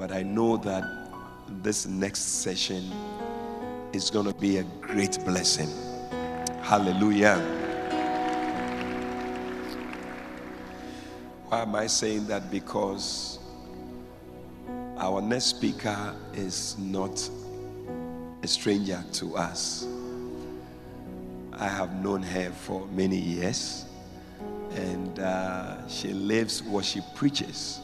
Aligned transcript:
But 0.00 0.12
I 0.12 0.22
know 0.22 0.56
that 0.56 0.82
this 1.62 1.86
next 1.86 2.40
session 2.40 2.90
is 3.92 4.08
going 4.08 4.24
to 4.24 4.32
be 4.32 4.56
a 4.56 4.62
great 4.80 5.22
blessing. 5.26 5.68
Hallelujah. 6.62 7.36
Why 11.48 11.60
am 11.60 11.74
I 11.74 11.86
saying 11.86 12.28
that? 12.28 12.50
Because 12.50 13.40
our 14.96 15.20
next 15.20 15.44
speaker 15.44 16.16
is 16.32 16.78
not 16.78 17.28
a 18.42 18.46
stranger 18.46 19.04
to 19.12 19.36
us. 19.36 19.86
I 21.52 21.68
have 21.68 22.02
known 22.02 22.22
her 22.22 22.50
for 22.52 22.86
many 22.86 23.18
years, 23.18 23.84
and 24.76 25.18
uh, 25.18 25.86
she 25.88 26.14
lives 26.14 26.62
what 26.62 26.86
she 26.86 27.02
preaches. 27.14 27.82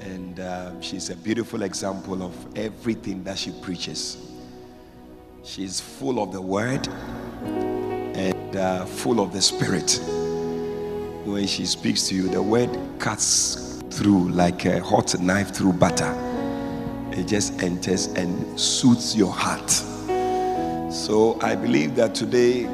And 0.00 0.40
uh, 0.40 0.80
she's 0.80 1.10
a 1.10 1.16
beautiful 1.16 1.62
example 1.62 2.22
of 2.22 2.34
everything 2.56 3.24
that 3.24 3.38
she 3.38 3.50
preaches. 3.62 4.16
She's 5.44 5.80
full 5.80 6.22
of 6.22 6.32
the 6.32 6.40
word 6.40 6.86
and 7.44 8.56
uh, 8.56 8.84
full 8.84 9.20
of 9.20 9.32
the 9.32 9.40
spirit. 9.40 10.00
When 11.24 11.46
she 11.46 11.66
speaks 11.66 12.08
to 12.08 12.14
you, 12.14 12.28
the 12.28 12.42
word 12.42 12.70
cuts 12.98 13.82
through 13.90 14.30
like 14.30 14.64
a 14.64 14.80
hot 14.80 15.18
knife 15.20 15.54
through 15.54 15.74
butter. 15.74 16.14
It 17.12 17.26
just 17.26 17.62
enters 17.62 18.06
and 18.06 18.58
suits 18.58 19.16
your 19.16 19.32
heart. 19.32 19.70
So 20.92 21.38
I 21.42 21.54
believe 21.54 21.96
that 21.96 22.14
today, 22.14 22.64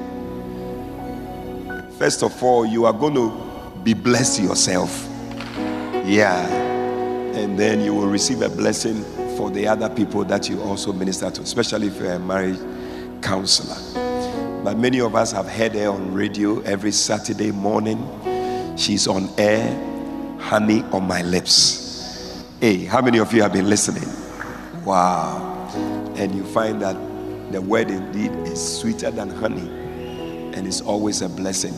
first 1.99 2.23
of 2.23 2.43
all, 2.43 2.67
you 2.67 2.85
are 2.87 2.93
going 2.93 3.15
to 3.15 3.33
be 3.83 3.95
blessed 3.95 4.41
yourself. 4.43 5.09
Yeah. 6.05 6.74
And 7.35 7.59
then 7.59 7.81
you 7.81 7.93
will 7.95 8.07
receive 8.07 8.43
a 8.43 8.49
blessing 8.49 9.03
for 9.37 9.51
the 9.51 9.67
other 9.67 9.89
people 9.89 10.25
that 10.25 10.49
you 10.49 10.63
also 10.63 10.93
minister 10.93 11.31
to, 11.31 11.43
especially 11.43 11.89
if 11.89 11.99
you're 11.99 12.13
a 12.13 12.19
marriage 12.19 12.59
counselor. 13.23 13.77
But 14.63 14.79
many 14.79 15.01
of 15.01 15.15
us 15.15 15.33
have 15.33 15.49
heard 15.49 15.73
her 15.73 15.89
on 15.89 16.15
radio 16.15 16.61
every 16.61 16.93
Saturday 16.93 17.51
morning. 17.51 17.99
She's 18.77 19.09
on 19.09 19.29
air, 19.37 19.69
honey 20.39 20.83
on 20.93 21.07
my 21.09 21.23
lips. 21.23 22.45
Hey, 22.61 22.85
how 22.85 23.03
many 23.03 23.19
of 23.19 23.33
you 23.35 23.43
have 23.43 23.53
been 23.53 23.69
listening? 23.69 24.09
Wow. 24.85 25.69
And 26.17 26.35
you 26.35 26.45
find 26.45 26.81
that 26.83 26.95
the 27.53 27.61
word 27.61 27.91
indeed 27.91 28.33
is 28.47 28.79
sweeter 28.81 29.11
than 29.11 29.29
honey 29.29 29.69
and 30.55 30.67
it's 30.67 30.81
always 30.81 31.21
a 31.21 31.29
blessing. 31.29 31.75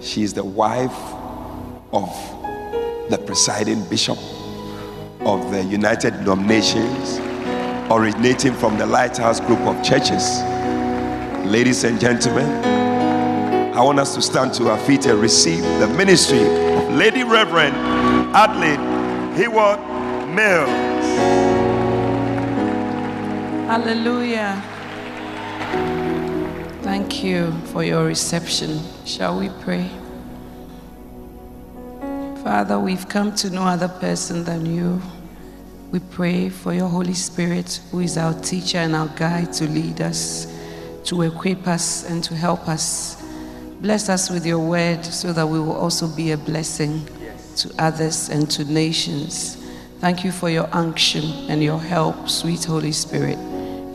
She 0.00 0.22
is 0.22 0.32
the 0.32 0.44
wife 0.44 0.96
of 1.92 2.10
the 3.10 3.18
presiding 3.18 3.84
bishop 3.84 4.18
of 5.26 5.50
the 5.50 5.62
United 5.64 6.10
Denominations, 6.18 7.18
originating 7.90 8.52
from 8.54 8.76
the 8.76 8.86
Lighthouse 8.86 9.40
Group 9.40 9.60
of 9.60 9.82
Churches. 9.82 10.42
Ladies 11.44 11.84
and 11.84 11.98
gentlemen, 11.98 12.46
I 13.74 13.82
want 13.82 13.98
us 13.98 14.14
to 14.14 14.22
stand 14.22 14.54
to 14.54 14.68
our 14.68 14.78
feet 14.78 15.06
and 15.06 15.18
receive 15.20 15.62
the 15.80 15.88
ministry 15.88 16.40
of 16.40 16.92
Lady 16.94 17.24
Reverend 17.24 17.74
Adelaide 18.34 19.36
Heward 19.36 19.80
Mills. 20.28 20.68
Hallelujah. 23.66 24.62
Thank 26.82 27.24
you 27.24 27.50
for 27.72 27.82
your 27.82 28.04
reception. 28.04 28.80
Shall 29.04 29.38
we 29.38 29.48
pray? 29.48 29.90
Father, 32.44 32.78
we've 32.78 33.08
come 33.08 33.34
to 33.36 33.48
no 33.48 33.62
other 33.62 33.88
person 33.88 34.44
than 34.44 34.66
you. 34.66 35.00
We 35.90 35.98
pray 35.98 36.50
for 36.50 36.74
your 36.74 36.88
Holy 36.88 37.14
Spirit, 37.14 37.80
who 37.90 38.00
is 38.00 38.18
our 38.18 38.34
teacher 38.34 38.76
and 38.76 38.94
our 38.94 39.08
guide, 39.16 39.54
to 39.54 39.64
lead 39.66 40.02
us, 40.02 40.46
to 41.04 41.22
equip 41.22 41.66
us, 41.66 42.04
and 42.04 42.22
to 42.22 42.36
help 42.36 42.68
us. 42.68 43.16
Bless 43.80 44.10
us 44.10 44.28
with 44.28 44.44
your 44.44 44.58
word 44.58 45.06
so 45.06 45.32
that 45.32 45.46
we 45.46 45.58
will 45.58 45.74
also 45.74 46.06
be 46.06 46.32
a 46.32 46.36
blessing 46.36 47.08
to 47.56 47.72
others 47.78 48.28
and 48.28 48.50
to 48.50 48.66
nations. 48.66 49.56
Thank 50.00 50.22
you 50.22 50.30
for 50.30 50.50
your 50.50 50.68
unction 50.70 51.24
and 51.48 51.62
your 51.62 51.80
help, 51.80 52.28
sweet 52.28 52.62
Holy 52.64 52.92
Spirit. 52.92 53.38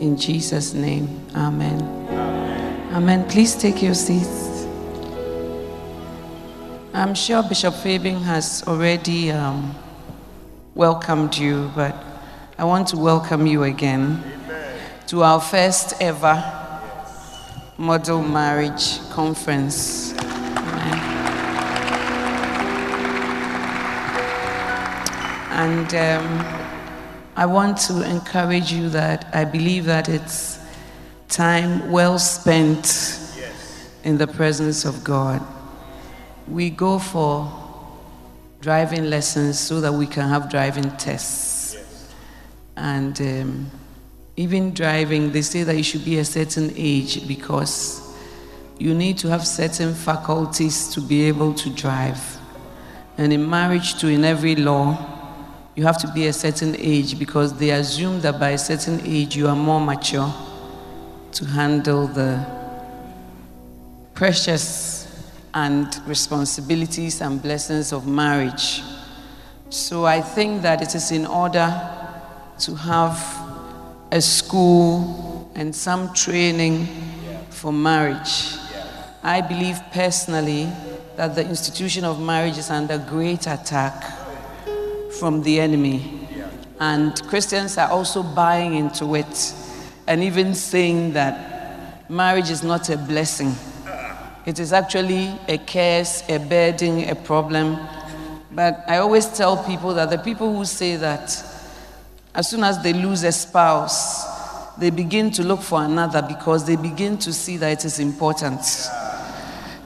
In 0.00 0.16
Jesus' 0.16 0.74
name, 0.74 1.24
amen. 1.36 1.80
Amen. 1.80 2.94
amen. 2.94 3.28
Please 3.28 3.54
take 3.54 3.80
your 3.80 3.94
seats. 3.94 4.49
I'm 6.92 7.14
sure 7.14 7.40
Bishop 7.44 7.74
Fabing 7.74 8.20
has 8.22 8.64
already 8.66 9.30
um, 9.30 9.76
welcomed 10.74 11.36
you, 11.36 11.70
but 11.76 11.94
I 12.58 12.64
want 12.64 12.88
to 12.88 12.96
welcome 12.96 13.46
you 13.46 13.62
again 13.62 14.20
Amen. 14.44 14.80
to 15.06 15.22
our 15.22 15.40
first 15.40 16.02
ever 16.02 16.42
model 17.78 18.20
marriage 18.20 18.98
conference. 19.10 20.14
Amen. 20.18 20.98
And 25.52 25.94
um, 25.94 26.44
I 27.36 27.46
want 27.46 27.78
to 27.82 28.02
encourage 28.02 28.72
you 28.72 28.88
that 28.88 29.30
I 29.32 29.44
believe 29.44 29.84
that 29.84 30.08
it's 30.08 30.58
time 31.28 31.88
well 31.92 32.18
spent 32.18 32.84
yes. 33.38 33.88
in 34.02 34.18
the 34.18 34.26
presence 34.26 34.84
of 34.84 35.04
God 35.04 35.40
we 36.50 36.70
go 36.70 36.98
for 36.98 37.50
driving 38.60 39.08
lessons 39.08 39.58
so 39.58 39.80
that 39.80 39.92
we 39.92 40.06
can 40.06 40.28
have 40.28 40.50
driving 40.50 40.90
tests. 40.96 41.74
Yes. 41.74 42.14
And 42.76 43.20
um, 43.20 43.70
even 44.36 44.74
driving, 44.74 45.32
they 45.32 45.42
say 45.42 45.62
that 45.62 45.76
you 45.76 45.82
should 45.82 46.04
be 46.04 46.18
a 46.18 46.24
certain 46.24 46.72
age 46.76 47.26
because 47.26 48.00
you 48.78 48.94
need 48.94 49.18
to 49.18 49.28
have 49.28 49.46
certain 49.46 49.94
faculties 49.94 50.88
to 50.94 51.00
be 51.00 51.24
able 51.24 51.54
to 51.54 51.70
drive. 51.70 52.38
And 53.18 53.32
in 53.32 53.48
marriage, 53.48 54.00
too, 54.00 54.08
in 54.08 54.24
every 54.24 54.56
law, 54.56 55.18
you 55.76 55.84
have 55.84 55.98
to 55.98 56.08
be 56.12 56.26
a 56.26 56.32
certain 56.32 56.74
age 56.78 57.18
because 57.18 57.56
they 57.58 57.70
assume 57.70 58.20
that 58.22 58.40
by 58.40 58.50
a 58.50 58.58
certain 58.58 59.00
age 59.04 59.36
you 59.36 59.46
are 59.48 59.56
more 59.56 59.80
mature 59.80 60.32
to 61.32 61.44
handle 61.44 62.06
the 62.06 62.44
precious 64.14 64.99
and 65.54 66.00
responsibilities 66.06 67.20
and 67.20 67.42
blessings 67.42 67.92
of 67.92 68.06
marriage. 68.06 68.82
So 69.68 70.04
I 70.04 70.20
think 70.20 70.62
that 70.62 70.82
it 70.82 70.94
is 70.94 71.10
in 71.12 71.26
order 71.26 71.68
to 72.60 72.74
have 72.74 73.18
a 74.12 74.20
school 74.20 75.50
and 75.54 75.74
some 75.74 76.12
training 76.14 76.86
for 77.50 77.72
marriage. 77.72 78.54
I 79.22 79.40
believe 79.40 79.78
personally 79.92 80.68
that 81.16 81.34
the 81.34 81.46
institution 81.46 82.04
of 82.04 82.20
marriage 82.20 82.58
is 82.58 82.70
under 82.70 82.98
great 82.98 83.46
attack 83.46 84.04
from 85.18 85.42
the 85.42 85.60
enemy. 85.60 86.28
And 86.78 87.20
Christians 87.28 87.76
are 87.76 87.90
also 87.90 88.22
buying 88.22 88.74
into 88.74 89.14
it 89.14 89.54
and 90.06 90.22
even 90.22 90.54
saying 90.54 91.12
that 91.12 92.10
marriage 92.10 92.50
is 92.50 92.62
not 92.62 92.88
a 92.88 92.96
blessing 92.96 93.54
it 94.50 94.58
is 94.58 94.72
actually 94.72 95.32
a 95.46 95.58
curse, 95.58 96.28
a 96.28 96.38
burden, 96.38 97.08
a 97.08 97.14
problem, 97.14 97.78
But 98.50 98.82
I 98.88 98.96
always 98.96 99.26
tell 99.26 99.62
people 99.62 99.94
that 99.94 100.10
the 100.10 100.18
people 100.18 100.52
who 100.52 100.64
say 100.64 100.96
that 100.96 101.30
as 102.34 102.50
soon 102.50 102.64
as 102.64 102.82
they 102.82 102.92
lose 102.92 103.22
a 103.22 103.30
spouse, 103.30 104.74
they 104.76 104.90
begin 104.90 105.30
to 105.32 105.44
look 105.44 105.60
for 105.60 105.80
another 105.84 106.20
because 106.20 106.66
they 106.66 106.74
begin 106.74 107.16
to 107.18 107.32
see 107.32 107.58
that 107.58 107.70
it 107.70 107.84
is 107.84 108.00
important. 108.00 108.64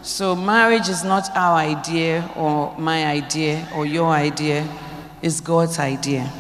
So, 0.01 0.35
marriage 0.35 0.89
is 0.89 1.05
not 1.05 1.29
our 1.37 1.59
idea 1.59 2.31
or 2.35 2.75
my 2.79 3.05
idea 3.05 3.69
or 3.77 3.85
your 3.85 4.11
idea, 4.11 4.67
it's 5.21 5.41
God's 5.41 5.79
idea. 5.79 6.31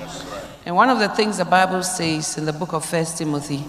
And 0.65 0.75
one 0.75 0.88
of 0.88 0.99
the 0.99 1.11
things 1.11 1.37
the 1.37 1.44
Bible 1.44 1.82
says 1.82 2.38
in 2.38 2.47
the 2.47 2.55
book 2.55 2.73
of 2.73 2.87
First 2.87 3.19
Timothy, 3.19 3.65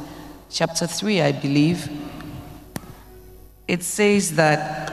chapter 0.50 0.88
3, 0.88 1.22
I 1.22 1.34
believe, 1.34 1.90
it 3.68 3.84
says 3.84 4.36
that 4.36 4.92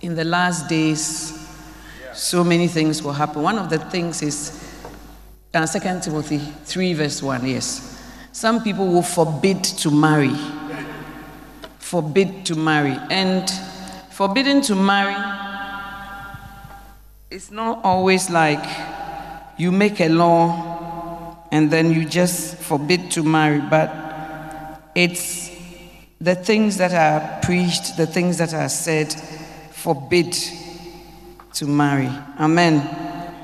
in 0.00 0.14
the 0.14 0.24
last 0.24 0.68
days, 0.68 1.38
so 2.12 2.44
many 2.44 2.68
things 2.68 3.02
will 3.02 3.12
happen. 3.12 3.42
One 3.42 3.58
of 3.58 3.70
the 3.70 3.78
things 3.78 4.22
is 4.22 4.62
uh, 5.54 5.66
2 5.66 6.00
Timothy 6.00 6.38
3, 6.38 6.94
verse 6.94 7.22
1, 7.22 7.46
yes. 7.46 8.02
Some 8.32 8.62
people 8.62 8.88
will 8.88 9.02
forbid 9.02 9.62
to 9.64 9.90
marry. 9.90 10.34
Forbid 11.78 12.46
to 12.46 12.54
marry. 12.54 12.96
And 13.10 13.50
forbidden 14.10 14.62
to 14.62 14.74
marry, 14.74 15.16
it's 17.30 17.50
not 17.50 17.80
always 17.84 18.30
like 18.30 18.64
you 19.58 19.70
make 19.70 20.00
a 20.00 20.08
law 20.08 21.46
and 21.52 21.70
then 21.70 21.92
you 21.92 22.06
just 22.06 22.56
forbid 22.56 23.10
to 23.10 23.22
marry, 23.22 23.60
but 23.60 24.90
it's 24.94 25.51
the 26.22 26.36
things 26.36 26.76
that 26.76 26.94
are 26.94 27.40
preached, 27.42 27.96
the 27.96 28.06
things 28.06 28.38
that 28.38 28.54
are 28.54 28.68
said, 28.68 29.12
forbid 29.72 30.32
to 31.52 31.66
marry. 31.66 32.08
Amen. 32.38 32.78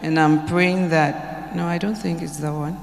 And 0.03 0.19
I'm 0.19 0.47
praying 0.47 0.91
that, 0.91 1.57
no, 1.57 1.67
I 1.67 1.79
don't 1.79 1.97
think 1.97 2.23
it's 2.23 2.37
that 2.37 2.53
one. 2.53 2.79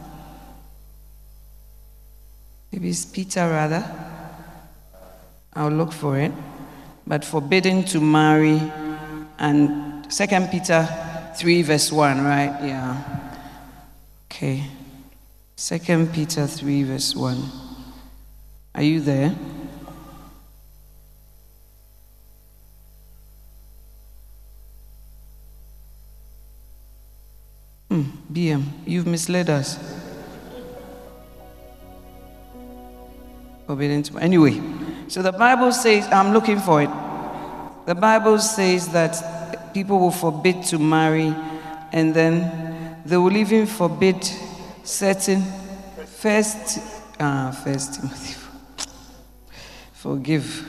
Maybe 2.73 2.89
it's 2.89 3.05
Peter 3.05 3.39
rather. 3.39 3.85
I'll 5.53 5.71
look 5.71 5.93
for 5.93 6.19
it. 6.19 6.33
But 7.07 7.23
forbidden 7.23 7.85
to 7.85 8.01
marry 8.01 8.59
and 9.39 10.11
Second 10.11 10.49
Peter 10.51 10.89
3 11.37 11.61
verse 11.61 11.89
1, 11.89 12.21
right? 12.21 12.57
Yeah. 12.61 13.31
Okay. 14.25 14.61
Second 15.55 16.11
Peter 16.11 16.47
3 16.47 16.83
verse 16.83 17.15
1. 17.15 17.43
Are 18.75 18.83
you 18.83 18.99
there? 18.99 19.33
BM, 28.35 28.63
you've 28.85 29.07
misled 29.07 29.49
us. 29.49 29.79
Forbidden 33.65 34.03
to 34.03 34.17
anyway. 34.17 34.61
So 35.07 35.21
the 35.21 35.31
Bible 35.31 35.71
says, 35.71 36.05
I'm 36.11 36.33
looking 36.33 36.59
for 36.59 36.81
it. 36.81 36.89
The 37.85 37.95
Bible 37.95 38.37
says 38.39 38.89
that 38.89 39.73
people 39.73 39.99
will 39.99 40.11
forbid 40.11 40.63
to 40.63 40.77
marry, 40.77 41.33
and 41.93 42.13
then 42.13 42.99
they 43.05 43.15
will 43.15 43.37
even 43.37 43.65
forbid 43.67 44.17
certain 44.83 45.41
first, 46.05 46.79
uh, 47.17 47.51
first 47.51 47.93
Timothy. 48.01 48.35
Forgive. 49.93 50.65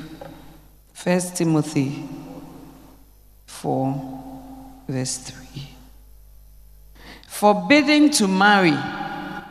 First 0.93 1.37
Timothy 1.37 2.09
4, 3.47 4.83
verse 4.89 5.19
3. 5.19 5.46
Forbidding 7.37 8.09
to 8.13 8.27
marry 8.27 8.73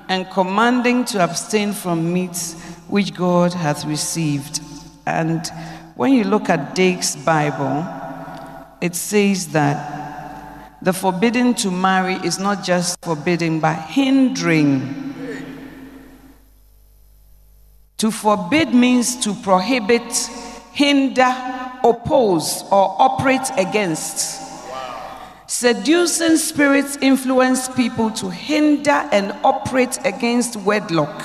and 0.10 0.28
commanding 0.32 1.06
to 1.06 1.24
abstain 1.24 1.72
from 1.72 2.12
meats 2.12 2.54
which 2.88 3.14
God 3.14 3.54
hath 3.54 3.86
received. 3.86 4.60
And 5.06 5.46
when 5.94 6.14
you 6.14 6.24
look 6.24 6.50
at 6.50 6.74
Dake's 6.74 7.16
Bible, 7.16 7.86
it 8.82 8.96
says 8.96 9.50
that 9.50 10.80
the 10.82 10.94
forbidding 10.94 11.54
to 11.62 11.70
marry 11.70 12.16
is 12.16 12.40
not 12.40 12.64
just 12.64 12.98
forbidding, 13.04 13.60
but 13.60 13.76
hindering. 13.76 15.14
To 17.98 18.10
forbid 18.10 18.74
means 18.74 19.16
to 19.18 19.36
prohibit, 19.36 20.12
hinder, 20.74 21.32
oppose, 21.84 22.64
or 22.72 22.96
operate 22.98 23.48
against. 23.58 24.45
Seducing 25.48 26.38
spirits 26.38 26.98
influence 27.02 27.70
people 27.70 28.10
to 28.12 28.30
hinder 28.30 29.08
and 29.12 29.32
operate 29.44 30.00
against 30.04 30.56
wedlock 30.58 31.24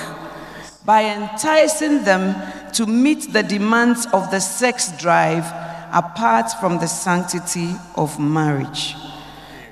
by 0.85 1.03
enticing 1.05 2.03
them 2.03 2.35
to 2.73 2.85
meet 2.85 3.33
the 3.33 3.41
demands 3.41 4.05
of 4.13 4.29
the 4.29 4.39
sex 4.39 4.91
drive 4.99 5.45
apart 5.91 6.51
from 6.59 6.77
the 6.77 6.87
sanctity 6.87 7.73
of 7.95 8.19
marriage. 8.19 8.95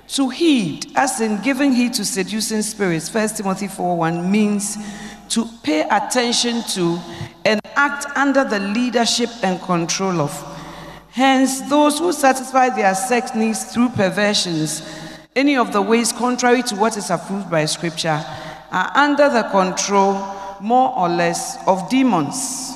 To 0.10 0.30
heed, 0.30 0.88
as 0.96 1.22
in 1.22 1.40
giving 1.42 1.72
heed 1.72 1.94
to 1.94 2.06
seducing 2.06 2.63
spirits, 2.63 3.13
1 3.13 3.30
Timothy 3.30 3.68
4 3.68 3.98
1 3.98 4.31
means 4.31 4.78
to 5.30 5.46
pay 5.62 5.81
attention 5.81 6.63
to 6.69 7.00
and 7.46 7.62
act 7.75 8.07
under 8.18 8.44
the 8.44 8.60
leadership 8.60 9.30
and 9.44 9.62
control 9.62 10.19
of 10.19 10.31
Hence, 11.11 11.61
those 11.61 12.00
who 12.00 12.13
satisfy 12.13 12.69
their 12.69 12.94
sex 12.94 13.33
needs 13.33 13.65
through 13.65 13.89
perversions, 13.89 14.83
any 15.35 15.57
of 15.57 15.73
the 15.73 15.81
ways 15.81 16.11
contrary 16.11 16.61
to 16.63 16.75
what 16.75 16.97
is 16.97 17.09
approved 17.09 17.50
by 17.50 17.65
Scripture, 17.65 18.23
are 18.71 18.91
under 18.95 19.29
the 19.29 19.44
control, 19.44 20.23
more 20.59 20.95
or 20.95 21.09
less, 21.09 21.57
of 21.65 21.89
demons. 21.89 22.73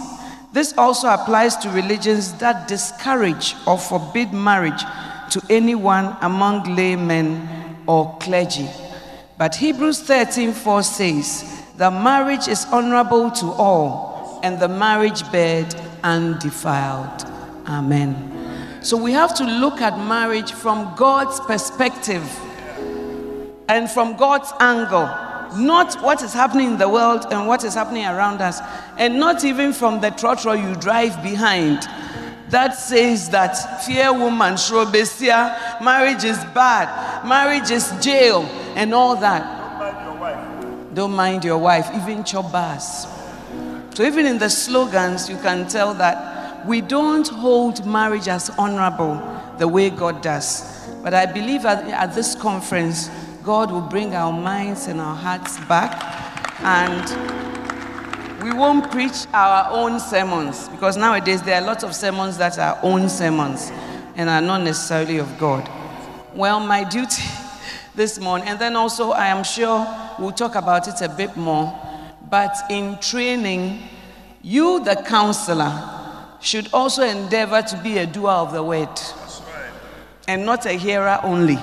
This 0.51 0.73
also 0.77 1.09
applies 1.09 1.55
to 1.57 1.69
religions 1.69 2.33
that 2.33 2.67
discourage 2.67 3.55
or 3.65 3.77
forbid 3.77 4.33
marriage 4.33 4.83
to 5.31 5.41
anyone 5.49 6.15
among 6.21 6.75
laymen 6.75 7.47
or 7.87 8.17
clergy. 8.19 8.69
But 9.37 9.55
Hebrews 9.55 10.01
13:4 10.01 10.83
says, 10.83 11.43
"The 11.77 11.91
marriage 11.91 12.47
is 12.47 12.67
honorable 12.71 13.31
to 13.31 13.51
all, 13.51 14.39
and 14.43 14.59
the 14.59 14.67
marriage 14.67 15.29
bed 15.31 15.75
undefiled." 16.03 17.32
Amen. 17.67 18.83
So 18.83 18.97
we 18.97 19.11
have 19.13 19.33
to 19.35 19.43
look 19.43 19.81
at 19.81 19.97
marriage 19.97 20.51
from 20.51 20.93
God's 20.95 21.39
perspective 21.41 22.23
and 23.69 23.89
from 23.89 24.17
God's 24.17 24.51
angle, 24.59 25.05
not 25.57 26.01
what 26.01 26.21
is 26.21 26.33
happening 26.33 26.67
in 26.67 26.77
the 26.77 26.89
world 26.89 27.27
and 27.31 27.47
what 27.47 27.63
is 27.63 27.73
happening 27.73 28.05
around 28.05 28.41
us, 28.41 28.59
and 28.97 29.19
not 29.19 29.43
even 29.43 29.71
from 29.71 30.01
the 30.01 30.09
trotro 30.09 30.53
you 30.61 30.75
drive 30.81 31.21
behind 31.23 31.87
that 32.53 32.77
says 32.77 33.29
that 33.31 33.83
fear 33.83 34.13
woman, 34.13 34.53
shrobesia, 34.53 35.81
marriage 35.81 36.23
is 36.23 36.37
bad, 36.53 37.25
marriage 37.27 37.71
is 37.71 37.91
jail, 37.99 38.43
and 38.75 38.93
all 38.93 39.15
that. 39.15 39.63
Don't 40.93 41.15
mind 41.15 41.43
your 41.43 41.57
wife, 41.57 41.89
even 41.95 42.23
chobas. 42.23 43.07
So 43.95 44.03
even 44.03 44.27
in 44.27 44.37
the 44.37 44.51
slogans, 44.51 45.27
you 45.27 45.37
can 45.37 45.67
tell 45.67 45.95
that 45.95 46.32
we 46.65 46.81
don't 46.81 47.27
hold 47.27 47.85
marriage 47.85 48.27
as 48.27 48.49
honorable 48.51 49.21
the 49.57 49.67
way 49.67 49.89
God 49.89 50.21
does. 50.21 50.89
But 51.03 51.13
I 51.13 51.25
believe 51.25 51.65
at, 51.65 51.83
at 51.89 52.15
this 52.15 52.35
conference, 52.35 53.09
God 53.43 53.71
will 53.71 53.81
bring 53.81 54.15
our 54.15 54.31
minds 54.31 54.87
and 54.87 55.01
our 55.01 55.15
hearts 55.15 55.59
back 55.65 56.13
and 56.61 57.43
we 58.43 58.53
won't 58.53 58.89
preach 58.91 59.25
our 59.33 59.69
own 59.71 59.99
sermons 59.99 60.69
because 60.69 60.97
nowadays 60.97 61.41
there 61.41 61.61
are 61.61 61.65
lots 61.65 61.83
of 61.83 61.93
sermons 61.95 62.37
that 62.37 62.57
are 62.57 62.79
own 62.83 63.09
sermons 63.09 63.71
and 64.15 64.29
are 64.29 64.41
not 64.41 64.61
necessarily 64.61 65.17
of 65.17 65.37
God. 65.37 65.69
Well, 66.35 66.59
my 66.59 66.83
duty 66.89 67.23
this 67.95 68.19
morning, 68.19 68.47
and 68.47 68.59
then 68.59 68.75
also 68.75 69.11
I 69.11 69.27
am 69.27 69.43
sure 69.43 69.85
we'll 70.19 70.31
talk 70.31 70.55
about 70.55 70.87
it 70.87 71.01
a 71.01 71.09
bit 71.09 71.35
more, 71.35 71.73
but 72.29 72.55
in 72.69 72.97
training, 72.99 73.83
you, 74.41 74.83
the 74.83 74.95
counselor, 74.95 76.02
should 76.43 76.67
also 76.73 77.03
endeavor 77.03 77.61
to 77.61 77.77
be 77.77 77.97
a 77.97 78.05
doer 78.05 78.29
of 78.29 78.51
the 78.51 78.61
word 78.61 78.89
and 80.27 80.45
not 80.45 80.65
a 80.65 80.73
hearer 80.73 81.17
only. 81.23 81.57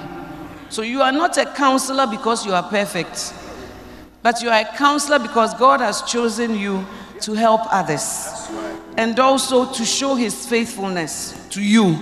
So 0.70 0.82
you 0.82 1.02
are 1.02 1.12
not 1.12 1.36
a 1.36 1.44
counselor 1.44 2.06
because 2.06 2.46
you 2.46 2.54
are 2.54 2.62
perfect, 2.62 3.34
but 4.22 4.40
you 4.42 4.48
are 4.48 4.60
a 4.60 4.76
counselor 4.76 5.18
because 5.18 5.52
God 5.54 5.80
has 5.80 6.00
chosen 6.02 6.58
you 6.58 6.86
to 7.20 7.34
help 7.34 7.60
others 7.70 8.48
and 8.96 9.18
also 9.20 9.70
to 9.70 9.84
show 9.84 10.14
his 10.14 10.46
faithfulness 10.46 11.46
to 11.50 11.62
you 11.62 11.98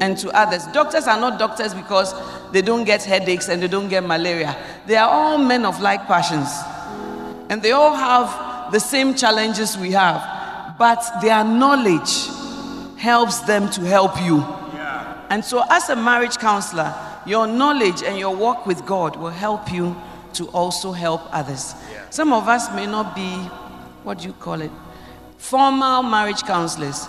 and 0.00 0.18
to 0.18 0.30
others. 0.36 0.66
Doctors 0.74 1.06
are 1.06 1.18
not 1.18 1.38
doctors 1.38 1.72
because 1.72 2.14
they 2.52 2.60
don't 2.60 2.84
get 2.84 3.02
headaches 3.02 3.48
and 3.48 3.62
they 3.62 3.68
don't 3.68 3.88
get 3.88 4.04
malaria. 4.04 4.54
They 4.86 4.96
are 4.96 5.08
all 5.08 5.38
men 5.38 5.64
of 5.64 5.80
like 5.80 6.06
passions 6.06 6.50
and 7.48 7.62
they 7.62 7.72
all 7.72 7.94
have 7.94 8.72
the 8.72 8.80
same 8.80 9.14
challenges 9.14 9.78
we 9.78 9.92
have 9.92 10.33
but 10.78 11.04
their 11.22 11.44
knowledge 11.44 12.28
helps 12.96 13.40
them 13.40 13.70
to 13.70 13.82
help 13.82 14.20
you. 14.22 14.44
And 15.30 15.44
so, 15.44 15.64
as 15.70 15.88
a 15.88 15.96
marriage 15.96 16.36
counselor, 16.36 16.94
your 17.26 17.46
knowledge 17.46 18.02
and 18.02 18.18
your 18.18 18.36
walk 18.36 18.66
with 18.66 18.84
God 18.84 19.16
will 19.16 19.30
help 19.30 19.72
you 19.72 19.96
to 20.34 20.48
also 20.48 20.92
help 20.92 21.22
others. 21.32 21.74
Yeah. 21.92 22.08
Some 22.10 22.32
of 22.32 22.48
us 22.48 22.72
may 22.74 22.86
not 22.86 23.14
be, 23.14 23.30
what 24.04 24.18
do 24.18 24.26
you 24.28 24.32
call 24.34 24.60
it, 24.60 24.70
formal 25.38 26.02
marriage 26.02 26.42
counselors, 26.42 27.06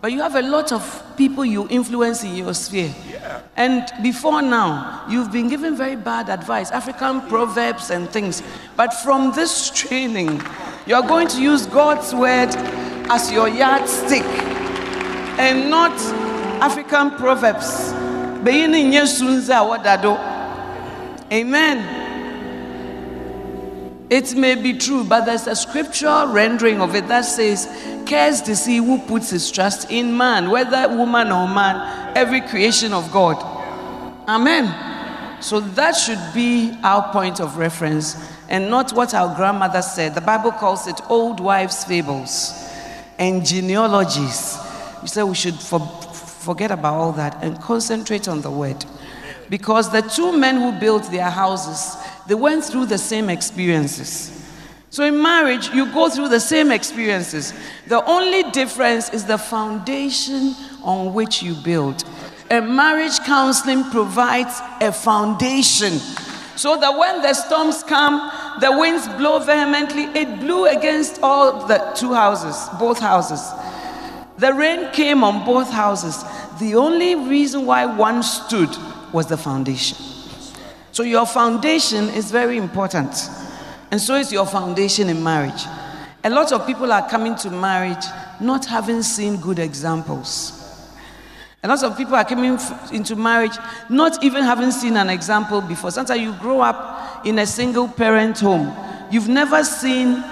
but 0.00 0.12
you 0.12 0.20
have 0.20 0.36
a 0.36 0.42
lot 0.42 0.72
of 0.72 1.02
people 1.16 1.44
you 1.44 1.66
influence 1.70 2.22
in 2.22 2.36
your 2.36 2.54
sphere. 2.54 2.94
Yeah. 3.10 3.40
And 3.56 3.90
before 4.02 4.42
now, 4.42 5.04
you've 5.08 5.32
been 5.32 5.48
given 5.48 5.76
very 5.76 5.96
bad 5.96 6.28
advice, 6.28 6.70
African 6.70 7.22
proverbs 7.22 7.90
and 7.90 8.08
things. 8.10 8.42
But 8.76 8.92
from 8.92 9.32
this 9.32 9.70
training, 9.70 10.42
you're 10.86 11.02
going 11.02 11.28
to 11.28 11.42
use 11.42 11.66
God's 11.66 12.14
word 12.14 12.54
as 13.08 13.30
your 13.30 13.48
yardstick 13.48 14.24
and 15.38 15.70
not 15.70 15.92
African 16.60 17.10
proverbs. 17.12 17.92
Amen. 21.32 22.04
It 24.08 24.36
may 24.36 24.54
be 24.54 24.78
true, 24.78 25.04
but 25.04 25.24
there's 25.24 25.46
a 25.46 25.56
scriptural 25.56 26.28
rendering 26.28 26.80
of 26.80 26.94
it 26.94 27.08
that 27.08 27.22
says, 27.22 27.66
Cursed 28.06 28.48
is 28.48 28.64
he 28.64 28.76
who 28.76 28.98
puts 29.00 29.30
his 29.30 29.50
trust 29.50 29.90
in 29.90 30.16
man, 30.16 30.50
whether 30.50 30.88
woman 30.88 31.32
or 31.32 31.48
man, 31.48 32.16
every 32.16 32.40
creation 32.40 32.92
of 32.92 33.10
God. 33.12 33.36
Amen. 34.28 35.42
So 35.42 35.60
that 35.60 35.92
should 35.92 36.20
be 36.32 36.76
our 36.82 37.12
point 37.12 37.40
of 37.40 37.56
reference 37.56 38.16
and 38.48 38.70
not 38.70 38.92
what 38.92 39.12
our 39.12 39.34
grandmother 39.34 39.82
said. 39.82 40.14
The 40.14 40.20
Bible 40.20 40.52
calls 40.52 40.86
it 40.86 41.00
old 41.08 41.40
wives' 41.40 41.84
fables 41.84 42.65
and 43.18 43.44
genealogies. 43.44 44.58
We 45.02 45.08
say 45.08 45.22
we 45.22 45.34
should 45.34 45.54
for, 45.54 45.80
forget 45.80 46.70
about 46.70 46.94
all 46.94 47.12
that 47.12 47.42
and 47.42 47.60
concentrate 47.60 48.28
on 48.28 48.40
the 48.40 48.50
word. 48.50 48.84
Because 49.48 49.90
the 49.92 50.02
two 50.02 50.36
men 50.36 50.56
who 50.56 50.72
built 50.78 51.10
their 51.10 51.30
houses, 51.30 51.96
they 52.26 52.34
went 52.34 52.64
through 52.64 52.86
the 52.86 52.98
same 52.98 53.30
experiences. 53.30 54.32
So 54.90 55.04
in 55.04 55.20
marriage, 55.20 55.68
you 55.70 55.92
go 55.92 56.08
through 56.08 56.28
the 56.28 56.40
same 56.40 56.70
experiences. 56.72 57.52
The 57.86 58.04
only 58.04 58.50
difference 58.50 59.12
is 59.12 59.24
the 59.24 59.38
foundation 59.38 60.54
on 60.82 61.12
which 61.12 61.42
you 61.42 61.54
build. 61.54 62.04
And 62.50 62.74
marriage 62.74 63.18
counseling 63.20 63.84
provides 63.90 64.60
a 64.80 64.92
foundation 64.92 66.00
so 66.56 66.76
that 66.80 66.98
when 66.98 67.22
the 67.22 67.34
storms 67.34 67.82
come, 67.82 68.32
the 68.60 68.72
winds 68.72 69.06
blow 69.08 69.38
vehemently. 69.38 70.04
It 70.18 70.40
blew 70.40 70.66
against 70.66 71.20
all 71.22 71.66
the 71.66 71.78
two 71.94 72.12
houses, 72.12 72.68
both 72.78 72.98
houses. 72.98 73.40
The 74.38 74.52
rain 74.52 74.90
came 74.92 75.22
on 75.22 75.44
both 75.44 75.70
houses. 75.70 76.24
The 76.58 76.74
only 76.74 77.14
reason 77.14 77.66
why 77.66 77.86
one 77.86 78.22
stood 78.22 78.70
was 79.12 79.26
the 79.26 79.36
foundation. 79.36 79.98
So 80.92 81.02
your 81.02 81.26
foundation 81.26 82.08
is 82.10 82.30
very 82.30 82.56
important. 82.56 83.30
And 83.90 84.00
so 84.00 84.14
is 84.14 84.32
your 84.32 84.46
foundation 84.46 85.08
in 85.08 85.22
marriage. 85.22 85.62
A 86.24 86.30
lot 86.30 86.52
of 86.52 86.66
people 86.66 86.90
are 86.90 87.08
coming 87.08 87.36
to 87.36 87.50
marriage 87.50 88.04
not 88.40 88.64
having 88.64 89.02
seen 89.02 89.36
good 89.36 89.58
examples. 89.58 90.65
A 91.66 91.68
lot 91.68 91.82
of 91.82 91.96
people 91.96 92.14
are 92.14 92.24
coming 92.24 92.56
into 92.92 93.16
marriage 93.16 93.58
not 93.88 94.22
even 94.22 94.44
having 94.44 94.70
seen 94.70 94.96
an 94.96 95.10
example 95.10 95.60
before. 95.60 95.90
Sometimes 95.90 96.20
you 96.20 96.32
grow 96.34 96.60
up 96.60 97.26
in 97.26 97.40
a 97.40 97.46
single 97.46 97.88
parent 97.88 98.38
home. 98.38 98.72
You've 99.10 99.26
never 99.26 99.64
seen 99.64 100.22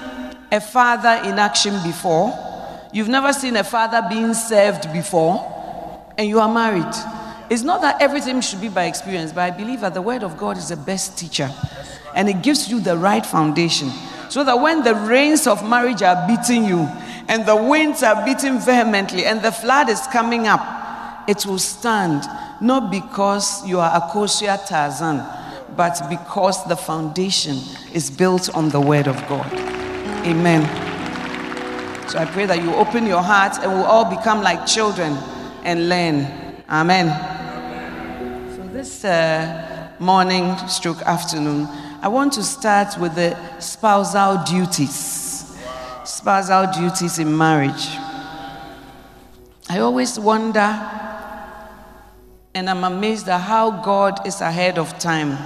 a 0.53 0.61
father 0.61 1.29
in 1.29 1.41
action 1.41 1.75
before. 1.83 2.33
You've 2.93 3.09
never 3.09 3.33
seen 3.33 3.57
a 3.57 3.65
father 3.65 4.07
being 4.09 4.33
served 4.33 4.93
before. 4.93 6.15
And 6.17 6.29
you 6.29 6.39
are 6.39 6.49
married. 6.49 6.95
It's 7.51 7.63
not 7.63 7.81
that 7.81 8.01
everything 8.01 8.41
should 8.41 8.61
be 8.61 8.69
by 8.69 8.85
experience, 8.85 9.33
but 9.33 9.41
I 9.41 9.51
believe 9.51 9.81
that 9.81 9.95
the 9.95 10.03
Word 10.03 10.23
of 10.23 10.37
God 10.37 10.57
is 10.57 10.69
the 10.69 10.77
best 10.77 11.19
teacher. 11.19 11.51
And 12.15 12.29
it 12.29 12.45
gives 12.45 12.69
you 12.69 12.79
the 12.79 12.97
right 12.97 13.27
foundation. 13.27 13.91
So 14.29 14.45
that 14.45 14.61
when 14.61 14.85
the 14.85 14.95
rains 14.95 15.49
of 15.49 15.69
marriage 15.69 16.01
are 16.01 16.29
beating 16.29 16.65
you, 16.65 16.89
and 17.27 17.45
the 17.45 17.57
winds 17.57 18.05
are 18.05 18.25
beating 18.25 18.61
vehemently, 18.61 19.25
and 19.25 19.43
the 19.43 19.51
flood 19.51 19.89
is 19.89 20.01
coming 20.13 20.47
up, 20.47 20.84
it 21.29 21.47
will 21.47 21.59
stand. 21.59 22.25
Not 22.61 22.91
because 22.91 23.67
you 23.67 23.81
are 23.81 24.01
Akosia 24.01 24.65
Tarzan, 24.67 25.25
but 25.77 26.01
because 26.09 26.65
the 26.67 26.77
foundation 26.77 27.59
is 27.93 28.11
built 28.11 28.55
on 28.55 28.69
the 28.71 28.81
Word 28.81 29.09
of 29.09 29.17
God. 29.29 29.53
Amen. 30.27 30.63
So 32.09 32.19
I 32.19 32.27
pray 32.27 32.47
that 32.47 32.63
you 32.63 32.73
open 32.75 33.07
your 33.07 33.23
heart 33.23 33.59
and 33.59 33.73
we'll 33.73 33.85
all 33.85 34.05
become 34.05 34.43
like 34.43 34.67
children 34.67 35.17
and 35.65 35.89
learn. 35.89 36.27
Amen 36.69 37.09
So 38.57 38.63
this 38.73 39.05
uh, 39.05 39.91
morning 39.99 40.57
stroke 40.69 41.03
afternoon, 41.03 41.67
I 42.03 42.09
want 42.09 42.33
to 42.35 42.43
start 42.43 42.99
with 42.99 43.15
the 43.15 43.37
spousal 43.59 44.45
duties. 44.45 45.57
Spousal 46.05 46.73
duties 46.73 47.19
in 47.19 47.37
marriage. 47.37 47.89
I 49.69 49.79
always 49.81 50.19
wonder, 50.21 50.61
and 52.55 52.71
I'm 52.71 52.85
amazed 52.85 53.29
at 53.29 53.41
how 53.41 53.83
God 53.83 54.27
is 54.27 54.41
ahead 54.41 54.79
of 54.79 54.97
time. 54.99 55.37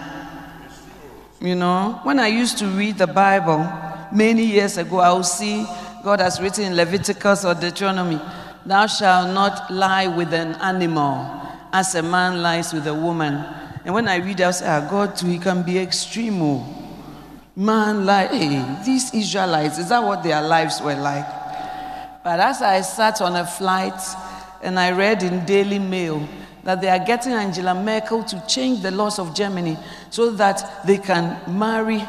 You 1.40 1.54
know, 1.54 2.00
when 2.02 2.18
I 2.18 2.26
used 2.26 2.58
to 2.58 2.66
read 2.66 2.98
the 2.98 3.06
Bible 3.06 3.66
many 4.12 4.44
years 4.44 4.76
ago, 4.76 4.98
I 4.98 5.12
would 5.12 5.24
see 5.24 5.64
God 6.04 6.20
has 6.20 6.40
written 6.40 6.64
in 6.64 6.76
Leviticus 6.76 7.44
or 7.44 7.54
Deuteronomy, 7.54 8.20
Thou 8.66 8.86
shalt 8.86 9.32
not 9.32 9.72
lie 9.72 10.06
with 10.08 10.34
an 10.34 10.54
animal 10.56 11.40
as 11.72 11.94
a 11.94 12.02
man 12.02 12.42
lies 12.42 12.72
with 12.72 12.86
a 12.86 12.94
woman. 12.94 13.34
And 13.84 13.94
when 13.94 14.08
I 14.08 14.16
read, 14.16 14.40
I 14.40 14.50
say, 14.50 14.66
ah, 14.66 14.86
God 14.90 15.16
too, 15.16 15.28
he 15.28 15.38
can 15.38 15.62
be 15.62 15.78
extreme. 15.78 16.42
Oh. 16.42 16.66
Man, 17.56 18.04
like, 18.04 18.30
hey, 18.30 18.82
these 18.84 19.14
Israelites, 19.14 19.78
is 19.78 19.88
that 19.88 20.02
what 20.02 20.22
their 20.22 20.42
lives 20.42 20.80
were 20.82 20.94
like? 20.94 21.26
But 22.22 22.40
as 22.40 22.60
I 22.60 22.82
sat 22.82 23.20
on 23.22 23.36
a 23.36 23.46
flight 23.46 24.00
and 24.62 24.78
I 24.78 24.92
read 24.92 25.22
in 25.22 25.44
Daily 25.46 25.78
Mail 25.78 26.28
that 26.68 26.82
they 26.82 26.90
are 26.90 26.98
getting 26.98 27.32
Angela 27.32 27.74
Merkel 27.74 28.22
to 28.22 28.44
change 28.46 28.82
the 28.82 28.90
laws 28.90 29.18
of 29.18 29.34
Germany 29.34 29.78
so 30.10 30.30
that 30.32 30.84
they 30.86 30.98
can 30.98 31.40
marry 31.58 32.06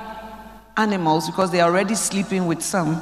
animals 0.76 1.28
because 1.28 1.50
they 1.50 1.62
are 1.62 1.70
already 1.72 1.96
sleeping 1.96 2.46
with 2.46 2.62
some. 2.62 3.02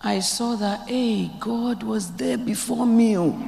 I 0.00 0.18
saw 0.18 0.56
that, 0.56 0.88
hey, 0.88 1.30
God 1.38 1.84
was 1.84 2.10
there 2.14 2.36
before 2.36 2.84
me. 2.84 3.16
Oh. 3.16 3.38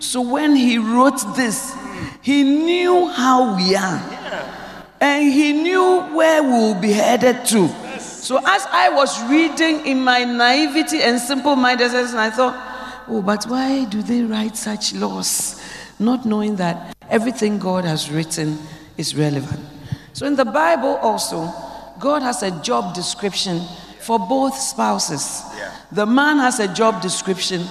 So 0.00 0.20
when 0.20 0.56
he 0.56 0.78
wrote 0.78 1.22
this, 1.36 1.72
he 2.22 2.42
knew 2.42 3.06
how 3.10 3.56
we 3.56 3.76
are. 3.76 4.02
And 5.00 5.32
he 5.32 5.52
knew 5.52 6.00
where 6.12 6.42
we 6.42 6.48
will 6.48 6.80
be 6.80 6.90
headed 6.90 7.46
to. 7.50 7.68
So 8.00 8.38
as 8.38 8.66
I 8.66 8.88
was 8.88 9.22
reading 9.30 9.86
in 9.86 10.02
my 10.02 10.24
naivety 10.24 11.02
and 11.02 11.20
simple 11.20 11.54
mindedness, 11.54 12.14
I 12.14 12.30
thought, 12.30 13.04
oh, 13.06 13.22
but 13.22 13.44
why 13.44 13.84
do 13.84 14.02
they 14.02 14.22
write 14.22 14.56
such 14.56 14.92
laws? 14.92 15.60
Not 16.04 16.24
knowing 16.24 16.56
that 16.56 16.96
everything 17.08 17.58
God 17.58 17.84
has 17.84 18.10
written 18.10 18.58
is 18.96 19.16
relevant. 19.16 19.60
So 20.12 20.26
in 20.26 20.36
the 20.36 20.44
Bible 20.44 20.96
also, 20.96 21.52
God 21.98 22.22
has 22.22 22.42
a 22.42 22.50
job 22.62 22.94
description 22.94 23.60
for 24.00 24.18
both 24.18 24.56
spouses. 24.56 25.42
The 25.90 26.06
man 26.06 26.38
has 26.38 26.60
a 26.60 26.72
job 26.72 27.02
description 27.02 27.66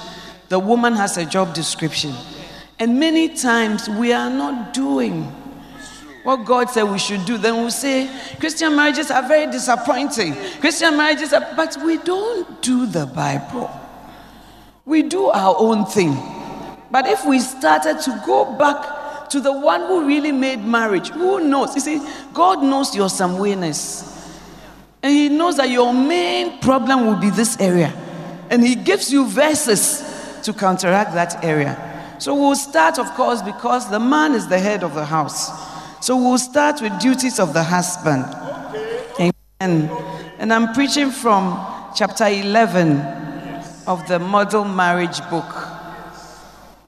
the 0.53 0.59
woman 0.59 0.93
has 0.93 1.17
a 1.17 1.25
job 1.25 1.55
description. 1.55 2.13
And 2.77 2.99
many 2.99 3.29
times 3.29 3.89
we 3.89 4.13
are 4.13 4.29
not 4.29 4.71
doing 4.71 5.23
what 6.21 6.45
God 6.45 6.69
said 6.69 6.83
we 6.83 6.99
should 6.99 7.25
do. 7.25 7.39
Then 7.39 7.63
we 7.63 7.71
say, 7.71 8.07
Christian 8.39 8.75
marriages 8.75 9.09
are 9.09 9.27
very 9.27 9.51
disappointing. 9.51 10.35
Christian 10.59 10.95
marriages 10.95 11.33
are, 11.33 11.55
but 11.55 11.75
we 11.83 11.97
don't 11.97 12.61
do 12.61 12.85
the 12.85 13.07
Bible. 13.07 13.67
We 14.85 15.01
do 15.01 15.25
our 15.25 15.55
own 15.57 15.87
thing. 15.87 16.11
But 16.93 17.07
if 17.07 17.25
we 17.25 17.39
started 17.39 18.01
to 18.01 18.21
go 18.23 18.55
back 18.55 19.27
to 19.29 19.41
the 19.41 19.51
one 19.51 19.81
who 19.87 20.05
really 20.05 20.31
made 20.31 20.63
marriage, 20.63 21.09
who 21.09 21.39
knows? 21.39 21.73
You 21.73 21.81
see, 21.81 22.07
God 22.35 22.61
knows 22.61 22.95
your 22.95 23.07
somewhereness. 23.07 24.07
And 25.01 25.11
He 25.11 25.27
knows 25.27 25.57
that 25.57 25.71
your 25.71 25.91
main 25.91 26.59
problem 26.59 27.07
will 27.07 27.15
be 27.15 27.31
this 27.31 27.59
area. 27.59 27.91
And 28.51 28.63
He 28.63 28.75
gives 28.75 29.11
you 29.11 29.27
verses 29.27 30.03
to 30.43 30.53
counteract 30.53 31.15
that 31.15 31.43
area. 31.43 32.15
So 32.19 32.35
we'll 32.35 32.55
start, 32.55 32.99
of 32.99 33.07
course, 33.15 33.41
because 33.41 33.89
the 33.89 33.99
man 33.99 34.35
is 34.35 34.47
the 34.47 34.59
head 34.59 34.83
of 34.83 34.93
the 34.93 35.03
house. 35.03 35.49
So 36.05 36.15
we'll 36.15 36.37
start 36.37 36.79
with 36.79 36.99
duties 36.99 37.39
of 37.39 37.55
the 37.55 37.63
husband. 37.63 38.23
Amen. 39.19 39.89
And 40.37 40.53
I'm 40.53 40.75
preaching 40.75 41.09
from 41.09 41.59
chapter 41.95 42.27
11 42.27 42.99
of 43.87 44.07
the 44.07 44.19
Model 44.19 44.63
Marriage 44.63 45.27
Book. 45.31 45.72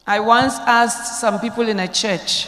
I 0.07 0.19
once 0.19 0.55
asked 0.59 1.19
some 1.19 1.39
people 1.39 1.67
in 1.67 1.79
a 1.79 1.87
church, 1.87 2.47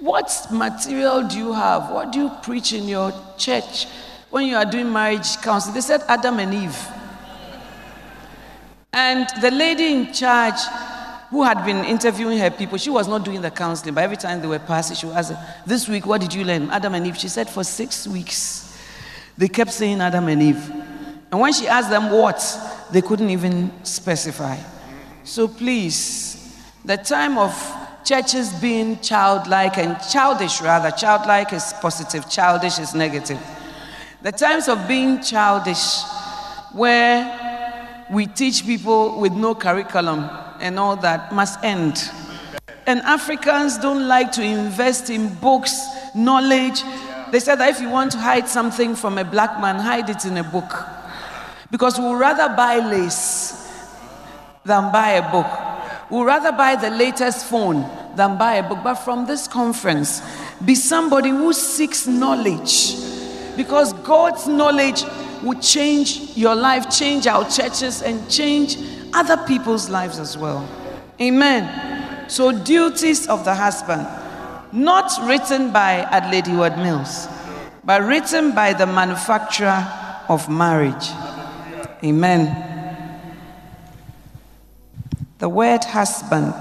What 0.00 0.46
material 0.50 1.28
do 1.28 1.38
you 1.38 1.52
have? 1.52 1.90
What 1.90 2.12
do 2.12 2.20
you 2.20 2.30
preach 2.42 2.72
in 2.72 2.88
your 2.88 3.12
church 3.36 3.86
when 4.30 4.46
you 4.46 4.56
are 4.56 4.64
doing 4.64 4.92
marriage 4.92 5.36
counseling? 5.42 5.74
They 5.74 5.80
said 5.82 6.02
Adam 6.08 6.38
and 6.38 6.54
Eve. 6.54 6.88
And 8.92 9.26
the 9.40 9.50
lady 9.50 9.92
in 9.92 10.12
charge 10.12 10.60
who 11.32 11.42
had 11.42 11.64
been 11.64 11.82
interviewing 11.86 12.36
her 12.38 12.50
people. 12.50 12.76
She 12.76 12.90
was 12.90 13.08
not 13.08 13.24
doing 13.24 13.40
the 13.40 13.50
counseling, 13.50 13.94
but 13.94 14.04
every 14.04 14.18
time 14.18 14.42
they 14.42 14.46
were 14.46 14.58
passing, 14.58 14.94
she 14.96 15.06
would 15.06 15.16
ask, 15.16 15.32
This 15.66 15.88
week, 15.88 16.04
what 16.04 16.20
did 16.20 16.34
you 16.34 16.44
learn? 16.44 16.68
Adam 16.70 16.94
and 16.94 17.06
Eve. 17.06 17.16
She 17.16 17.28
said, 17.28 17.48
For 17.48 17.64
six 17.64 18.06
weeks, 18.06 18.78
they 19.38 19.48
kept 19.48 19.72
saying 19.72 20.00
Adam 20.02 20.28
and 20.28 20.42
Eve. 20.42 20.70
And 21.30 21.40
when 21.40 21.54
she 21.54 21.66
asked 21.66 21.88
them 21.88 22.10
what, 22.10 22.38
they 22.92 23.00
couldn't 23.00 23.30
even 23.30 23.72
specify. 23.82 24.58
So 25.24 25.48
please, 25.48 26.41
the 26.84 26.96
time 26.96 27.38
of 27.38 27.52
churches 28.04 28.52
being 28.54 28.98
childlike 28.98 29.78
and 29.78 29.96
childish, 30.10 30.60
rather, 30.60 30.90
childlike 30.90 31.52
is 31.52 31.72
positive, 31.80 32.28
childish 32.28 32.78
is 32.78 32.94
negative. 32.94 33.40
The 34.22 34.32
times 34.32 34.68
of 34.68 34.88
being 34.88 35.22
childish, 35.22 36.02
where 36.72 38.06
we 38.10 38.26
teach 38.26 38.66
people 38.66 39.20
with 39.20 39.32
no 39.32 39.54
curriculum 39.54 40.28
and 40.60 40.78
all 40.78 40.96
that, 40.96 41.32
must 41.32 41.62
end. 41.62 42.10
And 42.86 43.00
Africans 43.02 43.78
don't 43.78 44.08
like 44.08 44.32
to 44.32 44.42
invest 44.42 45.08
in 45.08 45.32
books, 45.34 45.86
knowledge. 46.14 46.82
They 47.30 47.38
said 47.38 47.56
that 47.56 47.70
if 47.70 47.80
you 47.80 47.88
want 47.88 48.12
to 48.12 48.18
hide 48.18 48.48
something 48.48 48.96
from 48.96 49.18
a 49.18 49.24
black 49.24 49.60
man, 49.60 49.76
hide 49.78 50.10
it 50.10 50.24
in 50.24 50.36
a 50.36 50.44
book. 50.44 50.84
Because 51.70 51.98
we 51.98 52.04
would 52.06 52.18
rather 52.18 52.54
buy 52.54 52.78
lace 52.78 53.70
than 54.64 54.92
buy 54.92 55.10
a 55.12 55.30
book. 55.30 55.71
We'll 56.12 56.26
rather 56.26 56.52
buy 56.52 56.76
the 56.76 56.90
latest 56.90 57.46
phone 57.46 57.88
than 58.16 58.36
buy 58.36 58.56
a 58.56 58.68
book. 58.68 58.80
But 58.84 58.96
from 58.96 59.26
this 59.26 59.48
conference, 59.48 60.20
be 60.62 60.74
somebody 60.74 61.30
who 61.30 61.54
seeks 61.54 62.06
knowledge. 62.06 62.96
Because 63.56 63.94
God's 63.94 64.46
knowledge 64.46 65.04
will 65.42 65.58
change 65.58 66.36
your 66.36 66.54
life, 66.54 66.90
change 66.90 67.26
our 67.26 67.48
churches, 67.48 68.02
and 68.02 68.30
change 68.30 68.76
other 69.14 69.38
people's 69.46 69.88
lives 69.88 70.18
as 70.18 70.36
well. 70.36 70.68
Amen. 71.18 72.28
So, 72.28 72.52
duties 72.52 73.26
of 73.26 73.46
the 73.46 73.54
husband, 73.54 74.06
not 74.70 75.10
written 75.26 75.72
by 75.72 76.00
Adelaide 76.10 76.46
Heward 76.46 76.76
Mills, 76.76 77.26
but 77.84 78.02
written 78.02 78.54
by 78.54 78.74
the 78.74 78.84
manufacturer 78.84 79.90
of 80.28 80.46
marriage. 80.50 81.08
Amen. 82.04 82.71
The 85.42 85.48
word 85.48 85.82
husband 85.82 86.54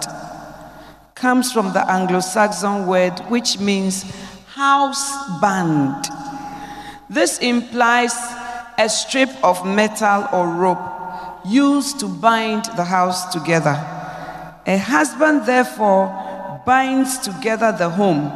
comes 1.13 1.51
from 1.51 1.71
the 1.71 1.87
Anglo 1.87 2.19
Saxon 2.19 2.87
word 2.87 3.19
which 3.29 3.59
means 3.59 4.01
house 4.55 5.39
band. 5.39 6.05
This 7.07 7.37
implies 7.37 8.15
a 8.79 8.89
strip 8.89 9.29
of 9.43 9.63
metal 9.67 10.27
or 10.33 10.47
rope 10.47 11.45
used 11.45 11.99
to 11.99 12.07
bind 12.07 12.65
the 12.75 12.83
house 12.83 13.31
together. 13.31 13.77
A 14.65 14.77
husband, 14.79 15.45
therefore, 15.45 16.07
binds 16.65 17.19
together 17.19 17.71
the 17.71 17.87
home 17.87 18.31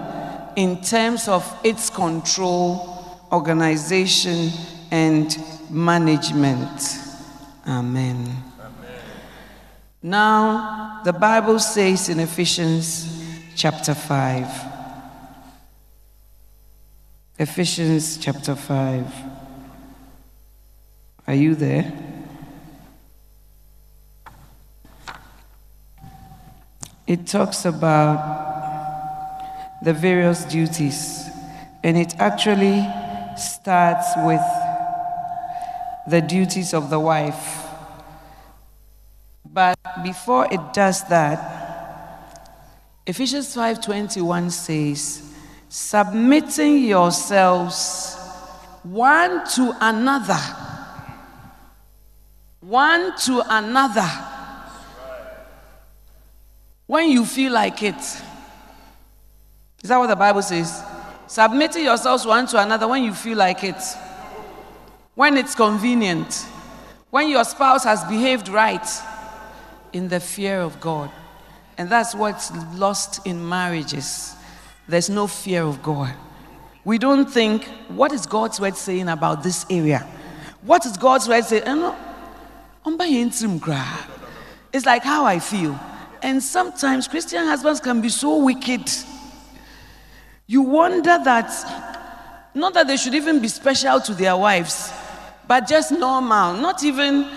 in 0.56 0.80
terms 0.80 1.28
of 1.28 1.44
its 1.64 1.90
control, 1.90 3.18
organization, 3.32 4.52
and 4.92 5.36
management. 5.72 7.00
Amen. 7.68 8.45
Now, 10.06 11.02
the 11.04 11.14
Bible 11.14 11.58
says 11.58 12.10
in 12.10 12.20
Ephesians 12.20 13.08
chapter 13.56 13.96
5, 13.96 14.48
Ephesians 17.40 18.18
chapter 18.18 18.54
5. 18.56 19.12
Are 21.26 21.34
you 21.34 21.56
there? 21.56 21.92
It 27.08 27.26
talks 27.26 27.66
about 27.66 28.22
the 29.84 29.94
various 29.94 30.46
duties, 30.46 31.28
and 31.84 31.98
it 31.98 32.14
actually 32.20 32.88
starts 33.38 34.14
with 34.18 34.46
the 36.08 36.22
duties 36.22 36.76
of 36.76 36.92
the 36.92 37.00
wife. 37.00 37.65
But 39.56 39.80
before 40.04 40.50
it 40.52 40.60
does 40.74 41.02
that, 41.08 41.40
Ephesians 43.08 43.56
5:21 43.56 44.52
says, 44.52 45.24
submitting 45.70 46.80
yourselves 46.84 48.18
one 48.84 49.48
to 49.56 49.74
another. 49.80 50.42
One 52.60 53.18
to 53.20 53.44
another. 53.48 54.10
When 56.86 57.10
you 57.10 57.26
feel 57.26 57.54
like 57.54 57.82
it. 57.82 57.96
Is 57.96 58.24
that 59.90 59.98
what 59.98 60.08
the 60.08 60.18
Bible 60.18 60.42
says? 60.42 60.84
Submitting 61.28 61.86
yourselves 61.86 62.26
one 62.26 62.46
to 62.48 62.62
another 62.62 62.90
when 62.90 63.04
you 63.04 63.14
feel 63.14 63.38
like 63.38 63.64
it. 63.64 63.82
When 65.14 65.38
it's 65.38 65.56
convenient. 65.56 66.46
When 67.10 67.30
your 67.30 67.46
spouse 67.46 67.86
has 67.86 68.04
behaved 68.04 68.50
right 68.50 68.86
in 69.96 70.10
the 70.10 70.20
fear 70.20 70.60
of 70.60 70.82
God. 70.82 71.10
And 71.78 71.90
that's 71.90 72.14
what's 72.14 72.52
lost 72.78 73.26
in 73.26 73.48
marriages. 73.48 74.36
There's 74.90 75.10
no 75.10 75.26
fear 75.26 75.64
of 75.64 75.82
God. 75.82 76.14
We 76.84 76.98
don't 76.98 77.32
think, 77.32 77.64
what 77.88 78.12
is 78.12 78.26
God's 78.26 78.60
word 78.60 78.76
saying 78.76 79.08
about 79.08 79.42
this 79.42 79.66
area? 79.70 80.06
What 80.64 80.86
is 80.86 80.98
God's 80.98 81.30
word 81.30 81.46
saying? 81.46 81.64
Eh, 81.66 81.94
it's 84.74 84.86
like 84.86 85.04
how 85.04 85.24
I 85.24 85.40
feel. 85.40 85.80
And 86.22 86.44
sometimes 86.44 87.08
Christian 87.08 87.46
husbands 87.46 87.80
can 87.80 88.02
be 88.02 88.10
so 88.10 88.44
wicked. 88.44 88.90
You 90.46 90.64
wonder 90.64 91.18
that, 91.24 92.50
not 92.54 92.74
that 92.74 92.88
they 92.88 92.98
should 92.98 93.16
even 93.16 93.40
be 93.42 93.48
special 93.48 94.02
to 94.02 94.14
their 94.14 94.36
wives, 94.36 94.92
but 95.48 95.68
just 95.68 95.92
normal, 95.92 96.54
not 96.54 96.84
even 96.84 97.30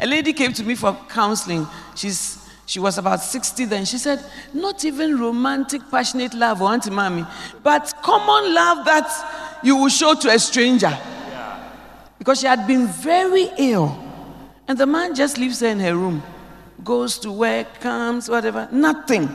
a 0.00 0.06
lady 0.06 0.32
came 0.32 0.52
to 0.52 0.64
me 0.64 0.74
for 0.74 0.96
counseling. 1.08 1.66
She's 1.94 2.40
she 2.70 2.78
was 2.78 2.98
about 2.98 3.20
60 3.20 3.64
then. 3.64 3.84
She 3.84 3.98
said, 3.98 4.24
Not 4.54 4.84
even 4.84 5.18
romantic, 5.18 5.82
passionate 5.90 6.34
love, 6.34 6.62
or 6.62 6.70
Auntie 6.70 6.90
Mommy, 6.90 7.26
but 7.64 7.92
common 8.00 8.54
love 8.54 8.84
that 8.84 9.58
you 9.64 9.74
will 9.74 9.88
show 9.88 10.14
to 10.14 10.28
a 10.30 10.38
stranger. 10.38 10.86
Yeah. 10.86 11.68
Because 12.16 12.38
she 12.38 12.46
had 12.46 12.68
been 12.68 12.86
very 12.86 13.50
ill. 13.58 13.98
And 14.68 14.78
the 14.78 14.86
man 14.86 15.16
just 15.16 15.36
leaves 15.36 15.58
her 15.58 15.66
in 15.66 15.80
her 15.80 15.96
room, 15.96 16.22
goes 16.84 17.18
to 17.18 17.32
work, 17.32 17.80
comes, 17.80 18.28
whatever, 18.28 18.68
nothing. 18.70 19.26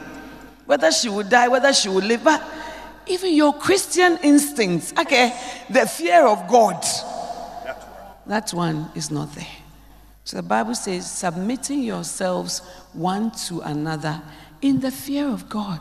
Whether 0.65 0.89
she 0.93 1.10
would 1.10 1.27
die, 1.27 1.49
whether 1.49 1.73
she 1.73 1.89
would 1.89 2.05
live. 2.05 2.23
But 2.23 2.41
even 3.05 3.34
your 3.34 3.51
Christian 3.51 4.17
instincts, 4.23 4.93
okay, 4.97 5.38
the 5.69 5.86
fear 5.88 6.25
of 6.25 6.47
God, 6.47 6.81
that 8.27 8.51
one 8.51 8.89
is 8.95 9.11
not 9.11 9.33
there. 9.33 9.47
So 10.23 10.38
the 10.38 10.43
Bible 10.43 10.73
says, 10.73 11.09
submitting 11.09 11.83
yourselves 11.83 12.59
one 12.93 13.31
to 13.47 13.61
another 13.61 14.21
in 14.61 14.79
the 14.79 14.89
fear 14.89 15.27
of 15.27 15.47
God. 15.47 15.79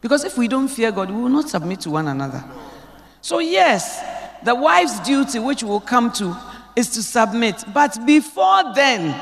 Because 0.00 0.24
if 0.24 0.38
we 0.38 0.48
don't 0.48 0.68
fear 0.68 0.90
God, 0.90 1.10
we 1.10 1.20
will 1.20 1.28
not 1.28 1.48
submit 1.48 1.80
to 1.80 1.90
one 1.90 2.08
another. 2.08 2.42
So, 3.20 3.38
yes, 3.38 4.02
the 4.42 4.54
wife's 4.54 5.00
duty, 5.00 5.38
which 5.38 5.62
we'll 5.62 5.80
come 5.80 6.12
to, 6.12 6.36
is 6.76 6.90
to 6.90 7.02
submit. 7.02 7.64
But 7.72 7.98
before 8.06 8.74
then, 8.74 9.18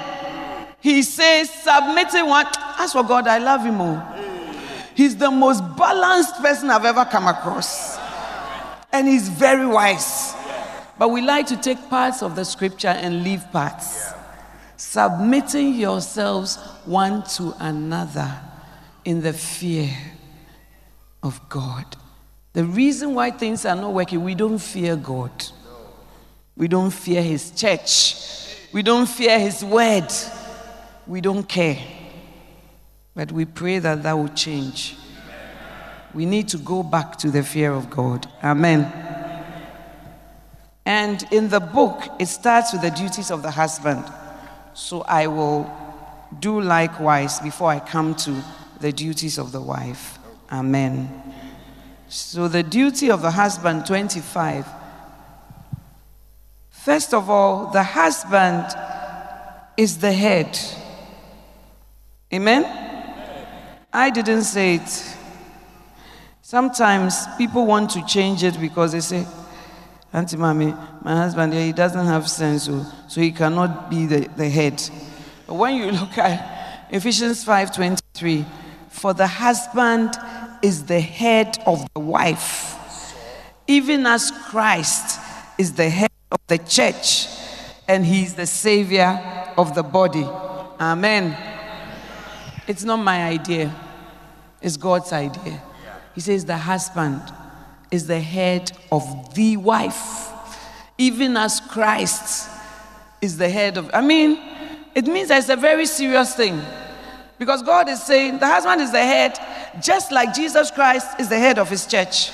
he 0.81 1.03
says, 1.03 1.51
submitting 1.51 2.27
one. 2.27 2.46
As 2.79 2.92
for 2.92 3.05
God, 3.05 3.29
I 3.29 3.38
love 3.38 3.64
him 3.64 3.77
more. 3.77 4.03
He's 4.94 5.16
the 5.16 5.31
most 5.31 5.61
balanced 5.77 6.37
person 6.37 6.70
I've 6.70 6.85
ever 6.85 7.05
come 7.05 7.27
across. 7.27 7.98
And 8.92 9.09
he's 9.09 9.29
very 9.29 9.66
wise. 9.66 10.35
But 10.99 11.09
we 11.09 11.21
like 11.21 11.47
to 11.49 11.57
take 11.57 11.79
parts 11.89 12.23
of 12.23 12.37
the 12.37 12.45
scripture 12.45 12.89
and 12.89 13.25
leave 13.25 13.51
parts 13.51 14.13
submitting 14.83 15.75
yourselves 15.75 16.57
one 16.85 17.23
to 17.23 17.55
another 17.61 18.31
in 19.05 19.23
the 19.23 19.33
fear 19.33 19.89
of 21.23 21.41
God. 21.49 21.97
The 22.53 22.65
reason 22.65 23.15
why 23.15 23.31
things 23.31 23.65
are 23.65 23.77
not 23.77 23.93
working, 23.93 24.25
we 24.25 24.35
don't 24.35 24.59
fear 24.59 24.97
God. 24.97 25.31
We 26.57 26.67
don't 26.69 26.91
fear 26.91 27.23
His 27.23 27.53
church. 27.53 28.17
We 28.73 28.83
don't 28.83 29.07
fear 29.09 29.39
His 29.39 29.65
word. 29.65 30.13
We 31.07 31.21
don't 31.21 31.49
care. 31.49 31.79
But 33.15 33.31
we 33.31 33.45
pray 33.45 33.79
that 33.79 34.03
that 34.03 34.13
will 34.13 34.29
change. 34.29 34.97
We 36.13 36.27
need 36.27 36.49
to 36.49 36.59
go 36.59 36.83
back 36.83 37.17
to 37.19 37.31
the 37.31 37.43
fear 37.43 37.73
of 37.73 37.89
God. 37.89 38.27
Amen. 38.43 39.02
And 40.85 41.25
in 41.31 41.49
the 41.49 41.61
book, 41.61 42.03
it 42.18 42.27
starts 42.27 42.73
with 42.73 42.83
the 42.83 42.90
duties 42.90 43.31
of 43.31 43.42
the 43.42 43.51
husband. 43.51 44.05
So 44.75 45.03
I 45.03 45.27
will 45.27 45.71
do 46.40 46.61
likewise 46.61 47.38
before 47.40 47.71
I 47.71 47.79
come 47.79 48.14
to 48.16 48.42
the 48.81 48.92
duties 48.92 49.38
of 49.38 49.53
the 49.53 49.61
wife. 49.61 50.18
Amen. 50.51 51.23
So, 52.09 52.47
the 52.47 52.62
duty 52.62 53.11
of 53.11 53.23
the 53.23 53.31
husband, 53.31 53.87
25. 53.87 54.66
First 56.71 57.14
of 57.14 57.31
all, 57.31 57.71
the 57.71 57.83
husband 57.83 58.66
is 59.79 59.99
the 59.99 60.12
head. 60.12 60.59
Amen? 62.35 62.64
I 63.92 64.11
didn't 64.11 64.42
say 64.42 64.75
it. 64.75 65.16
Sometimes 66.42 67.27
people 67.38 67.64
want 67.64 67.90
to 67.90 68.05
change 68.05 68.42
it 68.42 68.61
because 68.61 68.92
they 68.92 69.01
say, 69.01 69.27
Auntie 70.14 70.37
Mommy, 70.37 70.75
my 71.03 71.16
husband, 71.16 71.55
he 71.55 71.72
doesn't 71.72 72.05
have 72.05 72.29
sense, 72.29 72.64
so, 72.64 72.85
so 73.09 73.20
he 73.20 73.33
cannot 73.33 73.88
be 73.88 74.05
the, 74.05 74.29
the 74.37 74.48
head. 74.48 74.83
But 75.46 75.55
when 75.55 75.77
you 75.77 75.90
look 75.92 76.18
at 76.18 76.87
Ephesians 76.90 77.42
5.23, 77.44 78.44
for 78.90 79.14
the 79.14 79.27
husband 79.27 80.14
is 80.61 80.85
the 80.85 81.01
head 81.01 81.59
of 81.64 81.87
the 81.94 82.01
wife, 82.01 83.14
even 83.66 84.07
as 84.07 84.31
Christ 84.31 85.18
is 85.57 85.72
the 85.72 85.88
head 85.88 86.11
of 86.31 86.40
the 86.46 86.59
church, 86.59 87.27
and 87.88 88.05
he 88.05 88.22
is 88.22 88.35
the 88.35 88.46
savior 88.46 89.18
of 89.57 89.75
the 89.75 89.83
body. 89.83 90.25
Amen. 90.79 91.35
It's 92.68 92.85
not 92.85 92.98
my 92.98 93.25
idea, 93.25 93.75
it's 94.61 94.77
God's 94.77 95.12
idea. 95.12 95.62
He 96.14 96.20
says 96.20 96.44
the 96.44 96.59
husband 96.59 97.22
is 97.93 98.07
the 98.07 98.19
head 98.19 98.73
of 98.91 99.35
the 99.35 99.57
wife, 99.59 100.33
even 100.99 101.37
as 101.37 101.61
Christ 101.61 102.51
is 103.21 103.37
the 103.37 103.49
head 103.49 103.77
of. 103.77 103.91
I 103.95 104.01
mean, 104.01 104.41
it 104.95 105.07
means 105.07 105.31
it's 105.31 105.49
a 105.49 105.57
very 105.57 105.87
serious 105.87 106.35
thing. 106.35 106.61
Because 107.39 107.63
God 107.63 107.89
is 107.89 108.03
saying 108.03 108.39
the 108.39 108.47
husband 108.47 108.81
is 108.81 108.93
the 108.93 108.99
head, 108.99 109.39
just 109.81 110.11
like 110.11 110.35
Jesus 110.35 110.71
Christ 110.71 111.21
is 111.21 111.29
the 111.29 111.39
head 111.39 111.59
of 111.59 111.69
his 111.69 111.87
church. 111.87 112.31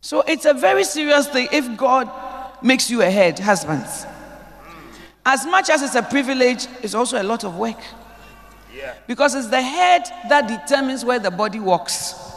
So 0.00 0.22
it's 0.22 0.44
a 0.44 0.54
very 0.54 0.84
serious 0.84 1.28
thing 1.28 1.48
if 1.52 1.76
God 1.76 2.10
makes 2.62 2.90
you 2.90 3.02
a 3.02 3.10
head, 3.10 3.38
husbands. 3.38 4.06
As 5.24 5.46
much 5.46 5.68
as 5.70 5.82
it's 5.82 5.94
a 5.94 6.02
privilege, 6.02 6.66
it's 6.82 6.94
also 6.94 7.20
a 7.20 7.22
lot 7.22 7.44
of 7.44 7.56
work. 7.56 7.78
Because 9.06 9.34
it's 9.34 9.48
the 9.48 9.60
head 9.60 10.04
that 10.28 10.48
determines 10.48 11.04
where 11.04 11.18
the 11.18 11.30
body 11.30 11.60
walks. 11.60 12.27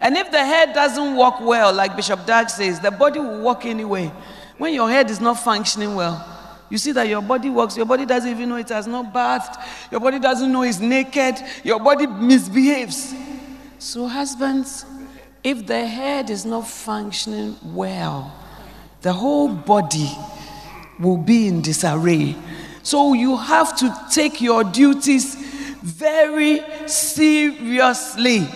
And 0.00 0.16
if 0.16 0.30
the 0.30 0.44
head 0.44 0.72
doesn't 0.72 1.16
work 1.16 1.40
well, 1.40 1.72
like 1.72 1.94
Bishop 1.94 2.24
Dag 2.24 2.48
says, 2.48 2.80
the 2.80 2.90
body 2.90 3.20
will 3.20 3.40
walk 3.42 3.66
anyway. 3.66 4.10
When 4.56 4.72
your 4.72 4.88
head 4.88 5.10
is 5.10 5.20
not 5.20 5.40
functioning 5.40 5.94
well, 5.94 6.26
you 6.70 6.78
see 6.78 6.92
that 6.92 7.08
your 7.08 7.20
body 7.20 7.50
works, 7.50 7.76
your 7.76 7.86
body 7.86 8.06
doesn't 8.06 8.30
even 8.30 8.48
know 8.48 8.56
it 8.56 8.68
has 8.68 8.86
not 8.86 9.12
bathed, 9.12 9.56
your 9.90 10.00
body 10.00 10.18
doesn't 10.18 10.50
know 10.50 10.62
it's 10.62 10.78
naked, 10.78 11.34
your 11.64 11.80
body 11.80 12.06
misbehaves. 12.06 13.14
So, 13.78 14.06
husbands, 14.06 14.86
if 15.42 15.66
the 15.66 15.86
head 15.86 16.30
is 16.30 16.44
not 16.44 16.68
functioning 16.68 17.56
well, 17.62 18.32
the 19.02 19.12
whole 19.12 19.48
body 19.48 20.10
will 20.98 21.16
be 21.16 21.48
in 21.48 21.60
disarray. 21.62 22.36
So, 22.82 23.14
you 23.14 23.36
have 23.36 23.76
to 23.78 23.94
take 24.12 24.40
your 24.40 24.62
duties 24.62 25.34
very 25.82 26.62
seriously. 26.86 28.46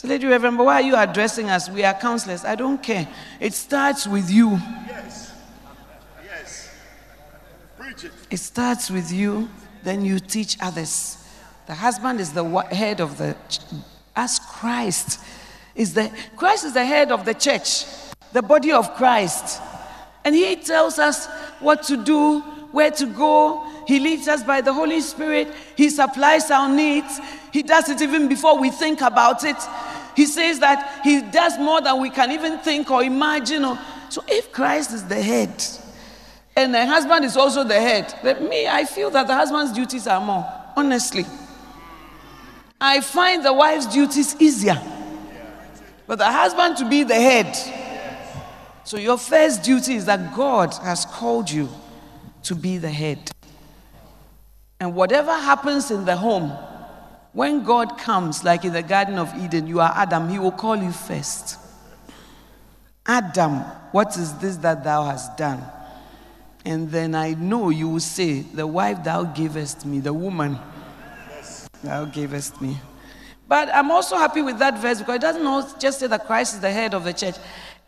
So, 0.00 0.08
Lady 0.08 0.26
Reverend, 0.26 0.58
why 0.58 0.76
are 0.76 0.80
you 0.80 0.96
addressing 0.96 1.50
us? 1.50 1.68
We 1.68 1.84
are 1.84 1.92
counselors. 1.92 2.42
I 2.42 2.54
don't 2.54 2.82
care. 2.82 3.06
It 3.38 3.52
starts 3.52 4.06
with 4.06 4.30
you. 4.30 4.52
Yes. 4.88 5.34
Yes. 6.24 6.74
Preach 7.78 8.04
it. 8.04 8.12
It 8.30 8.38
starts 8.38 8.90
with 8.90 9.12
you, 9.12 9.50
then 9.82 10.02
you 10.02 10.18
teach 10.18 10.56
others. 10.62 11.22
The 11.66 11.74
husband 11.74 12.18
is 12.18 12.32
the 12.32 12.42
head 12.72 13.02
of 13.02 13.18
the 13.18 13.36
as 14.16 14.38
Christ 14.38 15.20
is 15.74 15.92
the 15.92 16.10
Christ 16.34 16.64
is 16.64 16.72
the 16.72 16.84
head 16.86 17.12
of 17.12 17.26
the 17.26 17.34
church, 17.34 17.84
the 18.32 18.40
body 18.40 18.72
of 18.72 18.94
Christ. 18.94 19.60
And 20.24 20.34
he 20.34 20.56
tells 20.56 20.98
us 20.98 21.26
what 21.58 21.82
to 21.84 22.02
do, 22.02 22.40
where 22.72 22.90
to 22.92 23.04
go, 23.04 23.70
he 23.86 23.98
leads 23.98 24.28
us 24.28 24.42
by 24.44 24.62
the 24.62 24.72
Holy 24.72 25.02
Spirit. 25.02 25.52
He 25.76 25.90
supplies 25.90 26.50
our 26.50 26.74
needs. 26.74 27.20
He 27.52 27.62
does 27.62 27.88
it 27.88 28.00
even 28.00 28.28
before 28.28 28.58
we 28.58 28.70
think 28.70 29.00
about 29.00 29.44
it. 29.44 29.56
He 30.16 30.26
says 30.26 30.60
that 30.60 31.00
He 31.02 31.22
does 31.22 31.58
more 31.58 31.80
than 31.80 32.00
we 32.00 32.10
can 32.10 32.32
even 32.32 32.58
think 32.58 32.90
or 32.90 33.02
imagine. 33.02 33.64
Or, 33.64 33.78
so 34.08 34.22
if 34.28 34.52
Christ 34.52 34.92
is 34.92 35.04
the 35.04 35.20
head, 35.20 35.64
and 36.56 36.74
the 36.74 36.84
husband 36.84 37.24
is 37.24 37.36
also 37.36 37.64
the 37.64 37.80
head, 37.80 38.14
but 38.22 38.42
me, 38.42 38.66
I 38.66 38.84
feel 38.84 39.10
that 39.10 39.26
the 39.26 39.34
husband's 39.34 39.72
duties 39.72 40.06
are 40.06 40.20
more, 40.20 40.46
honestly. 40.76 41.24
I 42.80 43.00
find 43.00 43.44
the 43.44 43.52
wife's 43.52 43.86
duties 43.86 44.36
easier. 44.40 44.80
But 46.06 46.18
the 46.18 46.30
husband 46.30 46.76
to 46.78 46.88
be 46.88 47.04
the 47.04 47.14
head. 47.14 47.56
So 48.84 48.96
your 48.96 49.16
first 49.16 49.62
duty 49.62 49.94
is 49.94 50.06
that 50.06 50.34
God 50.34 50.74
has 50.82 51.04
called 51.04 51.50
you 51.50 51.68
to 52.42 52.54
be 52.54 52.78
the 52.78 52.90
head. 52.90 53.30
And 54.80 54.94
whatever 54.94 55.32
happens 55.32 55.90
in 55.90 56.04
the 56.04 56.16
home, 56.16 56.52
when 57.32 57.62
God 57.62 57.98
comes, 57.98 58.42
like 58.42 58.64
in 58.64 58.72
the 58.72 58.82
Garden 58.82 59.18
of 59.18 59.32
Eden, 59.36 59.66
you 59.66 59.80
are 59.80 59.92
Adam, 59.94 60.28
he 60.28 60.38
will 60.38 60.52
call 60.52 60.76
you 60.76 60.90
first. 60.90 61.58
Adam, 63.06 63.58
what 63.92 64.16
is 64.16 64.34
this 64.34 64.56
that 64.58 64.84
thou 64.84 65.04
hast 65.04 65.36
done? 65.36 65.62
And 66.64 66.90
then 66.90 67.14
I 67.14 67.34
know 67.34 67.70
you 67.70 67.88
will 67.88 68.00
say, 68.00 68.40
The 68.42 68.66
wife 68.66 69.02
thou 69.04 69.24
gavest 69.24 69.86
me, 69.86 70.00
the 70.00 70.12
woman 70.12 70.58
thou 71.82 72.04
gavest 72.04 72.60
me. 72.60 72.76
But 73.48 73.68
I'm 73.74 73.90
also 73.90 74.16
happy 74.16 74.42
with 74.42 74.58
that 74.58 74.78
verse 74.78 74.98
because 74.98 75.16
it 75.16 75.22
doesn't 75.22 75.80
just 75.80 75.98
say 75.98 76.06
that 76.06 76.26
Christ 76.26 76.54
is 76.54 76.60
the 76.60 76.70
head 76.70 76.94
of 76.94 77.04
the 77.04 77.12
church 77.12 77.36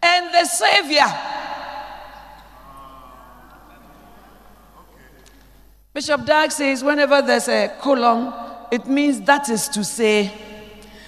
and 0.03 0.35
the 0.35 0.45
Savior. 0.45 1.07
Bishop 5.95 6.25
Dag 6.25 6.51
says 6.51 6.83
whenever 6.83 7.21
there's 7.23 7.49
a 7.49 7.77
colon, 7.81 8.33
it 8.73 8.87
means 8.87 9.21
that 9.27 9.49
is 9.51 9.69
to 9.69 9.85
say. 9.85 10.33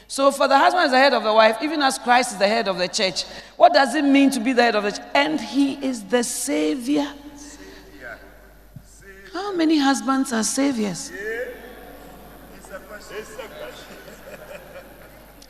So 0.07 0.31
for 0.31 0.47
the 0.47 0.59
husband 0.59 0.85
is 0.85 0.91
the 0.93 0.99
head 0.99 1.15
of 1.15 1.25
the 1.25 1.33
wife, 1.33 1.57
even 1.63 1.81
as 1.83 1.99
Christ 1.99 2.33
is 2.33 2.39
the 2.39 2.47
head 2.47 2.69
of 2.69 2.77
the 2.77 2.87
church. 2.87 3.25
What 3.57 3.73
does 3.73 3.95
it 3.95 4.05
mean 4.05 4.31
to 4.33 4.41
be 4.41 4.53
the 4.53 4.63
head 4.63 4.77
of 4.77 4.85
the 4.85 4.93
church? 4.93 5.07
And 5.15 5.41
he 5.41 5.85
is 5.85 6.05
the 6.05 6.23
savior. 6.23 7.11
How 9.33 9.53
many 9.55 9.79
husbands 9.79 10.33
are 10.33 10.45
saviors? 10.45 11.11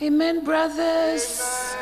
Amen, 0.00 0.44
brothers. 0.44 1.76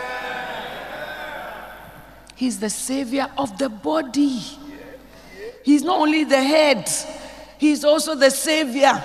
He's 2.34 2.58
the 2.58 2.70
savior 2.70 3.28
of 3.36 3.56
the 3.58 3.68
body. 3.68 4.40
He's 5.62 5.82
not 5.84 6.00
only 6.00 6.24
the 6.24 6.42
head, 6.42 6.88
He's 7.62 7.84
also 7.84 8.16
the 8.16 8.32
Savior. 8.32 9.00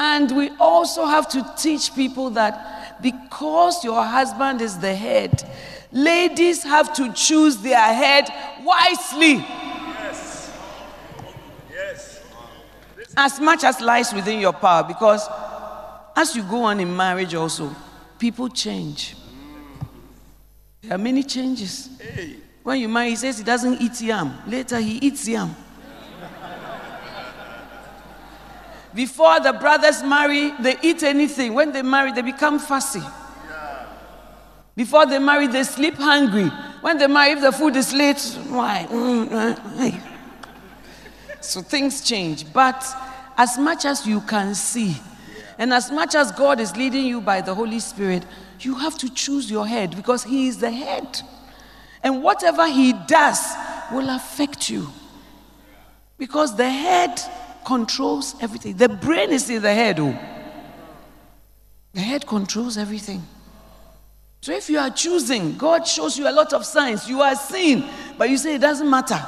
And 0.00 0.30
we 0.30 0.50
also 0.60 1.06
have 1.06 1.28
to 1.30 1.44
teach 1.58 1.92
people 1.92 2.30
that 2.30 3.02
because 3.02 3.82
your 3.82 4.04
husband 4.04 4.60
is 4.60 4.78
the 4.78 4.94
head, 4.94 5.42
ladies 5.90 6.62
have 6.62 6.94
to 6.94 7.12
choose 7.12 7.56
their 7.56 7.82
head 7.82 8.32
wisely. 8.62 9.34
Yes. 9.34 10.56
Yes. 11.68 12.24
As 13.16 13.40
much 13.40 13.64
as 13.64 13.80
lies 13.80 14.14
within 14.14 14.38
your 14.38 14.52
power, 14.52 14.84
because 14.84 15.28
as 16.14 16.36
you 16.36 16.44
go 16.44 16.62
on 16.62 16.78
in 16.78 16.96
marriage, 16.96 17.34
also, 17.34 17.74
people 18.20 18.48
change. 18.48 19.16
There 20.80 20.94
are 20.94 20.98
many 20.98 21.24
changes. 21.24 21.90
When 22.62 22.78
you 22.78 22.88
marry, 22.88 23.10
he 23.10 23.16
says 23.16 23.38
he 23.38 23.44
doesn't 23.44 23.80
eat 23.82 24.00
yam. 24.00 24.38
Later, 24.46 24.78
he 24.78 24.98
eats 24.98 25.26
yam. 25.26 25.56
Before 28.98 29.38
the 29.38 29.52
brothers 29.52 30.02
marry, 30.02 30.50
they 30.60 30.74
eat 30.82 31.04
anything. 31.04 31.54
When 31.54 31.70
they 31.70 31.82
marry, 31.82 32.10
they 32.10 32.20
become 32.20 32.58
fussy. 32.58 33.00
Before 34.74 35.06
they 35.06 35.20
marry, 35.20 35.46
they 35.46 35.62
sleep 35.62 35.94
hungry. 35.94 36.48
When 36.80 36.98
they 36.98 37.06
marry, 37.06 37.30
if 37.30 37.40
the 37.40 37.52
food 37.52 37.76
is 37.76 37.92
late, 37.92 38.20
why? 38.48 38.88
So 41.40 41.60
things 41.60 42.00
change. 42.00 42.52
But 42.52 42.84
as 43.36 43.56
much 43.56 43.84
as 43.84 44.04
you 44.04 44.20
can 44.20 44.56
see, 44.56 44.96
and 45.58 45.72
as 45.72 45.92
much 45.92 46.16
as 46.16 46.32
God 46.32 46.58
is 46.58 46.76
leading 46.76 47.06
you 47.06 47.20
by 47.20 47.40
the 47.40 47.54
Holy 47.54 47.78
Spirit, 47.78 48.24
you 48.58 48.74
have 48.74 48.98
to 48.98 49.08
choose 49.14 49.48
your 49.48 49.64
head 49.64 49.94
because 49.94 50.24
He 50.24 50.48
is 50.48 50.58
the 50.58 50.72
head. 50.72 51.22
And 52.02 52.20
whatever 52.20 52.66
He 52.66 52.94
does 53.06 53.46
will 53.92 54.10
affect 54.10 54.68
you. 54.68 54.88
Because 56.18 56.56
the 56.56 56.68
head 56.68 57.22
controls 57.68 58.34
everything. 58.40 58.74
The 58.78 58.88
brain 58.88 59.30
is 59.30 59.50
in 59.50 59.60
the 59.60 59.74
head. 59.74 60.00
Oh. 60.00 60.18
The 61.92 62.00
head 62.00 62.26
controls 62.26 62.78
everything. 62.78 63.22
So 64.40 64.52
if 64.52 64.70
you 64.70 64.78
are 64.78 64.88
choosing, 64.88 65.58
God 65.58 65.86
shows 65.86 66.16
you 66.16 66.26
a 66.26 66.32
lot 66.32 66.54
of 66.54 66.64
signs. 66.64 67.06
You 67.06 67.20
are 67.20 67.36
seeing, 67.36 67.84
but 68.16 68.30
you 68.30 68.38
say 68.38 68.54
it 68.54 68.62
doesn't 68.62 68.88
matter. 68.88 69.20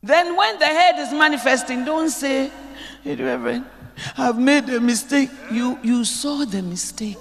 Then 0.00 0.36
when 0.36 0.60
the 0.60 0.66
head 0.66 1.00
is 1.00 1.10
manifesting, 1.10 1.84
don't 1.84 2.10
say, 2.10 2.52
hey, 3.02 3.16
Reverend, 3.16 3.64
I've 4.16 4.38
made 4.38 4.68
a 4.68 4.78
mistake. 4.78 5.30
You, 5.50 5.80
you 5.82 6.04
saw 6.04 6.44
the 6.44 6.62
mistake. 6.62 7.18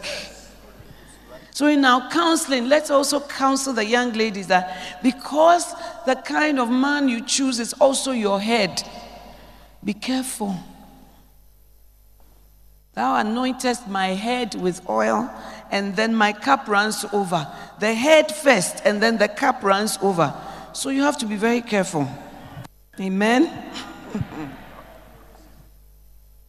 So 1.50 1.66
in 1.66 1.84
our 1.86 2.08
counseling, 2.12 2.70
let's 2.70 2.92
also 2.92 3.20
counsel 3.20 3.74
the 3.74 3.86
young 3.86 4.14
ladies 4.14 4.46
that 4.48 5.02
because 5.02 5.74
the 6.06 6.16
kind 6.16 6.60
of 6.60 6.70
man 6.70 7.10
you 7.10 7.26
choose 7.26 7.60
is 7.60 7.74
also 7.74 8.12
your 8.12 8.40
head, 8.40 8.84
be 9.86 9.94
careful. 9.94 10.56
Thou 12.96 13.22
anointest 13.22 13.88
my 13.88 14.08
head 14.08 14.56
with 14.56 14.90
oil, 14.90 15.30
and 15.70 15.96
then 15.96 16.16
my 16.16 16.34
cup 16.34 16.68
runs 16.68 17.06
over. 17.14 17.48
The 17.80 17.94
head 17.94 18.34
first, 18.34 18.82
and 18.84 19.04
then 19.04 19.18
the 19.18 19.28
cup 19.28 19.64
runs 19.64 20.00
over. 20.02 20.34
So 20.74 20.90
you 20.90 21.04
have 21.04 21.18
to 21.20 21.26
be 21.26 21.36
very 21.36 21.62
careful. 21.62 22.08
Amen. 23.00 23.46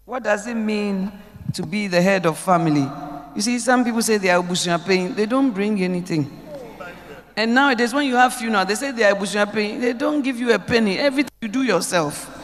what 0.04 0.22
does 0.22 0.46
it 0.46 0.54
mean 0.54 1.12
to 1.52 1.66
be 1.66 1.88
the 1.88 2.00
head 2.00 2.24
of 2.26 2.38
family? 2.38 2.88
You 3.34 3.42
see, 3.42 3.58
some 3.58 3.84
people 3.84 4.00
say 4.02 4.16
they 4.16 4.30
are 4.30 4.42
pain. 4.78 5.14
They 5.14 5.26
don't 5.26 5.50
bring 5.50 5.82
anything. 5.82 6.42
And 7.36 7.54
nowadays, 7.54 7.92
when 7.92 8.06
you 8.06 8.14
have 8.14 8.32
funeral, 8.32 8.64
they 8.64 8.76
say 8.76 8.92
they 8.92 9.04
are 9.04 9.46
pain. 9.46 9.80
They 9.80 9.92
don't 9.92 10.22
give 10.22 10.38
you 10.38 10.54
a 10.54 10.58
penny. 10.58 10.96
Everything 10.98 11.30
you 11.42 11.48
do 11.48 11.62
yourself. 11.64 12.35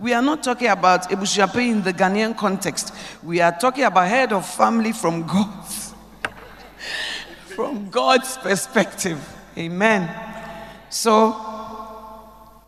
We 0.00 0.14
are 0.14 0.22
not 0.22 0.42
talking 0.42 0.68
about 0.68 1.10
Ebushiape 1.10 1.56
in 1.56 1.82
the 1.82 1.92
Ghanaian 1.92 2.34
context. 2.34 2.94
We 3.22 3.42
are 3.42 3.52
talking 3.52 3.84
about 3.84 4.08
head 4.08 4.32
of 4.32 4.46
family 4.46 4.92
from 4.92 5.26
God's, 5.26 5.94
from 7.54 7.90
God's 7.90 8.38
perspective. 8.38 9.20
Amen. 9.58 10.08
So, 10.88 11.36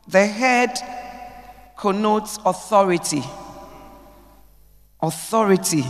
the 0.06 0.26
head 0.26 0.78
connotes 1.74 2.38
authority. 2.44 3.22
Authority 5.00 5.84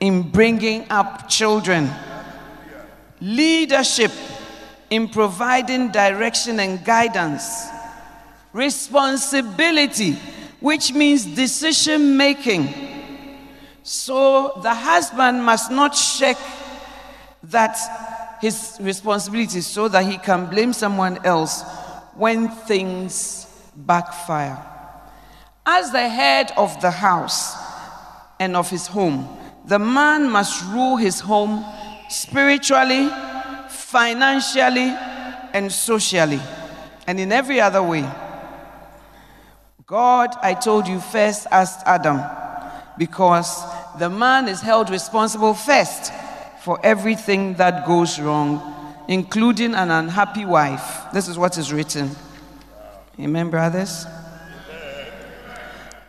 in 0.00 0.22
bringing 0.22 0.90
up 0.90 1.28
children. 1.28 1.88
Leadership 3.20 4.10
in 4.90 5.08
providing 5.08 5.92
direction 5.92 6.58
and 6.58 6.84
guidance 6.84 7.68
responsibility, 8.52 10.12
which 10.60 10.92
means 10.92 11.24
decision 11.24 12.16
making. 12.16 12.68
So 13.82 14.60
the 14.62 14.74
husband 14.74 15.44
must 15.44 15.70
not 15.70 15.96
shake 15.96 16.36
that 17.44 17.76
his 18.40 18.78
responsibility 18.80 19.60
so 19.60 19.88
that 19.88 20.04
he 20.04 20.18
can 20.18 20.46
blame 20.46 20.72
someone 20.72 21.24
else 21.24 21.62
when 22.14 22.48
things 22.48 23.46
backfire. 23.74 24.62
As 25.64 25.92
the 25.92 26.08
head 26.08 26.52
of 26.56 26.80
the 26.80 26.90
house 26.90 27.56
and 28.38 28.56
of 28.56 28.68
his 28.68 28.86
home, 28.86 29.28
the 29.64 29.78
man 29.78 30.28
must 30.28 30.64
rule 30.66 30.96
his 30.96 31.20
home 31.20 31.64
spiritually, 32.08 33.08
financially, 33.68 34.94
and 35.54 35.70
socially, 35.70 36.40
and 37.06 37.20
in 37.20 37.30
every 37.30 37.60
other 37.60 37.82
way. 37.82 38.08
God, 39.92 40.34
I 40.40 40.54
told 40.54 40.88
you, 40.88 41.00
first 41.00 41.46
asked 41.50 41.86
Adam 41.86 42.22
because 42.96 43.62
the 43.98 44.08
man 44.08 44.48
is 44.48 44.62
held 44.62 44.88
responsible 44.88 45.52
first 45.52 46.10
for 46.62 46.80
everything 46.82 47.52
that 47.56 47.86
goes 47.86 48.18
wrong, 48.18 48.74
including 49.06 49.74
an 49.74 49.90
unhappy 49.90 50.46
wife. 50.46 51.02
This 51.12 51.28
is 51.28 51.36
what 51.36 51.58
is 51.58 51.74
written. 51.74 52.10
Amen, 53.20 53.50
brothers? 53.50 54.06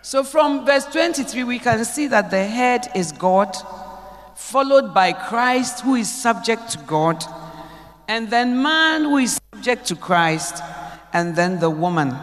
So 0.01 0.23
from 0.23 0.65
verse 0.65 0.85
23, 0.85 1.43
we 1.43 1.59
can 1.59 1.83
see 1.83 2.07
that 2.07 2.31
the 2.31 2.45
head 2.45 2.87
is 2.95 3.11
God, 3.11 3.53
followed 4.33 4.93
by 4.93 5.11
Christ, 5.11 5.81
who 5.81 5.95
is 5.95 6.09
subject 6.09 6.69
to 6.69 6.77
God, 6.87 7.21
and 8.07 8.29
then 8.29 8.63
man, 8.63 9.01
who 9.01 9.17
is 9.17 9.41
subject 9.53 9.87
to 9.87 9.97
Christ, 9.97 10.63
and 11.11 11.35
then 11.35 11.59
the 11.59 11.69
woman 11.69 12.15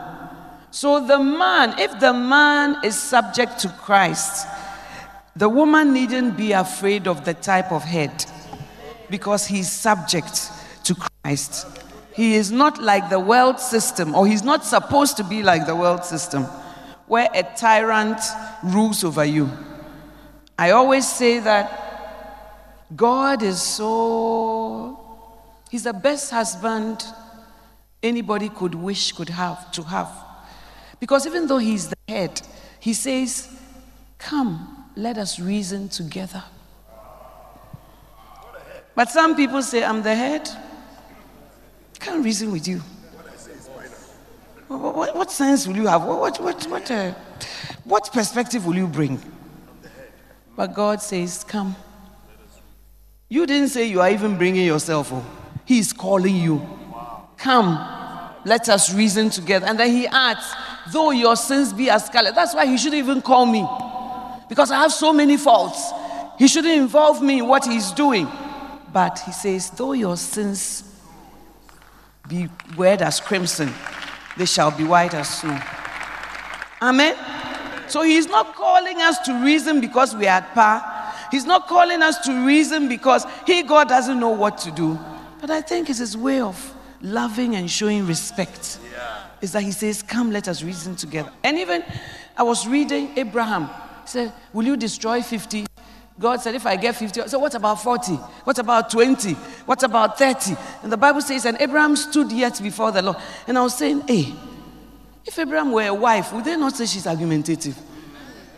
so 0.70 1.04
the 1.04 1.18
man, 1.18 1.78
if 1.78 1.98
the 1.98 2.12
man 2.12 2.76
is 2.84 3.00
subject 3.00 3.58
to 3.60 3.68
Christ, 3.68 4.46
the 5.34 5.48
woman 5.48 5.92
needn't 5.92 6.36
be 6.36 6.52
afraid 6.52 7.08
of 7.08 7.24
the 7.24 7.34
type 7.34 7.72
of 7.72 7.82
head 7.82 8.24
because 9.08 9.46
he's 9.46 9.70
subject 9.70 10.50
to 10.84 10.94
Christ. 10.94 11.66
He 12.12 12.34
is 12.34 12.52
not 12.52 12.80
like 12.80 13.08
the 13.10 13.20
world 13.20 13.58
system, 13.58 14.14
or 14.14 14.26
he's 14.26 14.42
not 14.42 14.64
supposed 14.64 15.16
to 15.16 15.24
be 15.24 15.42
like 15.42 15.66
the 15.66 15.74
world 15.74 16.04
system, 16.04 16.44
where 17.06 17.28
a 17.34 17.42
tyrant 17.42 18.20
rules 18.62 19.02
over 19.04 19.24
you. 19.24 19.50
I 20.58 20.70
always 20.70 21.10
say 21.10 21.38
that 21.40 22.86
God 22.94 23.42
is 23.42 23.62
so, 23.62 24.98
he's 25.70 25.84
the 25.84 25.92
best 25.92 26.30
husband 26.30 27.04
anybody 28.02 28.48
could 28.48 28.74
wish 28.74 29.12
could 29.12 29.28
have 29.28 29.70
to 29.72 29.82
have. 29.82 30.29
Because 31.00 31.26
even 31.26 31.46
though 31.46 31.58
he's 31.58 31.88
the 31.88 31.96
head, 32.06 32.40
he 32.78 32.92
says, 32.92 33.48
Come, 34.18 34.90
let 34.94 35.16
us 35.16 35.40
reason 35.40 35.88
together. 35.88 36.44
But 38.94 39.08
some 39.08 39.34
people 39.34 39.62
say, 39.62 39.82
I'm 39.82 40.02
the 40.02 40.14
head. 40.14 40.48
Can't 41.98 42.22
reason 42.22 42.52
with 42.52 42.68
you. 42.68 42.82
What, 44.68 44.94
what, 44.94 45.16
what 45.16 45.30
sense 45.32 45.66
will 45.66 45.76
you 45.76 45.86
have? 45.86 46.04
What, 46.04 46.38
what, 46.40 46.66
what, 46.66 46.90
uh, 46.90 47.12
what 47.84 48.12
perspective 48.12 48.66
will 48.66 48.76
you 48.76 48.86
bring? 48.86 49.20
But 50.54 50.74
God 50.74 51.00
says, 51.02 51.44
Come. 51.44 51.74
You 53.28 53.46
didn't 53.46 53.68
say 53.68 53.86
you 53.86 54.00
are 54.00 54.10
even 54.10 54.36
bringing 54.36 54.66
yourself. 54.66 55.12
Oh. 55.12 55.24
He's 55.64 55.92
calling 55.92 56.36
you. 56.36 56.60
Come, 57.36 57.78
let 58.44 58.68
us 58.68 58.92
reason 58.92 59.30
together. 59.30 59.66
And 59.66 59.78
then 59.78 59.90
he 59.90 60.06
adds, 60.06 60.52
though 60.92 61.10
your 61.10 61.36
sins 61.36 61.72
be 61.72 61.90
as 61.90 62.06
scarlet. 62.06 62.34
That's 62.34 62.54
why 62.54 62.66
he 62.66 62.76
shouldn't 62.76 62.98
even 62.98 63.22
call 63.22 63.46
me. 63.46 63.66
Because 64.48 64.70
I 64.70 64.80
have 64.82 64.92
so 64.92 65.12
many 65.12 65.36
faults. 65.36 65.92
He 66.38 66.48
shouldn't 66.48 66.74
involve 66.74 67.22
me 67.22 67.40
in 67.40 67.46
what 67.46 67.66
he's 67.66 67.92
doing. 67.92 68.28
But 68.92 69.18
he 69.20 69.32
says, 69.32 69.70
though 69.70 69.92
your 69.92 70.16
sins 70.16 70.84
be 72.28 72.48
red 72.76 73.02
as 73.02 73.20
crimson, 73.20 73.72
they 74.36 74.46
shall 74.46 74.70
be 74.70 74.84
white 74.84 75.14
as 75.14 75.28
snow. 75.28 75.60
Amen. 76.82 77.16
So 77.88 78.02
he's 78.02 78.26
not 78.26 78.54
calling 78.54 79.00
us 79.00 79.18
to 79.20 79.34
reason 79.44 79.80
because 79.80 80.14
we 80.14 80.26
are 80.26 80.38
at 80.38 80.54
par. 80.54 81.14
He's 81.30 81.44
not 81.44 81.68
calling 81.68 82.02
us 82.02 82.18
to 82.26 82.46
reason 82.46 82.88
because 82.88 83.24
he, 83.46 83.62
God, 83.62 83.88
doesn't 83.88 84.18
know 84.18 84.30
what 84.30 84.58
to 84.58 84.70
do. 84.70 84.98
But 85.40 85.50
I 85.50 85.60
think 85.60 85.90
it's 85.90 85.98
his 85.98 86.16
way 86.16 86.40
of 86.40 86.74
loving 87.00 87.56
and 87.56 87.70
showing 87.70 88.06
respect 88.06 88.78
is 89.40 89.52
that 89.52 89.62
he 89.62 89.72
says, 89.72 90.02
Come, 90.02 90.30
let 90.30 90.48
us 90.48 90.62
reason 90.62 90.96
together. 90.96 91.32
And 91.42 91.58
even 91.58 91.84
I 92.36 92.42
was 92.42 92.66
reading 92.66 93.16
Abraham. 93.16 93.66
He 94.02 94.08
said, 94.08 94.32
Will 94.52 94.64
you 94.64 94.76
destroy 94.76 95.22
50? 95.22 95.66
God 96.18 96.40
said, 96.40 96.54
If 96.54 96.66
I 96.66 96.76
get 96.76 96.96
50, 96.96 97.28
so 97.28 97.38
what 97.38 97.54
about 97.54 97.82
40? 97.82 98.12
What 98.12 98.58
about 98.58 98.90
20? 98.90 99.32
What 99.64 99.82
about 99.82 100.18
30? 100.18 100.56
And 100.82 100.92
the 100.92 100.96
Bible 100.96 101.22
says, 101.22 101.46
And 101.46 101.56
Abraham 101.60 101.96
stood 101.96 102.30
yet 102.30 102.60
before 102.62 102.92
the 102.92 103.02
Lord. 103.02 103.16
And 103.46 103.56
I 103.56 103.62
was 103.62 103.76
saying, 103.76 104.02
Hey, 104.06 104.34
if 105.24 105.38
Abraham 105.38 105.72
were 105.72 105.86
a 105.86 105.94
wife, 105.94 106.32
would 106.32 106.44
they 106.44 106.56
not 106.56 106.76
say 106.76 106.86
she's 106.86 107.06
argumentative? 107.06 107.78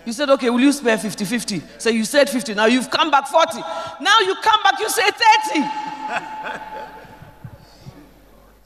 You 0.05 0.13
said, 0.13 0.31
okay, 0.31 0.51
will 0.51 0.61
you 0.61 0.73
spare 0.73 0.99
50 0.99 1.25
50? 1.25 1.63
So 1.79 1.89
you 1.91 2.05
said 2.05 2.29
50. 2.29 2.55
Now 2.55 2.67
you've 2.67 2.91
come 2.91 3.11
back 3.11 3.29
40. 3.29 3.59
Now 4.01 4.19
you 4.21 4.35
come 4.43 4.61
back, 4.65 4.81
you 4.81 4.89
say 4.91 5.09
30. 5.53 6.63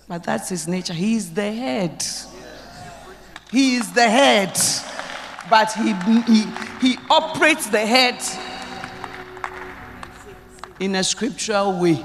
But 0.08 0.22
that's 0.22 0.48
his 0.48 0.68
nature. 0.68 0.92
He 0.92 1.16
is 1.16 1.34
the 1.34 1.52
head. 1.52 2.04
He 3.50 3.76
is 3.76 3.92
the 3.92 4.08
head. 4.08 4.58
But 5.50 5.72
he, 5.72 5.92
he, 6.22 6.44
he 6.80 6.98
operates 7.08 7.68
the 7.68 7.84
head 7.84 8.20
in 10.80 10.94
a 10.94 11.04
scriptural 11.04 11.80
way. 11.80 12.04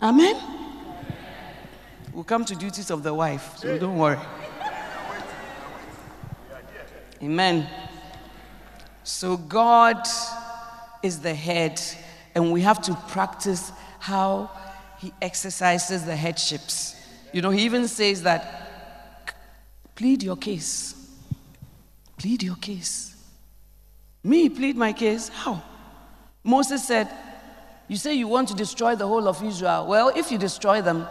Amen? 0.00 0.36
We'll 2.12 2.24
come 2.24 2.44
to 2.44 2.54
duties 2.54 2.90
of 2.90 3.02
the 3.02 3.14
wife, 3.14 3.56
so 3.58 3.78
don't 3.78 3.96
worry. 3.96 4.18
Amen. 7.22 7.68
So 9.04 9.36
God 9.36 10.06
is 11.02 11.20
the 11.20 11.34
head, 11.34 11.80
and 12.34 12.52
we 12.52 12.60
have 12.62 12.82
to 12.82 12.94
practice 13.08 13.72
how 13.98 14.50
he 15.02 15.12
exercises 15.20 16.04
the 16.04 16.14
headships. 16.14 16.94
You 17.32 17.42
know, 17.42 17.50
he 17.50 17.64
even 17.64 17.88
says 17.88 18.22
that 18.22 19.48
plead 19.96 20.22
your 20.22 20.36
case. 20.36 20.94
Plead 22.18 22.44
your 22.44 22.54
case. 22.54 23.16
Me 24.22 24.48
plead 24.48 24.76
my 24.76 24.92
case? 24.92 25.28
How? 25.28 25.60
Moses 26.44 26.86
said, 26.86 27.08
You 27.88 27.96
say 27.96 28.14
you 28.14 28.28
want 28.28 28.46
to 28.50 28.54
destroy 28.54 28.94
the 28.94 29.08
whole 29.08 29.26
of 29.26 29.42
Israel. 29.42 29.88
Well, 29.88 30.12
if 30.14 30.30
you 30.30 30.38
destroy 30.38 30.80
them, 30.80 31.08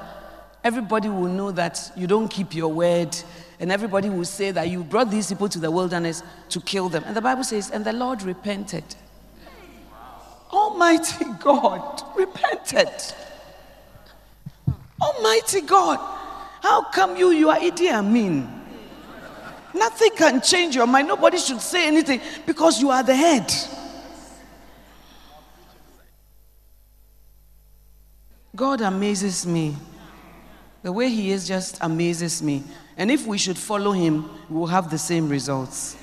everybody 0.64 1.10
will 1.10 1.28
know 1.28 1.52
that 1.52 1.92
you 1.98 2.08
don't 2.08 2.30
keep 2.30 2.56
your 2.56 2.70
word, 2.70 3.14
and 3.60 3.74
everybody 3.74 4.10
will 4.10 4.24
say 4.24 4.52
that 4.52 4.70
you 4.70 4.86
brought 4.86 5.12
these 5.12 5.28
people 5.28 5.50
to 5.50 5.60
the 5.60 5.70
wilderness 5.70 6.24
to 6.48 6.62
kill 6.62 6.88
them. 6.88 7.04
And 7.06 7.14
the 7.14 7.22
Bible 7.22 7.44
says, 7.44 7.70
And 7.70 7.84
the 7.84 7.92
Lord 7.92 8.24
repented. 8.24 8.86
Almighty 10.50 11.26
God 11.42 12.02
repented. 12.16 12.88
Almighty 15.02 15.62
God, 15.62 16.00
how 16.62 16.84
come 16.84 17.18
you, 17.18 17.32
you 17.32 17.50
are 17.50 17.58
Idi 17.58 17.92
Amin? 17.92 18.62
Nothing 19.74 20.12
can 20.16 20.42
change 20.42 20.76
your 20.76 20.86
mind. 20.86 21.08
Nobody 21.08 21.38
should 21.38 21.62
say 21.62 21.88
anything 21.88 22.22
because 22.46 22.82
you 22.82 22.90
are 22.92 23.04
the 23.04 23.16
head. 23.16 23.52
God 28.56 28.82
amazes 28.82 29.48
me. 29.48 29.76
The 30.84 30.92
way 30.92 31.10
He 31.10 31.32
is 31.32 31.48
just 31.48 31.78
amazes 31.82 32.44
me. 32.44 32.64
And 32.98 33.10
if 33.10 33.26
we 33.26 33.38
should 33.38 33.58
follow 33.58 33.92
Him, 33.92 34.30
we 34.50 34.58
will 34.58 34.68
have 34.68 34.92
the 34.92 34.98
same 34.98 35.30
results. 35.30 35.96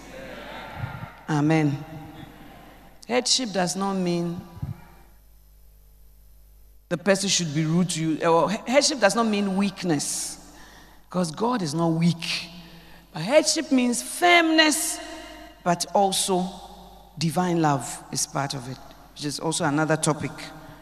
Amen. 1.28 1.84
Headship 3.06 3.52
does 3.52 3.76
not 3.76 3.94
mean 3.94 4.40
the 6.88 6.96
person 6.96 7.28
should 7.28 7.54
be 7.54 7.64
rude 7.64 7.90
to 7.90 8.00
you. 8.00 8.18
Eh, 8.20 8.26
or 8.26 8.50
headship 8.50 9.00
does 9.00 9.14
not 9.14 9.26
mean 9.26 9.56
weakness, 9.56 10.52
because 11.08 11.30
God 11.30 11.62
is 11.62 11.74
not 11.74 11.88
weak. 11.88 12.50
But 13.12 13.22
headship 13.22 13.70
means 13.70 14.02
firmness, 14.02 14.98
but 15.64 15.86
also 15.94 16.48
divine 17.16 17.60
love 17.60 18.02
is 18.12 18.26
part 18.26 18.54
of 18.54 18.68
it, 18.70 18.78
which 19.14 19.24
is 19.24 19.40
also 19.40 19.64
another 19.64 19.96
topic 19.96 20.32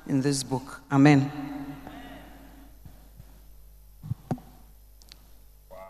in 0.07 0.21
this 0.21 0.43
book. 0.43 0.81
Amen. 0.91 1.31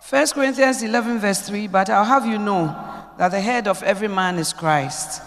1 0.08 0.26
Corinthians 0.28 0.82
11, 0.82 1.18
verse 1.18 1.40
3 1.48 1.66
But 1.66 1.90
I'll 1.90 2.04
have 2.04 2.26
you 2.26 2.38
know 2.38 2.66
that 3.18 3.30
the 3.30 3.40
head 3.40 3.66
of 3.66 3.82
every 3.82 4.08
man 4.08 4.38
is 4.38 4.52
Christ, 4.52 5.20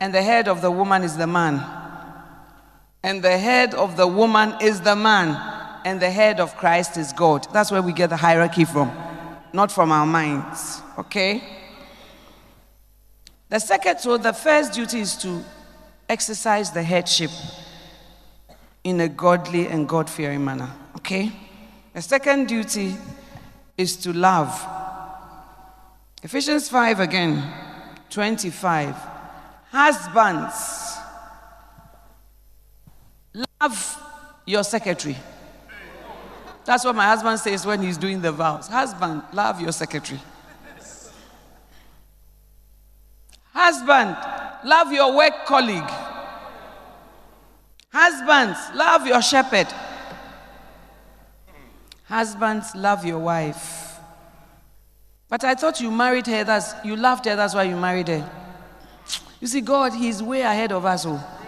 and 0.00 0.14
the 0.14 0.22
head 0.22 0.48
of 0.48 0.62
the 0.62 0.70
woman 0.70 1.02
is 1.02 1.16
the 1.16 1.26
man, 1.26 1.62
and 3.02 3.22
the 3.22 3.36
head 3.38 3.74
of 3.74 3.96
the 3.96 4.06
woman 4.06 4.54
is 4.60 4.80
the 4.80 4.96
man, 4.96 5.36
and 5.84 6.00
the 6.00 6.10
head 6.10 6.40
of 6.40 6.56
Christ 6.56 6.96
is 6.96 7.12
God. 7.12 7.46
That's 7.52 7.70
where 7.70 7.82
we 7.82 7.92
get 7.92 8.10
the 8.10 8.16
hierarchy 8.16 8.64
from, 8.64 8.92
not 9.52 9.72
from 9.72 9.90
our 9.90 10.06
minds. 10.06 10.80
Okay? 10.98 11.42
The 13.48 13.58
second, 13.58 13.98
so 13.98 14.16
the 14.16 14.32
first 14.32 14.72
duty 14.72 15.00
is 15.00 15.16
to 15.18 15.42
exercise 16.08 16.70
the 16.70 16.82
headship 16.82 17.30
in 18.84 19.00
a 19.00 19.08
godly 19.08 19.66
and 19.66 19.88
God 19.88 20.08
fearing 20.08 20.44
manner. 20.44 20.70
Okay? 20.96 21.32
The 21.92 22.02
second 22.02 22.48
duty 22.48 22.96
is 23.76 23.96
to 23.96 24.12
love. 24.12 24.66
Ephesians 26.22 26.68
5 26.68 27.00
again, 27.00 27.42
25. 28.08 28.94
Husbands, 29.70 30.91
love 33.62 34.02
your 34.44 34.64
secretary. 34.64 35.16
That's 36.64 36.84
what 36.84 36.94
my 36.96 37.04
husband 37.04 37.38
says 37.38 37.64
when 37.64 37.82
he's 37.82 37.96
doing 37.96 38.20
the 38.20 38.32
vows. 38.32 38.66
Husband, 38.68 39.22
love 39.32 39.60
your 39.60 39.72
secretary. 39.72 40.20
Husband, 43.52 44.16
love 44.64 44.92
your 44.92 45.14
work 45.14 45.44
colleague. 45.46 45.90
Husbands, 47.92 48.58
love 48.74 49.06
your 49.06 49.22
shepherd. 49.22 49.68
Husbands, 52.04 52.74
love 52.74 53.04
your 53.04 53.18
wife. 53.18 53.98
But 55.28 55.44
I 55.44 55.54
thought 55.54 55.80
you 55.80 55.90
married 55.90 56.26
her, 56.26 56.44
that's, 56.44 56.74
you 56.84 56.96
loved 56.96 57.26
her, 57.26 57.36
that's 57.36 57.54
why 57.54 57.64
you 57.64 57.76
married 57.76 58.08
her. 58.08 58.28
You 59.40 59.46
see, 59.46 59.60
God, 59.60 59.92
He's 59.92 60.22
way 60.22 60.42
ahead 60.42 60.72
of 60.72 60.84
us. 60.84 61.04
Oh. 61.06 61.41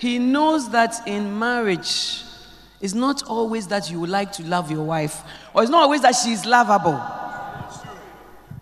He 0.00 0.18
knows 0.18 0.70
that 0.70 1.06
in 1.06 1.38
marriage, 1.38 2.22
it's 2.80 2.94
not 2.94 3.22
always 3.24 3.66
that 3.66 3.90
you 3.90 4.00
would 4.00 4.08
like 4.08 4.32
to 4.32 4.42
love 4.44 4.70
your 4.70 4.82
wife, 4.82 5.20
or 5.52 5.60
it's 5.60 5.70
not 5.70 5.82
always 5.82 6.00
that 6.00 6.14
she's 6.14 6.46
lovable. 6.46 6.98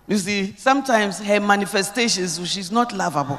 You 0.08 0.18
see, 0.18 0.56
sometimes 0.56 1.20
her 1.20 1.38
manifestations, 1.38 2.44
she's 2.50 2.72
not 2.72 2.92
lovable. 2.92 3.38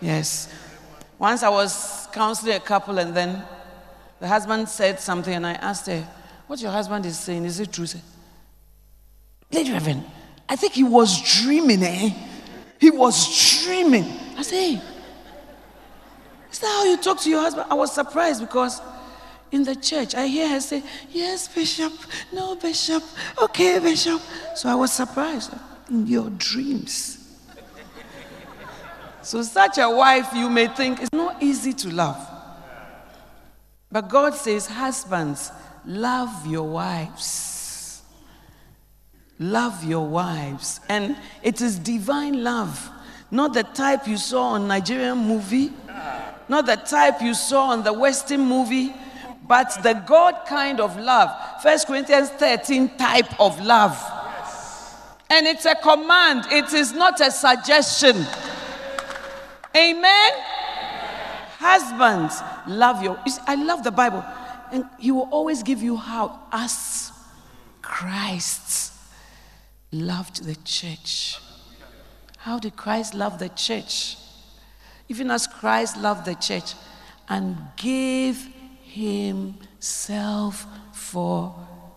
Yes. 0.00 0.50
Once 1.18 1.42
I 1.42 1.50
was 1.50 2.08
counseling 2.10 2.54
a 2.54 2.60
couple, 2.60 2.96
and 2.98 3.14
then 3.14 3.44
the 4.18 4.26
husband 4.26 4.66
said 4.70 5.00
something, 5.00 5.34
and 5.34 5.46
I 5.46 5.52
asked 5.52 5.88
her, 5.88 6.08
what 6.46 6.58
your 6.58 6.70
husband 6.70 7.04
is 7.04 7.18
saying, 7.18 7.44
is 7.44 7.60
it 7.60 7.70
true? 7.70 7.86
Lady 9.52 9.72
Reverend, 9.72 10.04
I 10.48 10.56
think 10.56 10.72
he 10.72 10.84
was 10.84 11.42
dreaming, 11.42 11.82
eh? 11.82 12.14
He 12.80 12.88
was 12.88 13.62
dreaming. 13.62 14.06
I 14.38 14.42
say, 14.42 14.80
is 16.54 16.60
that 16.60 16.68
how 16.68 16.84
you 16.84 16.96
talk 16.96 17.20
to 17.22 17.28
your 17.28 17.40
husband? 17.40 17.66
I 17.68 17.74
was 17.74 17.90
surprised 17.90 18.40
because 18.40 18.80
in 19.50 19.64
the 19.64 19.74
church, 19.74 20.14
I 20.14 20.28
hear 20.28 20.48
her 20.48 20.60
say, 20.60 20.84
Yes, 21.10 21.48
Bishop, 21.48 21.92
no, 22.32 22.54
Bishop, 22.54 23.02
okay, 23.42 23.80
Bishop. 23.80 24.22
So 24.54 24.68
I 24.68 24.76
was 24.76 24.92
surprised. 24.92 25.52
In 25.90 26.06
your 26.06 26.30
dreams. 26.30 27.18
so, 29.22 29.42
such 29.42 29.78
a 29.78 29.90
wife, 29.90 30.28
you 30.32 30.48
may 30.48 30.68
think, 30.68 31.00
it's 31.00 31.12
not 31.12 31.42
easy 31.42 31.72
to 31.72 31.90
love. 31.90 32.24
But 33.90 34.08
God 34.08 34.34
says, 34.34 34.68
Husbands, 34.68 35.50
love 35.84 36.46
your 36.46 36.68
wives. 36.68 38.00
Love 39.40 39.82
your 39.82 40.06
wives. 40.06 40.78
And 40.88 41.16
it 41.42 41.60
is 41.60 41.80
divine 41.80 42.44
love, 42.44 42.88
not 43.32 43.54
the 43.54 43.64
type 43.64 44.06
you 44.06 44.18
saw 44.18 44.50
on 44.50 44.68
Nigerian 44.68 45.18
movie, 45.18 45.72
not 46.48 46.66
the 46.66 46.76
type 46.76 47.20
you 47.22 47.34
saw 47.34 47.70
on 47.70 47.82
the 47.82 47.92
Western 47.92 48.40
movie, 48.40 48.94
but 49.46 49.78
the 49.82 49.94
God 50.06 50.46
kind 50.46 50.80
of 50.80 50.98
love. 50.98 51.30
First 51.62 51.86
Corinthians 51.86 52.30
13 52.30 52.96
type 52.96 53.40
of 53.40 53.60
love. 53.64 53.98
And 55.30 55.46
it's 55.46 55.64
a 55.64 55.74
command, 55.74 56.44
it 56.50 56.72
is 56.72 56.92
not 56.92 57.20
a 57.20 57.30
suggestion. 57.30 58.26
Amen. 59.76 60.32
Husbands, 61.58 62.40
love 62.66 63.02
your. 63.02 63.18
I 63.46 63.54
love 63.54 63.82
the 63.82 63.90
Bible. 63.90 64.24
And 64.70 64.84
he 64.98 65.10
will 65.10 65.28
always 65.30 65.62
give 65.62 65.82
you 65.82 65.96
how, 65.96 66.40
as 66.52 67.10
Christ 67.82 68.92
loved 69.90 70.44
the 70.44 70.56
church. 70.56 71.40
How 72.38 72.58
did 72.58 72.76
Christ 72.76 73.14
love 73.14 73.38
the 73.38 73.48
church? 73.48 74.16
Even 75.08 75.30
as 75.30 75.46
Christ 75.46 75.96
loved 75.96 76.24
the 76.24 76.34
church 76.34 76.74
and 77.28 77.56
gave 77.76 78.48
himself 78.82 80.66
for 80.92 81.54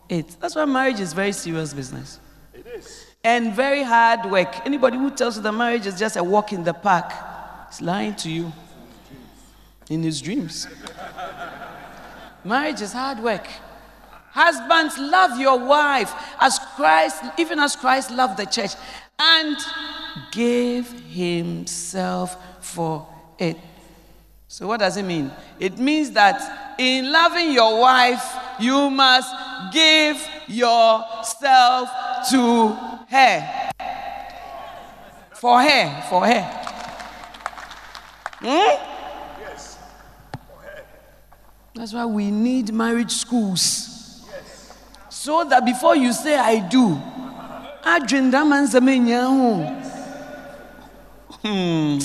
it. 0.09 0.35
That's 0.39 0.55
why 0.55 0.65
marriage 0.65 0.99
is 0.99 1.13
very 1.13 1.31
serious 1.31 1.73
business. 1.73 2.19
It 2.53 2.65
is. 2.67 3.05
And 3.23 3.53
very 3.53 3.83
hard 3.83 4.29
work. 4.31 4.65
Anybody 4.65 4.97
who 4.97 5.11
tells 5.11 5.37
you 5.37 5.43
that 5.43 5.51
marriage 5.51 5.85
is 5.85 5.99
just 5.99 6.15
a 6.15 6.23
walk 6.23 6.53
in 6.53 6.63
the 6.63 6.73
park 6.73 7.11
is 7.71 7.81
lying 7.81 8.15
to 8.15 8.29
you 8.29 8.51
in 9.89 10.03
his 10.03 10.21
dreams. 10.21 10.67
Marriage 12.43 12.81
is 12.81 12.93
hard 12.93 13.19
work. 13.19 13.47
Husbands, 14.31 14.97
love 14.97 15.39
your 15.39 15.57
wife 15.57 16.13
as 16.39 16.59
Christ, 16.75 17.23
even 17.37 17.59
as 17.59 17.75
Christ 17.75 18.11
loved 18.11 18.37
the 18.37 18.45
church 18.45 18.71
and 19.19 19.57
gave 20.31 20.91
himself 21.09 22.37
for 22.61 23.07
it. 23.37 23.57
So, 24.47 24.67
what 24.67 24.79
does 24.79 24.95
it 24.97 25.03
mean? 25.03 25.31
It 25.59 25.77
means 25.77 26.11
that 26.11 26.75
in 26.79 27.11
loving 27.11 27.51
your 27.51 27.79
wife, 27.79 28.23
you 28.59 28.89
must 28.89 29.33
give 29.73 30.25
yourself 30.47 31.89
to 32.29 32.69
her. 33.09 33.71
For 35.33 35.61
her, 35.61 36.03
for 36.09 36.25
her. 36.25 36.41
Hmm? 38.39 38.97
That's 41.77 41.93
why 41.93 42.05
we 42.05 42.31
need 42.31 42.73
marriage 42.73 43.11
schools. 43.11 44.25
Yes. 44.31 44.75
So 45.09 45.43
that 45.43 45.63
before 45.63 45.95
you 45.95 46.11
say 46.11 46.35
I 46.35 46.67
do, 46.67 46.95
hmm. 51.43 51.99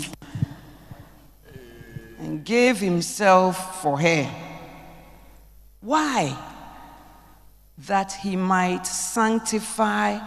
And 2.22 2.44
gave 2.44 2.78
himself 2.78 3.82
for 3.82 4.00
her. 4.00 4.30
Why? 5.80 6.36
That 7.86 8.12
he 8.12 8.36
might 8.36 8.86
sanctify 8.86 10.20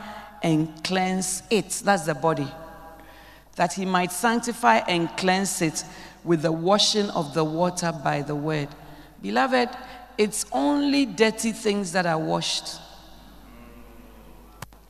and 0.44 0.84
cleanse 0.84 1.44
it. 1.50 1.70
That's 1.84 2.04
the 2.06 2.16
body. 2.16 2.48
That 3.56 3.74
he 3.74 3.86
might 3.86 4.12
sanctify 4.12 4.78
and 4.88 5.10
cleanse 5.18 5.62
it 5.62 5.84
with 6.24 6.42
the 6.42 6.52
washing 6.52 7.10
of 7.12 7.34
the 7.34 7.44
water 7.44 7.92
by 8.04 8.22
the 8.22 8.36
word 8.36 8.68
Beloved, 9.22 9.70
it's 10.20 10.46
only 10.52 11.08
dirty 11.08 11.52
things 11.52 11.92
that 11.94 12.06
are 12.06 12.20
washed. 12.20 12.80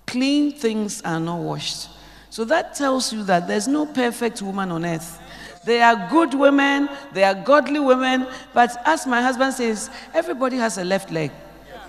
Clean 0.05 0.51
things 0.51 1.01
are 1.03 1.21
not 1.21 1.39
washed. 1.39 1.87
So 2.29 2.43
that 2.43 2.75
tells 2.75 3.13
you 3.13 3.23
that 3.23 3.47
there's 3.47 3.69
no 3.69 3.85
perfect 3.85 4.41
woman 4.41 4.71
on 4.71 4.85
earth. 4.85 5.21
There 5.65 5.83
are 5.83 6.09
good 6.11 6.35
women, 6.35 6.87
they 7.11 7.23
are 7.23 7.33
godly 7.33 7.79
women, 7.79 8.27
but 8.53 8.77
as 8.85 9.07
my 9.07 9.19
husband 9.21 9.53
says, 9.55 9.89
everybody 10.13 10.57
has 10.57 10.77
a 10.77 10.83
left 10.83 11.11
leg. 11.11 11.31
Yeah, 11.67 11.81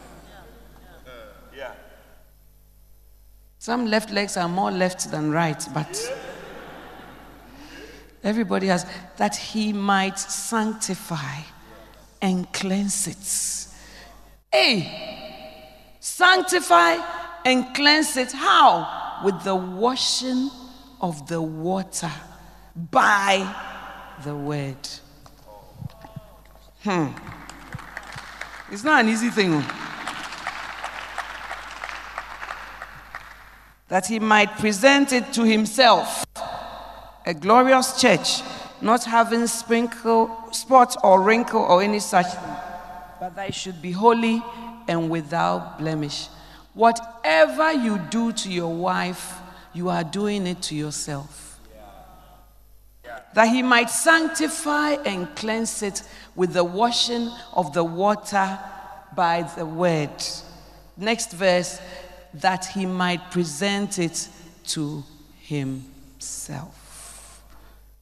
yeah. 1.54 1.72
Some 3.58 3.86
left 3.86 4.10
legs 4.10 4.38
are 4.38 4.48
more 4.48 4.70
left 4.70 5.10
than 5.10 5.30
right, 5.30 5.62
but 5.74 5.94
everybody 8.24 8.68
has 8.68 8.86
that 9.18 9.36
he 9.36 9.74
might 9.74 10.18
sanctify 10.18 11.40
and 12.22 12.50
cleanse 12.54 13.06
it. 13.06 13.66
Hey, 14.50 15.92
sanctify 16.00 16.96
and 17.44 17.74
cleanse 17.74 18.16
it. 18.16 18.32
How? 18.32 19.20
With 19.22 19.42
the 19.44 19.54
washing 19.54 20.50
of 21.02 21.28
the 21.28 21.42
water 21.42 22.10
by 22.76 23.54
the 24.24 24.34
word. 24.34 24.76
Hmm. 26.82 27.08
It's 28.70 28.84
not 28.84 29.04
an 29.04 29.08
easy 29.10 29.30
thing. 29.30 29.54
Oh. 29.54 29.82
That 33.88 34.06
he 34.06 34.18
might 34.18 34.58
present 34.58 35.12
it 35.12 35.32
to 35.34 35.44
himself, 35.44 36.24
a 37.24 37.32
glorious 37.32 38.00
church, 38.00 38.42
not 38.80 39.04
having 39.04 39.46
sprinkle, 39.46 40.52
spot 40.52 40.96
or 41.02 41.22
wrinkle 41.22 41.62
or 41.62 41.82
any 41.82 42.00
such 42.00 42.26
thing, 42.26 42.56
but 43.20 43.36
that 43.36 43.48
it 43.48 43.54
should 43.54 43.80
be 43.80 43.92
holy 43.92 44.42
and 44.88 45.08
without 45.08 45.78
blemish. 45.78 46.28
Whatever 46.74 47.72
you 47.72 47.98
do 48.10 48.32
to 48.32 48.52
your 48.52 48.74
wife, 48.74 49.38
you 49.72 49.88
are 49.88 50.04
doing 50.04 50.46
it 50.46 50.60
to 50.62 50.74
yourself. 50.74 51.45
That 53.34 53.48
he 53.48 53.62
might 53.62 53.90
sanctify 53.90 54.92
and 55.04 55.34
cleanse 55.36 55.82
it 55.82 56.02
with 56.34 56.52
the 56.52 56.64
washing 56.64 57.30
of 57.52 57.72
the 57.72 57.84
water 57.84 58.58
by 59.14 59.42
the 59.56 59.66
word. 59.66 60.10
Next 60.96 61.32
verse, 61.32 61.80
that 62.34 62.66
he 62.66 62.86
might 62.86 63.30
present 63.30 63.98
it 63.98 64.28
to 64.68 65.04
himself. 65.40 67.42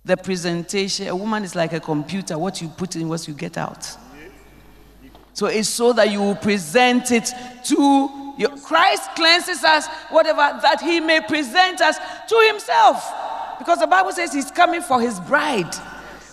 The 0.05 0.17
presentation, 0.17 1.09
a 1.09 1.17
woman 1.17 1.45
is 1.45 1.55
like 1.55 1.73
a 1.73 1.81
computer, 1.81 2.39
what 2.39 2.61
you 2.61 2.69
put 2.69 2.97
in, 2.97 3.09
what 3.09 3.27
you 3.27 3.35
get 3.35 3.57
out. 3.57 3.89
So 5.33 5.47
it's 5.47 5.69
so 5.69 5.93
that 5.95 6.11
you 6.11 6.21
will 6.21 6.37
present 6.37 7.11
it 7.11 7.33
to 7.65 8.35
your, 8.37 8.57
Christ 8.59 9.15
cleanses 9.15 9.65
us, 9.65 9.87
whatever, 10.11 10.59
that 10.63 10.81
he 10.81 11.01
may 11.01 11.21
present 11.21 11.81
us 11.81 11.97
to 12.29 12.45
himself. 12.49 13.13
Because 13.59 13.79
the 13.79 13.87
Bible 13.87 14.13
says 14.13 14.33
he's 14.33 14.51
coming 14.51 14.83
for 14.83 15.01
his 15.01 15.21
bride 15.21 15.75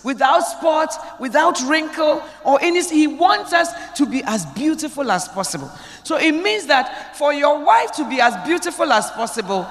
without 0.04 0.42
spot, 0.42 1.20
without 1.20 1.62
wrinkle, 1.64 2.24
or 2.44 2.60
any. 2.62 2.84
He 2.84 3.08
wants 3.08 3.54
us 3.54 3.72
to 3.98 4.06
be 4.06 4.24
as 4.26 4.46
beautiful 4.48 5.12
as 5.12 5.28
possible. 5.28 5.72
So 6.04 6.18
it 6.18 6.32
means 6.32 6.66
that 6.68 7.16
for 7.18 7.34
your 7.34 7.64
wife 7.64 7.92
to 7.94 8.10
be 8.10 8.20
as 8.20 8.36
beautiful 8.48 8.92
as 8.92 9.12
possible, 9.12 9.68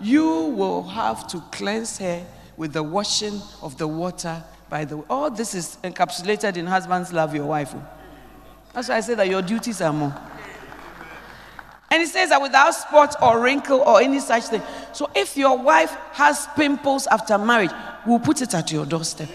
you 0.00 0.26
will 0.26 0.84
have 0.84 1.26
to 1.28 1.40
cleanse 1.52 1.98
her 1.98 2.24
with 2.56 2.72
the 2.72 2.82
washing 2.82 3.40
of 3.60 3.78
the 3.78 3.88
water 3.88 4.42
by 4.72 4.86
the 4.86 4.96
way. 4.96 5.04
all 5.10 5.30
this 5.30 5.54
is 5.54 5.76
encapsulated 5.84 6.56
in 6.56 6.66
husbands 6.66 7.12
love 7.12 7.34
your 7.34 7.44
wife. 7.44 7.74
That's 8.72 8.88
why 8.88 8.96
I 8.96 9.00
say 9.00 9.14
that 9.14 9.28
your 9.28 9.42
duties 9.42 9.82
are 9.82 9.92
more. 9.92 10.14
And 11.92 12.00
he 12.00 12.06
says 12.06 12.30
that 12.30 12.40
without 12.40 12.70
spot 12.70 13.16
or 13.20 13.38
wrinkle 13.38 13.80
or 13.80 14.00
any 14.00 14.18
such 14.18 14.44
thing. 14.44 14.62
So 14.94 15.10
if 15.14 15.36
your 15.36 15.58
wife 15.58 15.90
has 16.12 16.48
pimples 16.56 17.06
after 17.06 17.36
marriage, 17.36 17.70
we'll 18.06 18.18
put 18.18 18.40
it 18.40 18.54
at 18.54 18.72
your 18.72 18.86
doorstep. 18.86 19.28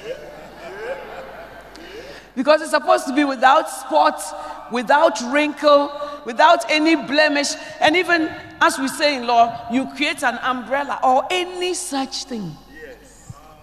Because 2.36 2.64
it's 2.64 2.72
supposed 2.72 3.06
to 3.06 3.14
be 3.14 3.24
without 3.26 3.70
spot, 3.70 4.72
without 4.72 5.22
wrinkle, 5.32 5.92
without 6.26 6.72
any 6.72 6.96
blemish. 6.96 7.50
And 7.80 7.96
even 7.96 8.24
as 8.60 8.80
we 8.80 8.88
say 8.88 9.18
in 9.18 9.28
law, 9.28 9.68
you 9.72 9.88
create 9.96 10.24
an 10.24 10.40
umbrella 10.42 11.00
or 11.04 11.28
any 11.30 11.76
such 11.76 12.24
thing. 12.24 12.58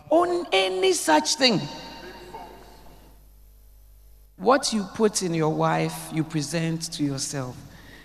On 0.08 0.46
any 0.52 0.92
such 0.92 1.34
thing. 1.34 1.60
What 4.36 4.72
you 4.72 4.84
put 4.94 5.22
in 5.22 5.34
your 5.34 5.52
wife, 5.52 6.10
you 6.12 6.22
present 6.22 6.92
to 6.92 7.02
yourself. 7.02 7.56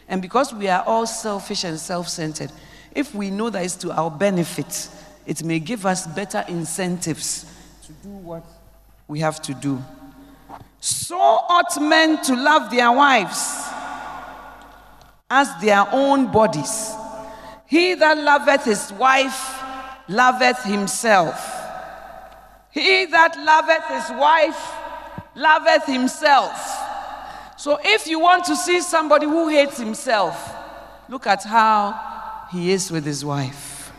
And 0.10 0.24
because 0.24 0.53
we 0.53 0.68
are 0.68 0.84
all 0.84 1.05
selfish 1.05 1.64
and 1.64 1.80
self 1.80 2.10
centered, 2.10 2.51
if 2.93 3.14
we 3.14 3.30
know 3.30 3.49
that 3.51 3.64
it's 3.64 3.76
to 3.78 3.91
our 3.91 4.10
benefit, 4.10 4.89
it 5.26 5.43
may 5.43 5.60
give 5.60 5.86
us 5.86 6.07
better 6.07 6.43
incentives 6.47 7.45
to 7.86 7.93
do 8.03 8.10
what 8.10 8.43
we 9.07 9.20
have 9.20 9.39
to 9.43 9.53
do. 9.53 9.82
So 10.80 11.18
ought 11.18 11.80
men 11.80 12.22
to 12.24 12.36
love 12.36 12.72
their 12.72 12.91
wives 12.91 13.68
as 15.30 15.49
their 15.62 15.88
own 15.91 16.32
bodies. 16.32 16.91
He 17.68 17.93
that 17.93 18.18
loveth 18.18 18.66
his 18.66 18.91
wife 18.93 19.62
loveth 20.07 20.64
himself. 20.64 21.38
He 22.72 23.05
that 23.05 23.38
loveth 23.38 23.86
his 23.89 24.18
wife 24.18 24.74
loveth 25.36 25.86
himself. 25.86 26.89
So 27.60 27.78
if 27.84 28.07
you 28.07 28.22
want 28.22 28.45
to 28.45 28.55
see 28.55 28.80
somebody 28.80 29.26
who 29.26 29.49
hates 29.49 29.78
himself, 29.78 30.55
look 31.10 31.28
at 31.28 31.43
how 31.43 32.47
he 32.53 32.72
is 32.72 32.89
with 32.89 33.03
his 33.05 33.26
wife. 33.26 33.91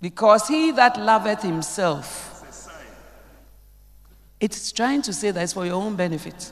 Because 0.00 0.48
he 0.48 0.72
that 0.72 0.98
loveth 0.98 1.42
himself, 1.42 2.42
it's 4.40 4.72
trying 4.72 5.02
to 5.02 5.12
say 5.12 5.30
that 5.30 5.44
it's 5.44 5.52
for 5.52 5.64
your 5.64 5.76
own 5.76 5.94
benefit, 5.94 6.50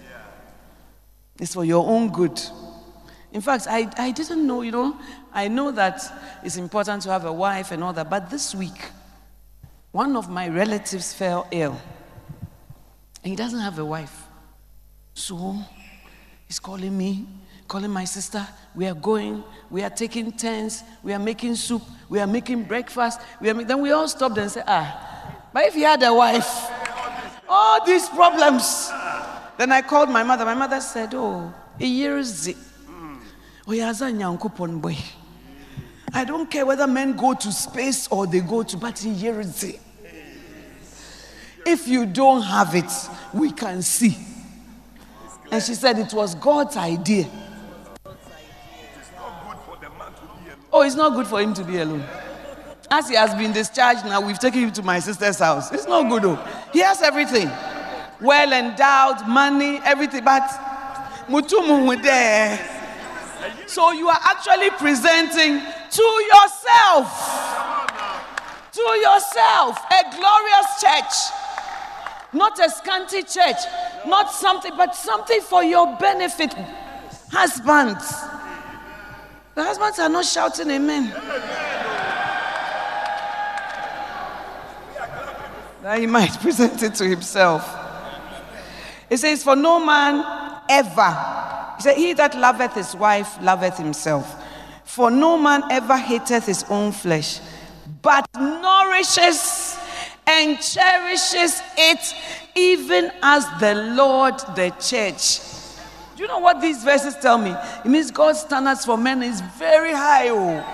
it's 1.41 1.55
for 1.55 1.65
your 1.65 1.85
own 1.85 2.09
good. 2.13 2.41
In 3.33 3.41
fact, 3.41 3.67
I, 3.69 3.91
I 3.99 4.13
didn't 4.13 4.47
know, 4.47 4.63
you 4.63 4.71
know, 4.71 4.97
I 5.35 5.49
know 5.49 5.73
that 5.73 6.01
it's 6.45 6.57
important 6.57 7.03
to 7.03 7.11
have 7.11 7.25
a 7.25 7.33
wife 7.33 7.73
and 7.73 7.83
all 7.83 7.93
that, 7.95 8.09
but 8.09 8.31
this 8.31 8.55
week, 8.55 8.85
one 9.91 10.15
of 10.15 10.31
my 10.31 10.47
relatives 10.49 11.13
fell 11.13 11.49
ill. 11.51 11.77
And 13.23 13.31
he 13.31 13.37
doesn't 13.37 13.61
have 13.61 13.79
a 13.79 13.85
wife. 13.85 14.27
So 15.15 15.57
he's 16.47 16.59
calling 16.59 16.97
me, 16.97 17.27
calling 17.69 17.91
my 17.91 18.05
sister. 18.05 18.47
We 18.75 18.87
are 18.87 18.95
going, 18.95 19.45
we 19.71 19.83
are 19.83 19.91
taking 19.91 20.33
turns, 20.33 20.83
we 21.03 21.13
are 21.13 21.19
making 21.19 21.55
soup, 21.57 21.83
we 22.09 22.21
are 22.21 22.27
making 22.27 22.65
breakfast. 22.65 23.21
We 23.41 23.51
are 23.51 23.55
make, 23.55 23.67
then 23.67 23.81
we 23.81 23.93
all 23.93 24.09
stopped 24.09 24.39
and 24.39 24.51
said, 24.51 24.65
Ah, 24.67 25.49
but 25.53 25.67
if 25.67 25.75
he 25.75 25.83
had 25.83 26.03
a 26.03 26.13
wife, 26.13 26.71
all 27.49 27.85
these 27.85 28.09
problems. 28.09 28.91
Then 29.59 29.71
I 29.71 29.83
called 29.83 30.09
my 30.09 30.23
mother. 30.23 30.45
My 30.45 30.55
mother 30.55 30.81
said, 30.81 31.15
Oh, 31.15 31.53
a 31.79 31.87
year 31.87 32.19
is 32.19 32.49
it. 32.49 32.57
I 36.15 36.25
don't 36.25 36.51
care 36.51 36.67
whether 36.67 36.87
men 36.87 37.17
go 37.17 37.35
to 37.35 37.53
space 37.53 38.09
or 38.09 38.27
they 38.27 38.41
go 38.41 38.63
to, 38.63 38.77
but 38.77 38.99
here 38.99 39.41
is 39.41 39.63
it. 39.65 39.81
If 41.65 41.87
you 41.87 42.07
don't 42.07 42.43
have 42.43 42.75
it, 42.75 42.91
we 43.33 43.53
can 43.53 43.83
see. 43.83 44.17
And 45.51 45.63
she 45.63 45.75
said 45.75 45.99
it 45.99 46.13
was 46.13 46.35
God's 46.35 46.77
idea. 46.77 47.29
Oh, 50.73 50.83
it's 50.83 50.97
not 50.97 51.15
good 51.15 51.27
for 51.27 51.41
him 51.41 51.53
to 51.55 51.65
be 51.65 51.79
alone. 51.79 52.05
As 52.91 53.09
he 53.09 53.15
has 53.15 53.35
been 53.35 53.53
discharged 53.53 54.05
now, 54.05 54.21
we've 54.21 54.39
taken 54.39 54.61
him 54.61 54.73
to 54.73 54.83
my 54.83 54.99
sister's 54.99 55.39
house. 55.39 55.71
It's 55.73 55.87
not 55.87 56.09
good 56.09 56.23
though. 56.23 56.39
He 56.73 56.81
has 56.81 57.03
everything. 57.03 57.51
Well 58.21 58.53
endowed, 58.53 59.29
money, 59.29 59.81
everything. 59.85 60.25
But 60.25 60.49
mutumu 61.29 62.03
there. 62.03 62.59
So 63.67 63.93
you 63.93 64.09
are 64.09 64.21
actually 64.25 64.71
presenting 64.71 65.61
to 65.91 66.03
yourself. 66.03 67.09
To 68.73 68.81
yourself 68.81 69.79
a 69.91 70.17
glorious 70.17 70.81
church 70.81 71.42
not 72.33 72.59
a 72.59 72.71
scanty 72.71 73.23
church, 73.23 73.59
not 74.07 74.33
something, 74.33 74.73
but 74.77 74.95
something 74.95 75.41
for 75.43 75.63
your 75.63 75.97
benefit. 75.97 76.55
Husbands. 77.31 78.11
The 79.55 79.63
husbands 79.65 79.99
are 79.99 80.09
not 80.09 80.25
shouting 80.25 80.71
amen. 80.71 81.11
That 85.83 85.99
he 85.99 86.07
might 86.07 86.31
present 86.41 86.83
it 86.83 86.95
to 86.95 87.05
himself. 87.05 87.79
It 89.11 89.19
says, 89.19 89.45
For 89.45 89.57
no 89.57 89.85
man 89.85 90.63
ever, 90.71 91.75
he 91.77 91.83
said, 91.83 91.97
He 91.97 92.13
that 92.15 92.35
loveth 92.35 92.75
his 92.75 92.95
wife 92.95 93.37
loveth 93.43 93.77
himself. 93.77 94.43
For 94.85 95.11
no 95.11 95.37
man 95.37 95.65
ever 95.71 95.97
hateth 95.97 96.47
his 96.47 96.65
own 96.71 96.93
flesh, 96.93 97.41
but 98.01 98.27
nourishes 98.39 99.72
and 100.27 100.61
cherishes 100.61 101.61
it 101.77 102.15
even 102.55 103.11
as 103.23 103.45
the 103.61 103.75
Lord 103.75 104.39
the 104.55 104.71
church. 104.81 105.41
Do 106.17 106.23
you 106.23 106.29
know 106.29 106.39
what 106.39 106.61
these 106.61 106.85
verses 106.85 107.17
tell 107.17 107.39
me? 107.39 107.55
It 107.85 107.89
means 107.89 108.11
God's 108.11 108.41
standards 108.41 108.85
for 108.85 108.97
men 108.97 109.23
is 109.23 109.41
very 109.41 109.93
high 109.93 110.29
oh, 110.29 110.65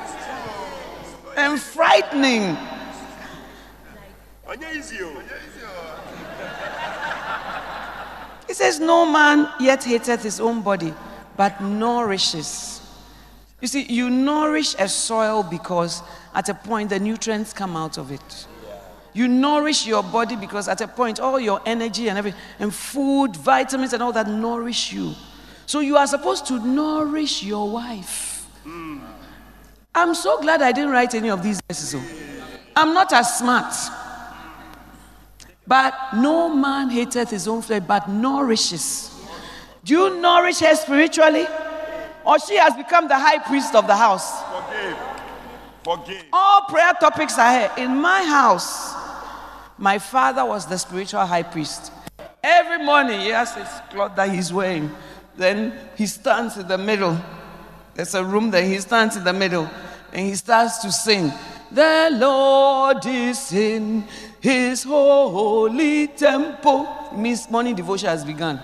and 1.36 1.61
frightening. 1.61 2.57
He 8.46 8.55
says, 8.55 8.80
No 8.80 9.07
man 9.07 9.49
yet 9.61 9.84
hateth 9.84 10.22
his 10.22 10.40
own 10.40 10.62
body, 10.62 10.92
but 11.36 11.61
nourishes. 11.62 12.80
You 13.61 13.68
see, 13.68 13.82
you 13.82 14.09
nourish 14.09 14.74
a 14.78 14.88
soil 14.88 15.42
because 15.42 16.03
at 16.34 16.49
a 16.49 16.55
point 16.55 16.90
the 16.90 16.99
nutrients 16.99 17.53
come 17.53 17.76
out 17.76 17.99
of 17.99 18.11
it. 18.11 18.46
You 19.13 19.29
nourish 19.29 19.87
your 19.87 20.03
body 20.03 20.37
because 20.37 20.69
at 20.69 20.81
a 20.81 20.89
point, 20.89 21.19
all 21.19 21.41
your 21.41 21.61
energy 21.67 22.09
and 22.09 22.19
everything, 22.19 22.41
and 22.59 22.75
food, 22.75 23.37
vitamins, 23.37 23.93
and 23.93 24.03
all 24.03 24.13
that 24.13 24.29
nourish 24.29 24.93
you. 24.93 25.15
So 25.67 25.81
you 25.81 25.97
are 25.97 26.07
supposed 26.07 26.47
to 26.47 26.59
nourish 26.65 27.43
your 27.43 27.69
wife. 27.71 28.47
I'm 29.95 30.15
so 30.15 30.41
glad 30.41 30.63
I 30.63 30.73
didn't 30.73 30.91
write 30.91 31.15
any 31.15 31.31
of 31.31 31.43
these 31.43 31.61
verses. 31.69 31.95
oh. 31.95 32.03
I'm 32.77 32.95
not 32.95 33.13
as 33.13 33.39
smart. 33.39 33.75
But 35.67 35.95
no 36.17 36.49
man 36.55 36.89
hateth 36.89 37.31
his 37.31 37.49
own 37.49 37.63
flesh, 37.63 37.83
but 37.87 38.09
nourishes. 38.09 39.15
Do 39.85 39.95
you 39.95 40.21
nourish 40.21 40.61
her 40.61 40.75
spiritually? 40.77 41.47
Or 42.25 42.39
she 42.39 42.57
has 42.57 42.75
become 42.75 43.09
the 43.09 43.19
high 43.19 43.39
priest 43.39 43.75
of 43.75 43.87
the 43.87 43.97
house? 43.97 44.43
Forgive. 44.43 45.08
All 46.32 46.62
prayer 46.68 46.93
topics 47.01 47.39
are 47.39 47.51
here. 47.51 47.72
In 47.78 47.97
my 47.97 48.22
house, 48.22 48.95
my 49.78 49.99
father 49.99 50.45
was 50.45 50.66
the 50.66 50.76
spiritual 50.76 51.24
high 51.24 51.43
priest. 51.43 51.93
Every 52.43 52.84
morning, 52.84 53.20
he 53.20 53.28
has 53.28 53.55
his 53.55 53.68
cloth 53.89 54.14
that 54.16 54.28
he's 54.30 54.53
wearing. 54.53 54.91
Then 55.36 55.72
he 55.97 56.07
stands 56.07 56.59
in 56.59 56.68
the 56.68 56.76
middle. 56.76 57.16
There's 57.95 58.14
a 58.14 58.22
room 58.22 58.51
there. 58.51 58.64
He 58.64 58.78
stands 58.78 59.16
in 59.16 59.24
the 59.24 59.32
middle 59.32 59.68
and 60.12 60.26
he 60.26 60.34
starts 60.34 60.78
to 60.78 60.93
sing. 60.93 61.32
The 61.70 62.11
Lord 62.12 63.07
is 63.07 63.51
in 63.53 64.05
his 64.41 64.82
holy 64.82 66.09
temple. 66.09 66.86
Means 67.16 67.51
morning 67.51 67.74
devotion 67.74 68.09
has 68.09 68.24
begun. 68.26 68.61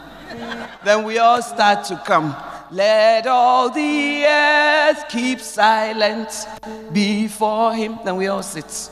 then 0.85 1.05
we 1.05 1.18
all 1.18 1.41
start 1.41 1.85
to 1.87 1.97
come. 2.05 2.37
Let 2.75 3.27
all 3.29 3.70
the 3.70 4.25
earth 4.27 5.09
keep 5.09 5.39
silent 5.39 6.29
before 6.93 7.72
him. 7.72 8.01
Then 8.05 8.16
we 8.16 8.27
all 8.27 8.43
sit. 8.43 8.91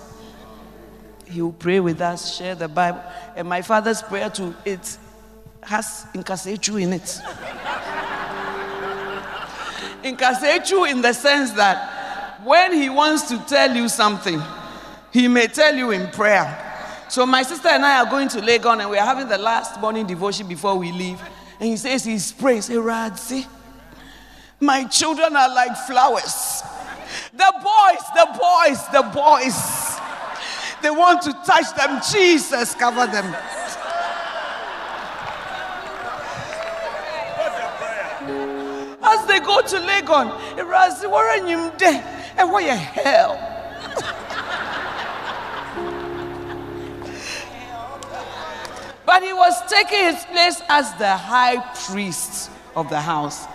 He 1.26 1.43
will 1.43 1.53
pray 1.53 1.80
with 1.80 2.01
us, 2.01 2.37
share 2.37 2.55
the 2.55 2.68
Bible. 2.68 3.03
And 3.35 3.49
my 3.49 3.61
father's 3.61 4.01
prayer 4.01 4.30
to 4.30 4.55
it 4.64 4.99
has 5.64 6.07
Inkasechu 6.14 6.80
in 6.80 6.93
it. 6.93 7.03
Inkasechu 10.05 10.89
in 10.89 11.03
the 11.03 11.12
sense 11.12 11.51
that 11.53 12.41
when 12.45 12.72
he 12.74 12.89
wants 12.89 13.28
to 13.30 13.39
tell 13.49 13.74
you 13.74 13.89
something, 13.89 14.41
he 15.12 15.26
may 15.26 15.49
tell 15.49 15.74
you 15.74 15.91
in 15.91 16.09
prayer. 16.12 16.57
So 17.09 17.26
my 17.26 17.43
sister 17.43 17.66
and 17.66 17.85
I 17.85 17.99
are 18.05 18.09
going 18.09 18.28
to 18.28 18.39
Legon 18.39 18.78
and 18.78 18.91
we 18.91 18.99
are 18.99 19.07
having 19.07 19.26
the 19.26 19.39
last 19.39 19.80
morning 19.80 20.07
devotion 20.07 20.47
before 20.47 20.76
we 20.76 20.93
leave. 20.93 21.20
And 21.59 21.68
he 21.68 21.76
says 21.76 22.05
he's 22.05 22.30
praying, 22.30 22.62
say, 22.62 22.74
Radzi, 22.74 23.45
my 24.63 24.85
children 24.85 25.35
are 25.37 25.53
like 25.53 25.77
flowers. 25.77 26.63
The 27.33 27.53
boys, 27.63 28.05
the 28.15 28.27
boys, 28.39 28.89
the 28.89 29.03
boys. 29.13 29.83
They 30.83 30.91
want 30.91 31.23
to 31.23 31.33
touch 31.45 31.75
them. 31.77 32.01
Jesus, 32.11 32.75
cover 32.75 33.07
them. 33.07 33.35
As 39.05 39.27
they 39.27 39.41
go 39.41 39.61
to 39.61 39.77
Legon, 39.79 40.31
Razi, 40.59 41.11
where 41.11 41.37
you? 41.47 41.73
And 42.39 42.51
what 42.51 42.65
your 42.65 42.75
hell? 42.77 43.49
but 49.05 49.23
he 49.23 49.33
was 49.33 49.55
taking 49.69 49.99
his 49.99 50.25
place 50.25 50.63
as 50.69 50.95
the 50.95 51.17
high 51.17 51.59
priest 51.87 52.51
of 52.75 52.89
the 52.89 53.01
house. 53.01 53.47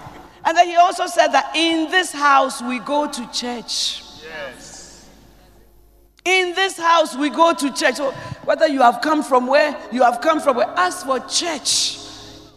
And 0.48 0.56
then 0.56 0.66
he 0.70 0.78
also 0.78 1.08
said 1.08 1.28
that 1.34 1.54
in 1.58 1.91
this 1.91 2.14
house 2.14 2.62
we 2.62 2.80
go 2.80 3.06
to 3.06 3.32
church. 3.34 4.02
Yes. 4.24 5.10
In 6.24 6.56
this 6.56 6.78
house, 6.78 7.18
we 7.18 7.30
go 7.30 7.54
to 7.54 7.74
church. 7.74 7.95
So 7.95 8.12
whether 8.45 8.66
you 8.66 8.82
have 8.82 9.02
come 9.02 9.24
from 9.24 9.48
where, 9.48 9.78
you 9.91 10.04
have 10.04 10.22
come 10.22 10.39
from 10.39 10.56
where, 10.56 10.70
as 10.78 11.04
for 11.04 11.20
church, 11.20 12.00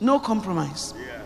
no 0.01 0.21
compromise. 0.21 0.95
Yeah. 0.97 1.21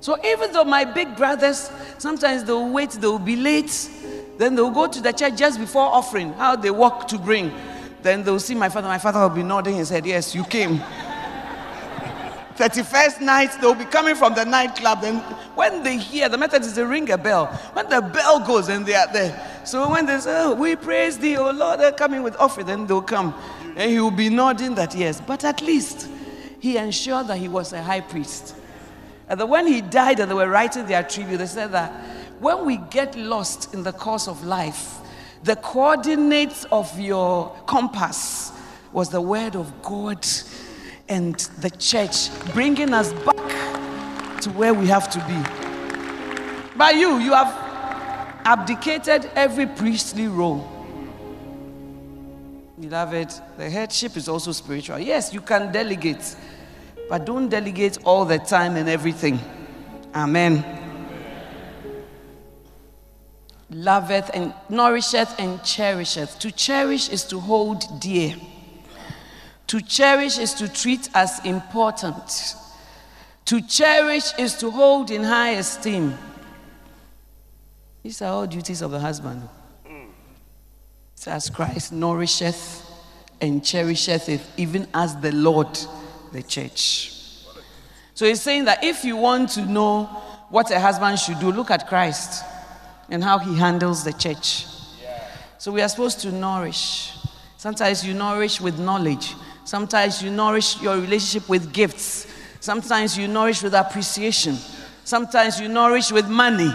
So 0.00 0.16
even 0.24 0.52
though 0.52 0.64
my 0.64 0.84
big 0.84 1.16
brothers, 1.16 1.68
sometimes 1.98 2.44
they'll 2.44 2.68
wait, 2.68 2.90
they'll 2.90 3.18
be 3.18 3.34
late, 3.34 3.90
then 4.38 4.54
they'll 4.54 4.70
go 4.70 4.86
to 4.86 5.00
the 5.00 5.12
church 5.12 5.36
just 5.36 5.58
before 5.58 5.82
offering, 5.82 6.32
how 6.34 6.54
they 6.54 6.70
walk 6.70 7.08
to 7.08 7.18
bring. 7.18 7.52
Then 8.02 8.22
they'll 8.22 8.38
see 8.38 8.54
my 8.54 8.68
father. 8.68 8.86
My 8.86 8.98
father 8.98 9.18
will 9.20 9.30
be 9.30 9.42
nodding 9.42 9.74
his 9.76 9.88
head, 9.88 10.06
Yes, 10.06 10.32
you 10.32 10.44
came. 10.44 10.80
31st 12.58 13.20
night, 13.20 13.56
they'll 13.60 13.72
be 13.72 13.84
coming 13.84 14.16
from 14.16 14.34
the 14.34 14.44
nightclub. 14.44 15.00
Then, 15.00 15.18
when 15.54 15.84
they 15.84 15.96
hear 15.96 16.28
the 16.28 16.36
Methodists, 16.36 16.74
they 16.74 16.82
ring 16.82 17.08
a 17.08 17.16
bell. 17.16 17.46
When 17.72 17.88
the 17.88 18.00
bell 18.00 18.44
goes, 18.44 18.68
and 18.68 18.84
they 18.84 18.96
are 18.96 19.10
there. 19.12 19.62
So, 19.64 19.88
when 19.88 20.06
they 20.06 20.18
say, 20.18 20.42
oh, 20.42 20.54
We 20.54 20.74
praise 20.74 21.18
thee, 21.18 21.36
oh 21.36 21.52
Lord, 21.52 21.78
they're 21.78 21.92
coming 21.92 22.24
with 22.24 22.34
offering, 22.36 22.66
then 22.66 22.86
they'll 22.86 23.00
come. 23.00 23.32
And 23.76 23.88
he 23.88 24.00
will 24.00 24.10
be 24.10 24.28
nodding 24.28 24.74
that 24.74 24.92
yes. 24.96 25.20
But 25.20 25.44
at 25.44 25.62
least 25.62 26.10
he 26.58 26.76
ensured 26.78 27.28
that 27.28 27.38
he 27.38 27.46
was 27.46 27.72
a 27.72 27.80
high 27.80 28.00
priest. 28.00 28.56
And 29.28 29.48
when 29.48 29.68
he 29.68 29.80
died 29.80 30.18
and 30.18 30.28
they 30.28 30.34
were 30.34 30.48
writing 30.48 30.86
their 30.86 31.04
tribute, 31.04 31.36
they 31.36 31.46
said 31.46 31.70
that 31.72 31.92
when 32.40 32.66
we 32.66 32.78
get 32.90 33.14
lost 33.14 33.72
in 33.72 33.84
the 33.84 33.92
course 33.92 34.26
of 34.26 34.44
life, 34.44 34.96
the 35.44 35.54
coordinates 35.54 36.64
of 36.72 36.98
your 36.98 37.54
compass 37.66 38.50
was 38.92 39.10
the 39.10 39.20
word 39.20 39.54
of 39.54 39.82
God 39.82 40.26
and 41.08 41.34
the 41.60 41.70
church, 41.70 42.28
bringing 42.52 42.92
us 42.92 43.12
back 43.12 44.40
to 44.42 44.50
where 44.50 44.74
we 44.74 44.86
have 44.86 45.10
to 45.10 45.18
be. 45.26 46.76
By 46.76 46.90
you, 46.90 47.18
you 47.18 47.32
have 47.32 47.52
abdicated 48.44 49.30
every 49.34 49.66
priestly 49.66 50.28
role. 50.28 50.66
Beloved, 52.80 53.32
the 53.56 53.68
headship 53.68 54.16
is 54.16 54.28
also 54.28 54.52
spiritual. 54.52 54.98
Yes, 54.98 55.34
you 55.34 55.40
can 55.40 55.72
delegate, 55.72 56.36
but 57.08 57.24
don't 57.24 57.48
delegate 57.48 57.98
all 58.04 58.24
the 58.24 58.38
time 58.38 58.76
and 58.76 58.88
everything. 58.88 59.40
Amen. 60.14 60.64
Loveth 63.70 64.30
and 64.32 64.54
nourisheth 64.70 65.38
and 65.38 65.62
cherisheth. 65.62 66.38
To 66.38 66.50
cherish 66.50 67.10
is 67.10 67.24
to 67.24 67.40
hold 67.40 68.00
dear. 68.00 68.36
To 69.68 69.80
cherish 69.80 70.38
is 70.38 70.54
to 70.54 70.68
treat 70.68 71.08
as 71.14 71.44
important. 71.44 72.54
To 73.44 73.60
cherish 73.60 74.32
is 74.38 74.54
to 74.56 74.70
hold 74.70 75.10
in 75.10 75.24
high 75.24 75.52
esteem. 75.52 76.16
These 78.02 78.22
are 78.22 78.32
all 78.32 78.46
duties 78.46 78.82
of 78.82 78.90
the 78.90 79.00
husband. 79.00 79.48
So 81.14 81.32
as 81.32 81.50
Christ 81.50 81.92
nourisheth 81.92 82.88
and 83.40 83.64
cherisheth 83.64 84.28
it, 84.28 84.40
even 84.56 84.86
as 84.94 85.16
the 85.16 85.32
Lord, 85.32 85.78
the 86.32 86.42
church. 86.42 87.12
So 88.14 88.24
he's 88.24 88.40
saying 88.40 88.64
that 88.66 88.84
if 88.84 89.04
you 89.04 89.16
want 89.16 89.50
to 89.50 89.66
know 89.66 90.04
what 90.48 90.70
a 90.70 90.80
husband 90.80 91.18
should 91.18 91.40
do, 91.40 91.52
look 91.52 91.70
at 91.70 91.88
Christ 91.88 92.44
and 93.10 93.22
how 93.22 93.38
he 93.38 93.56
handles 93.56 94.04
the 94.04 94.12
church. 94.12 94.66
So 95.58 95.72
we 95.72 95.82
are 95.82 95.88
supposed 95.88 96.20
to 96.20 96.32
nourish. 96.32 97.12
Sometimes 97.56 98.06
you 98.06 98.14
nourish 98.14 98.60
with 98.60 98.78
knowledge. 98.78 99.34
Sometimes 99.68 100.22
you 100.22 100.30
nourish 100.30 100.80
your 100.80 100.96
relationship 100.96 101.46
with 101.46 101.74
gifts. 101.74 102.26
Sometimes 102.58 103.18
you 103.18 103.28
nourish 103.28 103.62
with 103.62 103.74
appreciation. 103.74 104.56
Sometimes 105.04 105.60
you 105.60 105.68
nourish 105.68 106.10
with 106.10 106.26
money. 106.26 106.70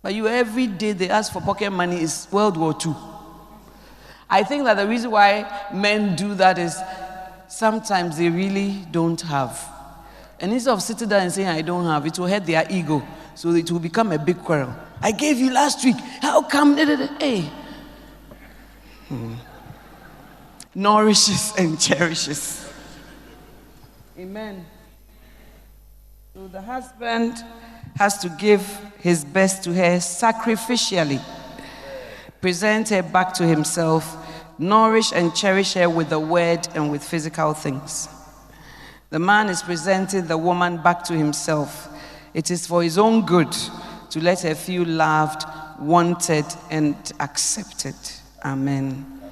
But 0.00 0.14
you 0.14 0.26
every 0.26 0.66
day 0.66 0.92
they 0.92 1.10
ask 1.10 1.30
for 1.30 1.42
pocket 1.42 1.68
money 1.68 2.00
is 2.00 2.28
World 2.30 2.56
War 2.56 2.74
II. 2.82 2.94
I 4.30 4.42
think 4.42 4.64
that 4.64 4.78
the 4.78 4.88
reason 4.88 5.10
why 5.10 5.68
men 5.70 6.16
do 6.16 6.34
that 6.36 6.58
is 6.58 6.80
sometimes 7.46 8.16
they 8.16 8.30
really 8.30 8.82
don't 8.90 9.20
have. 9.20 9.68
And 10.40 10.50
instead 10.50 10.72
of 10.72 10.80
sitting 10.80 11.10
there 11.10 11.20
and 11.20 11.30
saying, 11.30 11.48
I 11.48 11.60
don't 11.60 11.84
have, 11.84 12.06
it 12.06 12.18
will 12.18 12.26
hurt 12.26 12.46
their 12.46 12.66
ego. 12.70 13.06
So 13.34 13.50
it 13.50 13.70
will 13.70 13.80
become 13.80 14.12
a 14.12 14.18
big 14.18 14.38
quarrel. 14.38 14.74
I 15.02 15.12
gave 15.12 15.36
you 15.36 15.52
last 15.52 15.84
week. 15.84 15.96
How 16.22 16.40
come? 16.40 16.78
Hey. 16.78 17.42
Hmm. 19.08 19.34
Nourishes 20.74 21.52
and 21.56 21.78
cherishes. 21.80 22.68
Amen. 24.18 24.64
So 26.34 26.48
the 26.48 26.62
husband 26.62 27.34
has 27.96 28.18
to 28.18 28.28
give 28.28 28.62
his 28.98 29.24
best 29.24 29.64
to 29.64 29.72
her 29.72 29.98
sacrificially, 29.98 31.20
present 32.40 32.88
her 32.88 33.02
back 33.02 33.34
to 33.34 33.46
himself, 33.46 34.16
nourish 34.58 35.12
and 35.12 35.34
cherish 35.34 35.74
her 35.74 35.88
with 35.88 36.10
the 36.10 36.18
word 36.18 36.66
and 36.74 36.90
with 36.90 37.04
physical 37.04 37.54
things. 37.54 38.08
The 39.10 39.18
man 39.20 39.48
is 39.48 39.62
presenting 39.62 40.26
the 40.26 40.38
woman 40.38 40.82
back 40.82 41.04
to 41.04 41.12
himself. 41.12 41.88
It 42.34 42.50
is 42.50 42.66
for 42.66 42.82
his 42.82 42.98
own 42.98 43.24
good 43.24 43.52
to 44.10 44.20
let 44.20 44.40
her 44.40 44.56
feel 44.56 44.84
loved, 44.84 45.44
wanted, 45.78 46.46
and 46.70 46.96
accepted. 47.20 47.94
Amen. 48.44 49.23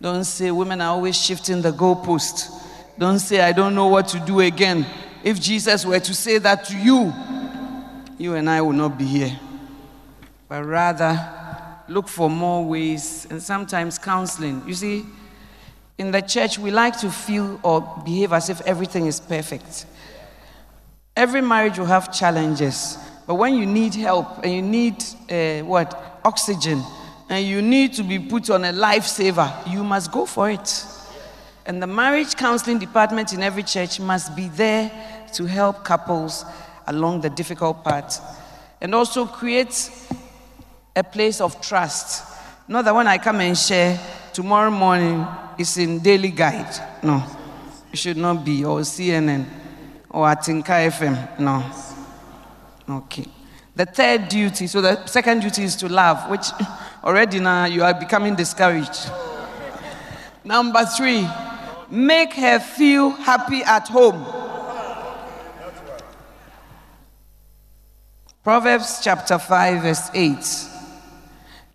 Don't 0.00 0.24
say 0.24 0.50
women 0.50 0.80
are 0.80 0.90
always 0.90 1.16
shifting 1.16 1.60
the 1.60 1.72
goalpost. 1.72 2.50
Don't 2.96 3.18
say, 3.18 3.40
I 3.40 3.52
don't 3.52 3.74
know 3.74 3.88
what 3.88 4.08
to 4.08 4.20
do 4.20 4.40
again. 4.40 4.86
If 5.24 5.40
Jesus 5.40 5.84
were 5.84 6.00
to 6.00 6.14
say 6.14 6.38
that 6.38 6.64
to 6.66 6.76
you, 6.76 7.12
you 8.18 8.34
and 8.34 8.48
I 8.48 8.60
would 8.60 8.76
not 8.76 8.96
be 8.96 9.04
here. 9.04 9.38
But 10.48 10.64
rather, 10.64 11.18
look 11.88 12.08
for 12.08 12.30
more 12.30 12.64
ways, 12.64 13.26
and 13.30 13.42
sometimes 13.42 13.98
counseling. 13.98 14.62
You 14.66 14.74
see, 14.74 15.06
in 15.96 16.10
the 16.12 16.22
church, 16.22 16.58
we 16.58 16.70
like 16.70 16.98
to 17.00 17.10
feel 17.10 17.58
or 17.62 17.80
behave 18.04 18.32
as 18.32 18.48
if 18.50 18.60
everything 18.62 19.06
is 19.06 19.20
perfect. 19.20 19.86
Every 21.16 21.40
marriage 21.40 21.78
will 21.78 21.86
have 21.86 22.12
challenges, 22.12 22.96
but 23.26 23.34
when 23.34 23.54
you 23.54 23.66
need 23.66 23.94
help 23.94 24.44
and 24.44 24.52
you 24.52 24.62
need 24.62 25.02
uh, 25.28 25.66
what? 25.66 26.20
Oxygen, 26.24 26.82
and 27.28 27.46
you 27.46 27.60
need 27.62 27.92
to 27.94 28.02
be 28.02 28.18
put 28.18 28.50
on 28.50 28.64
a 28.64 28.72
lifesaver, 28.72 29.70
you 29.70 29.84
must 29.84 30.10
go 30.10 30.26
for 30.26 30.50
it. 30.50 30.84
And 31.66 31.82
the 31.82 31.86
marriage 31.86 32.34
counseling 32.34 32.78
department 32.78 33.32
in 33.32 33.42
every 33.42 33.62
church 33.62 34.00
must 34.00 34.34
be 34.34 34.48
there 34.48 34.90
to 35.34 35.44
help 35.44 35.84
couples 35.84 36.44
along 36.86 37.20
the 37.20 37.30
difficult 37.30 37.84
part 37.84 38.18
and 38.80 38.94
also 38.94 39.26
create 39.26 39.90
a 40.96 41.04
place 41.04 41.40
of 41.40 41.60
trust. 41.60 42.24
Not 42.66 42.84
that 42.84 42.94
when 42.94 43.06
I 43.06 43.18
come 43.18 43.40
and 43.40 43.56
share 43.56 44.00
tomorrow 44.32 44.70
morning 44.70 45.26
it's 45.58 45.76
in 45.76 45.98
Daily 45.98 46.30
Guide. 46.30 46.72
No, 47.02 47.22
it 47.92 47.98
should 47.98 48.16
not 48.16 48.44
be, 48.44 48.64
or 48.64 48.80
CNN, 48.80 49.44
or 50.10 50.26
Atinka 50.26 50.88
FM. 50.88 51.40
No. 51.40 51.64
Okay. 52.98 53.26
The 53.74 53.86
third 53.86 54.28
duty, 54.28 54.66
so 54.66 54.80
the 54.80 55.04
second 55.06 55.40
duty 55.40 55.64
is 55.64 55.76
to 55.76 55.88
love, 55.88 56.30
which 56.30 56.46
already 57.08 57.40
now 57.40 57.64
you 57.64 57.82
are 57.82 57.94
becoming 57.94 58.34
discouraged. 58.34 59.10
Number 60.44 60.84
three, 60.84 61.26
make 61.88 62.34
her 62.34 62.58
feel 62.58 63.08
happy 63.08 63.62
at 63.62 63.88
home. 63.88 64.26
Proverbs 68.44 69.00
chapter 69.02 69.38
5, 69.38 69.82
verse 69.82 70.10
8. 70.12 70.36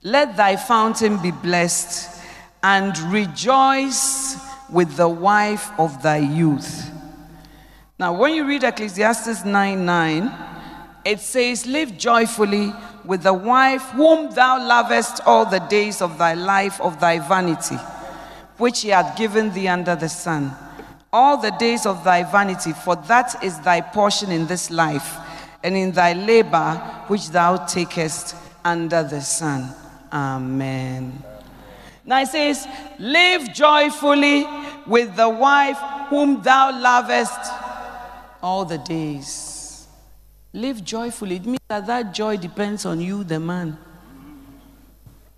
Let 0.03 0.37
thy 0.37 0.55
fountain 0.55 1.19
be 1.19 1.31
blessed 1.31 2.21
and 2.61 2.95
rejoice 3.11 4.37
with 4.69 4.95
the 4.97 5.09
wife 5.09 5.71
of 5.79 6.03
thy 6.03 6.17
youth. 6.17 6.91
Now, 7.97 8.13
when 8.13 8.35
you 8.35 8.45
read 8.45 8.63
Ecclesiastes 8.63 9.45
9 9.45 9.83
9, 9.83 10.31
it 11.05 11.19
says, 11.19 11.65
Live 11.65 11.97
joyfully 11.97 12.71
with 13.05 13.23
the 13.23 13.33
wife 13.33 13.83
whom 13.91 14.33
thou 14.33 14.65
lovest 14.65 15.21
all 15.25 15.45
the 15.45 15.59
days 15.59 16.01
of 16.01 16.17
thy 16.17 16.33
life 16.33 16.79
of 16.81 16.99
thy 16.99 17.19
vanity, 17.19 17.77
which 18.57 18.81
he 18.81 18.89
hath 18.89 19.17
given 19.17 19.51
thee 19.53 19.67
under 19.67 19.95
the 19.95 20.09
sun. 20.09 20.51
All 21.11 21.37
the 21.37 21.51
days 21.51 21.85
of 21.85 22.03
thy 22.03 22.23
vanity, 22.23 22.73
for 22.73 22.95
that 22.95 23.43
is 23.43 23.59
thy 23.59 23.81
portion 23.81 24.31
in 24.31 24.47
this 24.47 24.71
life, 24.71 25.17
and 25.63 25.75
in 25.75 25.91
thy 25.91 26.13
labor 26.13 26.75
which 27.07 27.29
thou 27.29 27.57
takest 27.57 28.35
under 28.65 29.03
the 29.03 29.21
sun. 29.21 29.73
Amen. 30.11 31.23
Now 32.05 32.21
it 32.21 32.27
says, 32.27 32.67
Live 32.99 33.53
joyfully 33.53 34.45
with 34.87 35.15
the 35.15 35.29
wife 35.29 35.77
whom 36.09 36.41
thou 36.41 36.79
lovest 36.79 37.39
all 38.41 38.65
the 38.65 38.77
days. 38.79 39.52
Live 40.53 40.83
joyfully. 40.83 41.37
It 41.37 41.45
means 41.45 41.59
that 41.67 41.87
that 41.87 42.13
joy 42.13 42.37
depends 42.37 42.85
on 42.85 43.01
you, 43.01 43.23
the 43.23 43.39
man. 43.39 43.77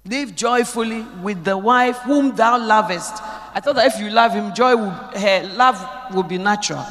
Live 0.06 0.36
joyfully 0.36 1.02
with 1.24 1.44
the 1.44 1.58
wife 1.58 1.98
whom 2.00 2.36
thou 2.36 2.58
lovest. 2.60 3.14
I 3.54 3.60
thought 3.60 3.76
that 3.76 3.88
if 3.88 4.00
you 4.00 4.10
love 4.10 4.34
him, 4.34 4.54
joy 4.54 4.76
will, 4.76 4.92
her 4.92 5.50
love 5.56 6.14
will 6.14 6.24
be 6.24 6.38
natural. 6.38 6.86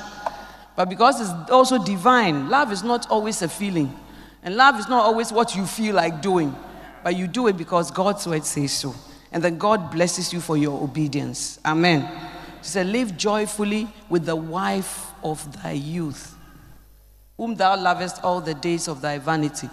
But 0.75 0.89
because 0.89 1.21
it's 1.21 1.51
also 1.51 1.85
divine, 1.85 2.49
love 2.49 2.73
is 2.73 2.83
not 2.83 3.09
always 3.11 3.43
a 3.43 3.49
feeling. 3.49 3.95
And 4.43 4.57
love 4.57 4.79
is 4.79 4.89
not 4.89 5.05
always 5.05 5.31
what 5.31 5.55
you 5.55 5.67
feel 5.67 5.95
like 5.95 6.21
doing. 6.21 6.57
But 7.05 7.15
you 7.17 7.29
do 7.29 7.47
it 7.47 7.57
because 7.57 7.91
God's 7.91 8.27
word 8.27 8.45
says 8.45 8.73
so 8.73 8.95
and 9.35 9.43
then 9.43 9.59
God 9.59 9.91
blesses 9.91 10.33
you 10.33 10.41
for 10.41 10.57
your 10.57 10.81
obedience. 10.81 11.59
Amen. 11.67 12.09
She 12.63 12.69
said, 12.69 12.87
Live 12.87 13.17
joyfully 13.17 13.89
with 14.09 14.25
the 14.25 14.37
wife 14.37 15.11
of 15.25 15.61
thy 15.61 15.73
youth, 15.73 16.34
whom 17.37 17.55
thou 17.55 17.77
lovest 17.77 18.23
all 18.23 18.41
the 18.41 18.55
days 18.55 18.89
of 18.89 19.01
thy 19.01 19.19
vanity. 19.19 19.69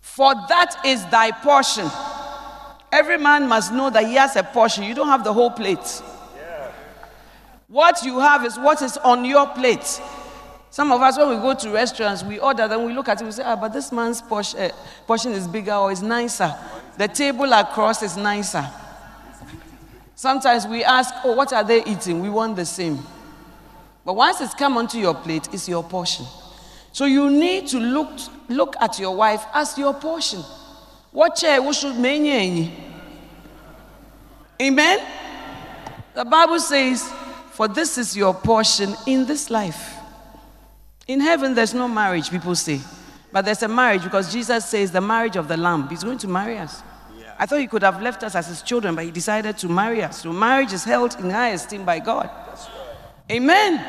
For 0.00 0.34
that 0.34 0.76
is 0.84 1.04
thy 1.06 1.30
portion. 1.30 1.90
Every 2.92 3.18
man 3.18 3.48
must 3.48 3.72
know 3.72 3.90
that 3.90 4.06
he 4.06 4.14
has 4.14 4.36
a 4.36 4.42
portion. 4.42 4.84
You 4.84 4.94
don't 4.94 5.08
have 5.08 5.24
the 5.24 5.32
whole 5.32 5.50
plate. 5.50 6.02
Yeah. 6.36 6.70
What 7.68 8.02
you 8.04 8.20
have 8.20 8.44
is 8.46 8.56
what 8.56 8.82
is 8.82 8.96
on 8.98 9.24
your 9.24 9.48
plate. 9.48 10.00
Some 10.70 10.90
of 10.92 11.00
us, 11.00 11.18
when 11.18 11.28
we 11.28 11.36
go 11.36 11.54
to 11.54 11.70
restaurants, 11.70 12.22
we 12.22 12.38
order, 12.38 12.66
then 12.66 12.84
we 12.84 12.92
look 12.92 13.08
at 13.08 13.20
it, 13.20 13.24
we 13.24 13.30
say, 13.30 13.44
ah, 13.44 13.56
but 13.56 13.72
this 13.72 13.92
man's 13.92 14.20
portion, 14.22 14.60
uh, 14.60 14.70
portion 15.06 15.32
is 15.32 15.46
bigger 15.46 15.74
or 15.74 15.92
is 15.92 16.02
nicer. 16.02 16.54
The 16.98 17.08
table 17.08 17.52
across 17.52 18.02
is 18.02 18.16
nicer. 18.16 18.68
Sometimes 20.16 20.66
we 20.66 20.84
ask, 20.84 21.12
oh, 21.24 21.34
what 21.34 21.52
are 21.52 21.64
they 21.64 21.84
eating? 21.84 22.20
We 22.20 22.30
want 22.30 22.56
the 22.56 22.64
same. 22.66 22.98
But 24.04 24.14
once 24.14 24.40
it's 24.40 24.54
come 24.54 24.76
onto 24.76 24.98
your 24.98 25.14
plate, 25.14 25.48
it's 25.52 25.68
your 25.68 25.82
portion. 25.82 26.26
So 26.94 27.06
you 27.06 27.28
need 27.28 27.66
to 27.68 27.80
look, 27.80 28.08
look 28.48 28.76
at 28.80 29.00
your 29.00 29.16
wife 29.16 29.44
as 29.52 29.76
your 29.76 29.92
portion. 29.94 30.42
What 31.10 31.34
chair 31.34 31.60
we 31.60 31.72
should 31.72 31.96
Amen? 34.62 35.00
The 36.14 36.24
Bible 36.24 36.60
says, 36.60 37.02
for 37.50 37.66
this 37.66 37.98
is 37.98 38.16
your 38.16 38.32
portion 38.32 38.94
in 39.08 39.26
this 39.26 39.50
life. 39.50 39.96
In 41.08 41.18
heaven, 41.18 41.52
there's 41.52 41.74
no 41.74 41.88
marriage, 41.88 42.30
people 42.30 42.54
say. 42.54 42.80
But 43.32 43.44
there's 43.44 43.64
a 43.64 43.68
marriage 43.68 44.04
because 44.04 44.32
Jesus 44.32 44.64
says 44.64 44.92
the 44.92 45.00
marriage 45.00 45.34
of 45.34 45.48
the 45.48 45.56
Lamb. 45.56 45.88
He's 45.88 46.04
going 46.04 46.18
to 46.18 46.28
marry 46.28 46.58
us. 46.58 46.80
Yeah. 47.18 47.34
I 47.40 47.46
thought 47.46 47.58
he 47.58 47.66
could 47.66 47.82
have 47.82 48.00
left 48.00 48.22
us 48.22 48.36
as 48.36 48.46
his 48.46 48.62
children, 48.62 48.94
but 48.94 49.04
he 49.04 49.10
decided 49.10 49.58
to 49.58 49.68
marry 49.68 50.00
us. 50.04 50.22
So 50.22 50.32
marriage 50.32 50.72
is 50.72 50.84
held 50.84 51.18
in 51.18 51.28
high 51.28 51.50
esteem 51.50 51.84
by 51.84 51.98
God. 51.98 52.30
Right. 52.30 53.32
Amen. 53.32 53.84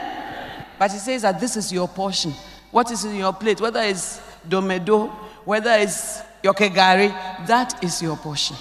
But 0.79 0.91
he 0.91 0.97
says 0.97 1.21
that 1.21 1.39
this 1.39 1.55
is 1.55 1.71
your 1.71 1.87
portion. 1.87 2.33
What 2.75 2.91
is 2.91 3.05
in 3.05 3.15
your 3.15 3.31
plate, 3.31 3.61
whether 3.61 3.79
it's 3.79 4.19
domedo, 4.49 5.09
whether 5.45 5.71
it's 5.71 6.19
yokegari, 6.43 7.07
that 7.47 7.81
is 7.81 8.01
your 8.01 8.17
portion. 8.17 8.57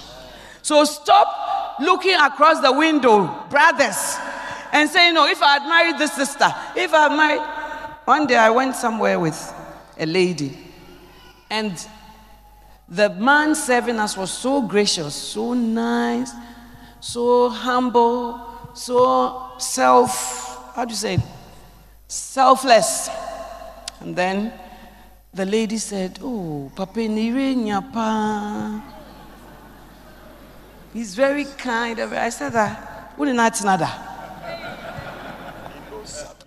So 0.61 0.85
stop 0.85 1.81
looking 1.81 2.15
across 2.15 2.61
the 2.61 2.71
window, 2.71 3.27
brothers, 3.49 4.15
and 4.71 4.89
saying, 4.89 5.15
No, 5.15 5.27
if 5.27 5.43
I 5.43 5.59
had 5.59 5.67
married 5.67 5.97
this 5.99 6.13
sister, 6.13 6.45
if 6.77 6.93
I 6.93 7.09
had 7.09 7.17
married. 7.17 7.41
One 8.05 8.25
day 8.25 8.37
I 8.37 8.51
went 8.51 8.77
somewhere 8.77 9.19
with 9.19 9.53
a 9.99 10.05
lady 10.05 10.57
and 11.49 11.73
the 12.87 13.09
man 13.09 13.53
serving 13.53 13.99
us 13.99 14.15
was 14.15 14.31
so 14.31 14.61
gracious, 14.61 15.13
so 15.13 15.53
nice, 15.53 16.31
so 17.01 17.49
humble, 17.49 18.39
so 18.75 19.51
self, 19.57 20.73
how 20.73 20.85
do 20.85 20.91
you 20.91 20.95
say? 20.95 21.19
Selfless. 22.07 23.09
And 23.99 24.15
then 24.15 24.53
the 25.33 25.45
lady 25.45 25.77
said, 25.77 26.19
Oh, 26.21 26.71
Papa 26.75 26.99
Nyapa. 26.99 28.81
He's 30.93 31.15
very 31.15 31.45
kind. 31.45 31.99
Of. 31.99 32.13
I 32.13 32.29
said 32.29 32.53
that. 32.53 33.13
Wouldn't 33.17 33.37
that 33.37 33.61
nada? 33.63 34.05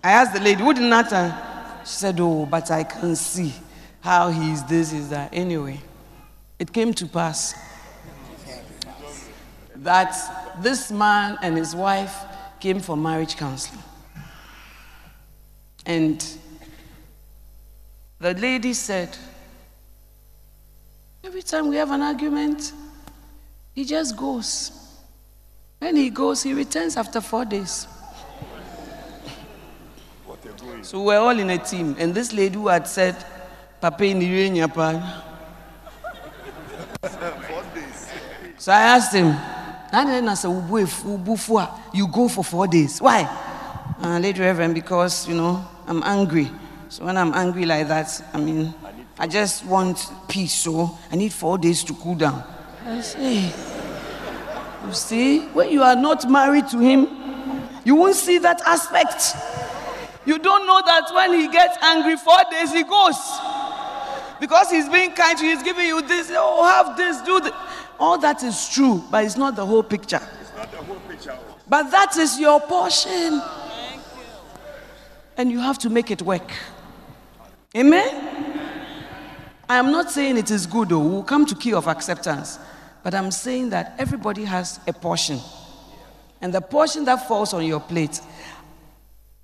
I 0.03 0.11
asked 0.11 0.33
the 0.33 0.39
lady, 0.39 0.63
wouldn't 0.63 0.89
that? 0.89 1.81
She 1.85 1.93
said, 1.93 2.19
Oh, 2.19 2.45
but 2.45 2.71
I 2.71 2.83
can 2.83 3.15
see 3.15 3.53
how 4.01 4.29
he's 4.29 4.63
this, 4.63 4.93
is 4.93 5.09
that. 5.09 5.29
Anyway, 5.33 5.81
it 6.57 6.71
came 6.71 6.93
to 6.93 7.05
pass 7.05 7.53
that 9.75 10.15
this 10.61 10.91
man 10.91 11.37
and 11.41 11.57
his 11.57 11.75
wife 11.75 12.15
came 12.59 12.79
for 12.79 12.97
marriage 12.97 13.37
counseling. 13.37 13.83
And 15.85 16.25
the 18.19 18.33
lady 18.33 18.73
said, 18.73 19.17
Every 21.23 21.41
time 21.41 21.67
we 21.67 21.75
have 21.75 21.91
an 21.91 22.01
argument, 22.01 22.73
he 23.73 23.85
just 23.85 24.15
goes. 24.15 24.71
When 25.79 25.95
he 25.95 26.09
goes, 26.09 26.43
he 26.43 26.53
returns 26.53 26.97
after 26.97 27.21
four 27.21 27.45
days. 27.45 27.87
So 30.81 31.03
we're 31.03 31.19
all 31.19 31.37
in 31.37 31.49
a 31.49 31.57
team. 31.57 31.95
And 31.99 32.13
this 32.13 32.33
lady 32.33 32.55
who 32.55 32.67
had 32.67 32.87
said, 32.87 33.15
Papa 33.81 34.03
in 34.03 34.21
So 38.57 38.71
I 38.71 38.81
asked 38.81 39.13
him, 39.13 39.35
you 41.93 42.07
go 42.07 42.27
for 42.27 42.43
four 42.43 42.67
days. 42.67 43.01
Why? 43.01 43.23
Uh, 44.01 44.19
late 44.19 44.37
Reverend, 44.37 44.73
because, 44.73 45.27
you 45.27 45.35
know, 45.35 45.65
I'm 45.87 46.03
angry. 46.03 46.49
So 46.89 47.05
when 47.05 47.17
I'm 47.17 47.33
angry 47.35 47.65
like 47.65 47.87
that, 47.87 48.21
I 48.33 48.39
mean, 48.39 48.73
I 49.19 49.27
just 49.27 49.63
want 49.65 50.11
peace, 50.27 50.53
so 50.53 50.97
I 51.11 51.15
need 51.15 51.31
four 51.31 51.59
days 51.59 51.83
to 51.83 51.93
cool 51.93 52.15
down. 52.15 52.43
I 52.83 52.99
say, 53.01 53.53
you 54.85 54.93
see, 54.93 55.41
when 55.49 55.69
you 55.71 55.83
are 55.83 55.95
not 55.95 56.27
married 56.29 56.67
to 56.69 56.79
him, 56.79 57.07
you 57.85 57.95
won't 57.95 58.15
see 58.15 58.39
that 58.39 58.61
aspect. 58.65 59.35
You 60.25 60.39
don't 60.39 60.65
know 60.65 60.81
that 60.83 61.11
when 61.13 61.33
he 61.39 61.47
gets 61.47 61.77
angry, 61.81 62.17
four 62.17 62.39
days 62.49 62.73
he 62.73 62.83
goes 62.83 63.17
because 64.39 64.71
he's 64.71 64.89
being 64.89 65.11
kind 65.11 65.37
to 65.37 65.45
you, 65.45 65.55
he's 65.55 65.63
giving 65.63 65.85
you 65.85 66.01
this, 66.01 66.31
oh, 66.33 66.63
have 66.63 66.97
this, 66.97 67.21
do 67.21 67.39
this. 67.39 67.53
All 67.99 68.17
that 68.17 68.41
is 68.41 68.69
true, 68.69 69.03
but 69.11 69.25
it's 69.25 69.37
not 69.37 69.55
the 69.55 69.65
whole 69.65 69.83
picture. 69.83 70.21
It's 70.41 70.55
not 70.55 70.71
the 70.71 70.77
whole 70.77 70.99
picture. 71.07 71.37
But 71.67 71.91
that 71.91 72.17
is 72.17 72.39
your 72.39 72.59
portion. 72.61 73.41
And 75.37 75.51
you 75.51 75.59
have 75.59 75.77
to 75.79 75.89
make 75.89 76.09
it 76.09 76.21
work. 76.21 76.51
Amen? 77.75 78.39
I 79.69 79.77
am 79.77 79.91
not 79.91 80.09
saying 80.09 80.37
it 80.37 80.49
is 80.49 80.65
good, 80.65 80.89
though. 80.89 80.99
We'll 80.99 81.23
come 81.23 81.45
to 81.45 81.55
key 81.55 81.73
of 81.73 81.87
acceptance. 81.87 82.57
But 83.03 83.13
I'm 83.13 83.29
saying 83.29 83.69
that 83.69 83.95
everybody 83.99 84.43
has 84.45 84.79
a 84.87 84.93
portion. 84.93 85.39
And 86.41 86.51
the 86.53 86.61
portion 86.61 87.05
that 87.05 87.27
falls 87.27 87.53
on 87.53 87.65
your 87.65 87.79
plate, 87.79 88.19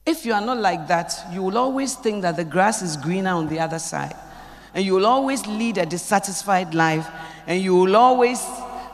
if 0.05 0.25
you 0.25 0.33
are 0.33 0.41
not 0.41 0.57
like 0.57 0.87
that, 0.87 1.13
you 1.31 1.43
will 1.43 1.57
always 1.57 1.95
think 1.95 2.23
that 2.23 2.35
the 2.35 2.43
grass 2.43 2.81
is 2.81 2.97
greener 2.97 3.31
on 3.31 3.47
the 3.47 3.59
other 3.59 3.79
side. 3.79 4.15
And 4.73 4.83
you 4.83 4.93
will 4.93 5.05
always 5.05 5.45
lead 5.45 5.77
a 5.77 5.85
dissatisfied 5.85 6.73
life. 6.73 7.07
And 7.45 7.61
you 7.61 7.75
will 7.75 7.95
always 7.95 8.43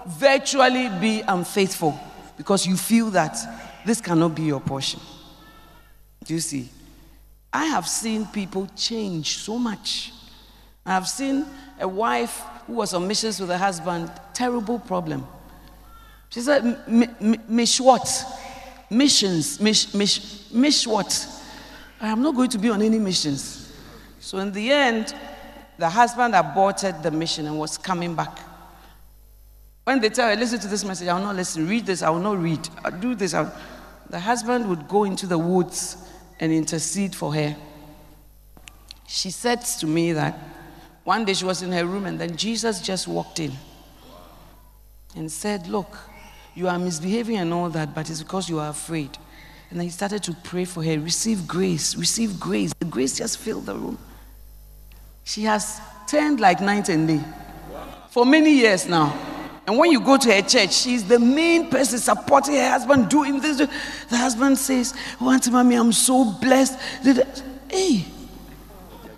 virtually 0.05 0.89
be 0.99 1.21
unfaithful 1.27 1.97
because 2.35 2.67
you 2.67 2.75
feel 2.75 3.09
that 3.11 3.37
this 3.85 4.01
cannot 4.01 4.35
be 4.35 4.43
your 4.43 4.59
portion. 4.59 4.99
Do 6.25 6.33
you 6.33 6.39
see? 6.41 6.69
I 7.53 7.65
have 7.65 7.87
seen 7.87 8.25
people 8.27 8.67
change 8.75 9.37
so 9.39 9.57
much. 9.57 10.13
I 10.85 10.91
have 10.91 11.07
seen 11.07 11.45
a 11.79 11.87
wife 11.87 12.41
who 12.65 12.73
was 12.73 12.93
on 12.93 13.07
missions 13.07 13.39
with 13.39 13.49
her 13.49 13.57
husband, 13.57 14.11
terrible 14.33 14.79
problem. 14.79 15.27
She 16.29 16.41
said, 16.41 16.87
Mish 17.47 17.79
what? 17.79 18.25
Missions, 18.89 19.59
Mish 19.59 20.87
what? 20.87 21.27
I 21.99 22.07
am 22.07 22.21
not 22.21 22.35
going 22.35 22.49
to 22.49 22.57
be 22.57 22.69
on 22.69 22.81
any 22.81 22.99
missions. 22.99 23.73
So 24.19 24.37
in 24.37 24.51
the 24.51 24.71
end, 24.71 25.13
the 25.77 25.89
husband 25.89 26.35
aborted 26.35 27.03
the 27.03 27.11
mission 27.11 27.47
and 27.47 27.59
was 27.59 27.77
coming 27.77 28.15
back. 28.15 28.39
When 29.83 29.99
they 29.99 30.09
tell 30.09 30.29
her, 30.29 30.35
listen 30.35 30.59
to 30.59 30.67
this 30.67 30.85
message, 30.85 31.07
I 31.07 31.15
will 31.15 31.25
not 31.25 31.35
listen. 31.35 31.67
Read 31.67 31.85
this, 31.85 32.01
I 32.01 32.09
will 32.09 32.19
not 32.19 32.37
read. 32.39 32.67
I'll 32.85 32.91
do 32.91 33.13
this. 33.13 33.33
I'll... 33.33 33.53
The 34.09 34.19
husband 34.19 34.69
would 34.69 34.87
go 34.87 35.05
into 35.05 35.25
the 35.25 35.37
woods 35.37 35.97
and 36.41 36.51
intercede 36.51 37.15
for 37.15 37.33
her. 37.33 37.55
She 39.07 39.29
said 39.29 39.61
to 39.79 39.87
me 39.87 40.11
that 40.13 40.37
one 41.03 41.23
day 41.23 41.33
she 41.33 41.45
was 41.45 41.61
in 41.61 41.71
her 41.71 41.85
room 41.85 42.05
and 42.05 42.19
then 42.19 42.35
Jesus 42.35 42.81
just 42.81 43.07
walked 43.07 43.39
in 43.39 43.51
and 45.15 45.31
said, 45.31 45.67
Look, 45.67 45.97
you 46.55 46.67
are 46.67 46.79
misbehaving 46.79 47.37
and 47.37 47.53
all 47.53 47.69
that, 47.69 47.95
but 47.95 48.09
it's 48.09 48.23
because 48.23 48.49
you 48.49 48.59
are 48.59 48.69
afraid. 48.69 49.17
And 49.69 49.79
then 49.79 49.85
he 49.85 49.91
started 49.91 50.23
to 50.23 50.33
pray 50.43 50.65
for 50.65 50.83
her, 50.83 50.99
receive 50.99 51.47
grace, 51.47 51.95
receive 51.95 52.39
grace. 52.39 52.73
The 52.79 52.85
grace 52.85 53.17
just 53.17 53.37
filled 53.37 53.67
the 53.67 53.75
room. 53.75 53.97
She 55.23 55.43
has 55.43 55.79
turned 56.07 56.39
like 56.39 56.59
night 56.59 56.89
and 56.89 57.07
day 57.07 57.23
for 58.09 58.25
many 58.25 58.51
years 58.51 58.87
now. 58.87 59.30
And 59.67 59.77
when 59.77 59.91
you 59.91 60.01
go 60.01 60.17
to 60.17 60.33
her 60.33 60.41
church, 60.41 60.73
she's 60.73 61.07
the 61.07 61.19
main 61.19 61.69
person 61.69 61.99
supporting 61.99 62.55
her 62.55 62.69
husband 62.69 63.09
doing 63.09 63.39
this. 63.39 63.57
The 63.57 64.17
husband 64.17 64.57
says, 64.57 64.93
Oh, 65.19 65.29
Auntie 65.29 65.51
Mommy, 65.51 65.75
I'm 65.75 65.93
so 65.93 66.25
blessed. 66.25 66.79
Hey. 67.69 68.05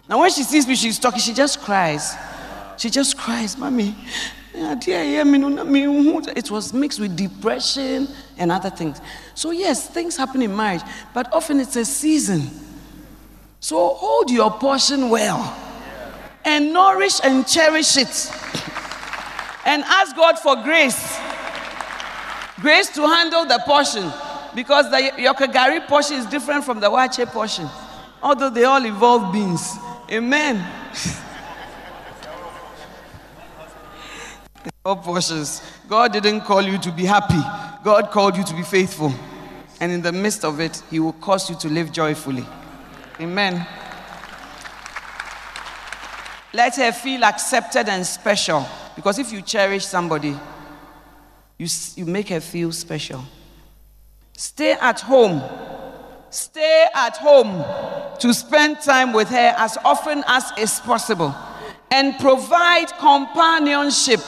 Now, 0.10 0.20
when 0.20 0.30
she 0.32 0.44
sees 0.44 0.68
me, 0.68 0.76
she's 0.76 1.00
talking, 1.00 1.20
she 1.20 1.34
just 1.34 1.62
cries. 1.62 2.14
She 2.78 2.90
just 2.90 3.18
cries, 3.18 3.58
Mommy. 3.58 3.96
It 4.56 6.52
was 6.52 6.74
mixed 6.74 7.00
with 7.00 7.16
depression 7.16 8.10
and 8.38 8.52
other 8.52 8.70
things. 8.70 9.00
So, 9.34 9.52
yes, 9.52 9.90
things 9.90 10.18
happen 10.18 10.42
in 10.42 10.56
marriage, 10.56 10.84
but 11.14 11.34
often 11.34 11.60
it's 11.60 11.76
a 11.78 11.86
season. 11.86 12.50
So, 13.60 13.96
hold 13.96 14.30
your 14.30 14.52
portion 14.52 15.10
well 15.10 15.58
and 16.44 16.74
nourish 16.74 17.20
and 17.24 17.48
cherish 17.48 17.98
it 17.98 18.32
and 19.66 19.84
ask 19.84 20.16
God 20.16 20.40
for 20.40 20.56
grace. 20.58 21.18
Grace 22.60 22.90
to 22.90 23.02
handle 23.02 23.46
the 23.46 23.62
portion 23.66 24.12
because 24.56 24.90
the 24.92 25.12
Yokagari 25.18 25.88
portion 25.88 26.18
is 26.18 26.26
different 26.28 26.64
from 26.64 26.80
the 26.80 26.90
Wache 26.90 27.26
portion, 27.28 27.68
although 28.22 28.50
they 28.50 28.64
all 28.64 28.86
involve 28.86 29.34
beans. 29.34 29.76
Amen. 30.12 30.58
all 34.86 34.96
portions. 34.98 35.62
God 35.88 36.14
didn't 36.14 36.42
call 36.42 36.62
you 36.62 36.78
to 36.80 36.92
be 36.92 37.06
happy, 37.06 37.42
God 37.84 38.12
called 38.12 38.38
you 38.38 38.44
to 38.44 38.54
be 38.54 38.64
faithful. 38.64 39.14
And 39.80 39.92
in 39.92 40.02
the 40.02 40.12
midst 40.12 40.46
of 40.46 40.60
it, 40.60 40.82
He 40.90 41.00
will 41.00 41.14
cause 41.14 41.50
you 41.50 41.56
to 41.58 41.68
live 41.68 41.92
joyfully. 41.92 42.46
Amen. 43.20 43.66
Let 46.54 46.76
her 46.76 46.92
feel 46.92 47.24
accepted 47.24 47.90
and 47.90 48.06
special. 48.06 48.66
Because 48.96 49.20
if 49.20 49.32
you 49.32 49.42
cherish 49.42 49.86
somebody, 49.86 50.36
you, 51.58 51.68
you 51.96 52.06
make 52.06 52.30
her 52.30 52.40
feel 52.40 52.72
special. 52.72 53.24
Stay 54.36 54.74
at 54.74 55.00
home. 55.00 55.42
Stay 56.30 56.86
at 56.96 57.18
home 57.18 57.64
to 58.20 58.34
spend 58.34 58.82
time 58.82 59.14
with 59.14 59.30
her 59.30 59.54
as 59.58 59.78
often 59.86 60.24
as 60.28 60.52
is 60.58 60.80
possible 60.80 61.34
and 61.92 62.18
provide 62.20 62.88
companionship. 62.98 64.20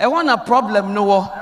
I 0.00 0.06
want 0.06 0.30
a 0.30 0.38
problem, 0.38 0.94
Noah. 0.94 1.40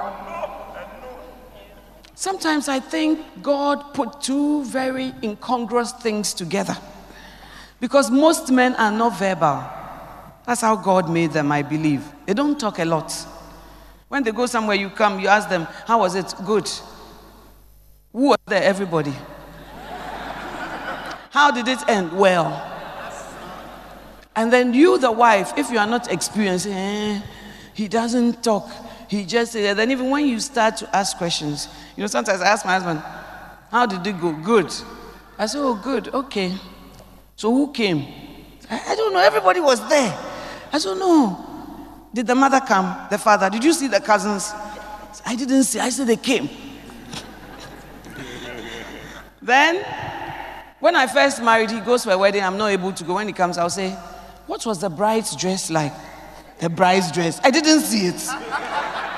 Sometimes 2.14 2.68
I 2.68 2.80
think 2.80 3.20
God 3.40 3.94
put 3.94 4.20
two 4.20 4.64
very 4.64 5.14
incongruous 5.22 5.92
things 5.92 6.34
together 6.34 6.76
because 7.80 8.10
most 8.10 8.50
men 8.50 8.74
are 8.74 8.90
not 8.90 9.18
verbal. 9.18 9.79
That's 10.46 10.60
how 10.60 10.76
God 10.76 11.10
made 11.10 11.32
them, 11.32 11.52
I 11.52 11.62
believe. 11.62 12.04
They 12.26 12.34
don't 12.34 12.58
talk 12.58 12.78
a 12.78 12.84
lot. 12.84 13.12
When 14.08 14.22
they 14.24 14.32
go 14.32 14.46
somewhere, 14.46 14.76
you 14.76 14.90
come, 14.90 15.20
you 15.20 15.28
ask 15.28 15.48
them, 15.48 15.66
How 15.86 16.00
was 16.00 16.14
it? 16.14 16.34
Good. 16.44 16.68
Who 18.12 18.28
was 18.28 18.38
there? 18.46 18.62
Everybody. 18.62 19.12
How 21.30 21.50
did 21.52 21.68
it 21.68 21.88
end? 21.88 22.12
Well. 22.12 22.66
And 24.34 24.52
then 24.52 24.74
you, 24.74 24.98
the 24.98 25.12
wife, 25.12 25.52
if 25.56 25.70
you 25.70 25.78
are 25.78 25.86
not 25.86 26.10
experienced, 26.12 26.66
eh, 26.66 27.20
he 27.74 27.88
doesn't 27.88 28.42
talk. 28.42 28.68
He 29.08 29.24
just, 29.24 29.52
says, 29.52 29.76
then 29.76 29.90
even 29.90 30.08
when 30.10 30.26
you 30.26 30.40
start 30.40 30.76
to 30.78 30.96
ask 30.96 31.16
questions, 31.16 31.68
you 31.96 32.02
know, 32.02 32.06
sometimes 32.06 32.40
I 32.40 32.46
ask 32.46 32.64
my 32.64 32.72
husband, 32.74 33.00
How 33.70 33.86
did 33.86 34.06
it 34.06 34.20
go? 34.20 34.32
Good. 34.32 34.72
I 35.38 35.46
say, 35.46 35.58
Oh, 35.58 35.74
good. 35.74 36.08
Okay. 36.14 36.54
So 37.36 37.52
who 37.52 37.72
came? 37.72 38.06
I, 38.70 38.80
I 38.88 38.94
don't 38.94 39.12
know. 39.12 39.20
Everybody 39.20 39.60
was 39.60 39.86
there. 39.88 40.29
I 40.72 40.78
don't 40.78 40.98
know. 40.98 41.46
Did 42.12 42.26
the 42.26 42.34
mother 42.34 42.60
come? 42.60 43.08
The 43.10 43.18
father? 43.18 43.50
Did 43.50 43.64
you 43.64 43.72
see 43.72 43.88
the 43.88 44.00
cousins? 44.00 44.52
I 45.26 45.36
didn't 45.36 45.64
see. 45.64 45.78
I 45.78 45.90
said 45.90 46.06
they 46.06 46.16
came. 46.16 46.48
then, 49.42 49.84
when 50.80 50.96
I 50.96 51.06
first 51.06 51.42
married, 51.42 51.70
he 51.70 51.80
goes 51.80 52.04
for 52.04 52.12
a 52.12 52.18
wedding. 52.18 52.42
I'm 52.42 52.56
not 52.56 52.68
able 52.68 52.92
to 52.92 53.04
go. 53.04 53.14
When 53.14 53.26
he 53.26 53.32
comes, 53.32 53.58
I'll 53.58 53.70
say, 53.70 53.90
What 54.46 54.64
was 54.66 54.80
the 54.80 54.90
bride's 54.90 55.36
dress 55.36 55.70
like? 55.70 55.92
The 56.58 56.68
bride's 56.68 57.10
dress. 57.10 57.40
I 57.42 57.50
didn't 57.50 57.80
see 57.80 58.06
it. 58.06 58.18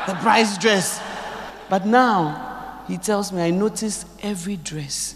The 0.06 0.18
bride's 0.22 0.58
dress. 0.58 1.00
But 1.68 1.86
now, 1.86 2.82
he 2.86 2.98
tells 2.98 3.32
me, 3.32 3.42
I 3.42 3.50
notice 3.50 4.04
every 4.22 4.56
dress. 4.56 5.14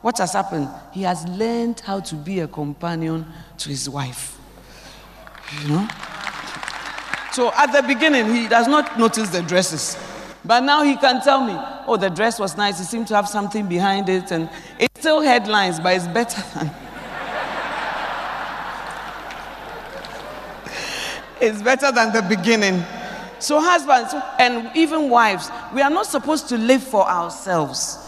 What 0.00 0.18
has 0.18 0.32
happened? 0.32 0.68
He 0.92 1.02
has 1.02 1.26
learned 1.26 1.80
how 1.80 2.00
to 2.00 2.14
be 2.14 2.40
a 2.40 2.48
companion 2.48 3.26
to 3.58 3.68
his 3.68 3.88
wife. 3.90 4.37
You 5.52 5.68
know? 5.68 5.88
So 7.32 7.52
at 7.54 7.72
the 7.72 7.82
beginning, 7.86 8.34
he 8.34 8.48
does 8.48 8.66
not 8.66 8.98
notice 8.98 9.30
the 9.30 9.42
dresses. 9.42 9.96
But 10.44 10.60
now 10.60 10.82
he 10.82 10.96
can 10.96 11.20
tell 11.22 11.44
me, 11.44 11.54
oh, 11.86 11.96
the 11.96 12.10
dress 12.10 12.38
was 12.38 12.56
nice. 12.56 12.80
It 12.80 12.84
seemed 12.86 13.06
to 13.08 13.16
have 13.16 13.28
something 13.28 13.66
behind 13.68 14.08
it. 14.08 14.30
And 14.30 14.48
it's 14.78 14.98
still 14.98 15.20
headlines, 15.20 15.78
but 15.80 15.96
it's 15.96 16.08
better 16.08 16.42
than. 16.54 16.70
it's 21.40 21.62
better 21.62 21.92
than 21.92 22.12
the 22.12 22.22
beginning. 22.22 22.84
So, 23.40 23.60
husbands 23.60 24.14
and 24.38 24.70
even 24.76 25.10
wives, 25.10 25.50
we 25.72 25.80
are 25.82 25.90
not 25.90 26.06
supposed 26.06 26.48
to 26.48 26.58
live 26.58 26.82
for 26.82 27.08
ourselves. 27.08 27.98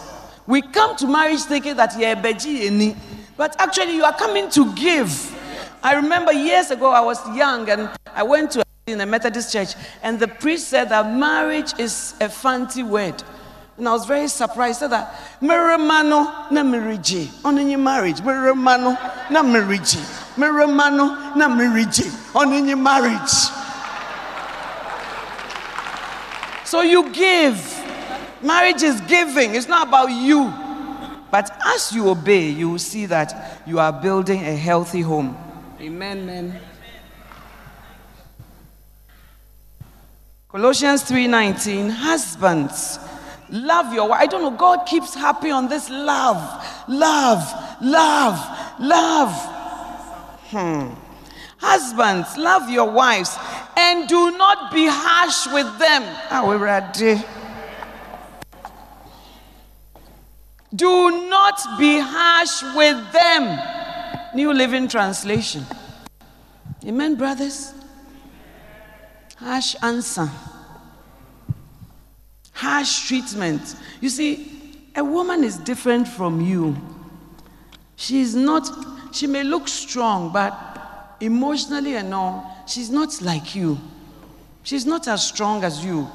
We 0.47 0.61
come 0.61 0.95
to 0.97 1.07
marriage 1.07 1.41
thinking 1.41 1.77
that 1.77 1.97
you're 1.97 2.15
but 3.37 3.55
actually, 3.59 3.95
you 3.95 4.03
are 4.03 4.13
coming 4.13 4.49
to 4.51 4.73
give. 4.75 5.37
I 5.83 5.95
remember 5.95 6.31
years 6.31 6.71
ago, 6.71 6.91
I 6.91 7.01
was 7.01 7.19
young 7.35 7.69
and 7.69 7.89
I 8.13 8.23
went 8.23 8.51
to 8.51 8.63
in 8.87 8.99
a 8.99 9.05
Methodist 9.05 9.53
church, 9.53 9.75
and 10.01 10.19
the 10.19 10.27
priest 10.27 10.67
said 10.67 10.89
that 10.89 11.15
marriage 11.15 11.71
is 11.79 12.15
a 12.19 12.27
fancy 12.27 12.83
word. 12.83 13.23
And 13.77 13.87
I 13.87 13.93
was 13.93 14.05
very 14.05 14.27
surprised. 14.27 14.79
Said 14.79 14.91
that 14.91 15.13
Miramano 15.41 16.51
na. 16.51 16.61
On 17.45 17.83
marriage. 17.83 18.17
Miramano 18.21 18.97
na 19.31 19.41
miriji. 19.43 19.99
Miramano 20.35 21.35
na 21.35 21.47
marriage. 21.47 23.31
So 26.65 26.81
you 26.81 27.09
give. 27.11 27.77
Marriage 28.43 28.83
is 28.83 28.99
giving. 29.01 29.55
It's 29.55 29.67
not 29.67 29.87
about 29.87 30.11
you. 30.11 30.53
But 31.31 31.55
as 31.65 31.91
you 31.93 32.09
obey, 32.09 32.49
you 32.49 32.69
will 32.71 32.79
see 32.79 33.05
that 33.05 33.61
you 33.65 33.79
are 33.79 33.93
building 33.93 34.41
a 34.41 34.55
healthy 34.55 35.01
home. 35.01 35.37
Amen, 35.81 36.27
men. 36.27 36.59
Colossians 40.47 41.01
3:19, 41.01 41.89
husbands, 41.89 42.99
love 43.49 43.91
your 43.91 44.09
wife. 44.09 44.21
I 44.21 44.27
don't 44.27 44.43
know, 44.43 44.51
God 44.51 44.85
keeps 44.85 45.15
happy 45.15 45.49
on 45.49 45.69
this 45.69 45.89
love, 45.89 46.37
love, 46.87 47.41
love, 47.81 48.37
love. 48.79 49.33
Hmm. 50.51 50.89
Husbands, 51.57 52.37
love 52.37 52.69
your 52.69 52.91
wives 52.91 53.35
and 53.75 54.07
do 54.07 54.37
not 54.37 54.71
be 54.71 54.85
harsh 54.87 55.47
with 55.47 55.79
them. 55.79 56.03
Are 56.29 56.45
we're 56.45 56.59
ready. 56.59 57.23
Do 60.75 61.27
not 61.27 61.79
be 61.79 61.99
harsh 61.99 62.61
with 62.75 63.11
them. 63.11 63.80
New 64.33 64.53
Living 64.53 64.87
Translation. 64.87 65.65
Amen, 66.85 67.15
brothers? 67.15 67.73
Harsh 69.37 69.75
answer. 69.81 70.29
Harsh 72.53 73.07
treatment. 73.07 73.75
You 73.99 74.09
see, 74.09 74.87
a 74.95 75.03
woman 75.03 75.43
is 75.43 75.57
different 75.57 76.07
from 76.07 76.41
you. 76.41 76.77
She 77.95 78.21
is 78.21 78.35
not, 78.35 78.69
she 79.11 79.27
may 79.27 79.43
look 79.43 79.67
strong, 79.67 80.31
but 80.31 81.17
emotionally 81.19 81.95
and 81.95 82.13
all, 82.13 82.63
she's 82.67 82.89
not 82.89 83.21
like 83.21 83.53
you. 83.53 83.77
She's 84.63 84.85
not 84.85 85.07
as 85.07 85.27
strong 85.27 85.63
as 85.63 85.83
you. 85.83 86.07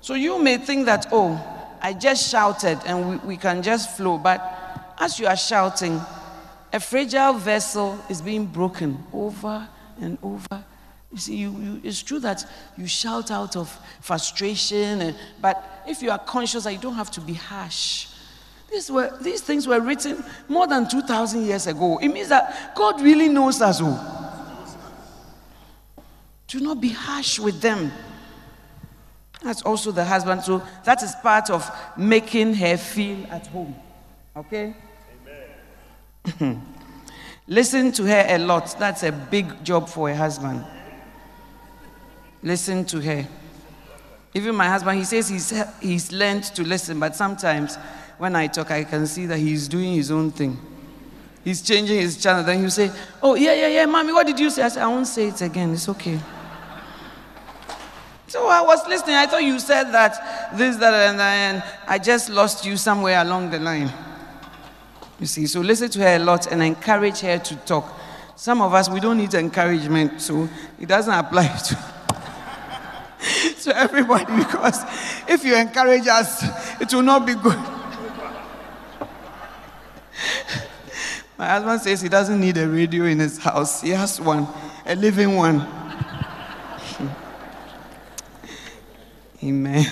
So 0.00 0.14
you 0.14 0.38
may 0.38 0.58
think 0.58 0.86
that, 0.86 1.06
oh, 1.12 1.40
I 1.80 1.92
just 1.94 2.30
shouted 2.30 2.78
and 2.86 3.08
we, 3.08 3.16
we 3.28 3.36
can 3.36 3.62
just 3.62 3.96
flow. 3.96 4.18
But 4.18 4.94
as 4.98 5.18
you 5.18 5.26
are 5.26 5.36
shouting, 5.36 6.00
a 6.72 6.80
fragile 6.80 7.34
vessel 7.34 7.98
is 8.08 8.22
being 8.22 8.46
broken 8.46 9.02
over 9.12 9.68
and 10.00 10.18
over. 10.22 10.64
You 11.12 11.18
see, 11.18 11.36
you, 11.36 11.50
you, 11.58 11.80
it's 11.84 12.02
true 12.02 12.18
that 12.20 12.44
you 12.78 12.86
shout 12.86 13.30
out 13.30 13.56
of 13.56 13.70
frustration, 14.00 15.02
and, 15.02 15.16
but 15.40 15.82
if 15.86 16.02
you 16.02 16.10
are 16.10 16.18
conscious 16.18 16.64
that 16.64 16.72
you 16.72 16.78
don't 16.78 16.94
have 16.94 17.10
to 17.10 17.20
be 17.20 17.34
harsh, 17.34 18.08
these, 18.70 18.90
were, 18.90 19.14
these 19.20 19.42
things 19.42 19.68
were 19.68 19.80
written 19.80 20.24
more 20.48 20.66
than 20.66 20.88
2,000 20.88 21.44
years 21.44 21.66
ago. 21.66 21.98
It 21.98 22.08
means 22.08 22.28
that 22.28 22.74
God 22.74 23.02
really 23.02 23.28
knows 23.28 23.60
us 23.60 23.82
all. 23.82 24.00
Do 26.46 26.60
not 26.60 26.80
be 26.80 26.88
harsh 26.88 27.38
with 27.38 27.60
them. 27.60 27.92
That's 29.42 29.60
also 29.62 29.90
the 29.90 30.04
husband. 30.04 30.42
So 30.42 30.62
that 30.84 31.02
is 31.02 31.14
part 31.22 31.50
of 31.50 31.70
making 31.98 32.54
her 32.54 32.78
feel 32.78 33.26
at 33.30 33.46
home. 33.48 33.74
Okay? 34.34 34.74
Listen 37.46 37.92
to 37.92 38.04
her 38.04 38.26
a 38.28 38.38
lot. 38.38 38.76
That's 38.78 39.02
a 39.02 39.12
big 39.12 39.64
job 39.64 39.88
for 39.88 40.10
a 40.10 40.16
husband. 40.16 40.64
Listen 42.42 42.84
to 42.86 43.00
her. 43.00 43.26
Even 44.34 44.54
my 44.54 44.68
husband, 44.68 44.98
he 44.98 45.04
says 45.04 45.28
he's, 45.28 45.52
he's 45.80 46.10
learned 46.10 46.44
to 46.44 46.62
listen, 46.62 46.98
but 46.98 47.14
sometimes 47.14 47.76
when 48.18 48.34
I 48.34 48.46
talk, 48.46 48.70
I 48.70 48.84
can 48.84 49.06
see 49.06 49.26
that 49.26 49.38
he's 49.38 49.68
doing 49.68 49.94
his 49.94 50.10
own 50.10 50.30
thing. 50.30 50.58
He's 51.44 51.60
changing 51.60 51.98
his 51.98 52.22
channel. 52.22 52.44
Then 52.44 52.60
he'll 52.60 52.70
say, 52.70 52.90
Oh, 53.20 53.34
yeah, 53.34 53.52
yeah, 53.52 53.68
yeah, 53.68 53.86
mommy, 53.86 54.12
what 54.12 54.26
did 54.26 54.38
you 54.38 54.48
say? 54.48 54.62
I 54.62 54.68
said, 54.68 54.82
I 54.82 54.86
won't 54.86 55.06
say 55.06 55.28
it 55.28 55.42
again. 55.42 55.72
It's 55.72 55.88
okay. 55.88 56.18
So 58.28 58.46
I 58.48 58.62
was 58.62 58.86
listening. 58.88 59.16
I 59.16 59.26
thought 59.26 59.42
you 59.42 59.58
said 59.58 59.90
that 59.92 60.56
this, 60.56 60.76
that, 60.76 60.94
and 60.94 61.18
that, 61.20 61.34
and 61.34 61.62
I 61.86 61.98
just 61.98 62.30
lost 62.30 62.64
you 62.64 62.78
somewhere 62.78 63.20
along 63.20 63.50
the 63.50 63.58
line. 63.58 63.92
You 65.22 65.26
see, 65.28 65.46
so 65.46 65.60
listen 65.60 65.88
to 65.90 66.00
her 66.00 66.16
a 66.16 66.18
lot 66.18 66.50
and 66.50 66.60
encourage 66.60 67.20
her 67.20 67.38
to 67.38 67.56
talk. 67.58 67.96
Some 68.34 68.60
of 68.60 68.74
us, 68.74 68.88
we 68.90 68.98
don't 68.98 69.18
need 69.18 69.32
encouragement, 69.34 70.20
so 70.20 70.48
it 70.80 70.88
doesn't 70.88 71.14
apply 71.14 71.46
to, 71.68 71.76
to 73.62 73.76
everybody 73.78 74.36
because 74.36 74.82
if 75.28 75.44
you 75.44 75.54
encourage 75.54 76.08
us, 76.08 76.42
it 76.80 76.92
will 76.92 77.02
not 77.02 77.24
be 77.24 77.34
good. 77.36 77.56
My 81.38 81.46
husband 81.46 81.82
says 81.82 82.00
he 82.00 82.08
doesn't 82.08 82.40
need 82.40 82.58
a 82.58 82.66
radio 82.68 83.04
in 83.04 83.20
his 83.20 83.38
house, 83.38 83.80
he 83.80 83.90
has 83.90 84.20
one, 84.20 84.48
a 84.84 84.96
living 84.96 85.36
one. 85.36 85.60
Amen. 89.44 89.86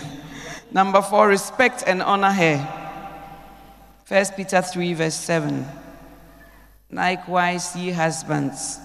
Number 0.73 1.01
four, 1.01 1.29
respect 1.29 1.85
and 1.87 2.03
honor 2.03 2.33
her. 2.33 2.80
First 4.11 4.37
Peter 4.37 4.61
3, 4.61 4.95
verse 4.95 5.15
7. 5.15 5.65
Likewise, 6.91 7.77
ye 7.77 7.93
husbands, 7.93 8.81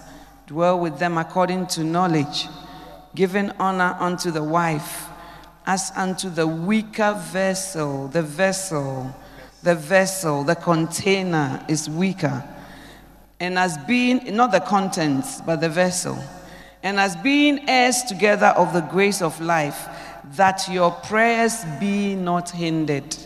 dwell 0.46 0.78
with 0.78 1.00
them 1.00 1.18
according 1.18 1.66
to 1.66 1.82
knowledge, 1.82 2.46
giving 3.12 3.50
honor 3.58 3.96
unto 3.98 4.30
the 4.30 4.44
wife, 4.44 5.08
as 5.66 5.90
unto 5.96 6.30
the 6.30 6.46
weaker 6.46 7.12
vessel. 7.32 8.06
The 8.06 8.22
vessel, 8.22 9.12
the 9.64 9.74
vessel, 9.74 10.44
the 10.44 10.54
container 10.54 11.60
is 11.68 11.90
weaker. 11.90 12.44
And 13.40 13.58
as 13.58 13.76
being, 13.78 14.36
not 14.36 14.52
the 14.52 14.60
contents, 14.60 15.40
but 15.40 15.60
the 15.60 15.68
vessel. 15.68 16.16
And 16.84 17.00
as 17.00 17.16
being 17.16 17.68
heirs 17.68 18.04
together 18.04 18.54
of 18.56 18.72
the 18.72 18.82
grace 18.82 19.20
of 19.20 19.40
life 19.40 19.88
that 20.36 20.68
your 20.70 20.92
prayers 20.92 21.64
be 21.80 22.14
not 22.14 22.50
hindered. 22.50 23.16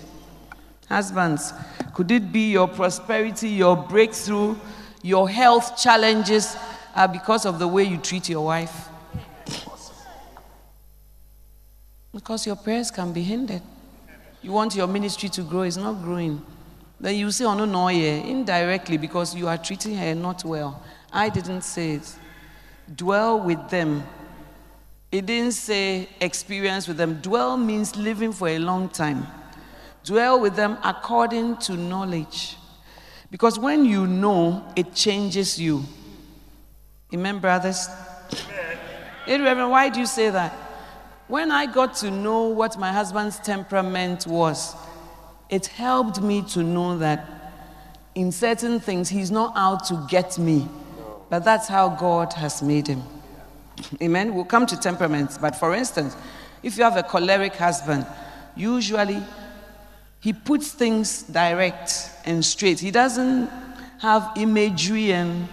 Husbands, 0.91 1.53
could 1.95 2.11
it 2.11 2.33
be 2.33 2.51
your 2.51 2.69
prosperity, 2.69 3.49
your 3.49 3.77
breakthrough, 3.77 4.57
your 5.03 5.29
health 5.29 5.81
challenges 5.81 6.57
are 6.95 7.09
because 7.09 7.47
of 7.47 7.59
the 7.59 7.69
way 7.69 7.85
you 7.85 7.97
treat 7.97 8.29
your 8.29 8.45
wife? 8.45 8.89
Because 12.13 12.47
your 12.47 12.57
prayers 12.57 12.91
can 12.91 13.13
be 13.13 13.23
hindered. 13.23 13.63
You 14.43 14.53
want 14.53 14.75
your 14.75 14.87
ministry 14.87 15.29
to 15.31 15.43
grow, 15.43 15.63
it's 15.63 15.77
not 15.77 16.03
growing. 16.03 16.43
Then 16.99 17.15
you 17.15 17.31
say, 17.31 17.45
oh 17.45 17.65
no, 17.65 17.89
yeah, 17.89 18.17
indirectly 18.17 18.97
because 18.97 19.35
you 19.35 19.49
are 19.49 19.57
treating 19.57 19.95
her 19.97 20.15
not 20.15 20.45
well. 20.45 20.83
I 21.13 21.29
didn't 21.29 21.63
say 21.63 21.93
it. 21.93 22.15
Dwell 22.95 23.41
with 23.41 23.71
them 23.71 24.03
it 25.13 25.27
didn't 25.27 25.53
say 25.53 26.09
experience 26.21 26.87
with 26.87 26.97
them. 26.97 27.15
Dwell 27.21 27.57
means 27.57 27.97
living 27.97 28.33
for 28.33 28.49
a 28.49 28.59
long 28.59 28.89
time. 28.89 29.27
Dwell 30.05 30.41
with 30.41 30.57
them 30.57 30.79
according 30.83 31.59
to 31.59 31.75
knowledge. 31.75 32.57
Because 33.31 33.59
when 33.59 33.85
you 33.85 34.07
know, 34.07 34.65
it 34.75 34.95
changes 34.95 35.59
you. 35.59 35.85
Amen, 37.15 37.39
brothers? 37.39 37.89
Hey, 39.27 39.41
Reverend, 39.41 39.71
why 39.71 39.89
do 39.89 40.01
you 40.01 40.07
say 40.07 40.31
that? 40.31 40.53
When 41.29 41.53
I 41.53 41.67
got 41.67 41.95
to 41.97 42.11
know 42.11 42.49
what 42.49 42.79
my 42.79 42.93
husband's 42.93 43.39
temperament 43.39 44.27
was, 44.27 44.75
it 45.49 45.67
helped 45.67 46.21
me 46.21 46.43
to 46.49 46.63
know 46.63 46.99
that 46.99 47.27
in 48.15 48.33
certain 48.33 48.81
things, 48.81 49.09
he's 49.09 49.31
not 49.31 49.53
out 49.55 49.85
to 49.87 50.05
get 50.09 50.39
me, 50.39 50.69
but 51.29 51.45
that's 51.45 51.69
how 51.69 51.89
God 51.89 52.33
has 52.33 52.63
made 52.63 52.89
him. 52.89 53.03
Amen. 54.03 54.35
We'll 54.35 54.45
come 54.45 54.67
to 54.67 54.77
temperaments. 54.77 55.39
But 55.39 55.55
for 55.55 55.75
instance, 55.75 56.17
if 56.63 56.77
you 56.77 56.85
have 56.85 56.97
a 56.97 57.03
choleric 57.03 57.55
husband, 57.55 58.07
usually 58.57 59.23
he 60.21 60.35
puts 60.35 60.73
things 60.73 61.23
direct 61.23 62.11
and 62.25 62.45
straight. 62.45 62.79
He 62.79 62.91
doesn't 62.91 63.49
have 63.99 64.31
imagery 64.37 65.13
and 65.13 65.49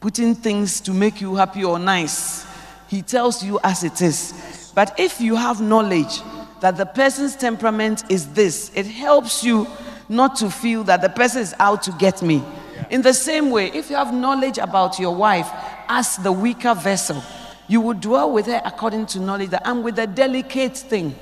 putting 0.00 0.34
things 0.34 0.80
to 0.80 0.92
make 0.92 1.20
you 1.20 1.34
happy 1.34 1.64
or 1.64 1.78
nice. 1.78 2.46
He 2.88 3.02
tells 3.02 3.42
you 3.44 3.60
as 3.62 3.84
it 3.84 4.00
is. 4.00 4.72
But 4.74 4.98
if 4.98 5.20
you 5.20 5.36
have 5.36 5.60
knowledge 5.60 6.20
that 6.60 6.76
the 6.76 6.86
person's 6.86 7.36
temperament 7.36 8.04
is 8.08 8.32
this, 8.32 8.70
it 8.74 8.86
helps 8.86 9.44
you 9.44 9.66
not 10.08 10.36
to 10.36 10.50
feel 10.50 10.82
that 10.84 11.02
the 11.02 11.08
person 11.10 11.42
is 11.42 11.54
out 11.58 11.82
to 11.82 11.92
get 11.92 12.22
me. 12.22 12.42
In 12.88 13.02
the 13.02 13.14
same 13.14 13.50
way, 13.50 13.70
if 13.72 13.90
you 13.90 13.96
have 13.96 14.12
knowledge 14.14 14.58
about 14.58 14.98
your 14.98 15.14
wife 15.14 15.48
as 15.88 16.16
the 16.16 16.32
weaker 16.32 16.74
vessel, 16.74 17.22
you 17.68 17.80
will 17.80 17.94
dwell 17.94 18.32
with 18.32 18.46
her 18.46 18.62
according 18.64 19.06
to 19.06 19.20
knowledge 19.20 19.50
that 19.50 19.62
I'm 19.64 19.82
with 19.82 19.98
a 19.98 20.06
delicate 20.06 20.76
thing. 20.76 21.14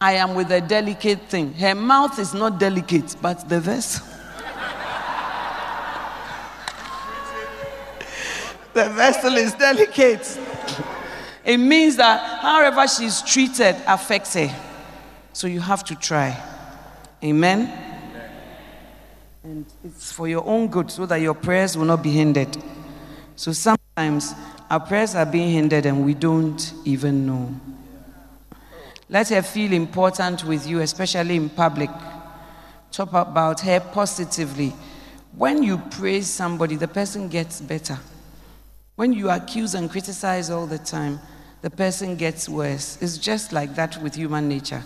I 0.00 0.12
am 0.12 0.34
with 0.34 0.50
a 0.52 0.60
delicate 0.60 1.22
thing. 1.22 1.54
Her 1.54 1.74
mouth 1.74 2.18
is 2.18 2.34
not 2.34 2.58
delicate, 2.58 3.16
but 3.22 3.48
the 3.48 3.60
vessel. 3.60 4.06
the 8.74 8.90
vessel 8.90 9.34
is 9.36 9.54
delicate. 9.54 10.38
It 11.46 11.56
means 11.56 11.96
that 11.96 12.42
however 12.42 12.86
she's 12.86 13.22
treated 13.22 13.76
affects 13.86 14.34
her. 14.34 14.54
So 15.32 15.46
you 15.46 15.60
have 15.60 15.82
to 15.84 15.94
try. 15.94 16.42
Amen? 17.24 17.72
And 19.44 19.64
it's 19.82 20.12
for 20.12 20.28
your 20.28 20.44
own 20.44 20.68
good 20.68 20.90
so 20.90 21.06
that 21.06 21.20
your 21.22 21.34
prayers 21.34 21.76
will 21.76 21.86
not 21.86 22.02
be 22.02 22.10
hindered. 22.10 22.54
So 23.36 23.52
sometimes 23.52 24.34
our 24.68 24.80
prayers 24.80 25.14
are 25.14 25.24
being 25.24 25.50
hindered 25.52 25.86
and 25.86 26.04
we 26.04 26.12
don't 26.12 26.74
even 26.84 27.26
know. 27.26 27.54
Let 29.08 29.28
her 29.28 29.42
feel 29.42 29.72
important 29.72 30.44
with 30.44 30.66
you, 30.66 30.80
especially 30.80 31.36
in 31.36 31.48
public. 31.48 31.90
Talk 32.90 33.12
about 33.12 33.60
her 33.60 33.80
positively. 33.80 34.72
When 35.36 35.62
you 35.62 35.78
praise 35.78 36.28
somebody, 36.28 36.76
the 36.76 36.88
person 36.88 37.28
gets 37.28 37.60
better. 37.60 37.98
When 38.96 39.12
you 39.12 39.30
accuse 39.30 39.74
and 39.74 39.90
criticize 39.90 40.50
all 40.50 40.66
the 40.66 40.78
time, 40.78 41.20
the 41.62 41.70
person 41.70 42.16
gets 42.16 42.48
worse. 42.48 42.98
It's 43.00 43.18
just 43.18 43.52
like 43.52 43.74
that 43.76 44.00
with 44.02 44.14
human 44.14 44.48
nature. 44.48 44.82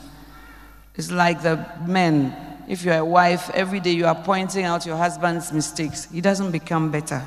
It's 0.96 1.10
like 1.10 1.42
the 1.42 1.64
men. 1.86 2.34
If 2.68 2.84
you're 2.84 2.98
a 2.98 3.04
wife, 3.04 3.50
every 3.54 3.80
day 3.80 3.92
you 3.92 4.06
are 4.06 4.14
pointing 4.14 4.64
out 4.64 4.84
your 4.84 4.96
husband's 4.96 5.52
mistakes, 5.52 6.10
he 6.10 6.20
doesn't 6.20 6.50
become 6.50 6.90
better. 6.90 7.22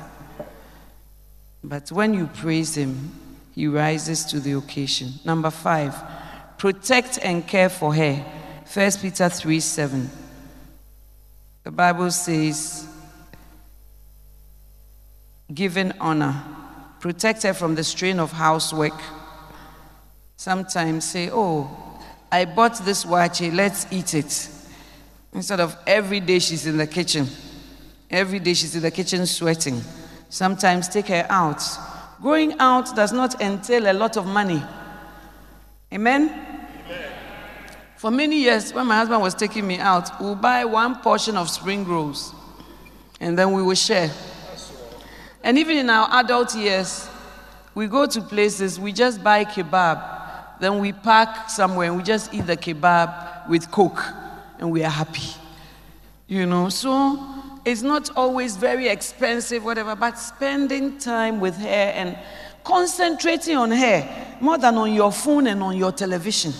But 1.62 1.90
when 1.90 2.14
you 2.14 2.26
praise 2.26 2.76
him, 2.76 3.12
he 3.54 3.66
rises 3.66 4.24
to 4.26 4.40
the 4.40 4.52
occasion. 4.52 5.14
Number 5.24 5.50
five, 5.50 5.94
protect 6.64 7.18
and 7.22 7.46
care 7.46 7.68
for 7.68 7.94
her. 7.94 8.14
1 8.72 8.90
Peter 9.02 9.28
3 9.28 9.60
7. 9.60 10.10
The 11.62 11.70
Bible 11.70 12.10
says, 12.10 12.88
giving 15.52 15.92
honor, 16.00 16.42
protect 17.00 17.42
her 17.42 17.52
from 17.52 17.74
the 17.74 17.84
strain 17.84 18.18
of 18.18 18.32
housework. 18.32 18.98
Sometimes 20.36 21.04
say, 21.04 21.28
Oh, 21.30 22.00
I 22.32 22.46
bought 22.46 22.82
this 22.82 23.04
watch, 23.04 23.42
eh, 23.42 23.50
let's 23.52 23.86
eat 23.90 24.14
it. 24.14 24.48
Instead 25.34 25.60
of 25.60 25.76
every 25.86 26.20
day 26.20 26.38
she's 26.38 26.66
in 26.66 26.78
the 26.78 26.86
kitchen. 26.86 27.26
Every 28.08 28.38
day 28.38 28.54
she's 28.54 28.74
in 28.74 28.80
the 28.80 28.90
kitchen 28.90 29.26
sweating. 29.26 29.82
Sometimes 30.30 30.88
take 30.88 31.08
her 31.08 31.26
out. 31.28 31.62
Going 32.22 32.58
out 32.58 32.96
does 32.96 33.12
not 33.12 33.42
entail 33.42 33.86
a 33.86 33.92
lot 33.92 34.16
of 34.16 34.24
money. 34.24 34.62
Amen? 35.92 36.53
For 38.04 38.10
many 38.10 38.36
years, 38.36 38.74
when 38.74 38.86
my 38.86 38.96
husband 38.96 39.22
was 39.22 39.32
taking 39.34 39.66
me 39.66 39.78
out, 39.78 40.20
we 40.20 40.34
buy 40.34 40.66
one 40.66 40.96
portion 40.96 41.38
of 41.38 41.48
spring 41.48 41.86
rolls 41.86 42.34
and 43.18 43.38
then 43.38 43.52
we 43.52 43.62
would 43.62 43.78
share. 43.78 44.10
And 45.42 45.56
even 45.56 45.78
in 45.78 45.88
our 45.88 46.06
adult 46.20 46.54
years, 46.54 47.08
we 47.74 47.86
go 47.86 48.04
to 48.04 48.20
places, 48.20 48.78
we 48.78 48.92
just 48.92 49.24
buy 49.24 49.46
kebab, 49.46 50.60
then 50.60 50.80
we 50.80 50.92
park 50.92 51.48
somewhere 51.48 51.88
and 51.88 51.96
we 51.96 52.02
just 52.02 52.34
eat 52.34 52.46
the 52.46 52.58
kebab 52.58 53.48
with 53.48 53.70
Coke 53.70 54.04
and 54.58 54.70
we 54.70 54.84
are 54.84 54.90
happy. 54.90 55.40
You 56.28 56.44
know, 56.44 56.68
so 56.68 57.18
it's 57.64 57.80
not 57.80 58.14
always 58.18 58.58
very 58.58 58.88
expensive, 58.88 59.64
whatever, 59.64 59.96
but 59.96 60.18
spending 60.18 60.98
time 60.98 61.40
with 61.40 61.56
her 61.56 61.66
and 61.66 62.18
concentrating 62.64 63.56
on 63.56 63.70
her 63.70 64.36
more 64.42 64.58
than 64.58 64.74
on 64.74 64.92
your 64.92 65.10
phone 65.10 65.46
and 65.46 65.62
on 65.62 65.74
your 65.74 65.90
television. 65.90 66.52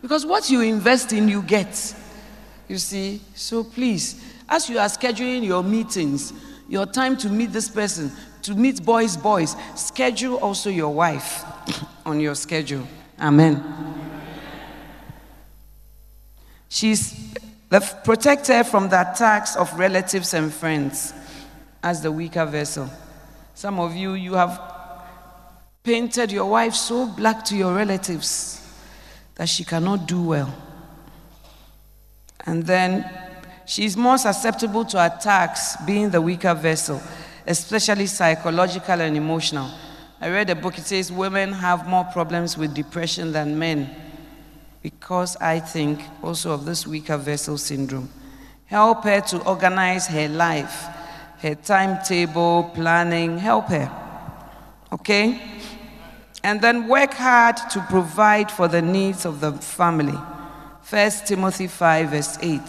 Because 0.00 0.24
what 0.24 0.48
you 0.50 0.60
invest 0.60 1.12
in, 1.12 1.28
you 1.28 1.42
get. 1.42 1.94
You 2.68 2.78
see? 2.78 3.20
So 3.34 3.64
please, 3.64 4.22
as 4.48 4.68
you 4.68 4.78
are 4.78 4.86
scheduling 4.86 5.44
your 5.44 5.62
meetings, 5.62 6.32
your 6.68 6.86
time 6.86 7.16
to 7.18 7.28
meet 7.28 7.52
this 7.52 7.68
person, 7.68 8.12
to 8.42 8.54
meet 8.54 8.84
boys, 8.84 9.16
boys. 9.16 9.56
Schedule 9.74 10.36
also 10.36 10.70
your 10.70 10.94
wife 10.94 11.44
on 12.06 12.20
your 12.20 12.34
schedule. 12.34 12.86
Amen. 13.20 13.62
She's 16.68 17.34
the 17.70 17.80
protector 18.04 18.62
from 18.62 18.88
the 18.88 19.00
attacks 19.10 19.56
of 19.56 19.76
relatives 19.78 20.34
and 20.34 20.52
friends 20.52 21.12
as 21.82 22.02
the 22.02 22.12
weaker 22.12 22.44
vessel. 22.44 22.88
Some 23.54 23.80
of 23.80 23.96
you, 23.96 24.12
you 24.12 24.34
have 24.34 24.60
painted 25.82 26.30
your 26.30 26.50
wife 26.50 26.74
so 26.74 27.06
black 27.06 27.44
to 27.46 27.56
your 27.56 27.74
relatives 27.74 28.67
that 29.38 29.48
she 29.48 29.64
cannot 29.64 30.06
do 30.06 30.22
well. 30.22 30.54
And 32.44 32.64
then 32.64 33.08
She's 33.68 33.98
more 33.98 34.16
susceptible 34.16 34.86
to 34.86 35.04
attacks, 35.04 35.76
being 35.84 36.08
the 36.08 36.22
weaker 36.22 36.54
vessel, 36.54 37.02
especially 37.46 38.06
psychological 38.06 38.98
and 39.02 39.14
emotional. 39.14 39.70
I 40.22 40.30
read 40.30 40.48
a 40.48 40.54
book, 40.54 40.78
it 40.78 40.86
says 40.86 41.12
women 41.12 41.52
have 41.52 41.86
more 41.86 42.04
problems 42.04 42.56
with 42.56 42.72
depression 42.72 43.30
than 43.30 43.58
men 43.58 43.94
because 44.80 45.36
I 45.36 45.60
think 45.60 46.00
also 46.22 46.52
of 46.52 46.64
this 46.64 46.86
weaker 46.86 47.18
vessel 47.18 47.58
syndrome. 47.58 48.08
Help 48.64 49.04
her 49.04 49.20
to 49.20 49.44
organize 49.44 50.06
her 50.06 50.30
life, 50.30 50.86
her 51.40 51.54
timetable, 51.54 52.70
planning, 52.74 53.36
help 53.36 53.66
her. 53.66 53.92
Okay? 54.92 55.42
And 56.44 56.60
then 56.60 56.88
work 56.88 57.14
hard 57.14 57.56
to 57.70 57.80
provide 57.88 58.50
for 58.50 58.68
the 58.68 58.82
needs 58.82 59.24
of 59.24 59.40
the 59.40 59.52
family. 59.52 60.18
1 60.88 61.10
Timothy 61.26 61.66
5, 61.66 62.10
verse 62.10 62.38
8. 62.40 62.60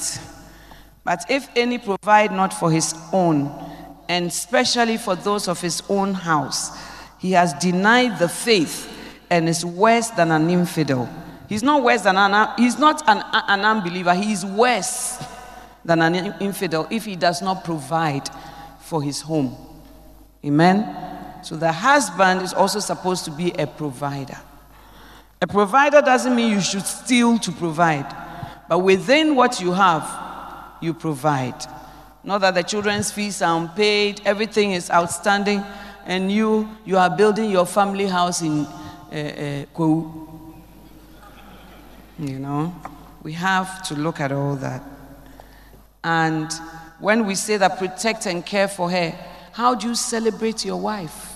But 1.03 1.25
if 1.29 1.47
any 1.55 1.77
provide 1.77 2.31
not 2.31 2.53
for 2.53 2.71
his 2.71 2.93
own, 3.13 3.51
and 4.09 4.27
especially 4.27 4.97
for 4.97 5.15
those 5.15 5.47
of 5.47 5.61
his 5.61 5.81
own 5.87 6.13
house, 6.13 6.77
he 7.19 7.31
has 7.31 7.53
denied 7.53 8.19
the 8.19 8.27
faith 8.27 8.91
and 9.29 9.47
is 9.47 9.65
worse 9.65 10.09
than 10.09 10.31
an 10.31 10.49
infidel. 10.49 11.07
He's 11.47 11.63
not 11.63 11.83
worse 11.83 12.01
than 12.01 12.17
an 12.17 12.49
he's 12.57 12.77
not 12.77 13.07
an, 13.07 13.23
an 13.33 13.61
unbeliever, 13.61 14.13
he 14.13 14.31
is 14.31 14.45
worse 14.45 15.23
than 15.85 16.01
an 16.01 16.15
infidel 16.39 16.87
if 16.89 17.05
he 17.05 17.15
does 17.15 17.41
not 17.41 17.63
provide 17.63 18.29
for 18.79 19.01
his 19.01 19.21
home. 19.21 19.55
Amen. 20.45 21.18
So 21.41 21.55
the 21.55 21.71
husband 21.71 22.41
is 22.41 22.53
also 22.53 22.79
supposed 22.79 23.25
to 23.25 23.31
be 23.31 23.51
a 23.51 23.65
provider. 23.65 24.37
A 25.41 25.47
provider 25.47 26.01
doesn't 26.01 26.35
mean 26.35 26.51
you 26.51 26.61
should 26.61 26.85
steal 26.85 27.39
to 27.39 27.51
provide, 27.51 28.13
but 28.67 28.79
within 28.79 29.35
what 29.35 29.61
you 29.61 29.71
have, 29.71 30.05
you 30.81 30.93
provide. 30.93 31.65
Not 32.23 32.41
that 32.41 32.55
the 32.55 32.63
children's 32.63 33.11
fees 33.11 33.41
are 33.41 33.57
unpaid, 33.57 34.21
everything 34.25 34.73
is 34.73 34.91
outstanding, 34.91 35.63
and 36.05 36.31
you, 36.31 36.69
you 36.85 36.97
are 36.97 37.09
building 37.09 37.49
your 37.49 37.65
family 37.65 38.05
house 38.05 38.41
in 38.41 38.65
uh, 39.11 39.65
uh, 39.79 39.95
You 42.19 42.39
know, 42.39 42.75
we 43.23 43.31
have 43.33 43.81
to 43.83 43.95
look 43.95 44.19
at 44.19 44.31
all 44.31 44.55
that. 44.57 44.83
And 46.03 46.51
when 46.99 47.25
we 47.25 47.35
say 47.35 47.57
that 47.57 47.77
protect 47.79 48.25
and 48.25 48.45
care 48.45 48.67
for 48.67 48.91
her, 48.91 49.15
how 49.53 49.75
do 49.75 49.87
you 49.87 49.95
celebrate 49.95 50.65
your 50.65 50.77
wife? 50.77 51.28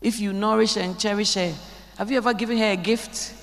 If 0.00 0.18
you 0.18 0.32
nourish 0.32 0.76
and 0.76 0.98
cherish 0.98 1.34
her, 1.34 1.52
have 1.98 2.10
you 2.10 2.16
ever 2.16 2.32
given 2.32 2.56
her 2.58 2.72
a 2.72 2.76
gift? 2.76 3.34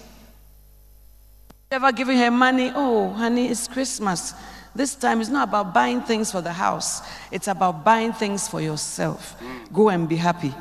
Ever 1.70 1.92
given 1.92 2.18
her 2.18 2.32
money? 2.32 2.72
Oh, 2.74 3.10
honey, 3.10 3.50
it's 3.50 3.68
Christmas. 3.68 4.34
This 4.74 4.96
time 4.96 5.22
is 5.22 5.30
not 5.30 5.50
about 5.50 5.74
buying 5.74 6.02
things 6.02 6.32
for 6.32 6.42
the 6.42 6.54
house, 6.54 7.02
it's 7.32 7.48
about 7.48 7.84
buying 7.84 8.14
things 8.14 8.48
for 8.48 8.62
yourself. 8.62 9.36
Go 9.74 9.90
and 9.90 10.08
be 10.08 10.16
happy. 10.16 10.54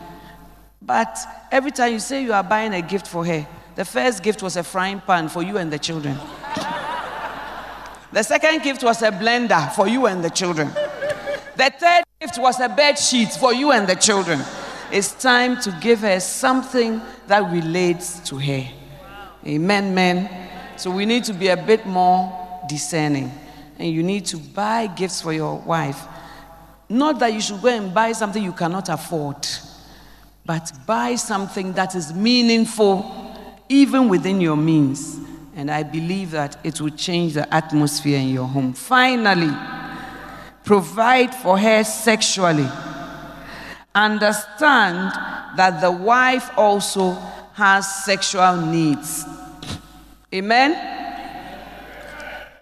But 0.83 1.19
every 1.51 1.71
time 1.71 1.93
you 1.93 1.99
say 1.99 2.23
you 2.23 2.33
are 2.33 2.43
buying 2.43 2.73
a 2.75 2.83
gift 2.83 3.07
for 3.07 3.25
her, 3.25 3.47
the 3.75 3.85
first 3.85 4.23
gift 4.23 4.43
was 4.43 4.57
a 4.57 4.63
frying 4.63 5.01
pan 5.01 5.29
for 5.29 5.43
you 5.43 5.59
and 5.59 5.73
the 5.73 5.79
children. 5.79 6.17
the 8.13 8.23
second 8.23 8.63
gift 8.63 8.83
was 8.83 9.03
a 9.03 9.11
blender 9.11 9.73
for 9.75 9.87
you 9.87 10.07
and 10.07 10.25
the 10.25 10.31
children. 10.31 10.69
The 11.57 11.73
third 11.79 12.05
gift 12.21 12.39
was 12.39 12.61
a 12.61 12.69
bed 12.69 12.99
sheet 12.99 13.33
for 13.33 13.53
you 13.53 13.73
and 13.73 13.87
the 13.87 13.97
children. 13.97 14.41
It's 14.93 15.13
time 15.13 15.61
to 15.63 15.77
give 15.81 16.01
her 16.01 16.21
something 16.21 17.01
that 17.27 17.51
relates 17.53 18.21
to 18.29 18.39
her. 18.39 18.69
Amen, 19.47 19.95
men. 19.95 20.49
So 20.77 20.91
we 20.91 21.07
need 21.07 21.25
to 21.25 21.33
be 21.33 21.49
a 21.49 21.57
bit 21.57 21.87
more 21.87 22.63
discerning 22.69 23.33
and 23.79 23.91
you 23.91 24.03
need 24.03 24.27
to 24.27 24.37
buy 24.37 24.87
gifts 24.87 25.21
for 25.21 25.33
your 25.33 25.59
wife. 25.59 26.01
Not 26.89 27.19
that 27.19 27.33
you 27.33 27.41
should 27.41 27.61
go 27.61 27.69
and 27.69 27.93
buy 27.93 28.13
something 28.13 28.43
you 28.43 28.53
cannot 28.53 28.89
afford, 28.89 29.47
but 30.45 30.71
buy 30.87 31.17
something 31.17 31.73
that 31.73 31.95
is 31.95 32.13
meaningful 32.13 33.35
even 33.69 34.09
within 34.09 34.41
your 34.41 34.57
means. 34.57 35.19
And 35.57 35.71
I 35.71 35.83
believe 35.83 36.31
that 36.33 36.59
it 36.65 36.81
will 36.81 36.91
change 36.91 37.35
the 37.35 37.53
atmosphere 37.53 38.19
in 38.19 38.29
your 38.29 38.47
home. 38.47 38.73
Finally, 38.73 39.53
provide 40.65 41.35
for 41.35 41.59
her 41.59 41.83
sexually. 41.83 42.69
Understand 43.97 45.11
that 45.57 45.81
the 45.81 45.91
wife 45.91 46.51
also 46.55 47.15
has 47.55 48.05
sexual 48.05 48.57
needs. 48.59 49.25
Amen? 50.35 50.75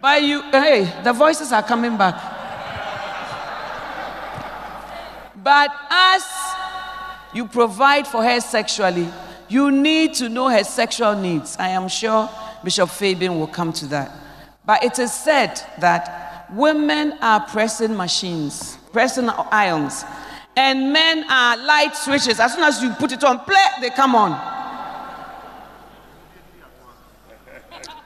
But 0.01 0.23
you, 0.23 0.43
hey, 0.53 1.01
the 1.03 1.13
voices 1.13 1.51
are 1.51 1.63
coming 1.65 1.97
back. 1.97 2.15
But 5.43 5.71
as 5.91 6.23
you 7.35 7.49
provide 7.49 8.07
for 8.07 8.23
her 8.23 8.41
sexually, 8.41 9.09
you 9.49 9.73
need 9.73 10.15
to 10.15 10.29
know 10.29 10.49
her 10.49 10.63
sexual 10.63 11.17
needs. 11.17 11.57
I 11.59 11.71
am 11.71 11.89
sure 11.89 12.31
Bishop 12.63 12.91
Fabian 12.91 13.41
will 13.41 13.49
come 13.49 13.73
to 13.73 13.87
that. 13.87 14.13
But 14.65 14.85
it 14.85 15.01
is 15.01 15.13
said 15.13 15.61
that 15.81 16.47
women 16.53 17.19
are 17.21 17.41
pressing 17.41 17.97
machines, 17.97 18.79
pressing 18.93 19.29
irons, 19.29 20.05
and 20.57 20.93
men 20.93 21.25
are 21.31 21.57
light 21.57 21.97
switches. 21.97 22.41
As 22.41 22.55
soon 22.55 22.63
as 22.63 22.83
you 22.83 22.91
put 22.95 23.13
it 23.13 23.25
on, 23.25 23.41
play, 23.41 23.67
they 23.81 23.91
come 23.91 24.15
on. 24.15 24.53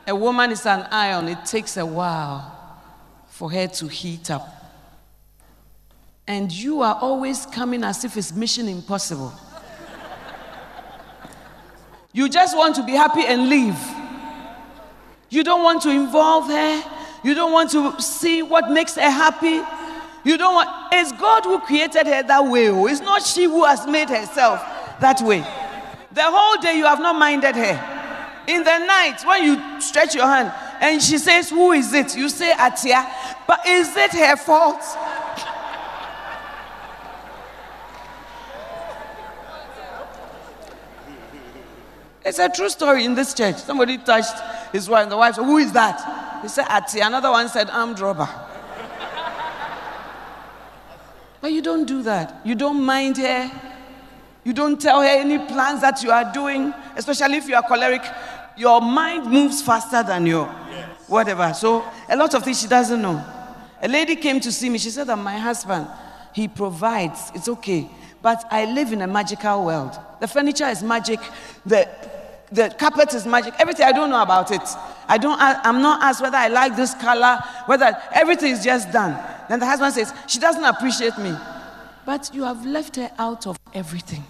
A 0.06 0.14
woman 0.14 0.50
is 0.50 0.64
an 0.64 0.86
iron, 0.90 1.28
it 1.28 1.44
takes 1.44 1.76
a 1.76 1.84
while 1.84 2.80
for 3.28 3.50
her 3.50 3.66
to 3.66 3.88
heat 3.88 4.30
up. 4.30 4.48
And 6.26 6.50
you 6.50 6.80
are 6.82 6.96
always 7.00 7.44
coming 7.46 7.84
as 7.84 8.04
if 8.04 8.16
it's 8.16 8.32
mission 8.34 8.68
impossible. 8.68 9.32
You 12.12 12.28
just 12.28 12.56
want 12.56 12.74
to 12.76 12.82
be 12.82 12.92
happy 12.92 13.24
and 13.26 13.48
leave. 13.48 13.78
You 15.30 15.44
don't 15.44 15.62
want 15.62 15.82
to 15.82 15.90
involve 15.90 16.46
her. 16.46 16.82
You 17.22 17.34
don't 17.34 17.52
want 17.52 17.70
to 17.72 18.00
see 18.00 18.42
what 18.42 18.70
makes 18.70 18.94
her 18.94 19.10
happy. 19.10 19.60
You 20.28 20.36
don't 20.36 20.54
want, 20.56 20.68
it's 20.92 21.10
God 21.12 21.44
who 21.44 21.58
created 21.60 22.06
her 22.06 22.22
that 22.22 22.44
way. 22.44 22.68
Oh. 22.68 22.84
It's 22.84 23.00
not 23.00 23.22
she 23.22 23.44
who 23.44 23.64
has 23.64 23.86
made 23.86 24.10
herself 24.10 24.60
that 25.00 25.22
way. 25.22 25.38
The 26.12 26.22
whole 26.22 26.60
day 26.60 26.76
you 26.76 26.84
have 26.84 26.98
not 26.98 27.18
minded 27.18 27.56
her. 27.56 28.44
In 28.46 28.62
the 28.62 28.78
night, 28.78 29.22
when 29.24 29.42
you 29.42 29.80
stretch 29.80 30.14
your 30.14 30.26
hand 30.26 30.52
and 30.82 31.02
she 31.02 31.16
says, 31.16 31.48
Who 31.48 31.72
is 31.72 31.94
it? 31.94 32.14
You 32.14 32.28
say, 32.28 32.52
Atia. 32.52 33.10
But 33.46 33.66
is 33.66 33.96
it 33.96 34.10
her 34.12 34.36
fault? 34.36 34.82
It's 42.22 42.38
a 42.38 42.50
true 42.50 42.68
story 42.68 43.06
in 43.06 43.14
this 43.14 43.32
church. 43.32 43.56
Somebody 43.56 43.96
touched 43.96 44.38
his 44.72 44.90
wife, 44.90 45.04
and 45.04 45.12
the 45.12 45.16
wife 45.16 45.36
said, 45.36 45.44
Who 45.44 45.56
is 45.56 45.72
that? 45.72 46.42
He 46.42 46.48
said, 46.48 46.66
Atia. 46.66 47.06
Another 47.06 47.30
one 47.30 47.48
said, 47.48 47.70
Armed 47.70 47.98
robber. 48.00 48.28
But 51.40 51.52
you 51.52 51.62
don't 51.62 51.86
do 51.86 52.02
that. 52.02 52.40
You 52.44 52.54
don't 52.54 52.82
mind 52.84 53.16
her. 53.18 53.50
You 54.44 54.52
don't 54.52 54.80
tell 54.80 55.00
her 55.00 55.06
any 55.06 55.38
plans 55.38 55.80
that 55.82 56.02
you 56.02 56.10
are 56.10 56.32
doing, 56.32 56.72
especially 56.96 57.36
if 57.36 57.48
you 57.48 57.54
are 57.54 57.62
choleric. 57.62 58.02
Your 58.56 58.80
mind 58.80 59.26
moves 59.30 59.62
faster 59.62 60.02
than 60.02 60.26
your 60.26 60.46
whatever. 61.06 61.52
So 61.54 61.84
a 62.08 62.16
lot 62.16 62.34
of 62.34 62.44
things 62.44 62.60
she 62.60 62.68
doesn't 62.68 63.00
know. 63.00 63.24
A 63.80 63.88
lady 63.88 64.16
came 64.16 64.40
to 64.40 64.50
see 64.50 64.68
me. 64.68 64.78
She 64.78 64.90
said 64.90 65.06
that 65.06 65.18
my 65.18 65.38
husband, 65.38 65.86
he 66.32 66.48
provides. 66.48 67.30
It's 67.34 67.48
okay. 67.48 67.88
But 68.20 68.44
I 68.50 68.64
live 68.64 68.92
in 68.92 69.02
a 69.02 69.06
magical 69.06 69.64
world. 69.64 69.96
The 70.20 70.26
furniture 70.26 70.66
is 70.66 70.82
magic. 70.82 71.20
The 71.64 71.88
the 72.50 72.74
carpet 72.78 73.14
is 73.14 73.26
magic. 73.26 73.54
Everything 73.58 73.86
I 73.86 73.92
don't 73.92 74.10
know 74.10 74.22
about 74.22 74.50
it. 74.50 74.62
I 75.06 75.18
don't. 75.18 75.38
I'm 75.40 75.82
not 75.82 76.02
asked 76.02 76.22
whether 76.22 76.36
I 76.36 76.48
like 76.48 76.76
this 76.76 76.94
color. 76.94 77.38
Whether 77.66 77.96
everything 78.12 78.52
is 78.52 78.64
just 78.64 78.90
done. 78.92 79.18
Then 79.48 79.60
the 79.60 79.66
husband 79.66 79.94
says, 79.94 80.12
She 80.26 80.38
doesn't 80.38 80.64
appreciate 80.64 81.18
me. 81.18 81.34
But 82.06 82.30
you 82.32 82.44
have 82.44 82.64
left 82.64 82.96
her 82.96 83.10
out 83.18 83.46
of 83.46 83.58
everything. 83.74 84.24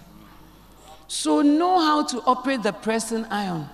So 1.06 1.42
know 1.42 1.78
how 1.78 2.04
to 2.04 2.22
operate 2.24 2.62
the 2.62 2.72
pressing 2.72 3.24
iron. 3.26 3.68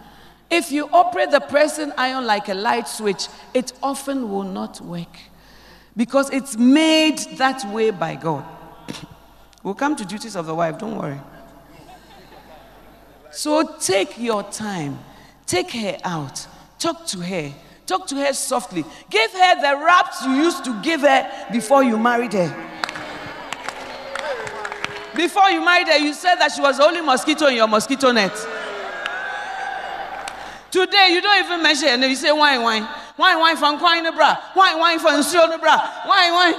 If 0.50 0.70
you 0.70 0.88
operate 0.92 1.30
the 1.30 1.40
pressing 1.40 1.90
iron 1.96 2.26
like 2.26 2.48
a 2.48 2.54
light 2.54 2.86
switch, 2.86 3.28
it 3.54 3.72
often 3.82 4.30
will 4.30 4.44
not 4.44 4.80
work 4.80 5.18
because 5.96 6.30
it's 6.30 6.56
made 6.56 7.18
that 7.38 7.64
way 7.72 7.90
by 7.90 8.14
God. 8.16 8.44
we'll 9.62 9.74
come 9.74 9.96
to 9.96 10.04
duties 10.04 10.36
of 10.36 10.46
the 10.46 10.54
wife, 10.54 10.78
don't 10.78 10.96
worry. 10.96 11.18
So 13.34 13.76
take 13.78 14.18
your 14.18 14.42
time, 14.44 14.98
take 15.46 15.70
her 15.72 15.98
out, 16.04 16.46
talk 16.78 17.06
to 17.08 17.20
her, 17.20 17.52
Talk 17.86 18.06
to 18.08 18.16
her 18.16 18.32
softly. 18.32 18.84
Give 19.10 19.30
her 19.30 19.60
the 19.60 19.84
raps 19.84 20.24
you 20.24 20.32
used 20.32 20.64
to 20.64 20.80
give 20.82 21.02
her 21.02 21.30
before 21.52 21.84
you 21.84 21.98
married 21.98 22.32
her. 22.32 22.48
Before 25.14 25.50
you 25.50 25.64
married 25.64 25.88
her, 25.88 25.98
you 25.98 26.14
said 26.14 26.36
that 26.36 26.52
she 26.52 26.60
was 26.60 26.78
the 26.78 26.84
only 26.84 27.02
mosquito 27.02 27.46
in 27.46 27.56
your 27.56 27.68
mosquito 27.68 28.10
net. 28.10 28.32
Today, 30.70 31.10
you 31.12 31.20
don't 31.20 31.44
even 31.44 31.62
mention 31.62 31.88
her 31.88 31.96
name. 31.96 32.10
You 32.10 32.16
say, 32.16 32.32
wine, 32.32 32.62
wine. 32.62 32.88
Wine, 33.16 33.38
wine 33.38 33.56
from 33.56 33.78
Kwine 33.78 34.12
bra. 34.16 34.36
Wine, 34.56 34.78
wine 34.78 34.98
from 34.98 35.20
Nsuo 35.20 35.60
bra. 35.60 35.76
Wine, 36.08 36.32
wine. 36.32 36.54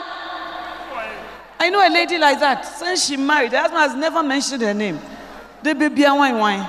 I 1.60 1.70
know 1.70 1.86
a 1.86 1.92
lady 1.92 2.18
like 2.18 2.40
that. 2.40 2.62
Since 2.62 3.08
she 3.08 3.18
married, 3.18 3.52
her 3.52 3.58
husband 3.58 3.80
has 3.82 3.96
never 3.96 4.24
mentioned 4.24 4.62
her 4.62 4.74
name. 4.74 5.00
The 5.66 5.74
baby, 5.74 6.03
wine, 6.03 6.38
wine. 6.38 6.61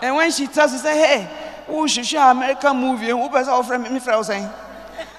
And 0.00 0.14
when 0.14 0.30
she 0.30 0.46
tells 0.46 0.72
you, 0.72 0.78
say, 0.78 0.96
hey, 0.96 1.28
who 1.66 1.88
should 1.88 2.06
show 2.06 2.30
American 2.30 2.76
movie? 2.76 3.08
Who 3.08 3.28
person 3.28 3.52
offer 3.52 3.76
me 3.76 3.98
for 3.98 4.22
saying? 4.22 4.48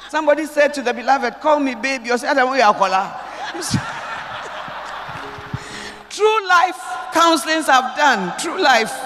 Somebody 0.08 0.46
said 0.46 0.74
to 0.76 0.82
the 0.82 0.94
beloved, 0.94 1.42
call 1.42 1.60
me 1.60 1.76
baby. 1.76 2.12
Or 2.12 2.18
say, 2.18 2.30
I 2.30 2.34
don't 2.34 2.48
want 2.48 2.62
True 6.10 6.48
life 6.48 6.80
counselings 7.12 7.66
have 7.66 7.98
done. 7.98 8.32
True 8.40 8.62
life. 8.62 8.98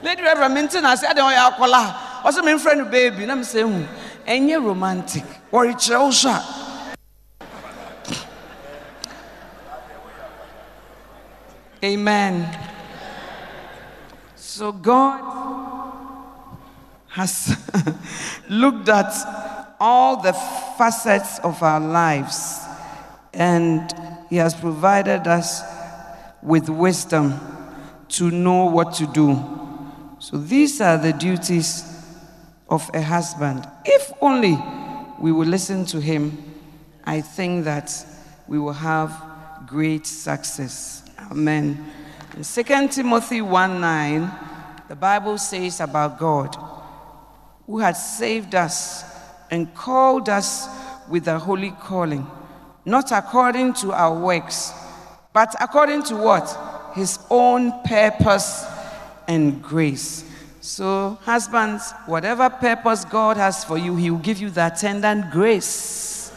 Lady 0.00 0.22
Reverend 0.22 0.54
Minton, 0.54 0.84
I 0.84 0.94
said, 0.94 1.10
I 1.10 1.14
don't 1.14 1.24
want 1.24 1.38
alcohol. 1.38 2.22
Also, 2.24 2.40
my 2.42 2.56
friend 2.56 2.88
baby. 2.88 3.26
Let 3.26 3.36
me 3.36 3.42
say, 3.42 3.62
and 4.28 4.48
you're 4.48 4.60
romantic. 4.60 5.24
Or 5.50 5.66
it's 5.66 5.90
also. 5.90 6.38
Amen. 11.82 12.58
So 14.34 14.72
God 14.72 15.22
has 17.08 17.56
looked 18.48 18.88
at 18.88 19.76
all 19.78 20.20
the 20.20 20.32
facets 20.76 21.38
of 21.40 21.62
our 21.62 21.78
lives 21.78 22.58
and 23.32 23.94
He 24.28 24.36
has 24.36 24.54
provided 24.54 25.28
us 25.28 25.62
with 26.42 26.68
wisdom 26.68 27.38
to 28.08 28.30
know 28.32 28.64
what 28.64 28.94
to 28.94 29.06
do. 29.06 29.38
So 30.18 30.36
these 30.36 30.80
are 30.80 30.98
the 30.98 31.12
duties 31.12 31.84
of 32.68 32.90
a 32.92 33.02
husband. 33.02 33.68
If 33.84 34.12
only 34.20 34.58
we 35.20 35.30
will 35.30 35.46
listen 35.46 35.84
to 35.86 36.00
Him, 36.00 36.36
I 37.04 37.20
think 37.20 37.64
that 37.66 37.92
we 38.48 38.58
will 38.58 38.72
have 38.72 39.22
great 39.66 40.06
success. 40.06 41.07
Amen. 41.30 41.92
In 42.36 42.42
2 42.42 42.88
Timothy 42.88 43.42
1 43.42 43.80
9, 43.80 44.32
the 44.88 44.96
Bible 44.96 45.36
says 45.36 45.80
about 45.80 46.18
God, 46.18 46.56
who 47.66 47.78
had 47.78 47.96
saved 47.96 48.54
us 48.54 49.04
and 49.50 49.74
called 49.74 50.28
us 50.28 50.68
with 51.08 51.28
a 51.28 51.38
holy 51.38 51.70
calling, 51.70 52.26
not 52.84 53.12
according 53.12 53.74
to 53.74 53.92
our 53.92 54.18
works, 54.18 54.72
but 55.34 55.54
according 55.60 56.02
to 56.04 56.16
what? 56.16 56.92
His 56.94 57.18
own 57.28 57.72
purpose 57.84 58.64
and 59.26 59.62
grace. 59.62 60.24
So, 60.60 61.18
husbands, 61.22 61.92
whatever 62.06 62.48
purpose 62.48 63.04
God 63.04 63.36
has 63.36 63.64
for 63.64 63.76
you, 63.76 63.96
He 63.96 64.10
will 64.10 64.18
give 64.18 64.38
you 64.38 64.48
the 64.48 64.66
attendant 64.66 65.30
grace 65.30 66.32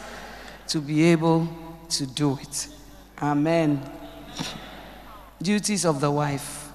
to 0.67 0.79
be 0.79 1.03
able 1.05 1.47
to 1.89 2.05
do 2.05 2.37
it. 2.41 2.67
Amen. 3.21 3.81
Duties 5.41 5.85
of 5.85 5.99
the 5.99 6.11
wife. 6.11 6.71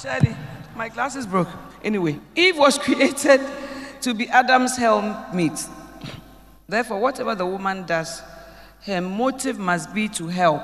Shirley, 0.00 0.36
my 0.76 0.90
glasses 0.90 1.26
broke. 1.26 1.48
Anyway, 1.82 2.20
Eve 2.36 2.58
was 2.58 2.76
created 2.86 3.40
to 4.02 4.12
be 4.12 4.28
Adam's 4.28 4.76
helpmeet. 4.76 5.66
Therefore, 6.68 7.00
whatever 7.00 7.34
the 7.34 7.46
woman 7.46 7.86
does, 7.86 8.20
her 8.82 9.00
motive 9.00 9.58
must 9.58 9.94
be 9.94 10.08
to 10.10 10.26
help, 10.26 10.60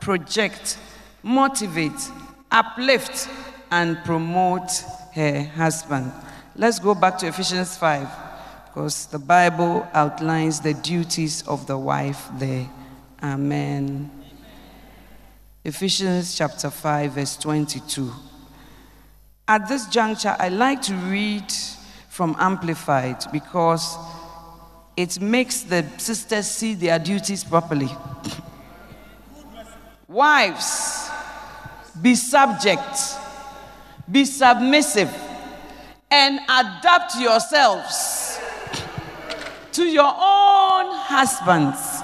project, 0.00 0.78
motivate, 1.22 2.10
uplift, 2.50 3.28
and 3.70 3.98
promote 4.04 4.70
her 5.12 5.42
husband. 5.42 6.10
Let's 6.56 6.78
go 6.78 6.94
back 6.94 7.18
to 7.18 7.26
Ephesians 7.26 7.76
5 7.76 8.23
because 8.74 9.06
the 9.06 9.20
Bible 9.20 9.86
outlines 9.94 10.58
the 10.58 10.74
duties 10.74 11.46
of 11.46 11.64
the 11.68 11.78
wife 11.78 12.28
there. 12.40 12.68
Amen. 13.22 14.10
Ephesians 15.62 16.36
chapter 16.36 16.70
5, 16.70 17.12
verse 17.12 17.36
22. 17.36 18.10
At 19.46 19.68
this 19.68 19.86
juncture, 19.86 20.34
I 20.40 20.48
like 20.48 20.82
to 20.82 20.94
read 20.94 21.52
from 22.08 22.34
Amplified 22.40 23.24
because 23.30 23.96
it 24.96 25.20
makes 25.20 25.62
the 25.62 25.86
sisters 25.98 26.48
see 26.48 26.74
their 26.74 26.98
duties 26.98 27.44
properly. 27.44 27.90
Wives, 30.08 31.10
be 32.02 32.16
subject, 32.16 32.98
be 34.10 34.24
submissive, 34.24 35.14
and 36.10 36.40
adapt 36.48 37.14
yourselves 37.20 38.23
to 39.74 39.84
your 39.84 40.06
own 40.06 40.94
husbands 40.94 42.02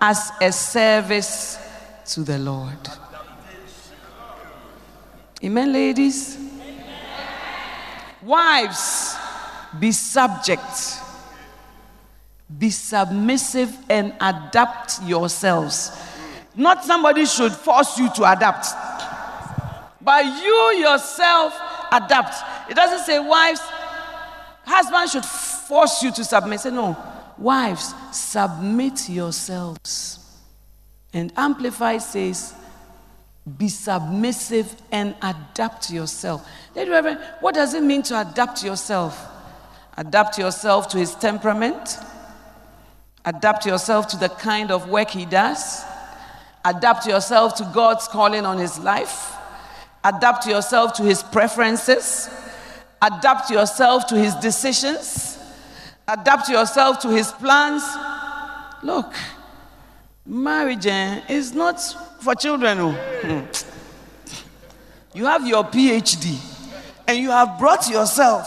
as 0.00 0.30
a 0.40 0.52
service 0.52 1.58
to 2.04 2.22
the 2.22 2.38
Lord. 2.38 2.78
Amen, 5.42 5.72
ladies? 5.72 6.38
Wives, 8.22 9.16
be 9.78 9.92
subject, 9.92 11.00
be 12.58 12.70
submissive, 12.70 13.74
and 13.88 14.12
adapt 14.20 15.02
yourselves. 15.02 15.92
Not 16.54 16.84
somebody 16.84 17.24
should 17.24 17.52
force 17.52 17.98
you 17.98 18.12
to 18.14 18.30
adapt, 18.30 18.66
but 20.00 20.24
you 20.24 20.80
yourself 20.80 21.54
adapt. 21.92 22.70
It 22.70 22.74
doesn't 22.74 23.06
say 23.06 23.18
wives, 23.20 23.60
husband 24.64 25.10
should 25.10 25.24
force 25.68 26.02
you 26.02 26.12
to 26.12 26.24
submit. 26.24 26.60
Say, 26.60 26.70
no, 26.70 26.96
wives, 27.38 27.94
submit 28.12 29.08
yourselves. 29.08 30.18
And 31.12 31.32
Amplify 31.36 31.98
says, 31.98 32.54
be 33.58 33.68
submissive 33.68 34.74
and 34.90 35.14
adapt 35.22 35.90
yourself. 35.90 36.46
What 37.40 37.54
does 37.54 37.74
it 37.74 37.82
mean 37.82 38.02
to 38.04 38.20
adapt 38.20 38.64
yourself? 38.64 39.32
Adapt 39.96 40.36
yourself 40.36 40.88
to 40.88 40.98
his 40.98 41.14
temperament, 41.14 41.96
adapt 43.24 43.64
yourself 43.64 44.08
to 44.08 44.18
the 44.18 44.28
kind 44.28 44.70
of 44.70 44.90
work 44.90 45.08
he 45.08 45.24
does, 45.24 45.84
adapt 46.66 47.06
yourself 47.06 47.54
to 47.54 47.70
God's 47.72 48.06
calling 48.06 48.44
on 48.44 48.58
his 48.58 48.78
life, 48.78 49.32
adapt 50.04 50.46
yourself 50.46 50.92
to 50.94 51.02
his 51.02 51.22
preferences, 51.22 52.28
adapt 53.00 53.48
yourself 53.48 54.06
to 54.08 54.16
his 54.16 54.34
decisions, 54.34 55.25
adapt 56.08 56.48
yourself 56.48 57.00
to 57.00 57.08
his 57.08 57.32
plans. 57.32 57.82
Look, 58.82 59.12
marriage 60.24 60.86
eh, 60.86 61.22
is 61.28 61.52
not 61.52 61.80
for 62.20 62.34
children. 62.34 62.78
Oh. 62.80 63.48
You 65.16 65.24
have 65.24 65.46
your 65.46 65.64
PhD 65.64 66.38
and 67.08 67.16
you 67.16 67.30
have 67.30 67.58
brought 67.58 67.88
yourself 67.88 68.46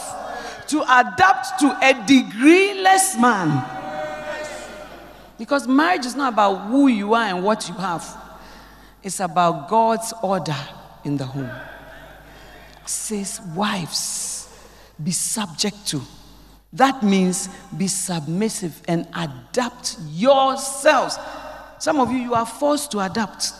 to 0.68 0.80
adapt 0.82 1.58
to 1.58 1.66
a 1.66 1.94
degreeless 2.06 3.20
man. 3.20 3.64
Because 5.36 5.66
marriage 5.66 6.06
is 6.06 6.14
not 6.14 6.32
about 6.34 6.68
who 6.68 6.86
you 6.86 7.14
are 7.14 7.24
and 7.24 7.42
what 7.42 7.68
you 7.68 7.74
have, 7.74 8.06
it's 9.02 9.18
about 9.18 9.68
God's 9.68 10.14
order 10.22 10.54
in 11.02 11.16
the 11.16 11.24
home. 11.24 11.50
says, 12.86 13.40
Wives, 13.56 14.48
be 15.02 15.10
subject 15.10 15.88
to. 15.88 16.00
That 16.72 17.02
means 17.02 17.48
be 17.76 17.88
submissive 17.88 18.80
and 18.86 19.06
adapt 19.14 19.96
yourselves. 20.10 21.18
Some 21.78 21.98
of 21.98 22.12
you, 22.12 22.18
you 22.18 22.34
are 22.34 22.46
forced 22.46 22.92
to 22.92 23.00
adapt. 23.00 23.52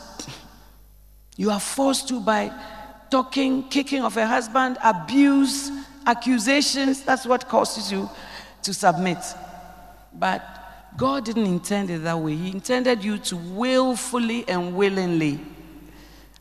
You 1.37 1.51
are 1.51 1.61
forced 1.61 2.09
to 2.09 2.20
by 2.20 2.53
talking, 3.11 3.69
kicking 3.69 4.03
of 4.03 4.16
a 4.16 4.27
husband, 4.27 4.78
abuse, 4.85 5.70
accusations. 6.07 7.03
That's 7.03 7.27
what 7.27 7.49
causes 7.49 7.91
you 7.91 8.09
to 8.62 8.74
submit. 8.74 9.19
But 10.12 10.43
God 10.97 11.24
didn't 11.24 11.47
intend 11.47 11.91
it 11.91 11.99
that 12.01 12.19
way. 12.19 12.37
He 12.37 12.51
intended 12.51 13.03
you 13.03 13.19
to 13.19 13.37
willfully 13.37 14.49
and 14.49 14.74
willingly 14.74 15.41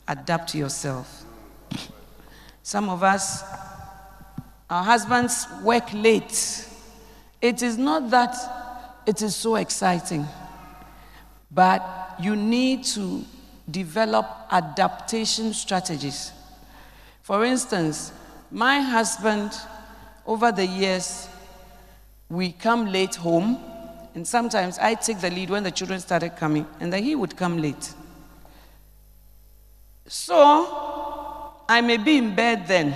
adapt 0.07 0.53
yourself. 0.53 1.23
Some 2.61 2.89
of 2.89 3.03
us, 3.03 3.43
our 4.69 4.83
husbands 4.83 5.47
work 5.63 5.91
late. 5.93 6.67
It 7.41 7.61
is 7.61 7.77
not 7.77 8.09
that 8.11 8.35
it 9.05 9.21
is 9.21 9.35
so 9.35 9.55
exciting, 9.55 10.25
but 11.51 12.15
you 12.19 12.35
need 12.35 12.83
to 12.83 13.23
develop 13.69 14.27
adaptation 14.51 15.53
strategies. 15.53 16.31
For 17.21 17.45
instance, 17.45 18.11
my 18.51 18.81
husband, 18.81 19.51
over 20.25 20.51
the 20.51 20.65
years, 20.65 21.27
we 22.29 22.51
come 22.51 22.87
late 22.87 23.15
home, 23.15 23.57
and 24.13 24.27
sometimes 24.27 24.77
I 24.79 24.95
take 24.95 25.19
the 25.19 25.29
lead 25.29 25.49
when 25.49 25.63
the 25.63 25.71
children 25.71 25.99
started 25.99 26.35
coming, 26.35 26.67
and 26.79 26.91
then 26.91 27.03
he 27.03 27.15
would 27.15 27.35
come 27.35 27.57
late. 27.57 27.93
So, 30.07 31.53
I 31.67 31.81
may 31.81 31.97
be 31.97 32.17
in 32.17 32.35
bed 32.35 32.67
then, 32.67 32.95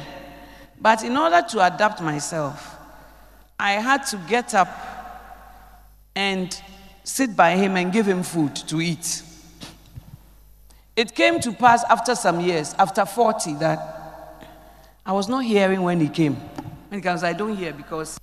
but 0.84 1.02
in 1.02 1.16
order 1.16 1.42
to 1.42 1.66
adapt 1.66 2.02
myself, 2.02 2.76
I 3.58 3.72
had 3.72 4.06
to 4.08 4.18
get 4.28 4.54
up 4.54 4.68
and 6.14 6.62
sit 7.06 7.38
by 7.38 7.52
him 7.52 7.78
and 7.78 7.94
give 7.94 8.06
him 8.06 8.22
food 8.22 8.54
to 8.68 8.82
eat. 8.82 9.24
It 10.98 11.16
came 11.16 11.40
to 11.40 11.54
pass 11.54 11.86
after 11.90 12.16
some 12.16 12.42
years, 12.42 12.76
after 12.78 13.06
40, 13.06 13.54
that 13.56 14.46
I 15.06 15.14
was 15.14 15.30
not 15.30 15.46
hearing 15.46 15.84
when 15.84 16.02
he 16.02 16.10
came. 16.10 16.36
When 16.36 17.00
he 17.00 17.02
comes, 17.02 17.24
I 17.24 17.32
don't 17.32 17.56
hear 17.56 17.72
because 17.72 18.20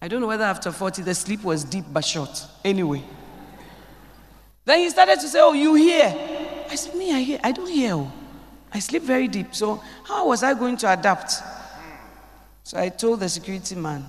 I 0.00 0.06
don't 0.06 0.20
know 0.20 0.28
whether 0.28 0.44
after 0.44 0.70
40 0.70 1.02
the 1.02 1.16
sleep 1.16 1.42
was 1.42 1.64
deep 1.64 1.84
but 1.92 2.04
short. 2.04 2.46
Anyway. 2.64 3.02
Then 4.64 4.78
he 4.78 4.90
started 4.90 5.18
to 5.18 5.26
say, 5.26 5.40
Oh, 5.42 5.52
you 5.52 5.74
hear? 5.74 6.14
I 6.70 6.76
said, 6.76 6.94
Me, 6.94 7.12
I 7.12 7.22
hear. 7.22 7.40
I 7.42 7.50
don't 7.50 7.68
hear. 7.68 7.94
Oh. 7.94 8.12
I 8.72 8.78
sleep 8.78 9.02
very 9.02 9.26
deep. 9.26 9.52
So 9.52 9.82
how 10.04 10.28
was 10.28 10.44
I 10.44 10.54
going 10.54 10.76
to 10.78 10.92
adapt? 10.92 11.34
So 12.64 12.78
I 12.78 12.88
told 12.88 13.20
the 13.20 13.28
security 13.28 13.74
man, 13.74 14.06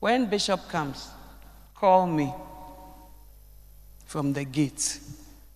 when 0.00 0.26
Bishop 0.26 0.68
comes, 0.68 1.08
call 1.74 2.06
me 2.06 2.32
from 4.06 4.32
the 4.32 4.44
gate 4.44 4.98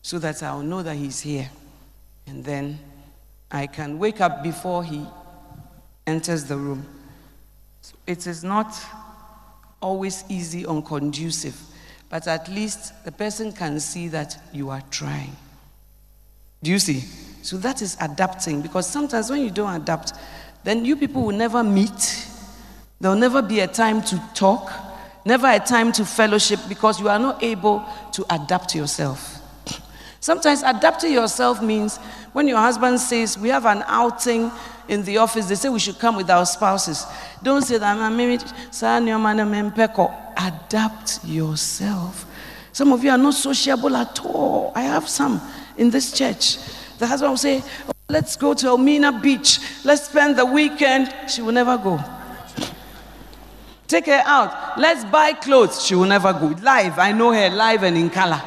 so 0.03 0.19
that 0.19 0.43
I'll 0.43 0.63
know 0.63 0.83
that 0.83 0.97
he's 0.97 1.21
here. 1.21 1.51
And 2.27 2.45
then 2.45 2.79
I 3.51 3.67
can 3.67 3.99
wake 3.99 4.21
up 4.21 4.43
before 4.43 4.83
he 4.85 5.07
enters 6.07 6.45
the 6.45 6.57
room. 6.57 6.87
So 7.81 7.95
It 8.07 8.27
is 8.27 8.43
not 8.43 8.75
always 9.81 10.25
easy 10.29 10.65
or 10.65 10.83
conducive, 10.83 11.61
but 12.09 12.27
at 12.27 12.49
least 12.49 13.05
the 13.05 13.13
person 13.13 13.53
can 13.53 13.79
see 13.79 14.09
that 14.09 14.41
you 14.53 14.71
are 14.71 14.83
trying. 14.91 15.37
Do 16.63 16.71
you 16.71 16.79
see? 16.79 17.05
So 17.43 17.57
that 17.59 17.83
is 17.83 17.97
adapting 18.01 18.63
because 18.63 18.89
sometimes 18.89 19.31
when 19.31 19.43
you 19.43 19.51
don't 19.51 19.81
adapt, 19.81 20.15
then 20.67 20.85
you 20.85 20.97
people 20.97 21.23
will 21.23 21.37
never 21.37 21.63
meet. 21.63 22.27
There 23.01 23.09
will 23.13 23.19
never 23.19 23.41
be 23.41 23.61
a 23.61 23.69
time 23.69 24.03
to 24.03 24.21
talk, 24.35 24.73
never 25.25 25.47
a 25.47 25.61
time 25.61 25.93
to 25.93 26.05
fellowship 26.05 26.59
because 26.69 26.99
you 26.99 27.09
are 27.09 27.21
not 27.21 27.41
able 27.41 27.85
to 28.15 28.27
adapt 28.35 28.75
yourself. 28.75 29.39
Sometimes 30.19 30.65
adapting 30.65 31.13
yourself 31.13 31.63
means 31.63 31.99
when 32.33 32.49
your 32.49 32.59
husband 32.59 32.99
says, 32.99 33.39
We 33.39 33.49
have 33.51 33.65
an 33.65 33.85
outing 33.87 34.51
in 34.89 35.05
the 35.05 35.19
office, 35.19 35.47
they 35.47 35.55
say 35.55 35.69
we 35.69 35.79
should 35.79 36.01
come 36.01 36.17
with 36.17 36.29
our 36.31 36.45
spouses. 36.45 37.07
Don't 37.45 37.63
say 37.63 37.79
that 37.79 37.97
I'm 37.97 38.17
married. 38.17 38.43
Adapt 40.37 41.25
yourself. 41.25 42.27
Some 42.73 42.93
of 42.93 43.05
you 43.05 43.11
are 43.11 43.19
not 43.19 43.35
sociable 43.35 43.95
at 43.97 44.19
all. 44.25 44.73
I 44.75 44.83
have 44.83 45.09
some 45.09 45.41
in 45.77 45.91
this 45.91 46.11
church. 46.11 46.57
The 46.99 47.07
husband 47.07 47.31
will 47.31 47.37
say, 47.37 47.63
Let's 48.09 48.37
go 48.37 48.55
to 48.55 48.69
Elmina 48.69 49.21
Beach. 49.21 49.59
Let's 49.85 50.03
spend 50.09 50.39
the 50.39 50.47
weekend. 50.47 51.13
She 51.29 51.43
will 51.43 51.53
never 51.53 51.77
go. 51.77 51.99
Take 53.89 54.07
her 54.07 54.23
out. 54.25 54.79
Let's 54.79 55.05
buy 55.05 55.33
clothes. 55.33 55.85
She 55.85 55.95
will 55.95 56.07
never 56.07 56.33
go. 56.33 56.47
Live. 56.63 56.99
I 56.99 57.13
know 57.13 57.33
her 57.33 57.51
live 57.51 57.83
and 57.83 57.97
in 57.97 58.11
color. 58.11 58.41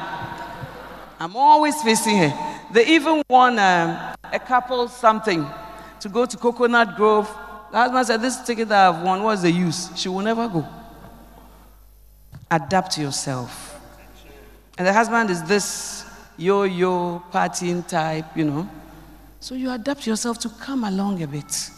I'm 1.18 1.36
always 1.36 1.80
facing 1.82 2.16
her. 2.18 2.56
They 2.72 2.86
even 2.86 3.22
won 3.28 3.58
um, 3.58 4.14
a 4.32 4.38
couple 4.38 4.88
something 4.88 5.46
to 6.00 6.08
go 6.08 6.24
to 6.24 6.36
Coconut 6.36 6.96
Grove. 6.96 7.28
The 7.70 7.76
husband 7.78 8.06
said, 8.06 8.22
This 8.22 8.40
ticket 8.42 8.68
that 8.70 8.94
I've 8.94 9.02
won, 9.02 9.22
what's 9.22 9.42
the 9.42 9.50
use? 9.50 9.90
She 9.94 10.08
will 10.08 10.20
never 10.20 10.48
go. 10.48 10.66
Adapt 12.50 12.96
yourself. 12.96 13.78
And 14.78 14.86
the 14.86 14.92
husband 14.92 15.28
is 15.28 15.42
this 15.42 16.06
yo 16.38 16.62
yo 16.62 17.22
partying 17.30 17.86
type, 17.86 18.24
you 18.34 18.44
know. 18.44 18.68
So 19.40 19.54
you 19.54 19.70
adapt 19.70 20.06
yourself 20.06 20.38
to 20.40 20.48
come 20.48 20.84
along 20.84 21.22
a 21.22 21.26
bit. 21.26 21.70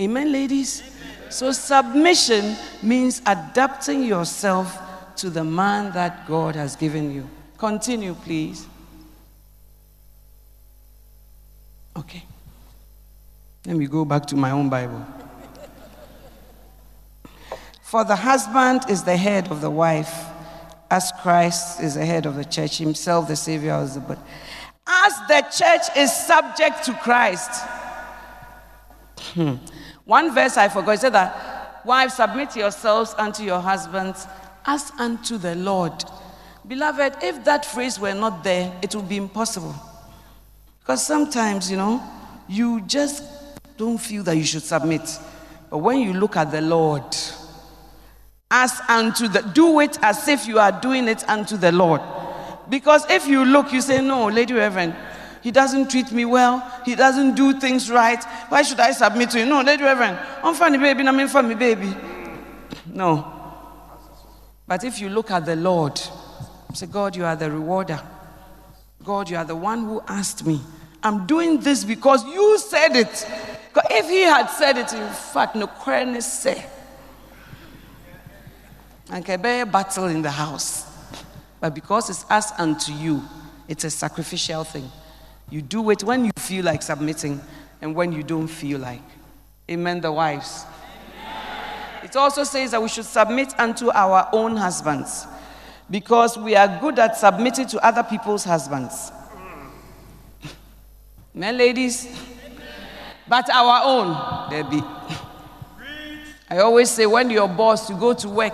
Amen, 0.00 0.32
ladies? 0.32 0.82
So 1.28 1.50
submission 1.52 2.56
means 2.82 3.20
adapting 3.26 4.04
yourself 4.04 4.80
to 5.16 5.30
the 5.30 5.44
man 5.44 5.92
that 5.92 6.26
God 6.26 6.54
has 6.54 6.76
given 6.76 7.12
you. 7.12 7.28
Continue, 7.58 8.14
please. 8.14 8.66
Okay. 11.96 12.24
Let 13.66 13.76
me 13.76 13.86
go 13.86 14.04
back 14.04 14.26
to 14.26 14.36
my 14.36 14.50
own 14.50 14.68
Bible. 14.68 15.04
For 17.82 18.04
the 18.04 18.16
husband 18.16 18.82
is 18.88 19.04
the 19.04 19.16
head 19.16 19.50
of 19.50 19.60
the 19.60 19.70
wife, 19.70 20.26
as 20.90 21.12
Christ 21.22 21.80
is 21.80 21.94
the 21.94 22.04
head 22.04 22.26
of 22.26 22.34
the 22.34 22.44
church, 22.44 22.78
himself 22.78 23.28
the 23.28 23.36
Savior 23.36 23.72
of 23.72 23.94
the 23.94 24.00
body. 24.00 24.20
As 24.86 25.12
the 25.28 25.40
church 25.50 25.96
is 25.96 26.14
subject 26.14 26.84
to 26.84 26.92
Christ. 26.94 27.50
Hmm. 29.34 29.54
One 30.04 30.34
verse 30.34 30.56
I 30.56 30.68
forgot, 30.68 30.98
said 30.98 31.14
that, 31.14 31.82
Wives, 31.84 32.14
submit 32.14 32.56
yourselves 32.56 33.14
unto 33.18 33.42
your 33.42 33.60
husbands 33.60 34.26
as 34.64 34.90
unto 34.98 35.36
the 35.36 35.54
Lord. 35.54 36.04
Beloved, 36.66 37.16
if 37.22 37.44
that 37.44 37.66
phrase 37.66 38.00
were 38.00 38.14
not 38.14 38.42
there, 38.42 38.72
it 38.82 38.94
would 38.94 39.08
be 39.08 39.18
impossible. 39.18 39.74
Because 40.80 41.06
sometimes, 41.06 41.70
you 41.70 41.76
know, 41.76 42.02
you 42.48 42.80
just 42.82 43.22
don't 43.76 43.98
feel 43.98 44.22
that 44.22 44.36
you 44.36 44.44
should 44.44 44.62
submit. 44.62 45.02
But 45.70 45.78
when 45.78 45.98
you 45.98 46.14
look 46.14 46.36
at 46.36 46.50
the 46.50 46.62
Lord, 46.62 47.04
as 48.50 48.80
unto 48.88 49.28
the, 49.28 49.40
do 49.40 49.80
it 49.80 49.98
as 50.02 50.28
if 50.28 50.46
you 50.46 50.58
are 50.58 50.72
doing 50.72 51.08
it 51.08 51.28
unto 51.28 51.56
the 51.56 51.72
Lord. 51.72 52.00
Because 52.68 53.08
if 53.10 53.26
you 53.26 53.44
look, 53.44 53.72
you 53.72 53.80
say, 53.80 54.00
No, 54.00 54.26
Lady 54.26 54.54
Reverend, 54.54 54.94
he 55.42 55.50
doesn't 55.50 55.90
treat 55.90 56.10
me 56.10 56.24
well. 56.24 56.66
He 56.84 56.94
doesn't 56.94 57.34
do 57.34 57.60
things 57.60 57.90
right. 57.90 58.22
Why 58.48 58.62
should 58.62 58.80
I 58.80 58.92
submit 58.92 59.30
to 59.30 59.38
him? 59.38 59.50
No, 59.50 59.60
Lady 59.60 59.82
Reverend, 59.82 60.18
I'm 60.42 60.54
funny 60.54 60.78
baby, 60.78 61.06
I'm 61.06 61.20
in 61.20 61.28
funny 61.28 61.54
baby. 61.54 61.94
No. 62.86 63.30
But 64.66 64.84
if 64.84 65.00
you 65.00 65.10
look 65.10 65.30
at 65.30 65.44
the 65.44 65.56
Lord, 65.56 66.00
say, 66.72 66.86
God, 66.86 67.14
you 67.14 67.26
are 67.26 67.36
the 67.36 67.50
rewarder. 67.50 68.00
God, 69.04 69.28
you 69.28 69.36
are 69.36 69.44
the 69.44 69.54
one 69.54 69.84
who 69.84 70.02
asked 70.08 70.46
me. 70.46 70.60
I'm 71.02 71.26
doing 71.26 71.60
this 71.60 71.84
because 71.84 72.24
you 72.24 72.58
said 72.58 72.96
it. 72.96 73.26
If 73.90 74.08
he 74.08 74.22
had 74.22 74.46
said 74.46 74.78
it, 74.78 74.92
in 74.94 75.06
fact, 75.12 75.56
no 75.56 75.66
queerness 75.66 76.32
say. 76.32 76.64
And 79.10 79.22
can 79.24 79.42
be 79.42 79.60
a 79.60 79.66
battle 79.66 80.06
in 80.06 80.22
the 80.22 80.30
house. 80.30 80.93
But 81.64 81.74
because 81.74 82.10
it's 82.10 82.26
asked 82.28 82.60
unto 82.60 82.92
you, 82.92 83.22
it's 83.68 83.84
a 83.84 83.90
sacrificial 83.90 84.64
thing. 84.64 84.92
You 85.48 85.62
do 85.62 85.88
it 85.88 86.04
when 86.04 86.26
you 86.26 86.30
feel 86.36 86.62
like 86.62 86.82
submitting 86.82 87.40
and 87.80 87.94
when 87.94 88.12
you 88.12 88.22
don't 88.22 88.48
feel 88.48 88.80
like. 88.80 89.00
Amen, 89.70 90.02
the 90.02 90.12
wives. 90.12 90.66
It 92.02 92.14
also 92.16 92.44
says 92.44 92.72
that 92.72 92.82
we 92.82 92.90
should 92.90 93.06
submit 93.06 93.58
unto 93.58 93.90
our 93.92 94.28
own 94.34 94.58
husbands 94.58 95.26
because 95.90 96.36
we 96.36 96.54
are 96.54 96.78
good 96.82 96.98
at 96.98 97.16
submitting 97.16 97.66
to 97.68 97.82
other 97.82 98.02
people's 98.02 98.44
husbands. 98.44 99.10
Men, 101.32 101.56
ladies, 101.56 102.14
but 103.26 103.48
our 103.48 103.80
own, 103.84 104.50
there 104.50 104.64
be. 104.64 104.82
I 106.50 106.58
always 106.58 106.90
say, 106.90 107.06
when 107.06 107.30
you're 107.30 107.48
boss, 107.48 107.88
you 107.88 107.96
go 107.96 108.12
to 108.12 108.28
work, 108.28 108.52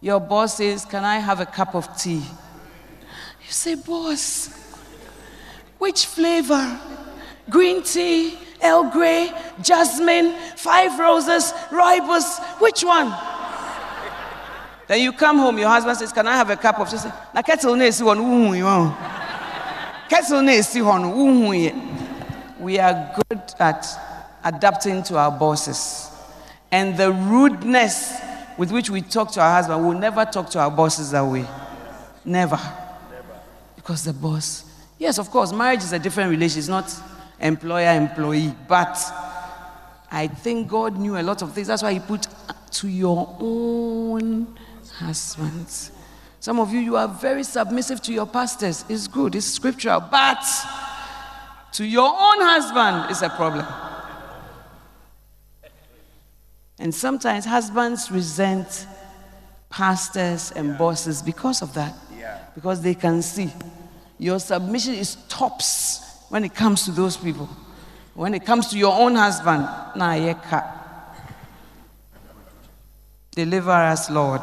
your 0.00 0.20
boss 0.20 0.56
says, 0.56 0.84
Can 0.84 1.04
I 1.04 1.18
have 1.18 1.40
a 1.40 1.46
cup 1.46 1.74
of 1.74 1.96
tea? 1.96 2.22
You 3.42 3.50
say, 3.50 3.74
Boss, 3.74 4.48
which 5.78 6.06
flavor? 6.06 6.80
Green 7.48 7.82
tea, 7.82 8.38
Earl 8.62 8.90
Grey, 8.90 9.32
jasmine, 9.60 10.32
five 10.56 10.98
roses, 10.98 11.52
rooibos, 11.70 12.60
which 12.60 12.84
one? 12.84 13.12
Then 14.86 15.00
you 15.00 15.12
come 15.12 15.38
home, 15.38 15.58
your 15.58 15.68
husband 15.68 15.98
says, 15.98 16.12
Can 16.12 16.26
I 16.26 16.36
have 16.36 16.50
a 16.50 16.56
cup 16.56 16.78
of 16.78 16.88
tea? 16.90 16.96
Na 17.34 17.42
kettle 17.42 17.76
one 17.76 18.98
Kettle 20.08 20.42
We 22.58 22.78
are 22.78 23.12
good 23.14 23.42
at 23.58 23.86
adapting 24.44 25.02
to 25.04 25.18
our 25.18 25.30
bosses. 25.30 26.10
And 26.72 26.96
the 26.96 27.12
rudeness 27.12 28.29
with 28.60 28.70
which 28.70 28.90
we 28.90 29.00
talk 29.00 29.32
to 29.32 29.40
our 29.40 29.52
husband, 29.52 29.82
we'll 29.82 29.98
never 29.98 30.22
talk 30.26 30.50
to 30.50 30.58
our 30.58 30.70
bosses 30.70 31.12
that 31.12 31.22
way. 31.22 31.46
Never. 32.26 32.56
Never. 33.10 33.40
Because 33.74 34.04
the 34.04 34.12
boss. 34.12 34.66
Yes, 34.98 35.16
of 35.16 35.30
course, 35.30 35.50
marriage 35.50 35.82
is 35.82 35.94
a 35.94 35.98
different 35.98 36.30
relation. 36.30 36.58
It's 36.58 36.68
not 36.68 36.94
employer 37.40 37.90
employee. 37.94 38.54
But 38.68 38.98
I 40.12 40.26
think 40.26 40.68
God 40.68 40.98
knew 40.98 41.16
a 41.16 41.22
lot 41.22 41.40
of 41.40 41.54
things. 41.54 41.68
That's 41.68 41.82
why 41.82 41.94
He 41.94 42.00
put 42.00 42.26
to 42.72 42.88
your 42.88 43.34
own 43.40 44.58
husbands. 44.92 45.92
Some 46.38 46.60
of 46.60 46.70
you, 46.70 46.80
you 46.80 46.96
are 46.96 47.08
very 47.08 47.44
submissive 47.44 48.02
to 48.02 48.12
your 48.12 48.26
pastors. 48.26 48.84
It's 48.90 49.08
good, 49.08 49.36
it's 49.36 49.46
scriptural. 49.46 50.00
But 50.00 50.44
to 51.72 51.86
your 51.86 52.10
own 52.10 52.40
husband 52.42 53.10
is 53.10 53.22
a 53.22 53.30
problem. 53.30 53.64
And 56.80 56.94
sometimes 56.94 57.44
husbands 57.44 58.10
resent 58.10 58.86
pastors 59.68 60.50
and 60.50 60.76
bosses 60.76 61.22
because 61.22 61.62
of 61.62 61.74
that. 61.74 61.94
Because 62.54 62.82
they 62.82 62.94
can 62.94 63.22
see 63.22 63.52
your 64.18 64.38
submission 64.38 64.94
is 64.94 65.16
tops 65.28 66.26
when 66.28 66.44
it 66.44 66.54
comes 66.54 66.84
to 66.84 66.90
those 66.90 67.16
people. 67.16 67.48
When 68.14 68.34
it 68.34 68.44
comes 68.44 68.68
to 68.68 68.78
your 68.78 68.98
own 68.98 69.14
husband, 69.14 69.62
na 69.96 70.12
yeka. 70.12 70.78
Deliver 73.30 73.70
us, 73.70 74.10
Lord. 74.10 74.42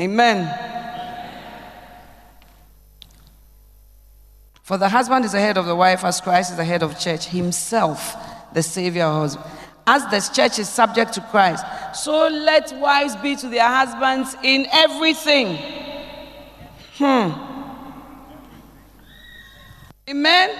Amen. 0.00 0.48
For 4.62 4.78
the 4.78 4.88
husband 4.88 5.24
is 5.24 5.32
the 5.32 5.40
head 5.40 5.58
of 5.58 5.66
the 5.66 5.76
wife, 5.76 6.02
as 6.02 6.20
Christ 6.20 6.52
is 6.52 6.56
the 6.56 6.64
head 6.64 6.82
of 6.82 6.98
church, 6.98 7.26
himself, 7.26 8.16
the 8.54 8.62
Savior 8.62 9.04
of 9.04 9.14
husband. 9.14 9.46
As 9.86 10.06
the 10.06 10.20
church 10.34 10.58
is 10.58 10.68
subject 10.68 11.12
to 11.14 11.20
Christ, 11.20 11.64
so 11.94 12.28
let 12.28 12.72
wives 12.78 13.16
be 13.16 13.34
to 13.36 13.48
their 13.48 13.66
husbands 13.66 14.36
in 14.42 14.66
everything. 14.70 15.56
Hmm. 16.96 17.32
Amen. 20.08 20.50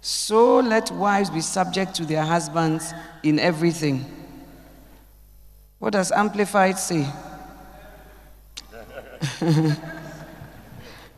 So 0.00 0.60
let 0.60 0.90
wives 0.90 1.30
be 1.30 1.40
subject 1.42 1.94
to 1.96 2.04
their 2.04 2.22
husbands 2.24 2.92
in 3.22 3.38
everything. 3.38 4.04
What 5.78 5.92
does 5.92 6.10
Amplified 6.10 6.78
say? 6.78 7.06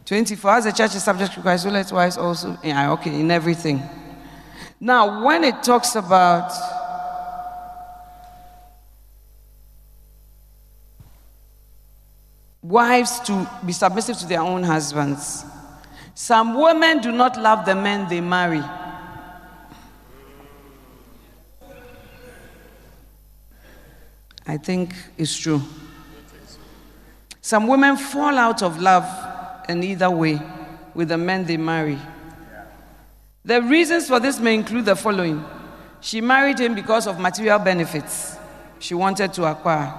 24. 0.05 0.51
As 0.51 0.65
the 0.65 0.73
church 0.73 0.95
is 0.95 1.03
subject 1.03 1.33
to 1.35 1.41
Christ, 1.41 1.63
so 1.63 1.71
let 1.71 1.91
wives 1.93 2.19
also, 2.19 2.59
yeah, 2.63 2.93
okay, 2.93 3.19
in 3.19 3.31
everything. 3.31 3.83
Now, 4.85 5.25
when 5.25 5.45
it 5.45 5.63
talks 5.63 5.97
about 5.97 6.53
wives 12.61 13.19
to 13.21 13.49
be 13.65 13.73
submissive 13.73 14.19
to 14.19 14.27
their 14.27 14.43
own 14.43 14.63
husbands, 14.63 15.47
some 16.15 16.61
women 16.61 17.01
do 17.01 17.13
not 17.13 17.41
love 17.41 17.65
the 17.65 17.75
men 17.75 18.11
they 18.11 18.21
marry. 18.21 18.63
I 24.47 24.59
think 24.59 24.95
it's 25.17 25.35
true. 25.35 25.63
Some 27.41 27.69
women 27.69 27.97
fall 27.97 28.37
out 28.37 28.63
of 28.63 28.79
love 28.83 29.09
in 29.67 29.83
either 29.83 30.11
way 30.11 30.39
with 30.93 31.09
the 31.09 31.17
men 31.17 31.47
they 31.47 31.57
marry. 31.57 31.99
The 33.45 33.61
reasons 33.61 34.09
for 34.09 34.21
this 34.21 34.41
may 34.41 34.55
include 34.55 34.87
the 34.87 34.97
following 34.97 35.45
She 36.01 36.21
married 36.21 36.59
him 36.59 36.75
because 36.75 37.07
of 37.07 37.19
material 37.19 37.59
benefits 37.59 38.37
she 38.79 38.95
wanted 38.95 39.33
to 39.35 39.45
acquire, 39.45 39.93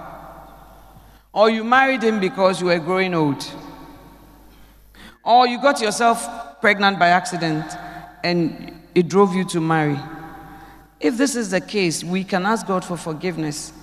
or 1.33 1.49
you 1.49 1.63
married 1.63 2.03
him 2.03 2.19
because 2.19 2.61
you 2.61 2.67
were 2.67 2.79
growing 2.79 3.13
old. 3.15 3.43
Or 5.23 5.47
you 5.47 5.59
got 5.59 5.81
yourself 5.81 6.61
pregnant 6.61 6.99
by 6.99 7.07
accident 7.07 7.65
and 8.23 8.79
it 8.93 9.07
drove 9.07 9.33
you 9.33 9.43
to 9.45 9.59
marry. 9.59 9.99
If 10.99 11.17
this 11.17 11.35
is 11.35 11.49
the 11.49 11.61
case, 11.61 12.03
we 12.03 12.23
can 12.23 12.45
ask 12.45 12.67
God 12.67 12.85
for 12.85 12.95
forgiveness 12.95 13.73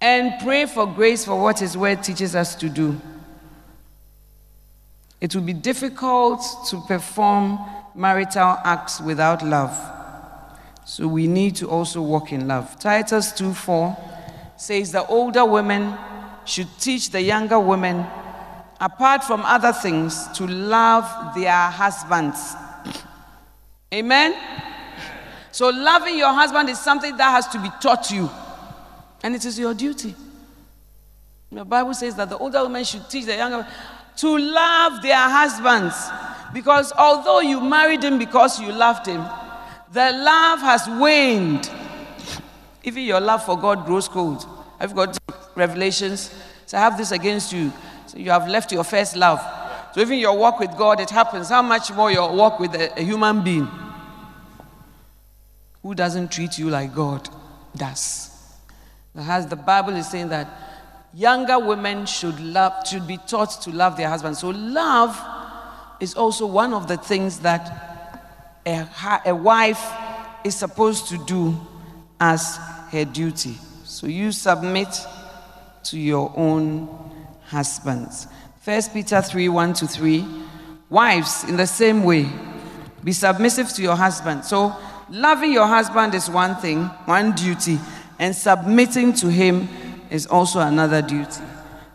and 0.00 0.32
pray 0.42 0.66
for 0.66 0.86
grace 0.86 1.24
for 1.24 1.40
what 1.40 1.60
His 1.60 1.76
word 1.76 2.02
teaches 2.02 2.34
us 2.34 2.56
to 2.56 2.68
do. 2.68 3.00
It 5.20 5.34
will 5.34 5.42
be 5.42 5.52
difficult 5.52 6.42
to 6.70 6.80
perform 6.88 7.58
marital 7.94 8.58
acts 8.64 9.00
without 9.00 9.42
love. 9.44 9.76
So 10.84 11.06
we 11.06 11.26
need 11.26 11.56
to 11.56 11.68
also 11.68 12.02
walk 12.02 12.32
in 12.32 12.48
love. 12.48 12.78
Titus 12.78 13.32
2 13.32 13.54
4 13.54 13.96
says 14.56 14.92
the 14.92 15.06
older 15.06 15.44
women 15.44 15.96
should 16.44 16.68
teach 16.78 17.10
the 17.10 17.22
younger 17.22 17.60
women 17.60 18.06
apart 18.80 19.22
from 19.22 19.42
other 19.42 19.72
things, 19.72 20.26
to 20.28 20.46
love 20.46 21.34
their 21.34 21.70
husbands. 21.70 22.54
Amen? 23.94 24.34
So, 25.52 25.68
loving 25.68 26.16
your 26.16 26.32
husband 26.32 26.70
is 26.70 26.80
something 26.80 27.16
that 27.16 27.30
has 27.30 27.46
to 27.48 27.58
be 27.60 27.68
taught 27.80 28.10
you, 28.10 28.30
and 29.22 29.34
it 29.34 29.44
is 29.44 29.58
your 29.58 29.74
duty. 29.74 30.14
The 31.52 31.64
Bible 31.64 31.92
says 31.94 32.14
that 32.14 32.30
the 32.30 32.38
older 32.38 32.62
women 32.62 32.84
should 32.84 33.08
teach 33.10 33.26
the 33.26 33.36
younger 33.36 33.66
to 34.16 34.38
love 34.38 35.02
their 35.02 35.28
husbands. 35.28 35.94
Because 36.52 36.92
although 36.98 37.40
you 37.40 37.60
married 37.60 38.02
him 38.02 38.18
because 38.18 38.60
you 38.60 38.72
loved 38.72 39.06
him, 39.06 39.24
the 39.92 40.12
love 40.12 40.60
has 40.60 40.88
waned. 40.88 41.70
Even 42.82 43.04
your 43.04 43.20
love 43.20 43.44
for 43.44 43.58
God 43.58 43.86
grows 43.86 44.08
cold. 44.08 44.46
I've 44.78 44.94
got 44.94 45.18
revelations. 45.54 46.34
So 46.66 46.78
I 46.78 46.80
have 46.80 46.96
this 46.96 47.12
against 47.12 47.52
you. 47.52 47.72
So 48.06 48.18
you 48.18 48.30
have 48.30 48.48
left 48.48 48.72
your 48.72 48.84
first 48.84 49.16
love. 49.16 49.40
So 49.92 50.00
even 50.00 50.18
your 50.18 50.36
walk 50.36 50.60
with 50.60 50.76
God, 50.76 51.00
it 51.00 51.10
happens. 51.10 51.48
How 51.48 51.62
much 51.62 51.92
more 51.92 52.10
your 52.10 52.32
walk 52.34 52.60
with 52.60 52.74
a, 52.74 52.98
a 52.98 53.02
human 53.02 53.42
being 53.42 53.68
who 55.82 55.94
doesn't 55.94 56.30
treat 56.30 56.58
you 56.58 56.70
like 56.70 56.94
God 56.94 57.28
does? 57.76 58.30
Has 59.16 59.46
the 59.46 59.56
Bible 59.56 59.96
is 59.96 60.08
saying 60.08 60.28
that 60.28 60.48
younger 61.12 61.58
women 61.58 62.06
should 62.06 62.38
love 62.40 62.86
should 62.86 63.06
be 63.06 63.16
taught 63.16 63.60
to 63.62 63.70
love 63.70 63.96
their 63.96 64.08
husbands. 64.08 64.38
So 64.38 64.50
love 64.50 65.20
is 66.00 66.14
also 66.14 66.46
one 66.46 66.72
of 66.72 66.88
the 66.88 66.96
things 66.96 67.40
that 67.40 68.50
a, 68.66 68.86
a 69.26 69.34
wife 69.34 69.84
is 70.44 70.56
supposed 70.56 71.08
to 71.08 71.18
do 71.26 71.58
as 72.18 72.58
her 72.90 73.04
duty. 73.04 73.56
So 73.84 74.06
you 74.06 74.32
submit 74.32 74.88
to 75.84 75.98
your 75.98 76.32
own 76.36 76.88
husbands. 77.46 78.26
1 78.64 78.82
Peter 78.92 79.22
3 79.22 79.48
1 79.48 79.74
to 79.74 79.86
3. 79.86 80.24
Wives, 80.88 81.44
in 81.44 81.56
the 81.56 81.66
same 81.66 82.02
way, 82.04 82.28
be 83.04 83.12
submissive 83.12 83.68
to 83.70 83.82
your 83.82 83.96
husband. 83.96 84.44
So, 84.44 84.76
loving 85.08 85.52
your 85.52 85.66
husband 85.66 86.14
is 86.14 86.28
one 86.28 86.56
thing, 86.56 86.84
one 87.06 87.32
duty, 87.32 87.78
and 88.18 88.34
submitting 88.34 89.12
to 89.14 89.28
him 89.28 89.68
is 90.10 90.26
also 90.26 90.60
another 90.60 91.00
duty. 91.00 91.42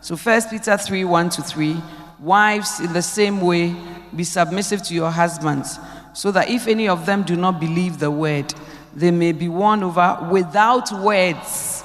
So 0.00 0.16
1 0.16 0.42
Peter 0.50 0.76
3 0.76 1.04
1 1.04 1.30
to 1.30 1.42
3 1.42 1.76
Wives, 2.18 2.80
in 2.80 2.92
the 2.92 3.02
same 3.02 3.40
way, 3.40 3.74
be 4.14 4.24
submissive 4.24 4.82
to 4.84 4.94
your 4.94 5.10
husbands, 5.10 5.78
so 6.14 6.30
that 6.32 6.48
if 6.48 6.66
any 6.66 6.88
of 6.88 7.04
them 7.04 7.22
do 7.22 7.36
not 7.36 7.60
believe 7.60 7.98
the 7.98 8.10
word, 8.10 8.54
they 8.94 9.10
may 9.10 9.32
be 9.32 9.48
won 9.48 9.82
over 9.82 10.26
without 10.30 10.90
words 11.02 11.84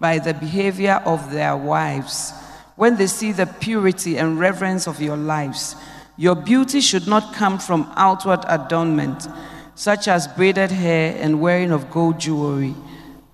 by 0.00 0.18
the 0.18 0.34
behavior 0.34 1.00
of 1.06 1.30
their 1.30 1.56
wives. 1.56 2.32
When 2.74 2.96
they 2.96 3.06
see 3.06 3.30
the 3.30 3.46
purity 3.46 4.16
and 4.18 4.40
reverence 4.40 4.88
of 4.88 5.00
your 5.00 5.16
lives, 5.16 5.76
your 6.16 6.34
beauty 6.34 6.80
should 6.80 7.06
not 7.06 7.34
come 7.34 7.58
from 7.58 7.92
outward 7.94 8.40
adornment, 8.48 9.28
such 9.74 10.08
as 10.08 10.26
braided 10.26 10.70
hair 10.70 11.16
and 11.20 11.40
wearing 11.40 11.70
of 11.70 11.90
gold 11.90 12.18
jewelry 12.18 12.74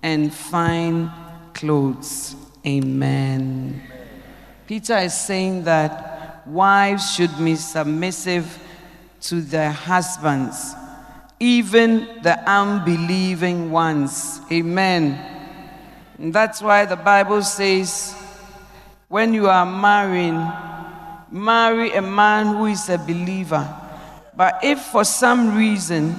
and 0.03 0.33
fine 0.33 1.11
clothes. 1.53 2.35
Amen. 2.65 3.81
Peter 4.67 4.97
is 4.97 5.13
saying 5.13 5.63
that 5.63 6.16
wives 6.47 7.13
should 7.13 7.37
be 7.37 7.55
submissive 7.55 8.59
to 9.21 9.41
their 9.41 9.71
husbands, 9.71 10.73
even 11.39 12.21
the 12.21 12.37
unbelieving 12.49 13.71
ones. 13.71 14.41
Amen. 14.51 15.19
And 16.17 16.33
that's 16.33 16.61
why 16.61 16.85
the 16.85 16.95
Bible 16.95 17.43
says, 17.43 18.15
when 19.07 19.33
you 19.33 19.47
are 19.47 19.65
marrying, 19.65 20.51
marry 21.31 21.91
a 21.93 22.01
man 22.01 22.55
who 22.55 22.65
is 22.65 22.89
a 22.89 22.97
believer. 22.97 23.67
But 24.35 24.59
if 24.63 24.79
for 24.79 25.03
some 25.03 25.55
reason 25.55 26.15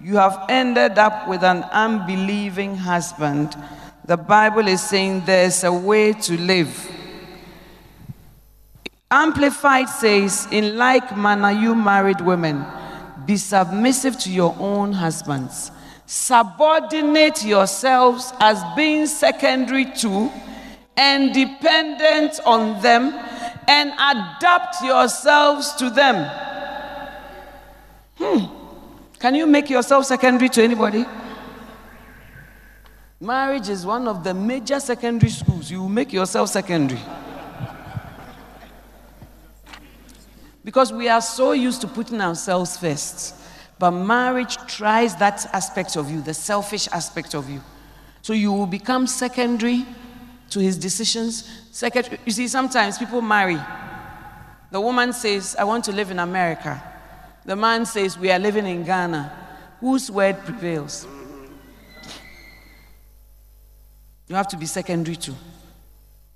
you 0.00 0.16
have 0.16 0.46
ended 0.48 0.98
up 0.98 1.28
with 1.28 1.42
an 1.42 1.64
unbelieving 1.64 2.76
husband, 2.76 3.56
the 4.04 4.16
Bible 4.16 4.66
is 4.68 4.80
saying 4.80 5.24
there's 5.26 5.64
a 5.64 5.72
way 5.72 6.12
to 6.14 6.40
live. 6.40 6.90
Amplified 9.10 9.88
says, 9.88 10.46
In 10.50 10.76
like 10.76 11.16
manner, 11.16 11.50
you 11.50 11.74
married 11.74 12.20
women, 12.20 12.64
be 13.24 13.36
submissive 13.36 14.18
to 14.20 14.30
your 14.30 14.54
own 14.58 14.92
husbands. 14.92 15.70
Subordinate 16.04 17.44
yourselves 17.44 18.32
as 18.38 18.62
being 18.76 19.06
secondary 19.06 19.86
to 19.96 20.30
and 20.96 21.32
dependent 21.32 22.40
on 22.44 22.82
them, 22.82 23.14
and 23.68 23.90
adapt 23.92 24.82
yourselves 24.82 25.74
to 25.74 25.90
them. 25.90 26.28
Hmm. 28.16 28.46
Can 29.18 29.34
you 29.34 29.46
make 29.46 29.70
yourself 29.70 30.06
secondary 30.06 30.48
to 30.50 30.62
anybody? 30.62 31.06
Marriage 33.20 33.68
is 33.68 33.86
one 33.86 34.08
of 34.08 34.24
the 34.24 34.34
major 34.34 34.80
secondary 34.80 35.30
schools. 35.30 35.70
You 35.70 35.88
make 35.88 36.12
yourself 36.12 36.48
secondary. 36.50 37.00
Because 40.68 40.92
we 40.92 41.08
are 41.08 41.22
so 41.22 41.52
used 41.52 41.80
to 41.80 41.86
putting 41.86 42.20
ourselves 42.20 42.76
first. 42.76 43.34
But 43.78 43.92
marriage 43.92 44.58
tries 44.66 45.16
that 45.16 45.46
aspect 45.54 45.96
of 45.96 46.10
you, 46.10 46.20
the 46.20 46.34
selfish 46.34 46.86
aspect 46.88 47.34
of 47.34 47.48
you. 47.48 47.62
So 48.20 48.34
you 48.34 48.52
will 48.52 48.66
become 48.66 49.06
secondary 49.06 49.86
to 50.50 50.60
his 50.60 50.76
decisions. 50.76 51.48
Secondary. 51.72 52.18
You 52.26 52.32
see, 52.32 52.48
sometimes 52.48 52.98
people 52.98 53.22
marry. 53.22 53.58
The 54.70 54.78
woman 54.78 55.14
says, 55.14 55.56
I 55.58 55.64
want 55.64 55.84
to 55.84 55.92
live 55.92 56.10
in 56.10 56.18
America. 56.18 56.82
The 57.46 57.56
man 57.56 57.86
says, 57.86 58.18
We 58.18 58.30
are 58.30 58.38
living 58.38 58.66
in 58.66 58.82
Ghana. 58.82 59.32
Whose 59.80 60.10
word 60.10 60.36
prevails? 60.44 61.06
You 64.26 64.34
have 64.34 64.48
to 64.48 64.58
be 64.58 64.66
secondary 64.66 65.16
to. 65.16 65.34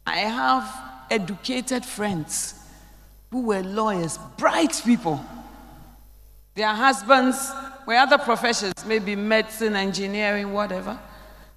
I 0.07 0.21
have 0.21 0.67
educated 1.11 1.85
friends 1.85 2.62
who 3.33 3.41
were 3.41 3.63
lawyers, 3.63 4.19
bright 4.37 4.81
people. 4.85 5.19
Their 6.55 6.69
husbands 6.69 7.51
were 7.87 7.95
other 7.95 8.19
professions, 8.19 8.75
maybe 8.87 9.17
medicine, 9.17 9.75
engineering, 9.75 10.53
whatever. 10.53 10.99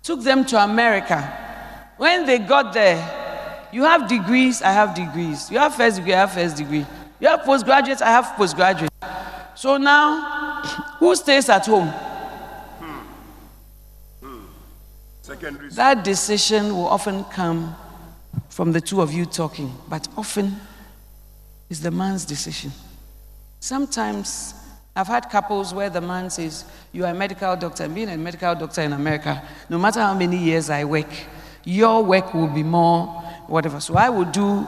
Took 0.02 0.24
them 0.24 0.46
to 0.46 0.64
America. 0.64 1.22
When 1.98 2.26
they 2.26 2.40
got 2.40 2.74
there, 2.74 3.68
you 3.74 3.84
have 3.84 4.08
degrees, 4.08 4.62
I 4.62 4.72
have 4.72 4.96
degrees. 4.96 5.52
You 5.52 5.60
have 5.60 5.76
first 5.76 5.98
degree, 5.98 6.14
I 6.14 6.20
have 6.20 6.32
first 6.32 6.56
degree. 6.56 6.86
You 7.20 7.28
have 7.28 7.44
postgraduates, 7.44 8.02
I 8.02 8.10
have 8.10 8.38
postgraduate. 8.38 8.92
So 9.56 9.76
now, 9.76 10.62
who 11.00 11.14
stays 11.14 11.50
at 11.50 11.66
home? 11.66 11.94
That 15.72 16.06
decision 16.06 16.74
will 16.74 16.88
often 16.88 17.26
come 17.26 17.76
from 18.48 18.72
the 18.72 18.80
two 18.80 19.02
of 19.02 19.12
you 19.12 19.26
talking, 19.26 19.74
but 19.90 20.08
often 20.16 20.56
it's 21.70 21.80
the 21.80 21.92
man's 21.92 22.26
decision. 22.26 22.72
Sometimes 23.60 24.54
I've 24.96 25.08
had 25.08 25.30
couples 25.30 25.74
where 25.74 25.90
the 25.90 26.02
man 26.02 26.30
says, 26.30 26.66
You 26.94 27.06
are 27.06 27.12
a 27.12 27.14
medical 27.14 27.56
doctor, 27.56 27.84
and 27.84 27.94
being 27.94 28.10
a 28.10 28.18
medical 28.18 28.56
doctor 28.56 28.82
in 28.82 28.94
America, 28.94 29.42
no 29.70 29.78
matter 29.78 30.00
how 30.00 30.14
many 30.14 30.38
years 30.38 30.70
I 30.70 30.84
work, 30.84 31.10
your 31.64 32.04
work 32.04 32.34
will 32.34 32.48
be 32.48 32.64
more 32.64 33.08
whatever. 33.48 33.80
So 33.80 33.96
I 33.96 34.10
will 34.10 34.26
do 34.26 34.66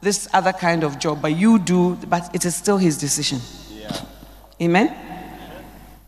this 0.00 0.28
other 0.32 0.52
kind 0.52 0.82
of 0.82 0.98
job, 0.98 1.22
but 1.22 1.36
you 1.36 1.58
do, 1.58 1.96
but 2.08 2.34
it 2.34 2.44
is 2.44 2.56
still 2.56 2.76
his 2.76 2.98
decision. 2.98 3.40
Yeah. 3.70 3.96
Amen? 4.60 4.94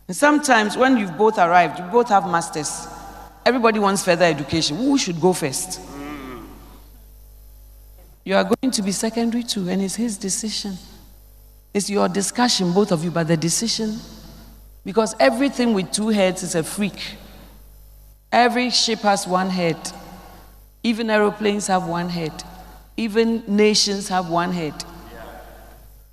And 0.07 0.15
sometimes 0.15 0.77
when 0.77 0.97
you've 0.97 1.17
both 1.17 1.37
arrived, 1.39 1.79
you 1.79 1.85
both 1.85 2.09
have 2.09 2.29
masters, 2.29 2.87
everybody 3.45 3.79
wants 3.79 4.03
further 4.03 4.25
education. 4.25 4.77
Who 4.77 4.97
should 4.97 5.19
go 5.19 5.33
first? 5.33 5.79
You 8.25 8.35
are 8.35 8.43
going 8.43 8.71
to 8.71 8.81
be 8.81 8.91
secondary 8.91 9.43
too, 9.43 9.69
and 9.69 9.81
it's 9.81 9.95
his 9.95 10.17
decision. 10.17 10.73
It's 11.73 11.89
your 11.89 12.09
discussion, 12.09 12.73
both 12.73 12.91
of 12.91 13.03
you, 13.03 13.11
but 13.11 13.27
the 13.27 13.37
decision. 13.37 13.99
Because 14.83 15.15
everything 15.19 15.73
with 15.75 15.91
two 15.91 16.09
heads 16.09 16.41
is 16.41 16.55
a 16.55 16.63
freak. 16.63 16.99
Every 18.31 18.71
ship 18.71 18.99
has 18.99 19.27
one 19.27 19.49
head. 19.49 19.77
Even 20.81 21.09
aeroplanes 21.09 21.67
have 21.67 21.87
one 21.87 22.09
head. 22.09 22.33
Even 22.97 23.43
nations 23.47 24.09
have 24.09 24.29
one 24.29 24.51
head. 24.51 24.73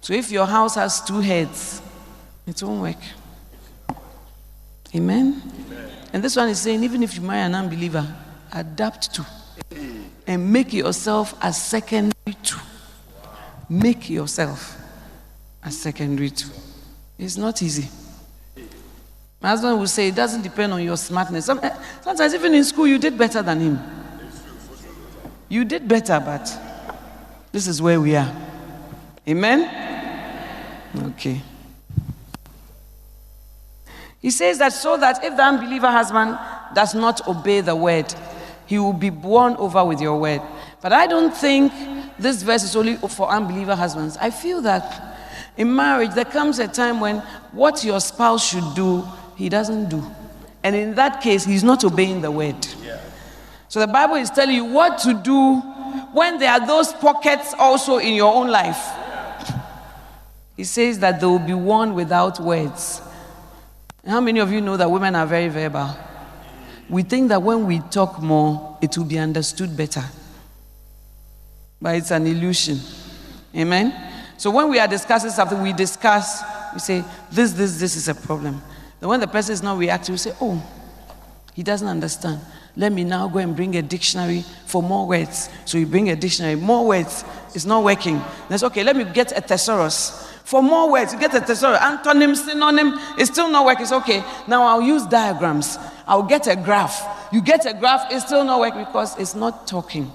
So 0.02 0.12
if 0.12 0.30
your 0.30 0.46
house 0.46 0.74
has 0.74 1.00
two 1.00 1.20
heads, 1.20 1.80
it 2.46 2.62
won't 2.62 2.82
work. 2.82 3.96
Amen? 4.94 5.40
Amen? 5.66 5.90
And 6.12 6.22
this 6.22 6.36
one 6.36 6.50
is 6.50 6.60
saying, 6.60 6.84
even 6.84 7.02
if 7.02 7.14
you 7.14 7.22
marry 7.22 7.40
an 7.40 7.54
unbeliever, 7.54 8.06
adapt 8.52 9.14
to 9.14 9.26
and 10.32 10.50
make 10.50 10.72
yourself 10.72 11.34
a 11.42 11.52
secondary 11.52 12.34
to. 12.42 12.58
Make 13.68 14.08
yourself 14.08 14.78
a 15.62 15.70
secondary 15.70 16.30
to. 16.30 16.46
It's 17.18 17.36
not 17.36 17.62
easy. 17.62 17.88
My 19.40 19.50
husband 19.50 19.78
will 19.78 19.86
say 19.86 20.08
it 20.08 20.14
doesn't 20.14 20.42
depend 20.42 20.72
on 20.72 20.82
your 20.82 20.96
smartness. 20.96 21.48
Eh, 21.48 21.76
sometimes, 22.00 22.32
even 22.32 22.54
in 22.54 22.64
school, 22.64 22.86
you 22.86 22.98
did 22.98 23.18
better 23.18 23.42
than 23.42 23.60
him. 23.60 23.78
You 25.48 25.64
did 25.64 25.86
better, 25.86 26.18
but 26.18 26.50
this 27.50 27.66
is 27.66 27.82
where 27.82 28.00
we 28.00 28.16
are. 28.16 28.32
Amen? 29.28 29.68
Okay. 31.10 31.42
He 34.22 34.30
says 34.30 34.58
that 34.58 34.72
so 34.72 34.96
that 34.96 35.22
if 35.22 35.36
the 35.36 35.42
unbeliever 35.42 35.90
husband 35.90 36.38
does 36.74 36.94
not 36.94 37.26
obey 37.28 37.60
the 37.60 37.76
word, 37.76 38.14
he 38.66 38.78
will 38.78 38.92
be 38.92 39.10
won 39.10 39.56
over 39.56 39.84
with 39.84 40.00
your 40.00 40.18
word. 40.18 40.42
But 40.80 40.92
I 40.92 41.06
don't 41.06 41.34
think 41.34 41.72
this 42.18 42.42
verse 42.42 42.62
is 42.62 42.76
only 42.76 42.96
for 42.96 43.28
unbeliever 43.28 43.74
husbands. 43.74 44.16
I 44.20 44.30
feel 44.30 44.60
that 44.62 45.12
in 45.56 45.74
marriage, 45.74 46.14
there 46.14 46.24
comes 46.24 46.58
a 46.58 46.68
time 46.68 47.00
when 47.00 47.18
what 47.52 47.84
your 47.84 48.00
spouse 48.00 48.48
should 48.48 48.74
do, 48.74 49.04
he 49.36 49.48
doesn't 49.48 49.88
do. 49.88 50.02
And 50.62 50.74
in 50.74 50.94
that 50.94 51.20
case, 51.20 51.44
he's 51.44 51.64
not 51.64 51.84
obeying 51.84 52.20
the 52.20 52.30
word. 52.30 52.66
So 53.68 53.80
the 53.80 53.86
Bible 53.86 54.16
is 54.16 54.30
telling 54.30 54.54
you 54.54 54.64
what 54.66 54.98
to 54.98 55.14
do 55.14 55.56
when 56.12 56.38
there 56.38 56.52
are 56.52 56.66
those 56.66 56.92
pockets 56.92 57.54
also 57.58 57.98
in 57.98 58.14
your 58.14 58.32
own 58.32 58.48
life. 58.48 58.78
He 60.56 60.64
says 60.64 60.98
that 60.98 61.20
they 61.20 61.26
will 61.26 61.38
be 61.38 61.54
won 61.54 61.94
without 61.94 62.38
words. 62.38 63.00
how 64.06 64.20
many 64.20 64.40
of 64.40 64.52
you 64.52 64.60
know 64.60 64.76
that 64.76 64.90
women 64.90 65.14
are 65.14 65.26
very 65.26 65.48
verbal? 65.48 65.96
We 66.88 67.02
think 67.02 67.28
that 67.28 67.42
when 67.42 67.66
we 67.66 67.80
talk 67.90 68.20
more, 68.20 68.78
it 68.80 68.96
will 68.96 69.04
be 69.04 69.18
understood 69.18 69.76
better. 69.76 70.04
But 71.80 71.96
it's 71.96 72.10
an 72.10 72.26
illusion. 72.26 72.78
Amen? 73.56 73.94
So 74.36 74.50
when 74.50 74.68
we 74.70 74.78
are 74.78 74.88
discussing 74.88 75.30
something, 75.30 75.60
we 75.60 75.72
discuss, 75.72 76.42
we 76.72 76.80
say, 76.80 77.04
this, 77.30 77.52
this, 77.52 77.78
this 77.78 77.96
is 77.96 78.08
a 78.08 78.14
problem. 78.14 78.60
Then 79.00 79.08
when 79.08 79.20
the 79.20 79.26
person 79.26 79.52
is 79.52 79.62
not 79.62 79.78
reacting, 79.78 80.12
we 80.12 80.18
say, 80.18 80.32
oh, 80.40 80.62
he 81.54 81.62
doesn't 81.62 81.88
understand. 81.88 82.40
Let 82.76 82.92
me 82.92 83.04
now 83.04 83.28
go 83.28 83.38
and 83.38 83.54
bring 83.54 83.76
a 83.76 83.82
dictionary 83.82 84.44
for 84.66 84.82
more 84.82 85.06
words. 85.06 85.50
So 85.64 85.76
you 85.76 85.86
bring 85.86 86.08
a 86.10 86.16
dictionary, 86.16 86.56
more 86.56 86.86
words. 86.86 87.24
It's 87.54 87.66
not 87.66 87.84
working. 87.84 88.22
That's 88.48 88.62
okay, 88.62 88.82
let 88.82 88.96
me 88.96 89.04
get 89.04 89.36
a 89.36 89.40
thesaurus. 89.40 90.31
For 90.52 90.62
more 90.62 90.92
words, 90.92 91.14
you 91.14 91.18
get 91.18 91.32
a 91.32 91.40
thesaurus. 91.40 91.78
Antonym, 91.78 92.36
synonym, 92.36 92.92
it's 93.16 93.30
still 93.30 93.48
not 93.48 93.64
working. 93.64 93.84
It's 93.84 93.92
okay. 93.92 94.22
Now 94.46 94.64
I'll 94.64 94.82
use 94.82 95.06
diagrams. 95.06 95.78
I'll 96.06 96.24
get 96.24 96.46
a 96.46 96.54
graph. 96.54 97.30
You 97.32 97.40
get 97.40 97.64
a 97.64 97.72
graph, 97.72 98.12
it's 98.12 98.26
still 98.26 98.44
not 98.44 98.60
working 98.60 98.84
because 98.84 99.18
it's 99.18 99.34
not 99.34 99.66
talking. 99.66 100.12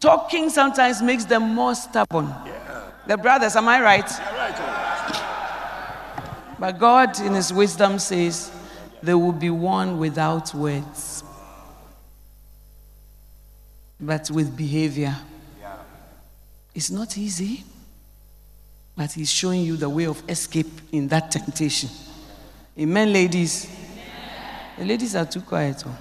Talking 0.00 0.48
sometimes 0.48 1.02
makes 1.02 1.26
them 1.26 1.54
more 1.54 1.74
stubborn. 1.74 2.34
The 3.06 3.18
brothers, 3.18 3.56
am 3.56 3.68
I 3.68 3.82
right? 3.82 4.10
right. 4.10 4.56
But 6.58 6.78
God, 6.78 7.20
in 7.20 7.34
His 7.34 7.52
wisdom, 7.52 7.98
says, 7.98 8.50
There 9.02 9.18
will 9.18 9.32
be 9.32 9.50
one 9.50 9.98
without 9.98 10.54
words, 10.54 11.22
but 14.00 14.30
with 14.30 14.56
behavior. 14.56 15.14
Yeah. 15.60 15.76
It's 16.74 16.90
not 16.90 17.18
easy, 17.18 17.64
but 18.98 19.12
He's 19.12 19.30
showing 19.30 19.62
you 19.62 19.76
the 19.76 19.88
way 19.88 20.06
of 20.06 20.20
escape 20.28 20.66
in 20.90 21.06
that 21.06 21.30
temptation. 21.30 21.88
Amen, 22.76 23.12
ladies. 23.12 23.70
The 24.76 24.84
ladies 24.84 25.14
are 25.14 25.24
too 25.24 25.40
quiet. 25.40 25.84
Oh. 25.86 25.98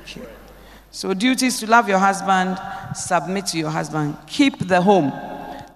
Okay. 0.00 0.22
So, 0.90 1.12
duties 1.12 1.60
to 1.60 1.66
love 1.66 1.86
your 1.86 1.98
husband, 1.98 2.58
submit 2.94 3.44
to 3.48 3.58
your 3.58 3.68
husband, 3.68 4.16
keep 4.26 4.66
the 4.66 4.80
home. 4.80 5.12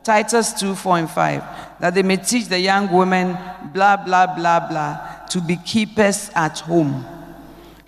Titus 0.03 0.55
2 0.55 0.75
4 0.75 0.99
and 0.99 1.11
5. 1.11 1.81
That 1.81 1.95
they 1.95 2.03
may 2.03 2.17
teach 2.17 2.49
the 2.49 2.59
young 2.59 2.91
women, 2.91 3.37
blah, 3.75 3.99
blah, 3.99 4.35
blah, 4.35 4.67
blah, 4.67 5.27
to 5.29 5.43
be 5.43 5.57
keepers 5.57 6.31
at 6.35 6.61
home. 6.61 7.05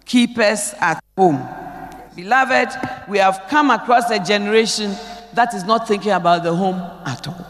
Keepers 0.05 0.75
at 0.79 1.03
home. 1.17 1.49
Beloved, 2.15 2.69
we 3.09 3.17
have 3.17 3.47
come 3.49 3.71
across 3.71 4.11
a 4.11 4.19
generation 4.19 4.95
that 5.35 5.55
is 5.55 5.65
not 5.65 5.89
thinking 5.89 6.13
about 6.13 6.43
the 6.43 6.55
home 6.55 6.81
at 7.07 7.27
all. 7.27 7.47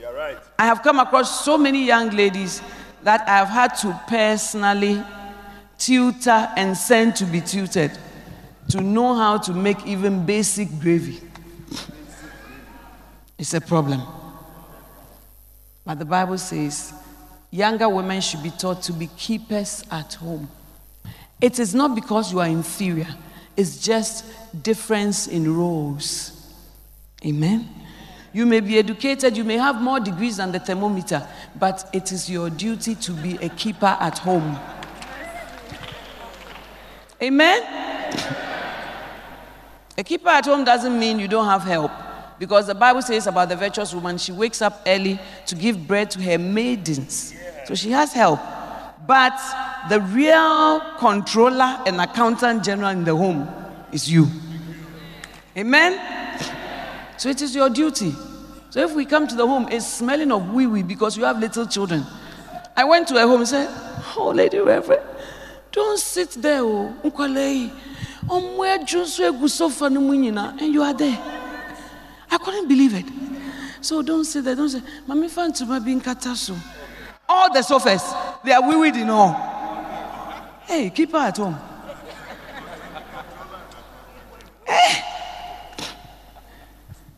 You're 0.00 0.14
right. 0.14 0.38
I 0.58 0.66
have 0.66 0.82
come 0.82 0.98
across 0.98 1.44
so 1.44 1.58
many 1.58 1.84
young 1.84 2.10
ladies 2.10 2.62
that 3.02 3.22
I 3.28 3.36
have 3.36 3.48
had 3.48 3.68
to 3.78 4.00
personally 4.08 5.02
tutor 5.78 6.48
and 6.56 6.76
send 6.76 7.16
to 7.16 7.24
be 7.24 7.40
tutored 7.40 7.96
to 8.70 8.80
know 8.80 9.14
how 9.14 9.38
to 9.38 9.52
make 9.52 9.86
even 9.86 10.26
basic 10.26 10.68
gravy. 10.80 11.20
It's 13.38 13.54
a 13.54 13.60
problem. 13.60 14.02
But 15.84 15.98
the 15.98 16.04
Bible 16.04 16.38
says 16.38 16.92
younger 17.50 17.88
women 17.88 18.20
should 18.20 18.42
be 18.42 18.50
taught 18.50 18.82
to 18.82 18.92
be 18.92 19.06
keepers 19.16 19.84
at 19.90 20.14
home. 20.14 20.48
It 21.40 21.58
is 21.58 21.74
not 21.74 21.94
because 21.94 22.32
you 22.32 22.40
are 22.40 22.48
inferior, 22.48 23.08
it's 23.56 23.82
just 23.82 24.24
difference 24.62 25.26
in 25.26 25.56
roles. 25.56 26.32
Amen. 27.24 27.68
You 28.32 28.44
may 28.44 28.60
be 28.60 28.78
educated, 28.78 29.36
you 29.36 29.44
may 29.44 29.56
have 29.56 29.80
more 29.80 29.98
degrees 29.98 30.36
than 30.36 30.52
the 30.52 30.60
thermometer, 30.60 31.26
but 31.58 31.88
it 31.92 32.12
is 32.12 32.28
your 32.28 32.50
duty 32.50 32.94
to 32.96 33.12
be 33.12 33.36
a 33.36 33.48
keeper 33.48 33.96
at 33.98 34.18
home. 34.18 34.58
Amen. 37.22 37.62
A 39.96 40.04
keeper 40.04 40.28
at 40.28 40.44
home 40.44 40.64
doesn't 40.64 40.98
mean 40.98 41.18
you 41.18 41.28
don't 41.28 41.46
have 41.46 41.62
help. 41.62 41.90
Because 42.38 42.66
the 42.66 42.74
Bible 42.74 43.00
says 43.00 43.26
about 43.26 43.48
the 43.48 43.56
virtuous 43.56 43.94
woman, 43.94 44.18
she 44.18 44.32
wakes 44.32 44.60
up 44.60 44.82
early 44.86 45.18
to 45.46 45.54
give 45.54 45.86
bread 45.86 46.10
to 46.10 46.22
her 46.22 46.36
maidens. 46.36 47.34
So 47.64 47.74
she 47.74 47.90
has 47.92 48.12
help. 48.12 48.40
But 49.06 49.32
the 49.88 50.00
real 50.00 50.80
controller 50.98 51.80
and 51.86 52.00
accountant 52.00 52.64
general 52.64 52.90
in 52.90 53.04
the 53.04 53.14
home 53.14 53.48
is 53.92 54.10
you. 54.10 54.26
Amen? 55.56 56.00
So 57.16 57.28
it 57.28 57.40
is 57.40 57.54
your 57.54 57.70
duty. 57.70 58.12
So 58.70 58.80
if 58.80 58.94
we 58.94 59.06
come 59.06 59.26
to 59.26 59.34
the 59.34 59.46
home, 59.46 59.68
it's 59.70 59.86
smelling 59.86 60.32
of 60.32 60.52
wee 60.52 60.66
wee 60.66 60.82
because 60.82 61.16
you 61.16 61.24
have 61.24 61.38
little 61.38 61.66
children. 61.66 62.04
I 62.76 62.84
went 62.84 63.08
to 63.08 63.16
a 63.16 63.26
home 63.26 63.40
and 63.40 63.48
said, 63.48 63.70
Oh, 64.16 64.32
Lady 64.34 64.58
Reverend, 64.58 65.02
don't 65.72 65.98
sit 65.98 66.30
there, 66.32 66.60
oh, 66.62 66.94
and 67.02 67.12
you 70.74 70.82
are 70.82 70.94
there. 70.94 71.18
I 72.30 72.38
couldn't 72.38 72.68
believe 72.68 72.94
it. 72.94 73.06
So 73.80 74.02
don't 74.02 74.24
say 74.24 74.40
that. 74.40 74.56
Don't 74.56 74.68
say, 74.68 74.82
Mami 75.06 75.30
Fantuma 75.30 75.82
being 75.82 76.00
katasu. 76.00 76.56
All 77.28 77.52
the 77.52 77.62
sofas, 77.62 78.02
they 78.44 78.52
are 78.52 78.62
wicked 78.66 78.96
in 79.00 79.10
all. 79.10 79.55
Hey, 80.66 80.90
keep 80.90 81.12
her 81.12 81.18
at 81.18 81.36
home. 81.36 81.56
Eh. 84.66 84.72
Hey. 84.72 85.02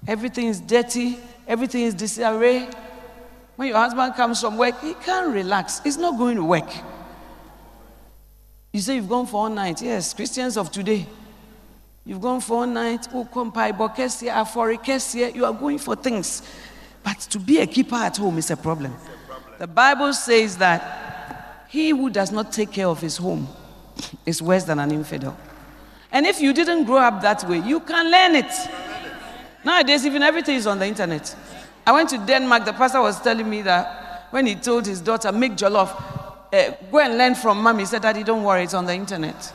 Everything 0.06 0.46
is 0.46 0.60
dirty, 0.60 1.18
everything 1.46 1.82
is 1.82 1.94
disarray. 1.94 2.68
When 3.56 3.68
your 3.68 3.78
husband 3.78 4.14
comes 4.14 4.40
from 4.40 4.56
work, 4.56 4.80
he 4.80 4.94
can't 4.94 5.34
relax. 5.34 5.80
He's 5.80 5.96
not 5.96 6.16
going 6.16 6.36
to 6.36 6.44
work. 6.44 6.70
You 8.72 8.80
say 8.80 8.96
you've 8.96 9.08
gone 9.08 9.26
for 9.26 9.42
all 9.42 9.48
night. 9.48 9.82
Yes, 9.82 10.14
Christians 10.14 10.56
of 10.56 10.70
today. 10.70 11.06
You've 12.04 12.20
gone 12.20 12.40
for 12.40 12.58
one 12.58 12.72
night, 12.74 13.08
oh, 13.12 13.28
ah, 13.34 13.72
you 15.34 15.44
are 15.44 15.52
going 15.52 15.78
for 15.78 15.96
things. 15.96 16.42
But 17.02 17.18
to 17.20 17.38
be 17.38 17.58
a 17.60 17.66
keeper 17.66 17.96
at 17.96 18.16
home 18.16 18.38
is 18.38 18.50
a 18.50 18.56
problem. 18.56 18.94
The 19.58 19.66
Bible 19.66 20.12
says 20.12 20.56
that 20.58 21.07
he 21.68 21.90
who 21.90 22.10
does 22.10 22.32
not 22.32 22.52
take 22.52 22.72
care 22.72 22.88
of 22.88 23.00
his 23.00 23.18
home 23.18 23.46
is 24.24 24.42
worse 24.42 24.64
than 24.64 24.78
an 24.78 24.90
infidel. 24.90 25.36
And 26.10 26.26
if 26.26 26.40
you 26.40 26.52
didn't 26.52 26.84
grow 26.84 26.98
up 26.98 27.20
that 27.22 27.48
way, 27.48 27.58
you 27.58 27.80
can 27.80 28.10
learn 28.10 28.36
it. 28.36 28.52
Nowadays, 29.64 30.06
even 30.06 30.22
everything 30.22 30.56
is 30.56 30.66
on 30.66 30.78
the 30.78 30.86
internet. 30.86 31.34
I 31.86 31.92
went 31.92 32.08
to 32.10 32.18
Denmark, 32.18 32.64
the 32.64 32.72
pastor 32.72 33.00
was 33.00 33.20
telling 33.20 33.48
me 33.48 33.62
that 33.62 34.26
when 34.30 34.46
he 34.46 34.54
told 34.54 34.86
his 34.86 35.00
daughter, 35.00 35.32
make 35.32 35.52
jollof, 35.52 35.88
uh, 36.52 36.74
go 36.90 36.98
and 37.00 37.18
learn 37.18 37.34
from 37.34 37.62
mom, 37.62 37.78
he 37.78 37.84
said, 37.84 38.02
Daddy, 38.02 38.24
don't 38.24 38.42
worry, 38.42 38.64
it's 38.64 38.74
on 38.74 38.86
the 38.86 38.94
internet. 38.94 39.52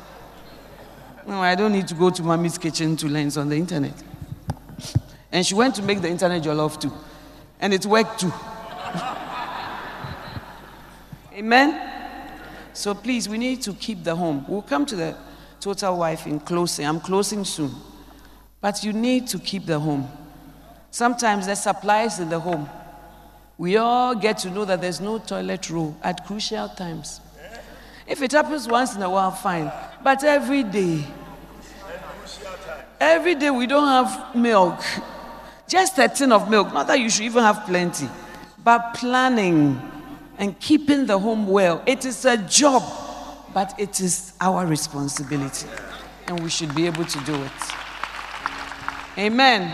No, 1.26 1.42
I 1.42 1.56
don't 1.56 1.72
need 1.72 1.88
to 1.88 1.96
go 1.96 2.10
to 2.10 2.22
mommy's 2.22 2.58
kitchen 2.58 2.96
to 2.98 3.08
learn 3.08 3.28
it's 3.28 3.38
on 3.38 3.50
the 3.50 3.56
internet. 3.56 3.94
And 5.32 5.46
she 5.46 5.56
went 5.56 5.76
to 5.76 5.82
make 5.82 6.02
the 6.02 6.10
internet 6.10 6.44
jollof 6.44 6.80
too. 6.80 6.92
And 7.60 7.74
it 7.74 7.86
worked 7.86 8.20
too. 8.20 8.34
Amen? 11.34 11.93
So 12.74 12.94
please, 12.94 13.30
we 13.30 13.38
need 13.38 13.62
to 13.64 13.74
keep 13.74 14.04
the 14.04 14.16
home. 14.16 14.46
We'll 14.48 14.64
come 14.64 14.86
to 14.88 14.96
the 14.96 15.16
total 15.60 15.98
wife 15.98 16.26
in 16.26 16.40
closing. 16.40 16.86
I'm 16.86 17.00
closing 17.00 17.46
soon. 17.46 17.72
But 18.60 18.84
you 18.84 18.94
need 18.94 19.28
to 19.28 19.40
keep 19.40 19.66
the 19.66 19.80
home. 19.80 20.10
Sometimes 20.90 21.46
there's 21.46 21.62
supplies 21.62 22.20
in 22.20 22.30
the 22.30 22.40
home. 22.40 22.70
We 23.58 23.78
all 23.78 24.16
get 24.16 24.40
to 24.40 24.50
know 24.50 24.66
that 24.66 24.82
there's 24.82 25.00
no 25.00 25.20
toilet 25.20 25.70
roll 25.70 25.96
at 26.02 26.26
crucial 26.26 26.70
times. 26.70 27.22
If 28.08 28.22
it 28.22 28.32
happens 28.32 28.68
once 28.68 28.96
in 28.96 29.02
a 29.02 29.10
while, 29.10 29.32
fine. 29.32 29.72
But 30.04 30.24
every 30.24 30.64
day, 30.64 31.06
every 33.00 33.36
day 33.36 33.50
we 33.50 33.68
don't 33.68 33.88
have 33.88 34.36
milk. 34.36 34.80
Just 35.68 35.98
a 36.00 36.10
tin 36.10 36.32
of 36.32 36.50
milk. 36.50 36.74
Not 36.74 36.88
that 36.88 37.00
you 37.00 37.10
should 37.10 37.26
even 37.26 37.44
have 37.44 37.66
plenty. 37.66 38.10
But 38.64 38.96
planning 38.96 39.82
and 40.38 40.60
keeping 40.60 41.06
the 41.06 41.18
home 41.18 41.48
well. 41.48 41.82
It 41.86 42.06
is 42.06 42.26
a 42.26 42.38
job, 42.38 42.84
but 43.54 43.74
it 43.80 44.00
is 44.00 44.34
our 44.42 44.66
responsibility. 44.66 45.68
And 46.28 46.40
we 46.40 46.50
should 46.50 46.74
be 46.74 46.86
able 46.86 47.06
to 47.06 47.20
do 47.26 47.36
it. 47.36 47.52
Amen. 49.18 49.72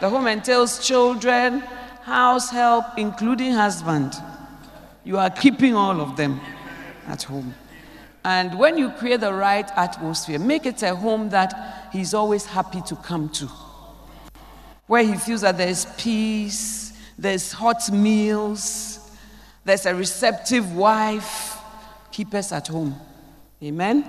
The 0.00 0.08
home 0.08 0.26
entails 0.28 0.86
children, 0.86 1.60
house 2.02 2.50
help, 2.50 2.84
including 2.96 3.52
husband. 3.52 4.14
You 5.04 5.18
are 5.18 5.30
keeping 5.30 5.74
all 5.74 6.00
of 6.00 6.16
them 6.16 6.40
at 7.06 7.22
home. 7.22 7.54
And 8.24 8.58
when 8.58 8.76
you 8.76 8.90
create 8.90 9.20
the 9.20 9.32
right 9.32 9.68
atmosphere, 9.76 10.38
make 10.38 10.66
it 10.66 10.82
a 10.82 10.94
home 10.94 11.30
that 11.30 11.88
he's 11.92 12.14
always 12.14 12.44
happy 12.44 12.80
to 12.82 12.96
come 12.96 13.28
to, 13.30 13.48
where 14.86 15.02
he 15.02 15.14
feels 15.14 15.40
that 15.42 15.56
there's 15.56 15.86
peace, 15.96 16.92
there's 17.18 17.52
hot 17.52 17.90
meals, 17.90 18.97
there's 19.68 19.86
a 19.86 19.94
receptive 19.94 20.74
wife. 20.74 21.58
Keep 22.10 22.34
us 22.34 22.52
at 22.52 22.68
home. 22.68 22.98
Amen. 23.62 24.04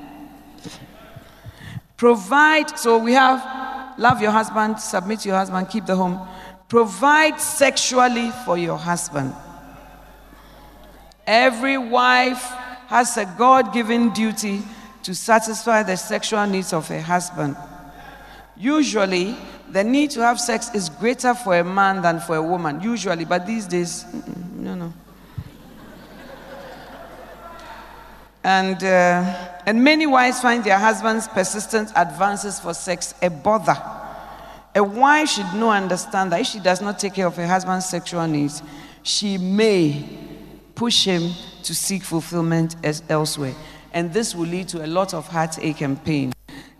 Provide, 1.97 2.79
so 2.79 2.97
we 2.97 3.13
have 3.13 3.99
love 3.99 4.21
your 4.21 4.31
husband, 4.31 4.79
submit 4.79 5.19
to 5.19 5.29
your 5.29 5.37
husband, 5.37 5.69
keep 5.69 5.85
the 5.85 5.95
home. 5.95 6.25
Provide 6.69 7.41
sexually 7.41 8.31
for 8.45 8.57
your 8.57 8.77
husband. 8.77 9.33
Every 11.27 11.77
wife 11.77 12.43
has 12.87 13.17
a 13.17 13.25
God 13.37 13.73
given 13.73 14.11
duty 14.13 14.61
to 15.03 15.13
satisfy 15.13 15.83
the 15.83 15.97
sexual 15.97 16.45
needs 16.47 16.71
of 16.71 16.87
her 16.87 17.01
husband. 17.01 17.57
Usually, 18.55 19.35
the 19.69 19.83
need 19.83 20.11
to 20.11 20.21
have 20.21 20.39
sex 20.39 20.73
is 20.73 20.89
greater 20.89 21.33
for 21.33 21.57
a 21.57 21.63
man 21.63 22.01
than 22.01 22.19
for 22.19 22.35
a 22.35 22.41
woman. 22.41 22.81
Usually, 22.81 23.25
but 23.25 23.45
these 23.45 23.67
days, 23.67 24.05
no, 24.55 24.75
no. 24.75 24.93
And, 28.43 28.81
uh, 28.83 29.57
and 29.65 29.83
many 29.83 30.05
wives 30.07 30.39
find 30.39 30.63
their 30.63 30.79
husband's 30.79 31.27
persistent 31.27 31.91
advances 31.95 32.59
for 32.59 32.73
sex 32.73 33.13
a 33.21 33.29
bother. 33.29 33.77
A 34.75 34.83
wife 34.83 35.29
should 35.29 35.53
know 35.55 35.71
understand 35.71 36.31
that 36.31 36.41
if 36.41 36.47
she 36.47 36.59
does 36.59 36.81
not 36.81 36.99
take 36.99 37.15
care 37.15 37.27
of 37.27 37.35
her 37.35 37.47
husband's 37.47 37.85
sexual 37.85 38.25
needs, 38.27 38.63
she 39.03 39.37
may 39.37 40.05
push 40.75 41.03
him 41.03 41.31
to 41.63 41.75
seek 41.75 42.03
fulfillment 42.03 42.75
elsewhere. 43.09 43.55
And 43.93 44.13
this 44.13 44.35
will 44.35 44.47
lead 44.47 44.67
to 44.69 44.85
a 44.85 44.87
lot 44.87 45.13
of 45.13 45.27
heartache 45.27 45.81
and 45.81 46.01
pain. 46.03 46.31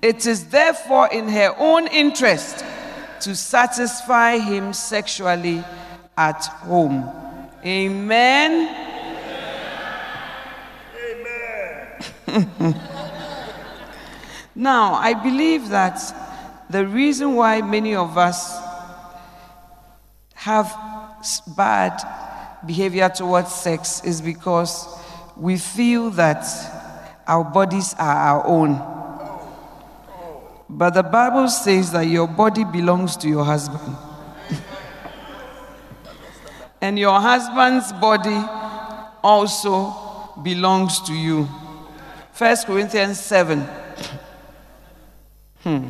It 0.02 0.26
is 0.26 0.46
therefore 0.46 1.10
in 1.12 1.28
her 1.28 1.54
own 1.58 1.88
interest 1.88 2.64
to 3.22 3.36
satisfy 3.36 4.38
him 4.38 4.72
sexually 4.72 5.64
at 6.18 6.46
home. 6.46 7.10
Amen. 7.66 8.89
now, 14.56 14.94
I 14.94 15.14
believe 15.14 15.70
that 15.70 16.00
the 16.70 16.86
reason 16.86 17.36
why 17.36 17.62
many 17.62 17.96
of 17.96 18.18
us 18.18 18.60
have 20.36 20.76
bad 21.58 22.02
behavior 22.66 23.10
towards 23.10 23.54
sex 23.54 24.04
is 24.04 24.22
because 24.22 24.88
we 25.36 25.58
feel 25.58 26.12
that 26.12 26.46
our 27.28 27.44
bodies 27.44 27.96
are 27.98 28.16
our 28.16 28.48
own. 28.48 28.82
But 30.70 30.92
the 30.92 31.04
Bible 31.04 31.48
says 31.48 31.92
that 31.92 32.08
your 32.08 32.28
body 32.28 32.64
belongs 32.64 33.18
to 33.18 33.28
your 33.28 33.44
husband. 33.44 33.96
and 36.82 37.00
your 37.00 37.20
husband's 37.20 37.92
body 37.94 38.40
also 39.24 39.96
belongs 40.44 41.02
to 41.02 41.14
you. 41.14 41.48
1 42.40 42.56
Corinthians 42.66 43.20
7. 43.20 43.60
Hmm. 45.62 45.90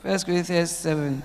1 0.00 0.18
Corinthians 0.20 0.70
7. 0.70 1.22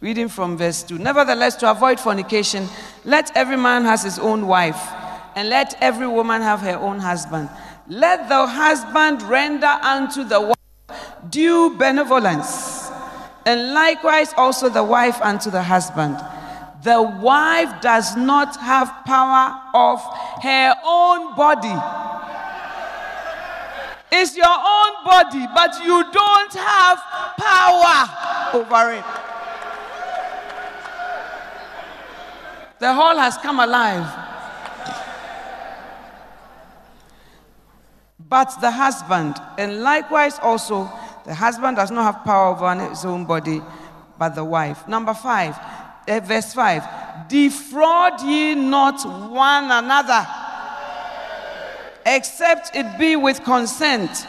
Reading 0.00 0.28
from 0.28 0.56
verse 0.56 0.82
2. 0.82 0.98
Nevertheless, 0.98 1.54
to 1.56 1.70
avoid 1.70 2.00
fornication, 2.00 2.66
let 3.04 3.30
every 3.36 3.56
man 3.56 3.84
has 3.84 4.02
his 4.02 4.18
own 4.18 4.48
wife 4.48 4.90
and 5.36 5.48
let 5.48 5.76
every 5.80 6.08
woman 6.08 6.42
have 6.42 6.58
her 6.58 6.76
own 6.76 6.98
husband. 6.98 7.48
Let 7.86 8.28
the 8.28 8.48
husband 8.48 9.22
render 9.22 9.66
unto 9.66 10.24
the 10.24 10.40
wife 10.40 11.30
due 11.30 11.76
benevolence, 11.78 12.90
and 13.46 13.74
likewise 13.74 14.34
also 14.36 14.68
the 14.68 14.82
wife 14.82 15.22
unto 15.22 15.52
the 15.52 15.62
husband. 15.62 16.20
The 16.82 17.02
wife 17.02 17.80
does 17.82 18.16
not 18.16 18.56
have 18.56 18.88
power 19.04 19.60
of 19.74 20.00
her 20.42 20.74
own 20.84 21.34
body. 21.36 21.76
It's 24.12 24.36
your 24.36 24.46
own 24.46 25.04
body, 25.04 25.46
but 25.54 25.74
you 25.84 26.04
don't 26.10 26.52
have 26.54 26.98
power 27.38 28.60
over 28.60 28.92
it. 28.94 29.04
The 32.78 32.94
hall 32.94 33.16
has 33.16 33.36
come 33.36 33.60
alive. 33.60 34.30
but 38.30 38.54
the 38.60 38.70
husband. 38.70 39.36
And 39.58 39.82
likewise, 39.82 40.38
also, 40.40 40.90
the 41.26 41.34
husband 41.34 41.76
does 41.76 41.90
not 41.90 42.14
have 42.14 42.24
power 42.24 42.54
over 42.54 42.88
his 42.88 43.04
own 43.04 43.26
body, 43.26 43.60
but 44.18 44.34
the 44.36 44.44
wife. 44.44 44.86
Number 44.86 45.12
five, 45.12 45.58
Eh, 46.06 46.20
verse 46.20 46.54
five 46.54 46.82
defraud 47.28 48.20
ye 48.22 48.54
not 48.54 49.04
one 49.30 49.70
another, 49.70 50.26
except 52.04 52.74
it 52.74 52.98
be 52.98 53.16
with 53.16 53.42
consent 53.44 54.26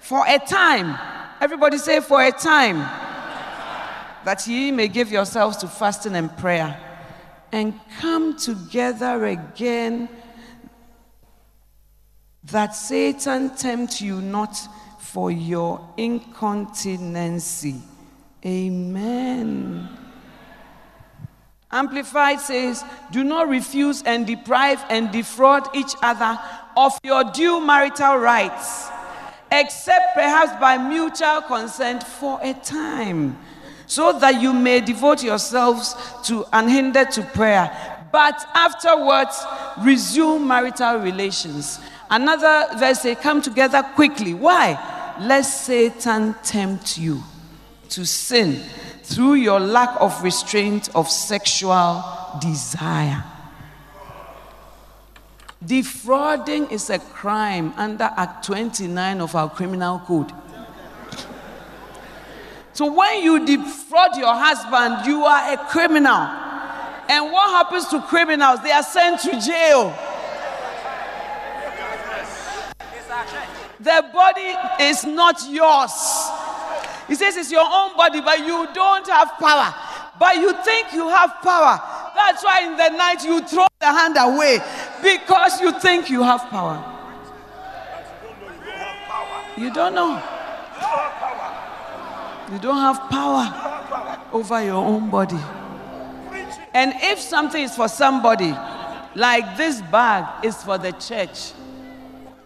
for 0.00 0.24
a 0.26 0.38
time. 0.38 0.98
Everybody 1.40 1.78
say, 1.78 2.00
for 2.00 2.22
a 2.22 2.32
time, 2.32 2.78
that 4.24 4.46
ye 4.46 4.70
may 4.70 4.88
give 4.88 5.10
yourselves 5.12 5.56
to 5.58 5.68
fasting 5.68 6.14
and 6.14 6.34
prayer 6.38 6.78
and 7.50 7.78
come 7.98 8.36
together 8.38 9.26
again 9.26 10.08
that 12.44 12.74
Satan 12.74 13.54
tempt 13.56 14.00
you 14.00 14.20
not 14.20 14.56
for 14.98 15.30
your 15.30 15.86
incontinency. 15.96 17.82
Amen. 18.44 20.01
Amplified 21.72 22.38
says, 22.38 22.84
Do 23.10 23.24
not 23.24 23.48
refuse 23.48 24.02
and 24.02 24.26
deprive 24.26 24.84
and 24.90 25.10
defraud 25.10 25.74
each 25.74 25.94
other 26.02 26.38
of 26.76 26.98
your 27.02 27.24
due 27.24 27.64
marital 27.64 28.16
rights, 28.16 28.88
except 29.50 30.14
perhaps 30.14 30.52
by 30.60 30.76
mutual 30.76 31.40
consent 31.42 32.02
for 32.02 32.38
a 32.42 32.52
time, 32.52 33.38
so 33.86 34.18
that 34.18 34.40
you 34.40 34.52
may 34.52 34.80
devote 34.80 35.22
yourselves 35.22 35.96
to 36.24 36.44
unhindered 36.52 37.10
to 37.12 37.22
prayer, 37.22 37.70
but 38.12 38.46
afterwards 38.54 39.42
resume 39.78 40.46
marital 40.46 40.98
relations. 40.98 41.80
Another 42.10 42.68
verse 42.76 43.00
say, 43.00 43.14
Come 43.14 43.40
together 43.40 43.82
quickly. 43.94 44.34
Why? 44.34 45.16
Lest 45.18 45.64
Satan 45.64 46.34
tempt 46.42 46.98
you 46.98 47.22
to 47.88 48.04
sin 48.04 48.62
through 49.14 49.34
your 49.34 49.60
lack 49.60 50.00
of 50.00 50.22
restraint 50.22 50.88
of 50.94 51.08
sexual 51.08 52.02
desire. 52.40 53.24
Defrauding 55.64 56.70
is 56.70 56.90
a 56.90 56.98
crime 56.98 57.72
under 57.76 58.10
Act 58.16 58.46
29 58.46 59.20
of 59.20 59.34
our 59.36 59.48
criminal 59.48 60.00
code. 60.00 60.32
So 62.72 62.92
when 62.92 63.22
you 63.22 63.44
defraud 63.44 64.16
your 64.16 64.34
husband, 64.34 65.06
you 65.06 65.22
are 65.24 65.52
a 65.52 65.56
criminal. 65.68 66.26
And 67.08 67.30
what 67.30 67.50
happens 67.50 67.86
to 67.88 68.00
criminals? 68.00 68.62
They 68.62 68.72
are 68.72 68.82
sent 68.82 69.20
to 69.20 69.40
jail. 69.40 69.94
The 73.78 74.04
body 74.12 74.54
is 74.84 75.04
not 75.04 75.42
yours. 75.50 76.30
He 77.12 77.16
says 77.16 77.36
it's 77.36 77.52
your 77.52 77.68
own 77.70 77.94
body, 77.94 78.22
but 78.22 78.38
you 78.38 78.66
don't 78.72 79.06
have 79.06 79.32
power. 79.38 79.74
But 80.18 80.36
you 80.36 80.50
think 80.64 80.94
you 80.94 81.10
have 81.10 81.42
power. 81.42 81.78
That's 82.14 82.42
why 82.42 82.62
in 82.64 82.74
the 82.74 82.88
night 82.88 83.22
you 83.22 83.46
throw 83.46 83.66
the 83.80 83.86
hand 83.86 84.16
away 84.18 84.60
because 85.02 85.60
you 85.60 85.78
think 85.78 86.08
you 86.08 86.22
have 86.22 86.40
power. 86.48 86.82
You 89.58 89.74
don't 89.74 89.94
know. 89.94 90.14
You 92.50 92.58
don't 92.58 92.78
have 92.78 93.10
power 93.10 94.30
over 94.32 94.64
your 94.64 94.82
own 94.82 95.10
body. 95.10 95.40
And 96.72 96.94
if 96.96 97.18
something 97.18 97.62
is 97.62 97.76
for 97.76 97.88
somebody, 97.88 98.56
like 99.14 99.58
this 99.58 99.82
bag 99.82 100.46
is 100.46 100.56
for 100.62 100.78
the 100.78 100.92
church, 100.92 101.50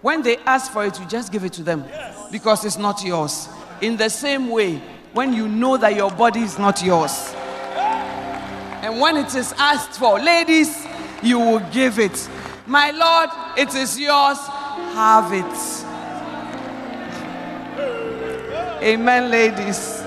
when 0.03 0.23
they 0.23 0.39
ask 0.39 0.73
for 0.73 0.85
it, 0.85 0.99
you 0.99 1.07
just 1.07 1.31
give 1.31 1.45
it 1.45 1.53
to 1.53 1.63
them 1.63 1.85
because 2.33 2.65
it's 2.65 2.79
not 2.79 3.05
yours. 3.05 3.49
In 3.81 3.97
the 3.97 4.09
same 4.09 4.48
way, 4.48 4.81
when 5.12 5.32
you 5.32 5.48
know 5.48 5.77
that 5.77 5.94
your 5.94 6.11
body 6.11 6.40
is 6.40 6.59
not 6.59 6.82
yours, 6.82 7.35
and 8.82 9.01
when 9.01 9.16
it 9.16 9.35
is 9.35 9.53
asked 9.59 9.98
for, 9.98 10.19
ladies, 10.19 10.86
you 11.23 11.39
will 11.39 11.61
give 11.70 11.98
it. 11.98 12.28
My 12.66 12.90
Lord, 12.90 13.31
it 13.59 13.74
is 13.74 13.98
yours, 13.98 14.39
have 14.94 15.32
it. 15.32 15.85
Amen, 18.82 19.31
ladies. 19.31 20.03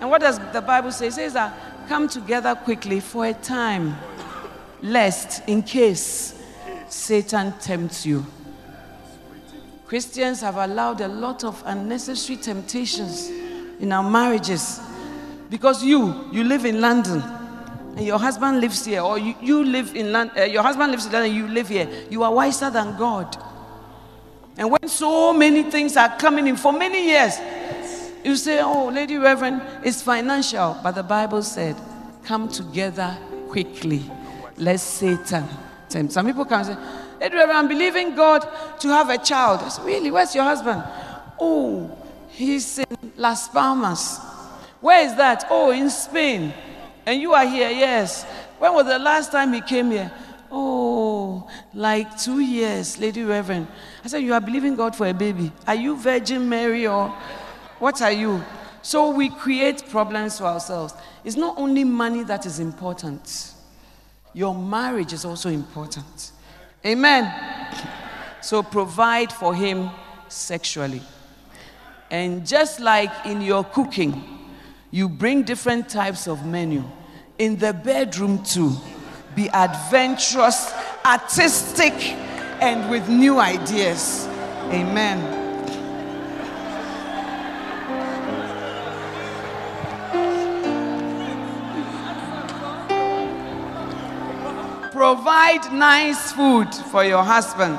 And 0.00 0.10
what 0.10 0.20
does 0.20 0.38
the 0.52 0.60
Bible 0.60 0.90
say? 0.92 1.08
It 1.08 1.12
says 1.12 1.34
that 1.34 1.54
come 1.88 2.08
together 2.08 2.54
quickly 2.54 3.00
for 3.00 3.26
a 3.26 3.34
time, 3.34 3.96
lest 4.80 5.46
in 5.48 5.62
case 5.62 6.34
Satan 6.88 7.52
tempts 7.60 8.06
you. 8.06 8.24
Christians 9.92 10.40
have 10.40 10.56
allowed 10.56 11.02
a 11.02 11.08
lot 11.08 11.44
of 11.44 11.62
unnecessary 11.66 12.38
temptations 12.38 13.28
in 13.78 13.92
our 13.92 14.02
marriages. 14.02 14.80
Because 15.50 15.84
you 15.84 16.30
you 16.32 16.44
live 16.44 16.64
in 16.64 16.80
London 16.80 17.22
and 17.94 18.00
your 18.00 18.18
husband 18.18 18.62
lives 18.62 18.86
here 18.86 19.02
or 19.02 19.18
you, 19.18 19.34
you 19.42 19.62
live 19.62 19.94
in 19.94 20.10
London 20.10 20.34
uh, 20.38 20.44
your 20.44 20.62
husband 20.62 20.92
lives 20.92 21.04
in 21.04 21.12
London 21.12 21.34
you 21.34 21.46
live 21.46 21.68
here 21.68 21.86
you 22.08 22.22
are 22.22 22.32
wiser 22.32 22.70
than 22.70 22.96
God. 22.96 23.36
And 24.56 24.70
when 24.70 24.88
so 24.88 25.34
many 25.34 25.62
things 25.64 25.94
are 25.98 26.16
coming 26.16 26.46
in 26.46 26.56
for 26.56 26.72
many 26.72 27.08
years 27.08 27.38
you 28.24 28.34
say 28.36 28.62
oh 28.62 28.88
lady 28.88 29.18
reverend 29.18 29.60
it's 29.84 30.00
financial. 30.00 30.74
But 30.82 30.92
the 30.92 31.02
bible 31.02 31.42
said 31.42 31.76
come 32.24 32.48
together 32.48 33.14
quickly. 33.50 34.10
Lest 34.56 34.86
Satan 34.94 35.46
tempt." 35.90 36.14
some 36.14 36.24
people 36.24 36.46
come 36.46 36.66
and 36.66 36.78
say, 36.78 37.01
Lady 37.22 37.36
Reverend, 37.36 37.58
I'm 37.58 37.68
believing 37.68 38.16
God 38.16 38.40
to 38.80 38.88
have 38.88 39.08
a 39.08 39.16
child. 39.16 39.60
I 39.62 39.68
said, 39.68 39.84
Really? 39.84 40.10
Where's 40.10 40.34
your 40.34 40.42
husband? 40.42 40.82
Oh, 41.38 41.96
he's 42.28 42.78
in 42.78 43.12
Las 43.16 43.48
Palmas. 43.48 44.18
Where 44.80 45.06
is 45.06 45.14
that? 45.14 45.46
Oh, 45.48 45.70
in 45.70 45.88
Spain. 45.88 46.52
And 47.06 47.20
you 47.20 47.32
are 47.32 47.46
here? 47.46 47.70
Yes. 47.70 48.24
When 48.58 48.74
was 48.74 48.86
the 48.86 48.98
last 48.98 49.30
time 49.30 49.52
he 49.52 49.60
came 49.60 49.92
here? 49.92 50.10
Oh, 50.50 51.48
like 51.72 52.18
two 52.18 52.40
years, 52.40 52.98
Lady 52.98 53.22
Reverend. 53.22 53.68
I 54.04 54.08
said, 54.08 54.18
You 54.18 54.34
are 54.34 54.40
believing 54.40 54.74
God 54.74 54.96
for 54.96 55.06
a 55.06 55.14
baby. 55.14 55.52
Are 55.68 55.76
you 55.76 55.96
Virgin 55.96 56.48
Mary 56.48 56.88
or 56.88 57.08
what 57.78 58.02
are 58.02 58.12
you? 58.12 58.42
So 58.82 59.10
we 59.10 59.28
create 59.28 59.88
problems 59.88 60.38
for 60.38 60.46
ourselves. 60.46 60.94
It's 61.22 61.36
not 61.36 61.56
only 61.56 61.84
money 61.84 62.24
that 62.24 62.46
is 62.46 62.58
important. 62.58 63.52
your 64.34 64.54
marriage 64.54 65.12
is 65.12 65.24
also 65.24 65.48
important. 65.50 66.31
Amen. 66.84 67.32
So 68.40 68.62
provide 68.62 69.32
for 69.32 69.54
him 69.54 69.90
sexually. 70.28 71.02
And 72.10 72.46
just 72.46 72.80
like 72.80 73.10
in 73.24 73.40
your 73.40 73.64
cooking, 73.64 74.48
you 74.90 75.08
bring 75.08 75.42
different 75.42 75.88
types 75.88 76.26
of 76.28 76.44
menu. 76.44 76.84
In 77.38 77.56
the 77.56 77.72
bedroom, 77.72 78.42
too, 78.42 78.72
be 79.34 79.48
adventurous, 79.48 80.72
artistic, 81.04 81.94
and 82.60 82.90
with 82.90 83.08
new 83.08 83.38
ideas. 83.38 84.26
Amen. 84.70 85.41
Provide 95.02 95.72
nice 95.72 96.30
food 96.30 96.72
for 96.92 97.02
your 97.04 97.24
husband. 97.24 97.76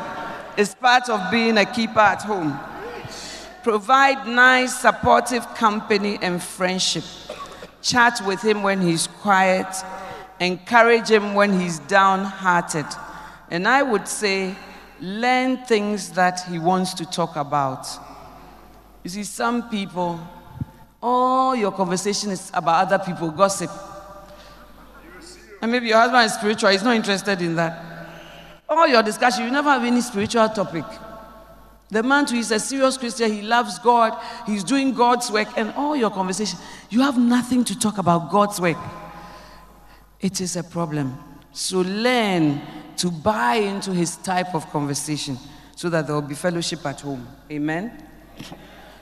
It's 0.57 0.75
part 0.75 1.07
of 1.07 1.31
being 1.31 1.57
a 1.57 1.63
keeper 1.63 2.01
at 2.01 2.21
home. 2.21 2.59
Provide 3.63 4.27
nice, 4.27 4.81
supportive 4.81 5.47
company 5.55 6.19
and 6.21 6.43
friendship. 6.43 7.05
Chat 7.81 8.19
with 8.27 8.41
him 8.41 8.61
when 8.61 8.81
he's 8.81 9.07
quiet. 9.07 9.73
Encourage 10.41 11.09
him 11.09 11.33
when 11.33 11.57
he's 11.57 11.79
downhearted. 11.79 12.87
And 13.49 13.69
I 13.69 13.83
would 13.83 14.05
say, 14.05 14.53
learn 14.99 15.63
things 15.63 16.09
that 16.09 16.41
he 16.49 16.59
wants 16.59 16.93
to 16.95 17.05
talk 17.05 17.37
about. 17.37 17.87
You 19.01 19.09
see, 19.09 19.23
some 19.23 19.69
people, 19.69 20.19
all 21.01 21.55
your 21.55 21.71
conversation 21.71 22.31
is 22.31 22.51
about 22.53 22.91
other 22.91 23.01
people, 23.01 23.31
gossip. 23.31 23.71
And 25.63 25.71
maybe 25.71 25.87
your 25.87 25.97
husband 25.97 26.25
is 26.25 26.33
spiritual, 26.33 26.71
he's 26.71 26.83
not 26.83 26.93
interested 26.93 27.41
in 27.41 27.55
that. 27.55 27.81
All 28.67 28.85
your 28.85 29.01
discussion, 29.01 29.45
you 29.45 29.49
never 29.49 29.69
have 29.69 29.85
any 29.85 30.01
spiritual 30.01 30.49
topic. 30.49 30.83
The 31.89 32.03
man 32.03 32.25
too 32.25 32.35
is 32.35 32.51
a 32.51 32.59
serious 32.59 32.97
Christian, 32.97 33.31
he 33.31 33.43
loves 33.43 33.79
God, 33.79 34.13
he's 34.45 34.65
doing 34.65 34.93
God's 34.93 35.31
work, 35.31 35.47
and 35.55 35.71
all 35.75 35.95
your 35.95 36.09
conversation, 36.09 36.59
you 36.89 36.99
have 36.99 37.17
nothing 37.17 37.63
to 37.63 37.79
talk 37.79 37.97
about 37.97 38.29
God's 38.29 38.59
work. 38.59 38.75
It 40.19 40.41
is 40.41 40.57
a 40.57 40.65
problem. 40.65 41.17
So 41.53 41.79
learn 41.79 42.61
to 42.97 43.09
buy 43.09 43.55
into 43.55 43.93
his 43.93 44.17
type 44.17 44.53
of 44.53 44.69
conversation 44.69 45.37
so 45.77 45.89
that 45.91 46.07
there 46.07 46.15
will 46.15 46.23
be 46.23 46.35
fellowship 46.35 46.85
at 46.85 46.99
home. 46.99 47.25
Amen. 47.49 48.05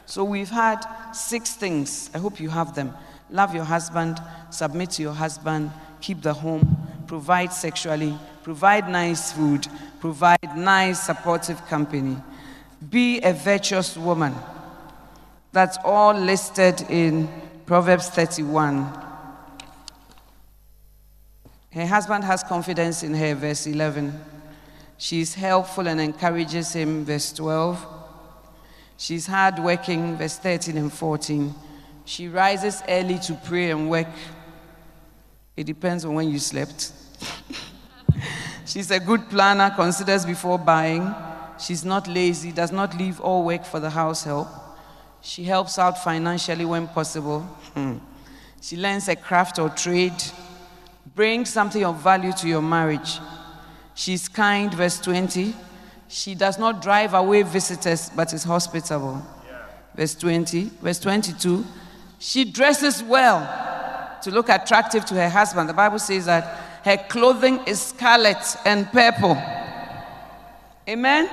So 0.05 0.23
we've 0.23 0.51
had 0.51 0.85
six 1.11 1.55
things. 1.55 2.11
I 2.13 2.19
hope 2.19 2.39
you 2.39 2.49
have 2.49 2.75
them. 2.75 2.93
Love 3.31 3.55
your 3.55 3.63
husband, 3.63 4.21
submit 4.51 4.91
to 4.91 5.01
your 5.01 5.13
husband, 5.13 5.71
keep 6.01 6.21
the 6.21 6.33
home, 6.33 6.77
provide 7.07 7.53
sexually, 7.53 8.17
provide 8.43 8.89
nice 8.89 9.31
food, 9.31 9.67
provide 9.99 10.57
nice 10.57 11.01
supportive 11.01 11.65
company. 11.67 12.17
Be 12.89 13.21
a 13.21 13.33
virtuous 13.33 13.95
woman. 13.95 14.33
That's 15.51 15.77
all 15.83 16.13
listed 16.13 16.81
in 16.89 17.29
Proverbs 17.65 18.09
31. 18.09 18.91
Her 21.71 21.85
husband 21.85 22.23
has 22.25 22.43
confidence 22.43 23.03
in 23.03 23.13
her, 23.13 23.33
verse 23.35 23.65
11. 23.67 24.19
She's 24.97 25.33
helpful 25.33 25.87
and 25.87 26.01
encourages 26.01 26.73
him, 26.73 27.05
verse 27.05 27.31
12. 27.33 27.85
She's 28.97 29.25
hardworking, 29.25 30.17
verse 30.17 30.37
13 30.37 30.77
and 30.77 30.91
14. 30.91 31.55
She 32.05 32.27
rises 32.27 32.83
early 32.87 33.19
to 33.19 33.39
pray 33.45 33.71
and 33.71 33.89
work, 33.89 34.07
it 35.55 35.65
depends 35.65 36.05
on 36.05 36.13
when 36.15 36.29
you 36.29 36.39
slept. 36.39 36.91
She's 38.65 38.89
a 38.91 38.99
good 38.99 39.29
planner, 39.29 39.69
considers 39.75 40.25
before 40.25 40.57
buying. 40.57 41.13
She's 41.59 41.83
not 41.83 42.07
lazy, 42.07 42.51
does 42.51 42.71
not 42.71 42.97
leave 42.97 43.19
all 43.19 43.43
work 43.43 43.65
for 43.65 43.79
the 43.79 43.89
house 43.89 44.23
help. 44.23 44.47
She 45.21 45.43
helps 45.43 45.77
out 45.77 46.01
financially 46.03 46.65
when 46.65 46.87
possible. 46.87 47.41
Hmm. 47.73 47.97
She 48.61 48.77
learns 48.77 49.07
a 49.07 49.15
craft 49.15 49.59
or 49.59 49.69
trade, 49.69 50.23
brings 51.15 51.49
something 51.49 51.83
of 51.83 52.01
value 52.01 52.31
to 52.33 52.47
your 52.47 52.61
marriage. 52.61 53.19
She's 53.93 54.27
kind, 54.27 54.73
verse 54.73 54.99
20. 54.99 55.53
She 56.07 56.35
does 56.35 56.57
not 56.57 56.81
drive 56.81 57.13
away 57.13 57.43
visitors, 57.43 58.09
but 58.15 58.33
is 58.33 58.43
hospitable. 58.43 59.21
Yeah. 59.47 59.57
Verse 59.95 60.15
20. 60.15 60.71
Verse 60.81 60.99
22. 60.99 61.65
She 62.19 62.45
dresses 62.45 63.03
well 63.03 63.39
to 64.23 64.31
look 64.31 64.49
attractive 64.49 65.05
to 65.05 65.15
her 65.15 65.29
husband. 65.29 65.69
The 65.69 65.73
Bible 65.73 65.99
says 65.99 66.25
that 66.25 66.43
her 66.83 66.97
clothing 67.09 67.59
is 67.67 67.81
scarlet 67.81 68.43
and 68.65 68.91
purple. 68.91 69.37
Amen? 70.87 71.29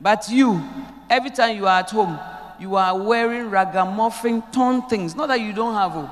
But 0.00 0.28
you, 0.28 0.62
every 1.08 1.30
time 1.30 1.56
you 1.56 1.66
are 1.66 1.80
at 1.80 1.90
home, 1.90 2.18
you 2.58 2.76
are 2.76 2.96
wearing 2.98 3.50
ragamuffin 3.50 4.42
torn 4.52 4.82
things. 4.82 5.14
Not 5.14 5.28
that 5.28 5.40
you 5.40 5.52
don't 5.52 5.74
have 5.74 5.92
hope. 5.92 6.10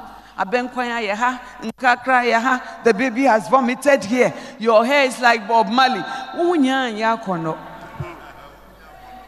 The 2.85 2.95
baby 2.95 3.23
has 3.25 3.49
vomited 3.49 4.05
here. 4.05 4.35
Your 4.59 4.85
hair 4.85 5.05
is 5.07 5.21
like 5.21 5.47
Bob 5.47 5.69
Marley. 5.69 6.03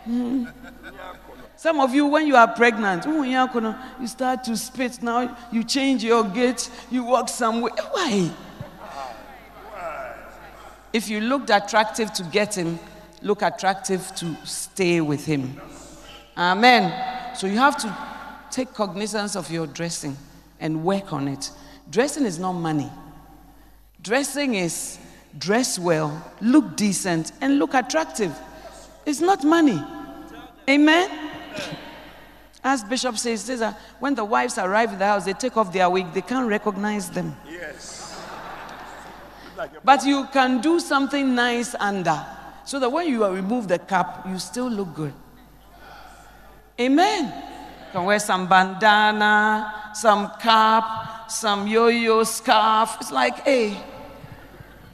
Mm. 0.09 0.52
Some 1.65 1.81
of 1.81 1.95
you, 1.95 2.05
when 2.05 2.27
you 2.27 2.36
are 2.36 2.47
pregnant, 2.47 3.07
you 3.07 4.07
start 4.07 4.45
to 4.45 4.55
spit 4.55 5.03
now, 5.03 5.35
you 5.51 5.65
change 5.65 6.05
your 6.05 6.23
gait, 6.23 6.69
you 6.91 7.03
walk 7.05 7.31
somewhere. 7.31 7.73
Why? 7.91 8.31
If 10.93 11.09
you 11.09 11.23
looked 11.23 11.49
attractive 11.49 12.12
to 12.12 12.23
get 12.24 12.55
him, 12.55 12.78
look 13.23 13.41
attractive 13.41 14.15
to 14.16 14.36
stay 14.45 15.01
with 15.01 15.24
him. 15.24 15.59
Amen. 16.36 17.35
So 17.35 17.47
you 17.47 17.57
have 17.57 17.78
to 17.78 17.97
take 18.51 18.74
cognizance 18.74 19.35
of 19.35 19.51
your 19.51 19.66
dressing 19.66 20.19
and 20.61 20.85
work 20.85 21.15
on 21.15 21.28
it. 21.28 21.51
Dressing 21.91 22.27
is 22.27 22.39
not 22.39 22.53
money. 22.53 22.91
Dressing 24.03 24.55
is 24.55 24.99
dress 25.39 25.78
well, 25.78 26.31
look 26.43 26.77
decent, 26.77 27.32
and 27.41 27.59
look 27.59 27.73
attractive. 27.73 28.39
It's 29.07 29.23
not 29.23 29.45
money. 29.45 29.82
Amen. 30.69 31.31
As 32.64 32.82
Bishop 32.82 33.18
says, 33.18 33.43
says 33.43 33.60
that 33.60 33.78
when 34.01 34.14
the 34.14 34.24
wives 34.24 34.56
arrive 34.56 34.93
in 34.93 34.98
the 34.98 35.05
house, 35.05 35.26
they 35.26 35.35
take 35.35 35.56
off 35.56 35.70
their 35.70 35.90
wig, 35.90 36.12
they 36.14 36.22
can't 36.22 36.48
recognize 36.48 37.10
them. 37.10 37.36
Yes. 37.47 38.22
But 39.85 40.05
you 40.05 40.26
can 40.32 40.60
do 40.60 40.81
something 40.81 41.35
nice 41.35 41.74
under, 41.74 42.24
so 42.64 42.81
that 42.81 42.90
when 42.90 43.06
you 43.06 43.24
remove 43.26 43.68
the 43.68 43.78
cap, 43.78 44.26
you 44.26 44.39
still 44.39 44.68
look 44.68 44.94
good. 44.94 45.12
Amen. 46.81 47.26
You 47.26 47.93
can 47.93 48.05
wear 48.05 48.18
some 48.18 48.48
bandana, 48.48 49.90
some 49.94 50.32
cap, 50.40 51.31
some 51.31 51.68
yo-yo 51.68 52.24
scarf. 52.24 52.97
It's 53.01 53.12
like, 53.12 53.40
hey, 53.40 53.76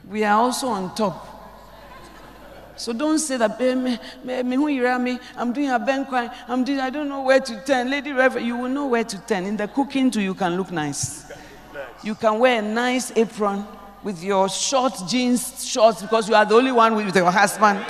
we 0.07 0.23
are 0.23 0.39
also 0.39 0.67
on 0.67 0.93
top. 0.93 1.30
So 2.81 2.93
don't 2.93 3.19
say 3.19 3.37
that, 3.37 3.59
me, 3.59 3.99
me, 4.23 4.41
me, 4.41 4.55
who 4.55 4.67
you 4.67 4.97
me, 4.97 5.19
I'm 5.37 5.53
doing 5.53 5.69
a 5.69 5.77
banquet, 5.77 6.31
I'm 6.47 6.63
doing, 6.63 6.79
I 6.79 6.89
don't 6.89 7.09
know 7.09 7.21
where 7.21 7.39
to 7.39 7.63
turn. 7.63 7.91
Lady 7.91 8.11
Reverend, 8.11 8.47
you 8.47 8.57
will 8.57 8.69
know 8.69 8.87
where 8.87 9.03
to 9.03 9.19
turn. 9.27 9.45
In 9.45 9.55
the 9.55 9.67
cooking 9.67 10.09
too, 10.09 10.19
you 10.19 10.33
can 10.33 10.57
look 10.57 10.71
nice. 10.71 11.31
You 12.01 12.15
can 12.15 12.39
wear 12.39 12.57
a 12.57 12.61
nice 12.63 13.15
apron 13.15 13.67
with 14.01 14.23
your 14.23 14.49
short 14.49 14.93
jeans 15.07 15.63
shorts 15.63 16.01
because 16.01 16.27
you 16.27 16.33
are 16.33 16.43
the 16.43 16.55
only 16.55 16.71
one 16.71 16.95
with 16.95 17.15
your 17.15 17.29
husband. 17.29 17.85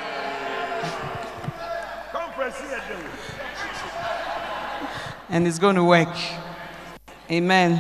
and 5.30 5.48
it's 5.48 5.58
going 5.58 5.78
to 5.78 5.86
work. 5.86 6.14
Amen. 7.32 7.80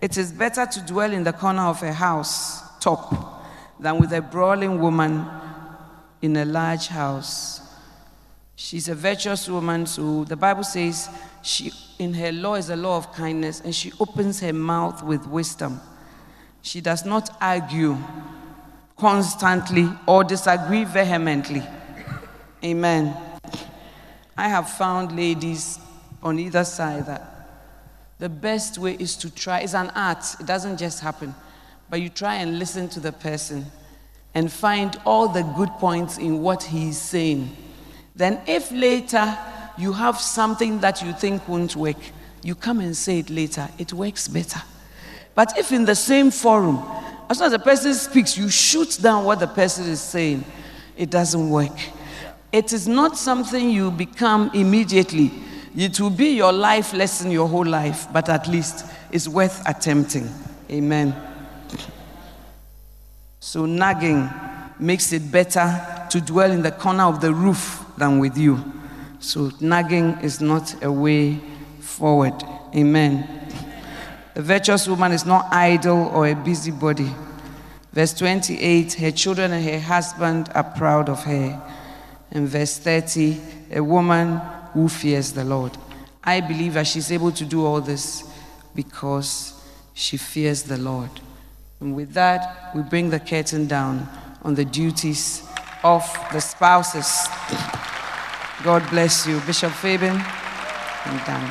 It 0.00 0.16
is 0.16 0.30
better 0.30 0.64
to 0.64 0.80
dwell 0.82 1.12
in 1.12 1.24
the 1.24 1.32
corner 1.32 1.62
of 1.62 1.82
a 1.82 1.92
house, 1.92 2.62
top, 2.78 3.33
than 3.78 3.98
with 3.98 4.12
a 4.12 4.22
brawling 4.22 4.80
woman 4.80 5.26
in 6.22 6.36
a 6.36 6.44
large 6.44 6.88
house. 6.88 7.60
She's 8.56 8.88
a 8.88 8.94
virtuous 8.94 9.48
woman, 9.48 9.86
so 9.86 10.24
the 10.24 10.36
Bible 10.36 10.64
says 10.64 11.08
she, 11.42 11.72
in 11.98 12.14
her 12.14 12.32
law 12.32 12.54
is 12.54 12.70
a 12.70 12.76
law 12.76 12.96
of 12.96 13.12
kindness, 13.12 13.60
and 13.60 13.74
she 13.74 13.92
opens 14.00 14.40
her 14.40 14.52
mouth 14.52 15.02
with 15.02 15.26
wisdom. 15.26 15.80
She 16.62 16.80
does 16.80 17.04
not 17.04 17.30
argue 17.40 17.96
constantly 18.96 19.90
or 20.06 20.24
disagree 20.24 20.84
vehemently. 20.84 21.62
Amen. 22.64 23.16
I 24.36 24.48
have 24.48 24.70
found 24.70 25.14
ladies 25.14 25.78
on 26.22 26.38
either 26.38 26.64
side 26.64 27.06
that 27.06 27.30
the 28.18 28.28
best 28.28 28.78
way 28.78 28.96
is 28.98 29.16
to 29.16 29.30
try. 29.30 29.60
It's 29.60 29.74
an 29.74 29.90
art, 29.90 30.24
it 30.40 30.46
doesn't 30.46 30.78
just 30.78 31.00
happen 31.00 31.34
but 31.94 32.00
you 32.00 32.08
try 32.08 32.34
and 32.34 32.58
listen 32.58 32.88
to 32.88 32.98
the 32.98 33.12
person 33.12 33.64
and 34.34 34.52
find 34.52 35.00
all 35.06 35.28
the 35.28 35.42
good 35.56 35.68
points 35.78 36.18
in 36.18 36.42
what 36.42 36.60
he's 36.60 36.98
saying. 36.98 37.56
Then, 38.16 38.40
if 38.48 38.72
later 38.72 39.38
you 39.78 39.92
have 39.92 40.18
something 40.18 40.80
that 40.80 41.02
you 41.02 41.12
think 41.12 41.46
won't 41.46 41.76
work, 41.76 41.98
you 42.42 42.56
come 42.56 42.80
and 42.80 42.96
say 42.96 43.20
it 43.20 43.30
later. 43.30 43.68
It 43.78 43.92
works 43.92 44.26
better. 44.26 44.60
But 45.36 45.56
if 45.56 45.70
in 45.70 45.84
the 45.84 45.94
same 45.94 46.32
forum, 46.32 46.82
as 47.30 47.38
soon 47.38 47.46
as 47.46 47.52
the 47.52 47.60
person 47.60 47.94
speaks, 47.94 48.36
you 48.36 48.48
shoot 48.48 48.98
down 49.00 49.24
what 49.24 49.38
the 49.38 49.46
person 49.46 49.86
is 49.86 50.00
saying, 50.00 50.44
it 50.96 51.10
doesn't 51.10 51.48
work. 51.48 51.78
It 52.50 52.72
is 52.72 52.88
not 52.88 53.16
something 53.16 53.70
you 53.70 53.92
become 53.92 54.50
immediately. 54.52 55.30
It 55.76 56.00
will 56.00 56.10
be 56.10 56.30
your 56.30 56.52
life 56.52 56.92
lesson 56.92 57.30
your 57.30 57.46
whole 57.46 57.64
life, 57.64 58.08
but 58.12 58.28
at 58.28 58.48
least 58.48 58.84
it's 59.12 59.28
worth 59.28 59.62
attempting. 59.68 60.28
Amen. 60.68 61.33
So, 63.46 63.66
nagging 63.66 64.30
makes 64.78 65.12
it 65.12 65.30
better 65.30 66.06
to 66.08 66.18
dwell 66.22 66.50
in 66.50 66.62
the 66.62 66.70
corner 66.70 67.04
of 67.04 67.20
the 67.20 67.34
roof 67.34 67.84
than 67.98 68.18
with 68.18 68.38
you. 68.38 68.58
So, 69.20 69.50
nagging 69.60 70.16
is 70.22 70.40
not 70.40 70.82
a 70.82 70.90
way 70.90 71.42
forward. 71.78 72.42
Amen. 72.74 73.28
A 74.34 74.40
virtuous 74.40 74.88
woman 74.88 75.12
is 75.12 75.26
not 75.26 75.52
idle 75.52 76.06
or 76.14 76.26
a 76.26 76.34
busybody. 76.34 77.14
Verse 77.92 78.14
28 78.14 78.94
her 78.94 79.10
children 79.10 79.52
and 79.52 79.62
her 79.62 79.78
husband 79.78 80.48
are 80.54 80.64
proud 80.64 81.10
of 81.10 81.22
her. 81.24 81.62
And 82.30 82.48
verse 82.48 82.78
30 82.78 83.42
a 83.72 83.84
woman 83.84 84.40
who 84.72 84.88
fears 84.88 85.32
the 85.32 85.44
Lord. 85.44 85.76
I 86.24 86.40
believe 86.40 86.72
that 86.74 86.86
she's 86.86 87.12
able 87.12 87.32
to 87.32 87.44
do 87.44 87.66
all 87.66 87.82
this 87.82 88.24
because 88.74 89.52
she 89.92 90.16
fears 90.16 90.62
the 90.62 90.78
Lord. 90.78 91.10
And 91.84 91.94
with 91.94 92.14
that, 92.14 92.74
we 92.74 92.80
bring 92.80 93.10
the 93.10 93.20
curtain 93.20 93.66
down 93.66 94.08
on 94.42 94.54
the 94.54 94.64
duties 94.64 95.46
of 95.82 96.02
the 96.32 96.40
spouses. 96.40 97.28
God 98.64 98.88
bless 98.88 99.26
you. 99.26 99.38
Bishop 99.40 99.70
Fabian, 99.70 100.14
I'm 100.14 101.18
done. 101.26 101.44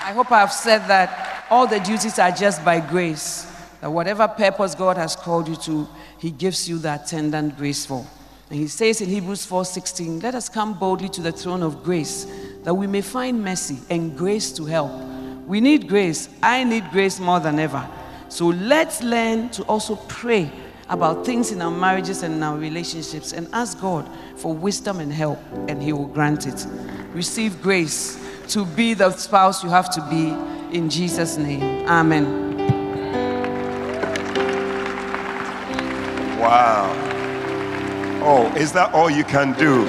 I 0.00 0.12
hope 0.14 0.32
I 0.32 0.40
have 0.40 0.50
said 0.50 0.88
that 0.88 1.44
all 1.50 1.66
the 1.66 1.80
duties 1.80 2.18
are 2.18 2.30
just 2.30 2.64
by 2.64 2.80
grace. 2.80 3.46
That 3.82 3.90
whatever 3.90 4.26
purpose 4.26 4.74
God 4.74 4.96
has 4.96 5.14
called 5.16 5.48
you 5.48 5.56
to, 5.56 5.86
He 6.18 6.30
gives 6.30 6.66
you 6.66 6.78
the 6.78 6.94
attendant 6.94 7.58
grace 7.58 7.84
for. 7.84 8.06
And 8.54 8.62
He 8.62 8.68
says 8.68 9.00
in 9.00 9.08
Hebrews 9.08 9.44
4:16, 9.44 10.20
"Let 10.20 10.36
us 10.36 10.48
come 10.48 10.74
boldly 10.74 11.08
to 11.08 11.20
the 11.20 11.32
throne 11.32 11.60
of 11.60 11.82
grace, 11.82 12.24
that 12.62 12.72
we 12.72 12.86
may 12.86 13.00
find 13.00 13.42
mercy 13.42 13.78
and 13.90 14.16
grace 14.16 14.52
to 14.52 14.64
help." 14.64 14.92
We 15.48 15.60
need 15.60 15.88
grace. 15.88 16.28
I 16.40 16.62
need 16.62 16.84
grace 16.92 17.18
more 17.18 17.40
than 17.40 17.58
ever. 17.58 17.84
So 18.28 18.46
let's 18.46 19.02
learn 19.02 19.48
to 19.48 19.64
also 19.64 19.96
pray 20.06 20.52
about 20.88 21.26
things 21.26 21.50
in 21.50 21.60
our 21.62 21.70
marriages 21.72 22.22
and 22.22 22.34
in 22.34 22.44
our 22.44 22.56
relationships 22.56 23.32
and 23.32 23.48
ask 23.52 23.80
God 23.80 24.08
for 24.36 24.54
wisdom 24.54 25.00
and 25.00 25.12
help, 25.12 25.40
and 25.66 25.82
He 25.82 25.92
will 25.92 26.06
grant 26.06 26.46
it. 26.46 26.64
Receive 27.12 27.60
grace 27.60 28.18
to 28.50 28.64
be 28.64 28.94
the 28.94 29.10
spouse 29.10 29.64
you 29.64 29.70
have 29.70 29.90
to 29.90 30.00
be 30.02 30.32
in 30.70 30.88
Jesus' 30.88 31.36
name. 31.36 31.88
Amen. 31.88 32.54
Wow. 36.38 37.03
Oh, 38.26 38.50
is 38.56 38.72
that 38.72 38.90
all 38.94 39.10
you 39.10 39.22
can 39.22 39.52
do? 39.58 39.84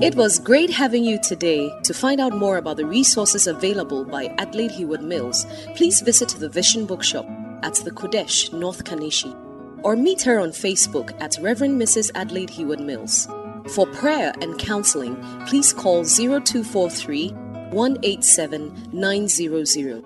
It 0.00 0.14
was 0.14 0.38
great 0.38 0.70
having 0.70 1.02
you 1.02 1.18
today. 1.18 1.76
To 1.82 1.92
find 1.92 2.20
out 2.20 2.36
more 2.36 2.58
about 2.58 2.76
the 2.76 2.86
resources 2.86 3.48
available 3.48 4.04
by 4.04 4.26
Adelaide 4.38 4.70
Heward 4.70 5.02
Mills, 5.02 5.44
please 5.74 6.02
visit 6.02 6.28
the 6.38 6.48
Vision 6.48 6.86
Bookshop 6.86 7.26
at 7.64 7.74
the 7.74 7.90
Qodesh, 7.90 8.52
North 8.52 8.84
Kaneshie, 8.84 9.36
or 9.82 9.96
meet 9.96 10.22
her 10.22 10.38
on 10.38 10.50
Facebook 10.50 11.20
at 11.20 11.36
Reverend 11.40 11.82
Mrs. 11.82 12.12
Adelaide 12.14 12.50
Heward 12.50 12.78
Mills. 12.78 13.26
For 13.70 13.88
prayer 13.88 14.32
and 14.40 14.56
counseling, 14.56 15.16
please 15.48 15.72
call 15.72 16.04
0243 16.04 17.49
187 17.72 18.90
900. 18.92 20.04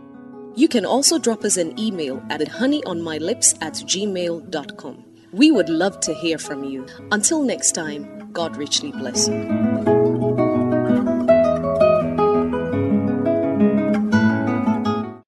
You 0.56 0.68
can 0.68 0.86
also 0.86 1.18
drop 1.18 1.44
us 1.44 1.56
an 1.56 1.78
email 1.78 2.22
at 2.30 2.40
honeyonmylips 2.40 3.56
at 3.60 3.74
gmail.com. 3.74 5.04
We 5.32 5.50
would 5.50 5.68
love 5.68 5.98
to 6.00 6.14
hear 6.14 6.38
from 6.38 6.62
you. 6.64 6.86
Until 7.10 7.42
next 7.42 7.72
time, 7.72 8.30
God 8.32 8.56
richly 8.56 8.92
bless 8.92 9.26
you. 9.28 9.93